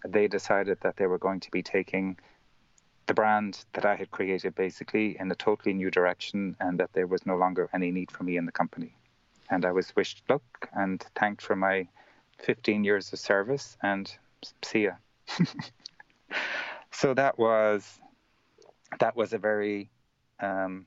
they 0.06 0.28
decided 0.28 0.80
that 0.82 0.98
they 0.98 1.08
were 1.08 1.20
going 1.20 1.40
to 1.42 1.52
be 1.52 1.64
taking 1.64 2.18
the 3.12 3.16
brand 3.16 3.66
that 3.74 3.86
I 3.86 3.98
had 3.98 4.10
created 4.10 4.56
basically 4.56 5.18
in 5.20 5.30
a 5.30 5.36
totally 5.36 5.74
new 5.74 5.92
direction, 5.92 6.56
and 6.62 6.80
that 6.80 6.94
there 6.94 7.08
was 7.08 7.26
no 7.26 7.36
longer 7.36 7.70
any 7.74 7.92
need 7.92 8.10
for 8.10 8.24
me 8.24 8.38
in 8.38 8.46
the 8.46 8.54
company. 8.54 8.96
And 9.50 9.66
I 9.66 9.74
was 9.74 9.94
wished 9.98 10.24
luck 10.30 10.70
and 10.72 11.06
thanked 11.14 11.42
for 11.42 11.58
my 11.58 11.90
15 12.38 12.86
years 12.86 13.12
of 13.12 13.20
service, 13.20 13.78
and 13.84 14.10
see 14.64 14.84
ya. 14.84 14.94
so 16.92 17.14
that 17.14 17.38
was 17.38 18.00
that 19.00 19.18
was 19.18 19.34
a 19.34 19.38
very 19.38 19.90
um, 20.40 20.86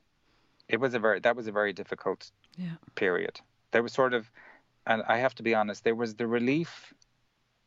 it 0.66 0.80
was 0.80 0.94
a 0.94 0.98
very 0.98 1.20
that 1.20 1.36
was 1.36 1.46
a 1.46 1.52
very 1.52 1.74
difficult 1.74 2.30
yeah. 2.56 2.76
period. 2.94 3.38
There 3.72 3.82
was 3.82 3.92
sort 3.92 4.14
of, 4.14 4.30
and 4.86 5.02
I 5.06 5.18
have 5.18 5.34
to 5.34 5.42
be 5.42 5.54
honest, 5.54 5.84
there 5.84 5.94
was 5.94 6.14
the 6.14 6.26
relief, 6.26 6.94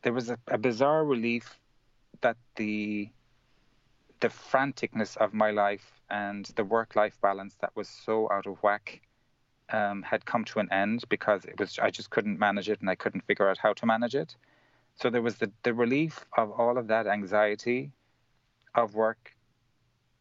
there 0.02 0.12
was 0.12 0.30
a, 0.30 0.38
a 0.48 0.58
bizarre 0.58 1.04
relief 1.04 1.60
that 2.22 2.36
the 2.56 3.08
the 4.20 4.28
franticness 4.28 5.16
of 5.16 5.32
my 5.34 5.50
life 5.50 6.00
and 6.10 6.46
the 6.56 6.64
work 6.64 6.96
life 6.96 7.18
balance 7.20 7.54
that 7.60 7.74
was 7.76 7.88
so 7.88 8.30
out 8.30 8.46
of 8.46 8.62
whack 8.62 9.00
um, 9.70 10.02
had 10.02 10.24
come 10.24 10.44
to 10.44 10.58
an 10.58 10.68
end 10.72 11.04
because 11.08 11.44
it 11.44 11.58
was 11.58 11.78
I 11.78 11.90
just 11.90 12.10
couldn't 12.10 12.38
manage 12.38 12.68
it 12.68 12.80
and 12.80 12.88
I 12.88 12.94
couldn't 12.94 13.24
figure 13.26 13.48
out 13.48 13.58
how 13.58 13.72
to 13.74 13.86
manage 13.86 14.14
it. 14.14 14.34
So 14.96 15.10
there 15.10 15.22
was 15.22 15.36
the, 15.36 15.50
the 15.62 15.74
relief 15.74 16.24
of 16.36 16.50
all 16.50 16.78
of 16.78 16.88
that 16.88 17.06
anxiety 17.06 17.92
of 18.74 18.94
work 18.94 19.34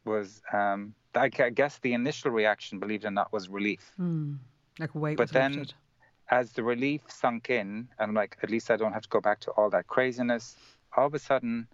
was 0.06 0.42
um, 0.54 0.94
I 1.16 1.30
guess 1.30 1.80
the 1.80 1.94
initial 1.94 2.32
reaction, 2.32 2.80
believe 2.80 3.04
it 3.04 3.08
or 3.08 3.12
not, 3.12 3.34
was 3.34 3.50
relief. 3.50 3.92
Mm, 4.00 4.38
like 4.80 4.94
weight 4.94 5.18
but 5.18 5.32
then, 5.32 5.54
lifted. 5.54 5.74
as 6.30 6.52
the 6.52 6.64
relief 6.64 7.02
sunk 7.08 7.50
in, 7.50 7.88
and 8.00 8.14
like 8.14 8.38
at 8.44 8.50
least 8.50 8.70
I 8.70 8.78
don't 8.78 8.94
have 8.94 9.04
to 9.04 9.10
go 9.10 9.22
back 9.22 9.40
to 9.42 9.52
all 9.52 9.70
that 9.72 9.88
craziness. 9.88 10.56
All 10.96 11.08
of 11.08 11.14
a 11.14 11.20
sudden, 11.20 11.68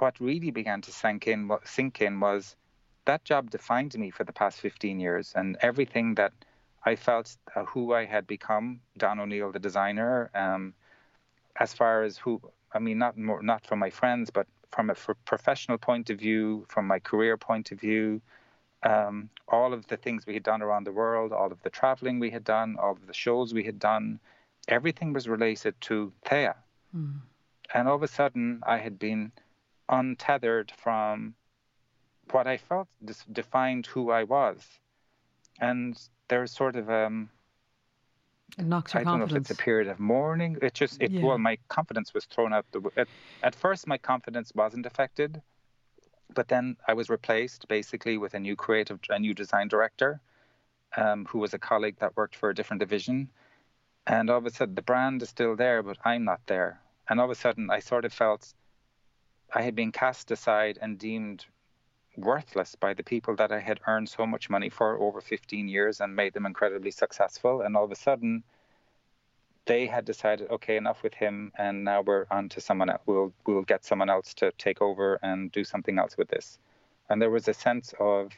what 0.00 0.18
really 0.20 0.50
began 0.50 0.80
to 0.82 0.92
sink 0.92 1.26
in, 1.26 1.48
what 1.48 1.66
sink 1.66 2.00
in, 2.00 2.20
was 2.20 2.56
that 3.04 3.24
job 3.24 3.50
defined 3.50 3.98
me 3.98 4.10
for 4.10 4.24
the 4.24 4.32
past 4.32 4.60
15 4.60 5.00
years, 5.00 5.32
and 5.34 5.56
everything 5.60 6.14
that 6.14 6.32
I 6.84 6.96
felt 6.96 7.36
uh, 7.54 7.64
who 7.64 7.94
I 7.94 8.04
had 8.04 8.26
become, 8.26 8.80
Don 8.96 9.20
O'Neill, 9.20 9.52
the 9.52 9.58
designer. 9.58 10.30
Um, 10.34 10.74
as 11.56 11.74
far 11.74 12.02
as 12.02 12.16
who, 12.16 12.40
I 12.72 12.78
mean, 12.78 12.98
not 12.98 13.18
more, 13.18 13.42
not 13.42 13.66
from 13.66 13.78
my 13.78 13.90
friends, 13.90 14.30
but 14.30 14.46
from 14.70 14.90
a 14.90 14.94
professional 15.24 15.78
point 15.78 16.10
of 16.10 16.18
view, 16.18 16.66
from 16.68 16.86
my 16.86 16.98
career 16.98 17.36
point 17.36 17.72
of 17.72 17.80
view, 17.80 18.20
um, 18.82 19.28
all 19.48 19.72
of 19.72 19.86
the 19.88 19.96
things 19.96 20.26
we 20.26 20.34
had 20.34 20.42
done 20.42 20.62
around 20.62 20.84
the 20.84 20.92
world, 20.92 21.32
all 21.32 21.50
of 21.50 21.60
the 21.62 21.70
traveling 21.70 22.20
we 22.20 22.30
had 22.30 22.44
done, 22.44 22.76
all 22.80 22.92
of 22.92 23.06
the 23.06 23.14
shows 23.14 23.52
we 23.52 23.64
had 23.64 23.78
done, 23.78 24.20
everything 24.68 25.12
was 25.12 25.28
related 25.28 25.74
to 25.80 26.12
Theia. 26.24 26.54
Mm. 26.94 27.20
And 27.74 27.88
all 27.88 27.96
of 27.96 28.02
a 28.02 28.08
sudden, 28.08 28.62
I 28.66 28.78
had 28.78 28.98
been 28.98 29.32
untethered 29.88 30.72
from 30.76 31.34
what 32.30 32.46
I 32.46 32.56
felt 32.56 32.88
defined 33.32 33.86
who 33.86 34.10
I 34.10 34.24
was. 34.24 34.66
And 35.60 35.98
there's 36.28 36.52
sort 36.52 36.76
of 36.76 36.90
um, 36.90 37.30
it 38.56 38.64
knocks 38.64 38.94
your 38.94 39.00
I 39.00 39.04
don't 39.04 39.18
know 39.18 39.24
if 39.26 39.32
it's 39.32 39.50
a 39.50 39.56
period 39.56 39.88
of 39.88 39.98
mourning. 40.00 40.56
It 40.62 40.74
just 40.74 41.02
it 41.02 41.10
yeah. 41.10 41.24
well, 41.24 41.38
my 41.38 41.58
confidence 41.68 42.14
was 42.14 42.24
thrown 42.24 42.52
out 42.52 42.64
the. 42.72 42.82
At, 42.96 43.08
at 43.42 43.54
first, 43.54 43.86
my 43.86 43.98
confidence 43.98 44.52
wasn't 44.54 44.86
affected, 44.86 45.42
but 46.34 46.48
then 46.48 46.76
I 46.86 46.94
was 46.94 47.10
replaced 47.10 47.68
basically 47.68 48.16
with 48.18 48.34
a 48.34 48.40
new 48.40 48.56
creative, 48.56 49.00
a 49.10 49.18
new 49.18 49.34
design 49.34 49.68
director, 49.68 50.20
um, 50.96 51.26
who 51.26 51.38
was 51.38 51.54
a 51.54 51.58
colleague 51.58 51.96
that 51.98 52.16
worked 52.16 52.36
for 52.36 52.50
a 52.50 52.54
different 52.54 52.80
division, 52.80 53.28
and 54.06 54.30
all 54.30 54.38
of 54.38 54.46
a 54.46 54.50
sudden 54.50 54.74
the 54.74 54.82
brand 54.82 55.22
is 55.22 55.28
still 55.28 55.56
there, 55.56 55.82
but 55.82 55.98
I'm 56.04 56.24
not 56.24 56.40
there, 56.46 56.80
and 57.08 57.20
all 57.20 57.26
of 57.26 57.30
a 57.30 57.34
sudden 57.34 57.70
I 57.70 57.80
sort 57.80 58.04
of 58.04 58.12
felt 58.12 58.54
I 59.54 59.62
had 59.62 59.74
been 59.74 59.92
cast 59.92 60.30
aside 60.30 60.78
and 60.80 60.98
deemed 60.98 61.46
worthless 62.16 62.74
by 62.74 62.94
the 62.94 63.02
people 63.02 63.36
that 63.36 63.52
I 63.52 63.60
had 63.60 63.80
earned 63.86 64.08
so 64.08 64.26
much 64.26 64.50
money 64.50 64.68
for 64.68 64.98
over 64.98 65.20
15 65.20 65.68
years 65.68 66.00
and 66.00 66.14
made 66.14 66.34
them 66.34 66.46
incredibly 66.46 66.90
successful. 66.90 67.62
And 67.62 67.76
all 67.76 67.84
of 67.84 67.92
a 67.92 67.96
sudden, 67.96 68.42
they 69.66 69.86
had 69.86 70.04
decided, 70.04 70.50
okay, 70.50 70.76
enough 70.76 71.02
with 71.02 71.14
him, 71.14 71.52
and 71.56 71.84
now 71.84 72.00
we're 72.00 72.26
on 72.30 72.48
to 72.50 72.60
someone 72.60 72.90
else. 72.90 73.02
We'll 73.06 73.32
we'll 73.46 73.62
get 73.62 73.84
someone 73.84 74.10
else 74.10 74.34
to 74.34 74.50
take 74.52 74.80
over 74.80 75.18
and 75.22 75.52
do 75.52 75.62
something 75.62 75.98
else 75.98 76.16
with 76.16 76.28
this. 76.28 76.58
And 77.08 77.20
there 77.20 77.30
was 77.30 77.48
a 77.48 77.54
sense 77.54 77.94
of 78.00 78.32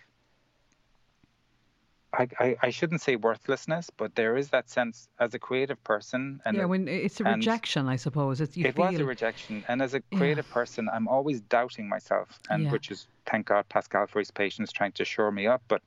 I, 2.12 2.28
I, 2.39 2.57
I, 2.61 2.70
shouldn't 2.70 3.03
say 3.03 3.15
worthlessness, 3.15 3.91
but 3.97 4.15
there 4.16 4.37
is 4.37 4.51
that 4.51 4.69
sense 4.69 5.09
as 5.20 5.35
a 5.35 5.39
creative 5.39 5.82
person. 5.85 6.41
And 6.45 6.57
yeah, 6.57 6.65
when 6.65 6.89
it's 6.89 7.20
a 7.20 7.24
rejection, 7.24 7.89
I 7.89 7.97
suppose. 7.97 8.41
It's, 8.41 8.57
it 8.57 8.74
feel... 8.74 8.87
was 8.87 8.99
a 8.99 9.05
rejection, 9.05 9.65
and 9.69 9.81
as 9.81 9.95
a 9.95 10.01
creative 10.01 10.47
yeah. 10.49 10.55
person, 10.55 10.89
I'm 10.93 11.07
always 11.07 11.41
doubting 11.41 11.89
myself, 11.89 12.41
and 12.51 12.65
yeah. 12.65 12.73
which 12.73 12.91
is 12.91 13.07
thank 13.27 13.47
God 13.47 13.69
Pascal 13.69 14.07
for 14.09 14.19
his 14.19 14.31
patience, 14.31 14.73
trying 14.73 14.93
to 14.93 15.05
shore 15.05 15.31
me 15.31 15.47
up. 15.47 15.62
But 15.69 15.82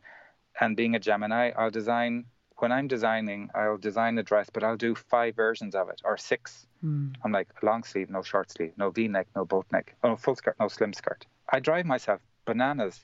and 0.59 0.77
being 0.77 0.95
a 0.95 0.99
Gemini, 0.99 1.51
I'll 1.57 1.71
design 1.71 2.25
when 2.57 2.71
I'm 2.71 2.87
designing, 2.87 3.49
I'll 3.53 3.77
design 3.77 4.17
a 4.17 4.23
dress, 4.23 4.49
but 4.49 4.63
I'll 4.63 4.77
do 4.77 4.95
five 4.95 5.35
versions 5.35 5.75
of 5.75 5.89
it 5.89 6.01
or 6.05 6.17
six. 6.17 6.65
Mm. 6.85 7.13
I'm 7.23 7.33
like 7.33 7.49
long 7.61 7.83
sleeve, 7.83 8.09
no 8.09 8.21
short 8.21 8.51
sleeve, 8.51 8.71
no 8.77 8.89
V-neck, 8.89 9.27
no 9.35 9.43
boat 9.43 9.65
neck, 9.71 9.95
oh, 10.03 10.09
no 10.09 10.15
full 10.15 10.35
skirt, 10.35 10.55
no 10.59 10.69
slim 10.69 10.93
skirt. 10.93 11.25
I 11.49 11.59
drive 11.59 11.85
myself 11.85 12.21
bananas 12.45 13.01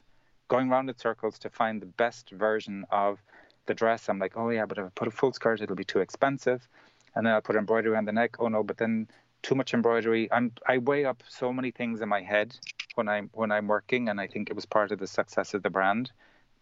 going 0.49 0.69
around 0.69 0.89
in 0.89 0.97
circles 0.97 1.39
to 1.39 1.49
find 1.49 1.81
the 1.81 1.85
best 1.85 2.31
version 2.31 2.85
of 2.91 3.23
the 3.67 3.73
dress. 3.73 4.09
I'm 4.09 4.19
like, 4.19 4.33
oh 4.35 4.49
yeah, 4.49 4.65
but 4.65 4.77
if 4.77 4.85
I 4.85 4.89
put 4.93 5.07
a 5.07 5.11
full 5.11 5.31
skirt, 5.31 5.61
it'll 5.61 5.75
be 5.75 5.85
too 5.85 5.99
expensive. 5.99 6.67
And 7.15 7.25
then 7.25 7.33
I'll 7.33 7.41
put 7.41 7.55
embroidery 7.55 7.95
on 7.95 8.05
the 8.05 8.11
neck. 8.11 8.35
Oh 8.39 8.49
no, 8.49 8.63
but 8.63 8.77
then 8.77 9.07
too 9.41 9.55
much 9.55 9.73
embroidery. 9.73 10.29
I'm 10.31 10.51
I 10.67 10.79
weigh 10.79 11.05
up 11.05 11.23
so 11.29 11.53
many 11.53 11.71
things 11.71 12.01
in 12.01 12.09
my 12.09 12.21
head 12.21 12.57
when 12.95 13.07
I'm 13.07 13.29
when 13.33 13.51
I'm 13.51 13.67
working, 13.67 14.09
and 14.09 14.19
I 14.19 14.27
think 14.27 14.49
it 14.49 14.55
was 14.55 14.65
part 14.65 14.91
of 14.91 14.99
the 14.99 15.07
success 15.07 15.53
of 15.53 15.63
the 15.63 15.69
brand. 15.69 16.11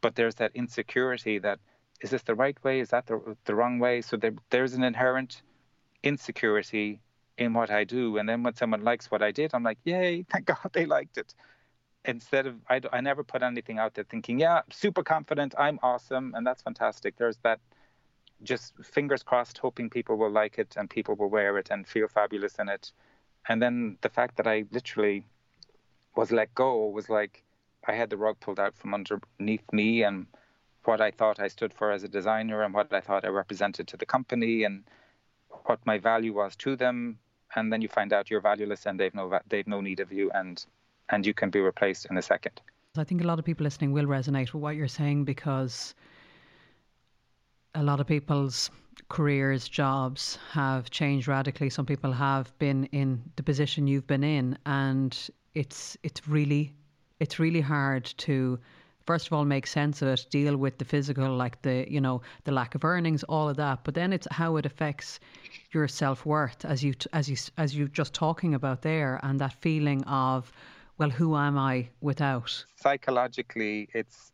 But 0.02 0.16
there's 0.16 0.36
that 0.36 0.52
insecurity 0.54 1.40
that 1.40 1.60
is 2.02 2.12
this 2.12 2.22
the 2.24 2.36
right 2.36 2.62
way? 2.64 2.80
Is 2.80 2.90
that 2.90 3.08
the 3.08 3.36
the 3.46 3.56
wrong 3.56 3.80
way? 3.80 4.02
So 4.02 4.18
there, 4.18 4.34
there's 4.52 4.74
an 4.74 4.84
inherent 4.84 5.42
insecurity 6.04 7.02
in 7.38 7.54
what 7.54 7.72
I 7.72 7.84
do. 7.84 8.18
And 8.18 8.28
then 8.28 8.44
when 8.44 8.56
someone 8.56 8.84
likes 8.84 9.10
what 9.12 9.22
I 9.22 9.32
did, 9.32 9.52
I'm 9.54 9.64
like, 9.64 9.80
yay, 9.84 10.24
thank 10.32 10.46
God 10.46 10.70
they 10.74 10.86
liked 10.86 11.18
it 11.18 11.34
instead 12.08 12.48
of 12.48 12.56
I, 12.70 12.82
I 12.92 13.02
never 13.02 13.24
put 13.24 13.44
anything 13.44 13.78
out 13.78 13.94
there 13.94 14.06
thinking 14.06 14.40
yeah 14.40 14.62
super 14.72 15.04
confident 15.04 15.54
i'm 15.58 15.80
awesome 15.84 16.34
and 16.36 16.46
that's 16.48 16.62
fantastic. 16.62 17.18
There's 17.18 17.38
that 17.44 17.60
just 18.44 18.74
fingers 18.84 19.24
crossed 19.24 19.58
hoping 19.58 19.90
people 19.90 20.16
will 20.16 20.32
like 20.32 20.58
it 20.58 20.76
and 20.78 20.90
people 20.90 21.16
will 21.16 21.30
wear 21.30 21.58
it 21.58 21.70
and 21.72 21.88
feel 21.88 22.08
fabulous 22.08 22.56
in 22.56 22.70
it. 22.70 22.92
And 23.50 23.62
then 23.62 23.98
the 24.02 24.10
fact 24.10 24.38
that 24.38 24.48
i 24.48 24.66
literally 24.72 25.26
was 26.16 26.32
let 26.32 26.54
go 26.56 26.88
was 26.88 27.10
like 27.10 27.44
i 27.88 27.94
had 27.94 28.10
the 28.10 28.18
rug 28.18 28.40
pulled 28.40 28.60
out 28.60 28.76
from 28.76 28.94
underneath 28.94 29.72
me 29.72 30.04
and 30.04 30.28
what 30.86 31.02
i 31.02 31.12
thought 31.12 31.40
i 31.40 31.48
stood 31.48 31.74
for 31.74 31.92
as 31.92 32.04
a 32.04 32.08
designer 32.08 32.64
and 32.64 32.74
what 32.74 32.92
i 32.94 33.02
thought 33.02 33.26
i 33.26 33.28
represented 33.28 33.88
to 33.88 33.98
the 33.98 34.06
company 34.06 34.64
and 34.64 34.84
what 35.66 35.86
my 35.86 35.98
value 35.98 36.34
was 36.34 36.56
to 36.58 36.76
them, 36.76 37.20
and 37.56 37.72
then 37.72 37.82
you 37.82 37.88
find 37.88 38.14
out 38.14 38.30
you're 38.30 38.42
valueless 38.42 38.86
and 38.86 39.00
they've 39.00 39.14
no 39.14 39.40
they've 39.48 39.68
no 39.68 39.82
need 39.82 40.00
of 40.00 40.12
you, 40.12 40.32
and 40.34 40.66
and 41.10 41.26
you 41.26 41.34
can 41.34 41.50
be 41.50 41.60
replaced 41.60 42.08
in 42.10 42.18
a 42.18 42.22
second. 42.22 42.62
I 42.98 43.04
think 43.04 43.22
a 43.22 43.28
lot 43.28 43.40
of 43.40 43.46
people 43.46 43.64
listening 43.64 43.92
will 43.92 44.06
resonate 44.06 44.54
with 44.54 44.62
what 44.62 44.76
you're 44.76 44.88
saying 44.88 45.26
because 45.26 45.94
a 47.76 47.84
lot 47.84 48.00
of 48.00 48.08
people's 48.08 48.72
careers, 49.10 49.70
jobs 49.70 50.40
have 50.52 50.90
changed 50.90 51.28
radically. 51.28 51.70
Some 51.70 51.86
people 51.86 52.12
have 52.12 52.58
been 52.58 52.86
in 52.86 53.22
the 53.36 53.44
position 53.44 53.88
you've 53.88 54.08
been 54.08 54.24
in, 54.24 54.58
and 54.66 55.16
it's 55.54 55.98
it's 56.04 56.28
really 56.28 56.74
it's 57.20 57.40
really 57.40 57.62
hard 57.62 58.06
to 58.18 58.60
first 59.06 59.28
of 59.28 59.34
all 59.34 59.46
make 59.46 59.66
sense 59.66 60.02
of 60.02 60.10
it, 60.10 60.26
deal 60.30 60.58
with 60.58 60.78
the 60.78 60.86
physical, 60.86 61.36
like 61.36 61.62
the 61.62 61.86
you 61.90 62.02
know 62.02 62.22
the 62.44 62.52
lack 62.52 62.76
of 62.76 62.84
earnings, 62.84 63.24
all 63.24 63.50
of 63.50 63.58
that. 63.58 63.84
But 63.84 63.94
then 63.96 64.14
it's 64.14 64.28
how 64.32 64.58
it 64.58 64.66
affects 64.66 65.20
your 65.72 65.88
self 65.88 66.26
worth, 66.26 66.66
as 66.66 66.84
you 66.84 66.94
as 67.14 67.30
you 67.30 67.38
as 67.58 67.76
you 67.76 67.88
just 67.88 68.14
talking 68.14 68.54
about 68.54 68.82
there, 68.82 69.20
and 69.24 69.40
that 69.40 69.54
feeling 69.62 70.04
of, 70.04 70.52
well, 70.98 71.10
who 71.10 71.36
am 71.36 71.58
I 71.58 71.90
without? 72.02 72.66
Psychologically, 72.76 73.90
it's 73.94 74.32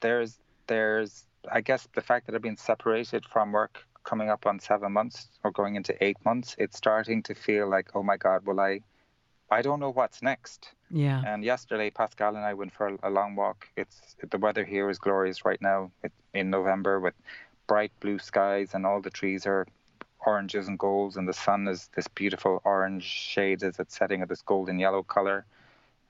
there's 0.00 0.38
there's 0.66 1.26
I 1.50 1.60
guess 1.60 1.88
the 1.94 2.02
fact 2.02 2.26
that 2.26 2.34
I've 2.34 2.42
been 2.42 2.56
separated 2.56 3.24
from 3.26 3.52
work 3.52 3.84
coming 4.04 4.30
up 4.30 4.46
on 4.46 4.58
seven 4.58 4.92
months 4.92 5.28
or 5.44 5.50
going 5.50 5.76
into 5.76 5.94
eight 6.02 6.16
months, 6.24 6.56
it's 6.58 6.76
starting 6.76 7.22
to 7.22 7.34
feel 7.34 7.68
like, 7.68 7.90
oh 7.94 8.02
my 8.02 8.16
God, 8.16 8.44
will 8.46 8.60
I 8.60 8.80
I 9.50 9.60
don't 9.60 9.80
know 9.80 9.90
what's 9.90 10.22
next. 10.22 10.72
Yeah. 10.90 11.22
And 11.26 11.44
yesterday, 11.44 11.90
Pascal 11.90 12.36
and 12.36 12.44
I 12.44 12.54
went 12.54 12.72
for 12.72 12.96
a 13.02 13.10
long 13.10 13.36
walk. 13.36 13.68
It's 13.76 14.16
the 14.30 14.38
weather 14.38 14.64
here 14.64 14.88
is 14.88 14.98
glorious 14.98 15.44
right 15.44 15.60
now 15.60 15.90
in 16.32 16.50
November 16.50 17.00
with 17.00 17.14
bright 17.66 17.92
blue 18.00 18.18
skies 18.18 18.70
and 18.74 18.86
all 18.86 19.00
the 19.00 19.10
trees 19.10 19.46
are 19.46 19.66
oranges 20.26 20.68
and 20.68 20.78
golds 20.78 21.16
and 21.16 21.28
the 21.28 21.32
sun 21.32 21.66
is 21.68 21.90
this 21.94 22.08
beautiful 22.08 22.60
orange 22.64 23.04
shade 23.04 23.62
as 23.62 23.78
it's 23.78 23.96
setting 23.96 24.22
at 24.22 24.28
this 24.28 24.42
golden 24.42 24.78
yellow 24.78 25.02
color. 25.02 25.44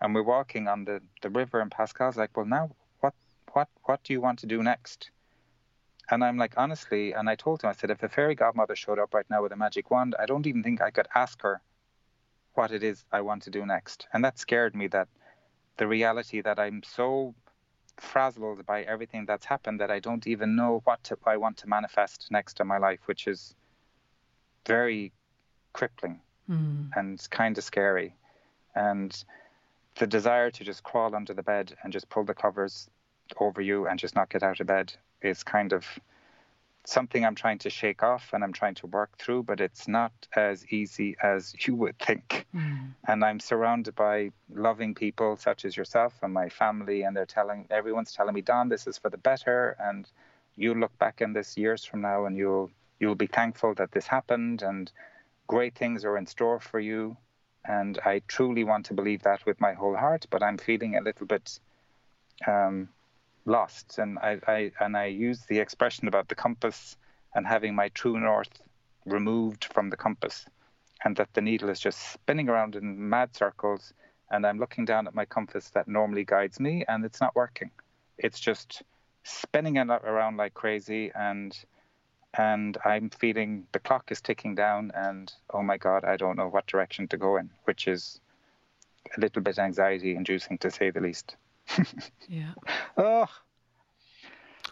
And 0.03 0.15
we're 0.15 0.25
walking 0.25 0.67
on 0.67 0.85
the, 0.85 1.01
the 1.23 1.31
river 1.31 1.61
and 1.61 1.71
Pascal's 1.71 2.17
like, 2.17 2.37
well, 2.37 2.45
now 2.45 2.75
what 3.01 3.15
what 3.53 3.69
what 3.85 4.03
do 4.03 4.13
you 4.13 4.21
want 4.21 4.41
to 4.41 4.47
do 4.47 4.63
next? 4.63 5.11
And 6.11 6.25
I'm 6.25 6.37
like, 6.37 6.55
honestly, 6.57 7.13
and 7.13 7.31
I 7.31 7.37
told 7.37 7.63
him, 7.63 7.71
I 7.71 7.73
said, 7.73 7.91
if 7.91 8.03
a 8.03 8.09
fairy 8.09 8.35
godmother 8.35 8.75
showed 8.75 8.99
up 8.99 9.15
right 9.15 9.31
now 9.31 9.43
with 9.43 9.53
a 9.53 9.57
magic 9.57 9.91
wand, 9.91 10.17
I 10.19 10.27
don't 10.27 10.47
even 10.47 10.63
think 10.65 10.83
I 10.83 10.91
could 10.91 11.07
ask 11.15 11.41
her 11.43 11.63
what 12.55 12.73
it 12.73 12.83
is 12.83 13.05
I 13.13 13.21
want 13.21 13.45
to 13.45 13.51
do 13.51 13.65
next. 13.65 14.09
And 14.13 14.25
that 14.25 14.39
scared 14.39 14.75
me 14.75 14.89
that 14.89 15.09
the 15.77 15.87
reality 15.87 16.43
that 16.43 16.59
I'm 16.59 16.83
so 16.83 17.35
frazzled 17.97 18.67
by 18.67 18.83
everything 18.83 19.25
that's 19.25 19.47
happened 19.47 19.81
that 19.81 19.91
I 19.93 20.01
don't 20.01 20.27
even 20.27 20.57
know 20.57 20.83
what 20.85 21.03
to, 21.05 21.17
I 21.25 21.37
want 21.37 21.59
to 21.59 21.69
manifest 21.69 22.27
next 22.31 22.59
in 22.61 22.67
my 22.67 22.79
life, 22.79 23.01
which 23.07 23.29
is 23.29 23.55
very 24.67 25.13
crippling 25.73 26.21
mm. 26.51 26.91
and 26.97 27.25
kind 27.31 27.57
of 27.57 27.65
scary. 27.65 28.17
And 28.75 29.25
the 29.97 30.07
desire 30.07 30.51
to 30.51 30.65
just 30.65 30.83
crawl 30.83 31.15
under 31.15 31.35
the 31.35 31.43
bed 31.43 31.75
and 31.83 31.93
just 31.93 32.09
pull 32.09 32.25
the 32.25 32.35
covers 32.35 32.89
over 33.39 33.61
you 33.61 33.87
and 33.87 33.99
just 33.99 34.15
not 34.15 34.31
get 34.31 34.43
out 34.43 34.61
of 34.61 34.67
bed 34.67 34.93
is 35.23 35.43
kind 35.43 35.73
of 35.73 35.87
something 36.85 37.25
I'm 37.25 37.35
trying 37.35 37.59
to 37.59 37.71
shake 37.71 38.03
off 38.03 38.31
and 38.33 38.43
I'm 38.43 38.53
trying 38.53 38.75
to 38.77 38.87
work 38.89 39.17
through, 39.19 39.45
but 39.45 39.61
it's 39.61 39.87
not 39.87 40.13
as 40.35 40.67
easy 40.69 41.17
as 41.23 41.55
you 41.67 41.75
would 41.77 41.99
think. 41.99 42.47
Mm. 42.55 42.95
And 43.07 43.25
I'm 43.25 43.39
surrounded 43.39 43.95
by 43.95 44.31
loving 44.53 44.95
people 44.95 45.37
such 45.37 45.65
as 45.65 45.77
yourself 45.77 46.15
and 46.23 46.33
my 46.33 46.49
family, 46.49 47.03
and 47.03 47.17
they're 47.17 47.27
telling 47.27 47.67
everyone's 47.71 48.13
telling 48.13 48.35
me, 48.35 48.41
Don, 48.41 48.69
this 48.69 48.87
is 48.87 48.99
for 48.99 49.11
the 49.11 49.19
better, 49.19 49.77
and 49.79 50.11
you 50.57 50.75
look 50.75 50.97
back 50.99 51.21
in 51.21 51.33
this 51.33 51.57
years 51.57 51.85
from 51.85 52.03
now 52.03 52.27
and 52.27 52.37
you'll 52.37 52.71
you'll 52.99 53.15
be 53.15 53.27
thankful 53.27 53.75
that 53.75 53.91
this 53.93 54.07
happened 54.07 54.63
and 54.63 54.93
great 55.47 55.75
things 55.75 56.05
are 56.05 56.17
in 56.17 56.27
store 56.27 56.61
for 56.61 56.79
you. 56.79 57.17
And 57.65 57.99
I 58.05 58.23
truly 58.27 58.65
want 58.65 58.87
to 58.87 58.95
believe 58.95 59.23
that 59.23 59.47
with 59.47 59.61
my 59.61 59.73
whole 59.73 59.97
heart, 59.97 60.27
but 60.31 60.43
I'm 60.43 60.59
feeling 60.59 60.97
a 60.97 61.03
little 61.03 61.27
bit 61.27 61.61
um, 62.47 62.89
lost. 63.45 63.99
And 63.99 64.19
I, 64.19 64.39
I 64.47 64.73
and 64.81 64.97
I 64.97 65.07
use 65.07 65.41
the 65.49 65.61
expression 65.61 66.09
about 66.09 66.29
the 66.29 66.35
compass 66.35 66.97
and 67.35 67.47
having 67.47 67.75
my 67.75 67.89
true 67.91 68.19
north 68.19 68.61
removed 69.07 69.65
from 69.73 69.91
the 69.91 69.97
compass, 69.97 70.47
and 71.05 71.17
that 71.17 71.33
the 71.35 71.41
needle 71.41 71.69
is 71.71 71.81
just 71.81 72.13
spinning 72.13 72.49
around 72.49 72.77
in 72.77 73.09
mad 73.09 73.35
circles. 73.37 73.95
And 74.31 74.47
I'm 74.47 74.59
looking 74.59 74.85
down 74.85 75.07
at 75.07 75.15
my 75.15 75.25
compass 75.25 75.71
that 75.71 75.87
normally 75.87 76.25
guides 76.25 76.59
me, 76.59 76.85
and 76.89 77.05
it's 77.05 77.21
not 77.21 77.37
working. 77.37 77.71
It's 78.19 78.41
just 78.41 78.83
spinning 79.25 79.79
around 79.79 80.37
like 80.37 80.55
crazy, 80.55 81.13
and 81.15 81.57
and 82.35 82.79
I'm 82.85 83.11
feeling 83.11 83.67
the 83.73 83.79
clock 83.79 84.11
is 84.11 84.21
ticking 84.21 84.55
down, 84.55 84.91
and 84.95 85.33
oh 85.51 85.63
my 85.63 85.77
God, 85.77 86.05
I 86.05 86.17
don't 86.17 86.37
know 86.37 86.49
what 86.49 86.67
direction 86.67 87.09
to 87.09 87.17
go 87.17 87.37
in, 87.37 87.51
which 87.65 87.87
is 87.87 88.21
a 89.17 89.21
little 89.21 89.43
bit 89.43 89.59
anxiety 89.59 90.15
inducing 90.15 90.59
to 90.59 90.71
say 90.71 90.91
the 90.91 91.01
least. 91.01 91.37
yeah. 92.29 92.53
Oh. 92.97 93.27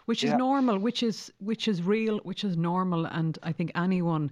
Which 0.05 0.23
is 0.23 0.31
yeah. 0.31 0.37
normal, 0.37 0.79
which 0.79 1.03
is 1.03 1.31
which 1.39 1.67
is 1.67 1.83
real, 1.83 2.19
which 2.23 2.43
is 2.43 2.57
normal, 2.57 3.05
and 3.05 3.37
I 3.43 3.51
think 3.51 3.71
anyone 3.75 4.31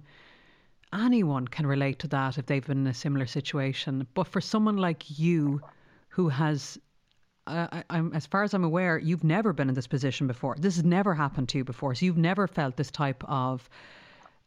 anyone 0.92 1.46
can 1.46 1.66
relate 1.66 2.00
to 2.00 2.08
that 2.08 2.38
if 2.38 2.46
they've 2.46 2.66
been 2.66 2.78
in 2.78 2.86
a 2.88 2.94
similar 2.94 3.26
situation. 3.26 4.06
But 4.14 4.26
for 4.26 4.40
someone 4.40 4.76
like 4.76 5.18
you, 5.18 5.60
who 6.08 6.28
has 6.28 6.78
I, 7.46 7.84
am 7.90 8.12
as 8.14 8.26
far 8.26 8.42
as 8.44 8.54
I'm 8.54 8.64
aware, 8.64 8.98
you've 8.98 9.24
never 9.24 9.52
been 9.52 9.68
in 9.68 9.74
this 9.74 9.86
position 9.86 10.26
before. 10.26 10.56
This 10.58 10.76
has 10.76 10.84
never 10.84 11.14
happened 11.14 11.48
to 11.50 11.58
you 11.58 11.64
before. 11.64 11.94
So 11.94 12.06
you've 12.06 12.16
never 12.16 12.46
felt 12.46 12.76
this 12.76 12.90
type 12.90 13.24
of 13.24 13.68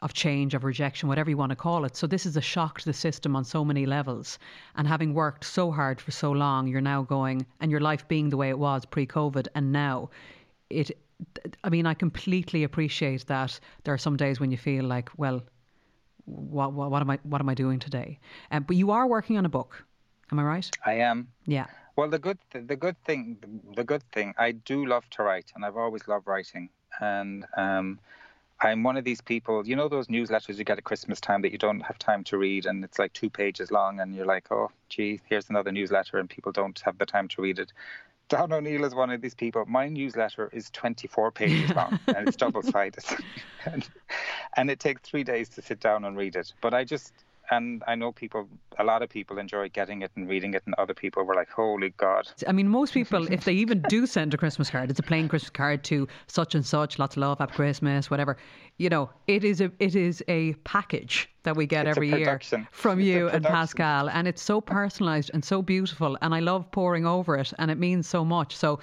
of 0.01 0.13
change, 0.13 0.53
of 0.53 0.65
rejection, 0.65 1.07
whatever 1.07 1.29
you 1.29 1.37
want 1.37 1.51
to 1.51 1.55
call 1.55 1.85
it. 1.85 1.95
So 1.95 2.05
this 2.07 2.25
is 2.25 2.35
a 2.35 2.41
shock 2.41 2.81
to 2.81 2.85
the 2.85 2.93
system 2.93 3.37
on 3.37 3.45
so 3.45 3.63
many 3.63 3.85
levels. 3.85 4.37
And 4.75 4.85
having 4.85 5.13
worked 5.13 5.45
so 5.45 5.71
hard 5.71 6.01
for 6.01 6.11
so 6.11 6.31
long, 6.33 6.67
you're 6.67 6.81
now 6.81 7.03
going, 7.03 7.45
and 7.61 7.71
your 7.71 7.79
life 7.79 8.05
being 8.09 8.29
the 8.29 8.35
way 8.35 8.49
it 8.49 8.59
was 8.59 8.83
pre-COVID, 8.85 9.47
and 9.55 9.71
now 9.71 10.09
it. 10.69 10.91
I 11.63 11.69
mean, 11.69 11.85
I 11.85 11.93
completely 11.93 12.63
appreciate 12.63 13.25
that. 13.27 13.57
There 13.85 13.93
are 13.93 13.97
some 13.97 14.17
days 14.17 14.41
when 14.41 14.51
you 14.51 14.57
feel 14.57 14.83
like, 14.83 15.09
well, 15.15 15.41
what, 16.25 16.73
what, 16.73 16.91
what 16.91 17.01
am 17.01 17.09
I 17.09 17.19
what 17.23 17.39
am 17.39 17.47
I 17.47 17.53
doing 17.53 17.79
today? 17.79 18.19
Um, 18.51 18.63
but 18.63 18.75
you 18.75 18.91
are 18.91 19.07
working 19.07 19.37
on 19.37 19.45
a 19.45 19.49
book. 19.49 19.85
Am 20.33 20.39
I 20.39 20.43
right? 20.43 20.69
I 20.85 20.95
am. 20.95 21.29
Yeah. 21.45 21.67
Well, 21.95 22.09
the 22.09 22.19
good 22.19 22.39
th- 22.51 22.67
the 22.67 22.75
good 22.75 22.97
thing 23.05 23.37
the 23.75 23.83
good 23.83 24.03
thing 24.11 24.33
I 24.37 24.51
do 24.51 24.85
love 24.85 25.09
to 25.11 25.23
write, 25.23 25.51
and 25.55 25.63
I've 25.63 25.77
always 25.77 26.07
loved 26.07 26.27
writing, 26.27 26.69
and 26.99 27.45
um, 27.55 27.99
I'm 28.63 28.81
one 28.81 28.95
of 28.95 29.03
these 29.03 29.21
people, 29.21 29.67
you 29.67 29.75
know, 29.75 29.89
those 29.89 30.07
newsletters 30.07 30.57
you 30.57 30.63
get 30.63 30.77
at 30.77 30.85
Christmas 30.85 31.19
time 31.19 31.41
that 31.41 31.51
you 31.51 31.57
don't 31.57 31.81
have 31.81 31.99
time 31.99 32.23
to 32.25 32.37
read, 32.37 32.65
and 32.65 32.83
it's 32.83 32.97
like 32.97 33.11
two 33.13 33.29
pages 33.29 33.71
long, 33.71 33.99
and 33.99 34.15
you're 34.15 34.25
like, 34.25 34.51
oh, 34.51 34.71
gee, 34.89 35.19
here's 35.25 35.49
another 35.49 35.71
newsletter, 35.71 36.17
and 36.17 36.29
people 36.29 36.51
don't 36.51 36.79
have 36.79 36.97
the 36.97 37.05
time 37.05 37.27
to 37.29 37.41
read 37.41 37.59
it. 37.59 37.73
Don 38.29 38.53
O'Neill 38.53 38.85
is 38.85 38.95
one 38.95 39.09
of 39.09 39.21
these 39.21 39.35
people. 39.35 39.65
My 39.67 39.89
newsletter 39.89 40.49
is 40.53 40.69
24 40.69 41.31
pages 41.31 41.75
long, 41.75 41.99
and 42.07 42.27
it's 42.27 42.37
double 42.37 42.63
sided. 42.63 43.03
and, 43.65 43.87
and 44.55 44.71
it 44.71 44.79
takes 44.79 45.01
three 45.01 45.25
days 45.25 45.49
to 45.49 45.61
sit 45.61 45.81
down 45.81 46.05
and 46.05 46.15
read 46.15 46.37
it. 46.37 46.53
But 46.61 46.73
I 46.73 46.85
just, 46.85 47.13
and 47.57 47.83
I 47.87 47.95
know 47.95 48.11
people, 48.11 48.47
a 48.79 48.83
lot 48.83 49.01
of 49.03 49.09
people 49.09 49.37
enjoy 49.37 49.69
getting 49.69 50.01
it 50.01 50.11
and 50.15 50.27
reading 50.27 50.53
it, 50.53 50.63
and 50.65 50.73
other 50.75 50.93
people 50.93 51.23
were 51.23 51.35
like, 51.35 51.49
"Holy 51.49 51.91
God!" 52.05 52.27
I 52.47 52.51
mean, 52.51 52.67
most 52.67 52.93
people, 52.93 53.31
if 53.31 53.45
they 53.45 53.53
even 53.53 53.81
do 53.89 54.05
send 54.05 54.33
a 54.33 54.37
Christmas 54.37 54.69
card, 54.69 54.89
it's 54.89 54.99
a 54.99 55.03
plain 55.03 55.27
Christmas 55.27 55.49
card 55.49 55.83
to 55.85 56.07
such 56.27 56.55
and 56.55 56.65
such, 56.65 56.99
lots 56.99 57.15
of 57.15 57.21
love, 57.21 57.39
happy 57.39 57.53
Christmas, 57.53 58.09
whatever. 58.09 58.37
You 58.77 58.89
know, 58.89 59.09
it 59.27 59.43
is 59.43 59.61
a 59.61 59.71
it 59.79 59.95
is 59.95 60.23
a 60.27 60.53
package 60.75 61.29
that 61.43 61.55
we 61.55 61.65
get 61.65 61.87
it's 61.87 61.97
every 61.97 62.09
year 62.09 62.39
from 62.71 62.99
it's 62.99 63.07
you 63.07 63.29
and 63.29 63.43
Pascal, 63.43 64.09
and 64.09 64.27
it's 64.27 64.41
so 64.41 64.61
personalised 64.61 65.29
and 65.33 65.43
so 65.45 65.61
beautiful, 65.61 66.17
and 66.21 66.33
I 66.33 66.39
love 66.39 66.71
poring 66.71 67.05
over 67.05 67.37
it, 67.37 67.53
and 67.59 67.69
it 67.69 67.77
means 67.77 68.07
so 68.07 68.25
much. 68.25 68.55
So, 68.55 68.79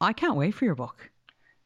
I 0.00 0.12
can't 0.12 0.36
wait 0.36 0.54
for 0.54 0.64
your 0.64 0.74
book. 0.74 1.10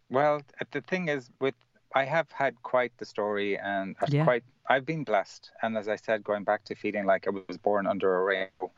Well, 0.09 0.43
the 0.71 0.81
thing 0.81 1.09
is, 1.09 1.31
with 1.41 1.55
I 1.97 2.05
have 2.05 2.31
had 2.31 2.63
quite 2.63 2.93
the 2.99 3.07
story, 3.07 3.59
and 3.59 3.97
yeah. 4.09 4.25
quite 4.25 4.45
I've 4.69 4.85
been 4.85 5.03
blessed. 5.03 5.51
And 5.63 5.79
as 5.79 5.89
I 5.89 5.97
said, 5.97 6.23
going 6.23 6.45
back 6.45 6.63
to 6.67 6.75
feeling 6.75 7.07
like 7.07 7.27
I 7.27 7.31
was 7.31 7.57
born 7.57 7.87
under 7.87 8.17
a 8.17 8.23
rainbow, 8.23 8.71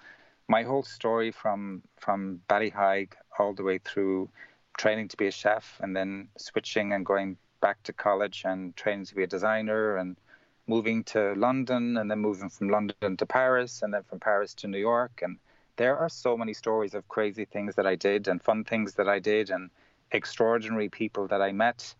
my 0.46 0.62
whole 0.62 0.84
story 0.84 1.32
from 1.32 1.82
from 1.96 2.40
Ballyheigue 2.46 3.16
all 3.36 3.54
the 3.54 3.64
way 3.64 3.78
through 3.78 4.28
training 4.82 5.08
to 5.08 5.16
be 5.16 5.26
a 5.26 5.32
chef, 5.32 5.80
and 5.82 5.96
then 5.96 6.28
switching 6.36 6.92
and 6.92 7.04
going 7.04 7.36
back 7.60 7.82
to 7.82 7.92
college 7.92 8.44
and 8.44 8.76
training 8.76 9.06
to 9.06 9.16
be 9.16 9.24
a 9.24 9.32
designer, 9.36 9.96
and 9.96 10.16
moving 10.68 11.02
to 11.14 11.34
London, 11.34 11.96
and 11.96 12.08
then 12.08 12.20
moving 12.20 12.50
from 12.50 12.68
London 12.68 13.16
to 13.16 13.26
Paris, 13.26 13.82
and 13.82 13.92
then 13.92 14.04
from 14.04 14.20
Paris 14.20 14.54
to 14.54 14.68
New 14.68 14.84
York, 14.92 15.22
and 15.24 15.38
there 15.74 15.96
are 15.98 16.08
so 16.08 16.36
many 16.36 16.54
stories 16.54 16.94
of 16.94 17.08
crazy 17.08 17.46
things 17.46 17.74
that 17.74 17.86
I 17.86 17.96
did 17.96 18.28
and 18.28 18.40
fun 18.40 18.62
things 18.62 18.94
that 18.94 19.08
I 19.08 19.18
did 19.18 19.50
and 19.50 19.70
extraordinary 20.12 20.88
people 20.88 21.26
that 21.26 21.42
I 21.42 21.50
met 21.50 21.96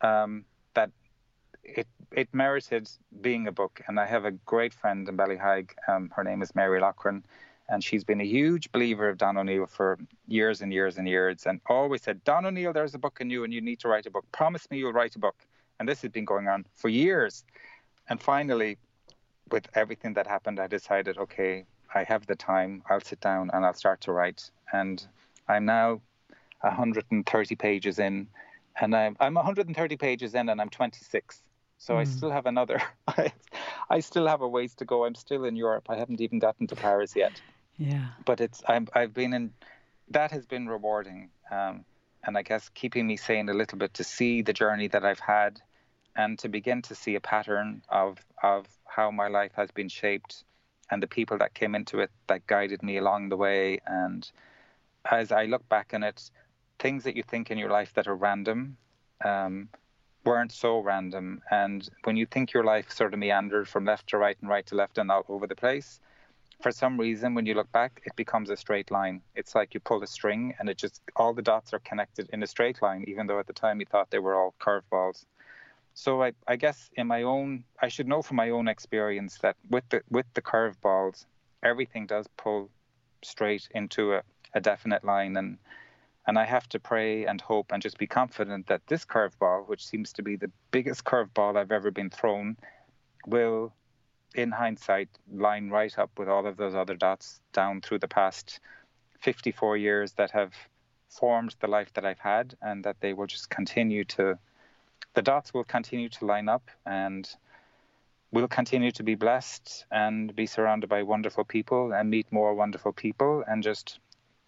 um, 0.00 0.44
that 0.74 0.90
it 1.64 1.86
it 2.12 2.28
merited 2.32 2.88
being 3.20 3.46
a 3.46 3.52
book. 3.52 3.80
And 3.86 3.98
I 3.98 4.06
have 4.06 4.24
a 4.24 4.30
great 4.30 4.72
friend 4.72 5.08
in 5.08 5.16
Ballyheigue. 5.16 5.74
Um, 5.88 6.10
her 6.14 6.24
name 6.24 6.42
is 6.42 6.54
Mary 6.54 6.80
Lochran, 6.80 7.22
and 7.68 7.82
she's 7.82 8.04
been 8.04 8.20
a 8.20 8.24
huge 8.24 8.70
believer 8.72 9.08
of 9.08 9.18
Don 9.18 9.36
O'Neill 9.36 9.66
for 9.66 9.98
years 10.28 10.62
and 10.62 10.72
years 10.72 10.98
and 10.98 11.08
years, 11.08 11.46
and 11.46 11.60
always 11.66 12.02
said, 12.02 12.22
"Don 12.24 12.46
O'Neill, 12.46 12.72
there's 12.72 12.94
a 12.94 12.98
book 12.98 13.18
in 13.20 13.30
you, 13.30 13.44
and 13.44 13.52
you 13.52 13.60
need 13.60 13.80
to 13.80 13.88
write 13.88 14.06
a 14.06 14.10
book. 14.10 14.24
Promise 14.32 14.70
me 14.70 14.78
you'll 14.78 14.92
write 14.92 15.16
a 15.16 15.18
book." 15.18 15.36
And 15.78 15.88
this 15.88 16.00
has 16.02 16.10
been 16.10 16.24
going 16.24 16.48
on 16.48 16.64
for 16.74 16.88
years. 16.88 17.44
and 18.08 18.22
finally, 18.22 18.78
with 19.50 19.66
everything 19.74 20.14
that 20.14 20.26
happened, 20.26 20.58
I 20.60 20.66
decided, 20.66 21.18
okay, 21.18 21.64
I 21.94 22.04
have 22.04 22.26
the 22.26 22.36
time. 22.36 22.82
I'll 22.88 23.00
sit 23.00 23.20
down 23.20 23.50
and 23.52 23.64
I'll 23.64 23.74
start 23.74 24.00
to 24.02 24.12
write. 24.12 24.50
And 24.72 25.04
I'm 25.48 25.64
now 25.64 26.00
130 26.60 27.54
pages 27.56 27.98
in, 27.98 28.28
and 28.80 28.94
I'm 28.94 29.16
I'm 29.20 29.34
130 29.34 29.96
pages 29.96 30.34
in, 30.34 30.48
and 30.48 30.60
I'm 30.60 30.68
26. 30.68 31.42
So 31.78 31.94
mm. 31.94 31.98
I 31.98 32.04
hmm. 32.04 32.10
still 32.10 32.30
have 32.30 32.46
another. 32.46 32.80
I, 33.08 33.32
I 33.90 34.00
still 34.00 34.26
have 34.26 34.40
a 34.40 34.48
ways 34.48 34.74
to 34.76 34.84
go. 34.84 35.04
I'm 35.04 35.14
still 35.14 35.44
in 35.44 35.56
Europe. 35.56 35.86
I 35.88 35.96
haven't 35.96 36.20
even 36.20 36.38
gotten 36.38 36.66
to 36.68 36.76
Paris 36.76 37.14
yet. 37.14 37.40
Yeah. 37.78 38.08
But 38.24 38.40
it's 38.40 38.62
I'm 38.68 38.88
I've 38.94 39.14
been 39.14 39.32
in. 39.32 39.52
That 40.10 40.30
has 40.30 40.46
been 40.46 40.68
rewarding, 40.68 41.30
um, 41.50 41.84
and 42.24 42.38
I 42.38 42.42
guess 42.42 42.68
keeping 42.70 43.06
me 43.06 43.16
sane 43.16 43.48
a 43.48 43.54
little 43.54 43.78
bit 43.78 43.94
to 43.94 44.04
see 44.04 44.40
the 44.40 44.52
journey 44.52 44.88
that 44.88 45.04
I've 45.04 45.20
had, 45.20 45.60
and 46.14 46.38
to 46.38 46.48
begin 46.48 46.82
to 46.82 46.94
see 46.94 47.16
a 47.16 47.20
pattern 47.20 47.82
of 47.88 48.18
of 48.42 48.66
how 48.86 49.10
my 49.10 49.28
life 49.28 49.52
has 49.56 49.70
been 49.70 49.88
shaped, 49.88 50.44
and 50.90 51.02
the 51.02 51.06
people 51.06 51.38
that 51.38 51.54
came 51.54 51.74
into 51.74 52.00
it 52.00 52.10
that 52.28 52.46
guided 52.46 52.82
me 52.82 52.96
along 52.96 53.28
the 53.28 53.36
way. 53.36 53.80
And 53.86 54.30
as 55.10 55.32
I 55.32 55.44
look 55.44 55.68
back 55.68 55.92
on 55.92 56.02
it, 56.02 56.30
things 56.78 57.04
that 57.04 57.16
you 57.16 57.22
think 57.22 57.50
in 57.50 57.58
your 57.58 57.70
life 57.70 57.92
that 57.94 58.06
are 58.06 58.14
random. 58.14 58.76
Um, 59.24 59.68
weren't 60.24 60.52
so 60.52 60.80
random. 60.80 61.40
And 61.50 61.88
when 62.04 62.16
you 62.16 62.26
think 62.26 62.52
your 62.52 62.64
life 62.64 62.90
sort 62.90 63.14
of 63.14 63.20
meandered 63.20 63.68
from 63.68 63.84
left 63.84 64.08
to 64.08 64.18
right 64.18 64.36
and 64.40 64.50
right 64.50 64.66
to 64.66 64.74
left 64.74 64.98
and 64.98 65.10
all 65.10 65.24
over 65.28 65.46
the 65.46 65.54
place, 65.54 66.00
for 66.60 66.72
some 66.72 66.98
reason, 66.98 67.34
when 67.34 67.46
you 67.46 67.54
look 67.54 67.70
back, 67.70 68.02
it 68.04 68.16
becomes 68.16 68.50
a 68.50 68.56
straight 68.56 68.90
line. 68.90 69.20
It's 69.34 69.54
like 69.54 69.74
you 69.74 69.80
pull 69.80 70.02
a 70.02 70.06
string 70.06 70.54
and 70.58 70.68
it 70.68 70.78
just, 70.78 71.00
all 71.14 71.32
the 71.32 71.42
dots 71.42 71.72
are 71.74 71.78
connected 71.80 72.28
in 72.32 72.42
a 72.42 72.46
straight 72.46 72.82
line, 72.82 73.04
even 73.06 73.26
though 73.26 73.38
at 73.38 73.46
the 73.46 73.52
time 73.52 73.78
you 73.78 73.86
thought 73.86 74.10
they 74.10 74.18
were 74.18 74.34
all 74.34 74.54
curveballs. 74.60 75.26
So 75.94 76.22
I, 76.22 76.32
I 76.46 76.56
guess 76.56 76.90
in 76.94 77.06
my 77.06 77.22
own, 77.22 77.64
I 77.80 77.88
should 77.88 78.08
know 78.08 78.20
from 78.20 78.36
my 78.36 78.50
own 78.50 78.68
experience 78.68 79.38
that 79.38 79.56
with 79.70 79.84
the 79.88 80.02
with 80.10 80.26
the 80.34 80.42
curveballs, 80.42 81.24
everything 81.62 82.06
does 82.06 82.26
pull 82.36 82.68
straight 83.22 83.66
into 83.70 84.14
a, 84.14 84.22
a 84.52 84.60
definite 84.60 85.04
line. 85.04 85.36
And 85.38 85.56
and 86.26 86.38
I 86.38 86.44
have 86.44 86.68
to 86.70 86.80
pray 86.80 87.24
and 87.24 87.40
hope 87.40 87.70
and 87.72 87.80
just 87.80 87.98
be 87.98 88.06
confident 88.06 88.66
that 88.66 88.86
this 88.88 89.04
curveball, 89.04 89.68
which 89.68 89.86
seems 89.86 90.12
to 90.14 90.22
be 90.22 90.36
the 90.36 90.50
biggest 90.70 91.04
curveball 91.04 91.56
I've 91.56 91.72
ever 91.72 91.90
been 91.90 92.10
thrown, 92.10 92.56
will, 93.26 93.72
in 94.34 94.50
hindsight, 94.50 95.08
line 95.32 95.70
right 95.70 95.96
up 95.98 96.10
with 96.18 96.28
all 96.28 96.46
of 96.46 96.56
those 96.56 96.74
other 96.74 96.96
dots 96.96 97.40
down 97.52 97.80
through 97.80 98.00
the 98.00 98.08
past 98.08 98.60
54 99.20 99.76
years 99.76 100.12
that 100.14 100.32
have 100.32 100.52
formed 101.08 101.54
the 101.60 101.68
life 101.68 101.92
that 101.94 102.04
I've 102.04 102.18
had, 102.18 102.56
and 102.60 102.84
that 102.84 103.00
they 103.00 103.12
will 103.12 103.26
just 103.26 103.48
continue 103.48 104.04
to, 104.04 104.38
the 105.14 105.22
dots 105.22 105.54
will 105.54 105.64
continue 105.64 106.08
to 106.08 106.26
line 106.26 106.48
up, 106.48 106.70
and 106.84 107.28
we'll 108.32 108.48
continue 108.48 108.90
to 108.90 109.02
be 109.04 109.14
blessed 109.14 109.86
and 109.92 110.34
be 110.34 110.46
surrounded 110.46 110.90
by 110.90 111.02
wonderful 111.02 111.44
people 111.44 111.92
and 111.92 112.10
meet 112.10 112.30
more 112.32 112.54
wonderful 112.54 112.92
people 112.92 113.44
and 113.46 113.62
just 113.62 114.00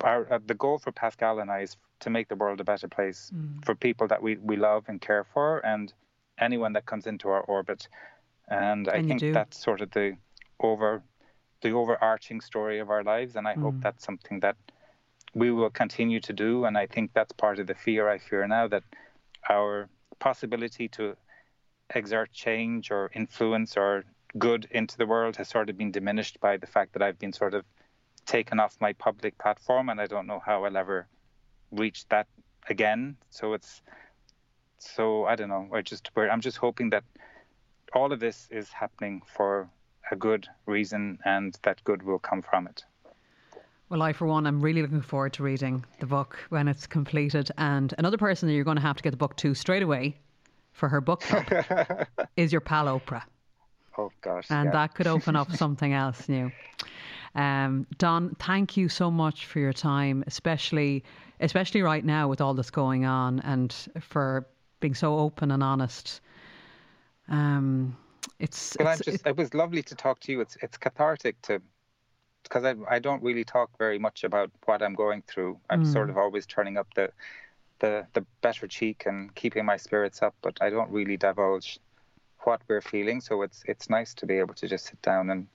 our 0.03 0.33
uh, 0.33 0.39
the 0.45 0.55
goal 0.55 0.79
for 0.79 0.93
Pascal 0.93 1.41
and 1.41 1.51
I 1.51 1.61
is 1.61 1.77
to 2.01 2.11
make 2.11 2.29
the 2.29 2.37
world 2.37 2.61
a 2.61 2.65
better 2.65 2.89
place 2.89 3.31
mm. 3.35 3.65
for 3.65 3.75
people 3.75 4.07
that 4.09 4.23
we, 4.23 4.37
we 4.37 4.57
love 4.57 4.85
and 4.89 5.01
care 5.01 5.25
for 5.25 5.59
and 5.67 5.93
anyone 6.39 6.73
that 6.75 6.87
comes 6.87 7.07
into 7.07 7.29
our 7.29 7.41
orbit. 7.41 7.89
And, 8.49 8.87
and 8.87 8.89
I 8.89 9.03
think 9.03 9.35
that's 9.35 9.63
sort 9.63 9.81
of 9.81 9.91
the 9.91 10.17
over 10.61 11.03
the 11.61 11.73
overarching 11.73 12.41
story 12.41 12.79
of 12.79 12.89
our 12.91 13.03
lives 13.03 13.35
and 13.37 13.47
I 13.49 13.55
mm. 13.55 13.63
hope 13.63 13.75
that's 13.81 14.05
something 14.05 14.41
that 14.41 14.57
we 15.35 15.51
will 15.51 15.71
continue 15.71 16.21
to 16.21 16.33
do 16.33 16.65
and 16.65 16.79
I 16.79 16.87
think 16.87 17.13
that's 17.15 17.33
part 17.33 17.59
of 17.59 17.67
the 17.67 17.75
fear 17.75 18.09
I 18.09 18.19
fear 18.19 18.47
now 18.47 18.69
that 18.69 18.85
our 19.49 19.89
possibility 20.21 20.89
to 20.89 21.17
exert 21.95 22.33
change 22.33 22.91
or 22.91 23.11
influence 23.15 23.77
or 23.77 24.05
good 24.39 24.69
into 24.71 24.97
the 24.97 25.07
world 25.07 25.37
has 25.37 25.49
sort 25.49 25.69
of 25.69 25.77
been 25.77 25.91
diminished 25.91 26.39
by 26.41 26.57
the 26.57 26.67
fact 26.67 26.93
that 26.93 27.03
I've 27.03 27.19
been 27.19 27.33
sort 27.33 27.55
of 27.55 27.65
taken 28.29 28.61
off 28.61 28.77
my 28.81 28.93
public 28.93 29.37
platform, 29.39 29.89
and 29.89 30.01
I 30.01 30.07
don't 30.07 30.27
know 30.27 30.41
how 30.45 30.65
I'll 30.65 30.77
ever 30.77 31.09
reach 31.73 32.07
that 32.09 32.29
again. 32.69 33.17
So 33.31 33.55
it's 33.55 33.83
so 34.79 35.25
I 35.25 35.35
don't 35.35 35.49
know. 35.49 35.69
I 35.73 35.83
just 35.83 36.11
I'm 36.17 36.41
just 36.41 36.59
hoping 36.59 36.91
that 36.91 37.05
all 37.95 38.13
of 38.13 38.21
this 38.21 38.47
is 38.51 38.69
happening 38.69 39.23
for 39.27 39.69
a 40.11 40.17
good 40.17 40.47
reason, 40.67 41.19
and 41.25 41.59
that 41.63 41.83
good 41.85 42.03
will 42.03 42.19
come 42.19 42.43
from 42.43 42.67
it. 42.67 42.85
Well, 43.89 44.03
I, 44.03 44.13
for 44.13 44.27
one, 44.27 44.47
I'm 44.47 44.61
really 44.61 44.83
looking 44.83 45.01
forward 45.01 45.33
to 45.35 45.43
reading 45.43 45.83
the 45.99 46.07
book 46.07 46.39
when 46.51 46.69
it's 46.69 46.87
completed. 46.87 47.51
And 47.57 47.95
another 47.97 48.19
person 48.19 48.47
that 48.47 48.55
you're 48.55 48.65
going 48.65 48.77
to 48.77 48.83
have 48.83 48.99
to 48.99 49.03
get 49.03 49.13
the 49.13 49.17
book 49.17 49.35
to 49.37 49.55
straight 49.55 49.83
away 49.83 50.19
for 50.73 50.91
her 50.91 51.01
book 51.01 51.21
club 51.21 52.07
is 52.37 52.53
your 52.53 52.61
pal 52.61 52.85
Oprah. 52.85 53.23
Oh, 53.97 54.13
gosh. 54.21 54.47
And 54.51 54.67
yeah. 54.67 54.73
that 54.73 54.95
could 54.95 55.07
open 55.07 55.37
up 55.37 55.51
something 55.57 55.95
else 55.95 56.29
new. 56.29 56.53
Um, 57.35 57.87
Don, 57.99 58.35
thank 58.39 58.77
you 58.77 58.89
so 58.89 59.11
much 59.11 59.47
for 59.47 59.59
your 59.59 59.73
time, 59.73 60.25
especially 60.27 61.05
especially 61.41 61.83
right 61.83 62.05
now 62.05 62.27
with 62.27 62.41
all 62.41 62.55
this 62.55 62.71
going 62.71 63.05
on, 63.05 63.41
and 63.41 63.75
for 64.01 64.47
being 64.81 64.95
so 64.95 65.19
open 65.19 65.51
and 65.51 65.63
honest. 65.63 66.21
Um, 67.29 67.97
it's, 68.39 68.77
well, 68.79 68.89
it's, 68.89 69.07
I'm 69.07 69.13
just, 69.13 69.27
it 69.27 69.37
was 69.37 69.55
lovely 69.55 69.83
to 69.83 69.95
talk 69.95 70.21
to 70.21 70.33
you. 70.33 70.41
It's 70.41 70.57
it's 70.63 70.77
cathartic 70.77 71.41
to 71.43 71.61
because 72.43 72.65
I 72.65 72.75
I 72.89 72.99
don't 72.99 73.23
really 73.23 73.45
talk 73.45 73.71
very 73.79 73.99
much 73.99 74.25
about 74.25 74.51
what 74.65 74.83
I'm 74.83 74.95
going 74.95 75.23
through. 75.27 75.59
I'm 75.71 75.85
mm. 75.85 75.93
sort 75.93 76.11
of 76.11 76.17
always 76.17 76.47
turning 76.47 76.77
up 76.77 76.89
the 76.95 77.11
the 77.81 78.07
the 78.15 78.25
better 78.41 78.67
cheek 78.67 79.05
and 79.07 79.35
keeping 79.35 79.65
my 79.65 79.77
spirits 79.77 80.23
up, 80.23 80.35
but 80.43 80.59
I 80.61 80.71
don't 80.71 80.91
really 80.91 81.17
divulge 81.17 81.79
what 82.41 82.61
we're 82.69 82.81
feeling. 82.81 83.21
So 83.21 83.43
it's 83.43 83.63
it's 83.67 83.91
nice 83.91 84.15
to 84.15 84.27
be 84.27 84.39
able 84.39 84.55
to 84.55 84.69
just 84.69 84.87
sit 84.87 85.01
down 85.03 85.31
and 85.31 85.47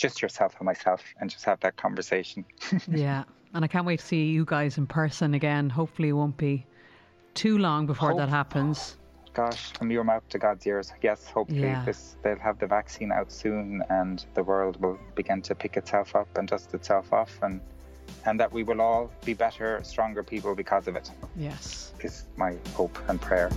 just 0.00 0.22
yourself 0.22 0.54
and 0.58 0.66
myself 0.66 1.02
and 1.20 1.30
just 1.30 1.44
have 1.44 1.60
that 1.60 1.76
conversation. 1.76 2.44
yeah. 2.88 3.24
And 3.54 3.64
I 3.64 3.68
can't 3.68 3.86
wait 3.86 4.00
to 4.00 4.06
see 4.06 4.24
you 4.24 4.44
guys 4.44 4.78
in 4.78 4.86
person 4.86 5.34
again. 5.34 5.68
Hopefully, 5.68 6.08
it 6.08 6.12
won't 6.12 6.36
be 6.36 6.66
too 7.34 7.58
long 7.58 7.86
before 7.86 8.10
Hope. 8.10 8.18
that 8.18 8.28
happens. 8.28 8.96
Gosh, 9.32 9.72
from 9.72 9.90
your 9.90 10.02
mouth 10.02 10.28
to 10.30 10.38
God's 10.38 10.66
ears. 10.66 10.92
Yes, 11.02 11.28
hopefully 11.28 11.60
yeah. 11.60 11.84
this 11.84 12.16
they'll 12.22 12.38
have 12.38 12.58
the 12.58 12.66
vaccine 12.66 13.12
out 13.12 13.30
soon, 13.30 13.82
and 13.88 14.24
the 14.34 14.42
world 14.42 14.80
will 14.80 14.98
begin 15.14 15.40
to 15.42 15.54
pick 15.54 15.76
itself 15.76 16.16
up 16.16 16.28
and 16.36 16.48
dust 16.48 16.74
itself 16.74 17.12
off, 17.12 17.38
and 17.42 17.60
and 18.26 18.40
that 18.40 18.52
we 18.52 18.64
will 18.64 18.80
all 18.80 19.10
be 19.24 19.34
better, 19.34 19.80
stronger 19.84 20.24
people 20.24 20.54
because 20.56 20.88
of 20.88 20.96
it. 20.96 21.10
Yes, 21.36 21.92
is 22.00 22.26
my 22.36 22.56
hope 22.74 22.98
and 23.08 23.20
prayer. 23.20 23.50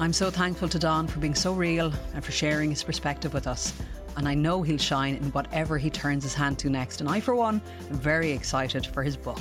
I'm 0.00 0.14
so 0.14 0.30
thankful 0.30 0.66
to 0.70 0.78
Don 0.78 1.06
for 1.06 1.20
being 1.20 1.34
so 1.34 1.52
real 1.52 1.92
and 2.14 2.24
for 2.24 2.32
sharing 2.32 2.70
his 2.70 2.82
perspective 2.82 3.34
with 3.34 3.46
us. 3.46 3.74
And 4.16 4.26
I 4.26 4.32
know 4.32 4.62
he'll 4.62 4.78
shine 4.78 5.16
in 5.16 5.24
whatever 5.32 5.76
he 5.76 5.90
turns 5.90 6.24
his 6.24 6.32
hand 6.32 6.58
to 6.60 6.70
next. 6.70 7.02
And 7.02 7.08
I, 7.10 7.20
for 7.20 7.34
one, 7.34 7.60
am 7.90 7.96
very 7.96 8.32
excited 8.32 8.86
for 8.86 9.02
his 9.02 9.14
book. 9.14 9.38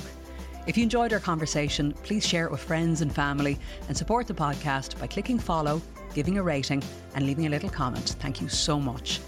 If 0.67 0.75
you 0.75 0.83
enjoyed 0.83 1.13
our 1.13 1.21
conversation, 1.21 1.93
please 2.03 2.27
share 2.27 2.43
it 2.43 2.51
with 2.51 2.59
friends 2.59 2.99
and 2.99 3.15
family 3.15 3.57
and 3.87 3.95
support 3.95 4.27
the 4.27 4.33
podcast 4.33 4.99
by 4.99 5.07
clicking 5.07 5.39
follow, 5.39 5.81
giving 6.13 6.37
a 6.37 6.43
rating, 6.43 6.83
and 7.15 7.25
leaving 7.25 7.45
a 7.45 7.49
little 7.49 7.69
comment. 7.69 8.17
Thank 8.19 8.41
you 8.41 8.49
so 8.49 8.81
much. 8.81 9.21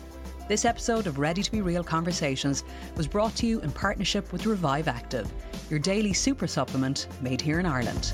This 0.49 0.65
episode 0.65 1.07
of 1.07 1.17
Ready 1.17 1.43
to 1.43 1.51
Be 1.51 1.61
Real 1.61 1.81
Conversations 1.83 2.65
was 2.97 3.07
brought 3.07 3.37
to 3.37 3.47
you 3.47 3.61
in 3.61 3.71
partnership 3.71 4.33
with 4.33 4.45
Revive 4.45 4.89
Active, 4.89 5.31
your 5.69 5.79
daily 5.79 6.11
super 6.11 6.45
supplement 6.45 7.07
made 7.21 7.39
here 7.39 7.61
in 7.61 7.65
Ireland. 7.65 8.13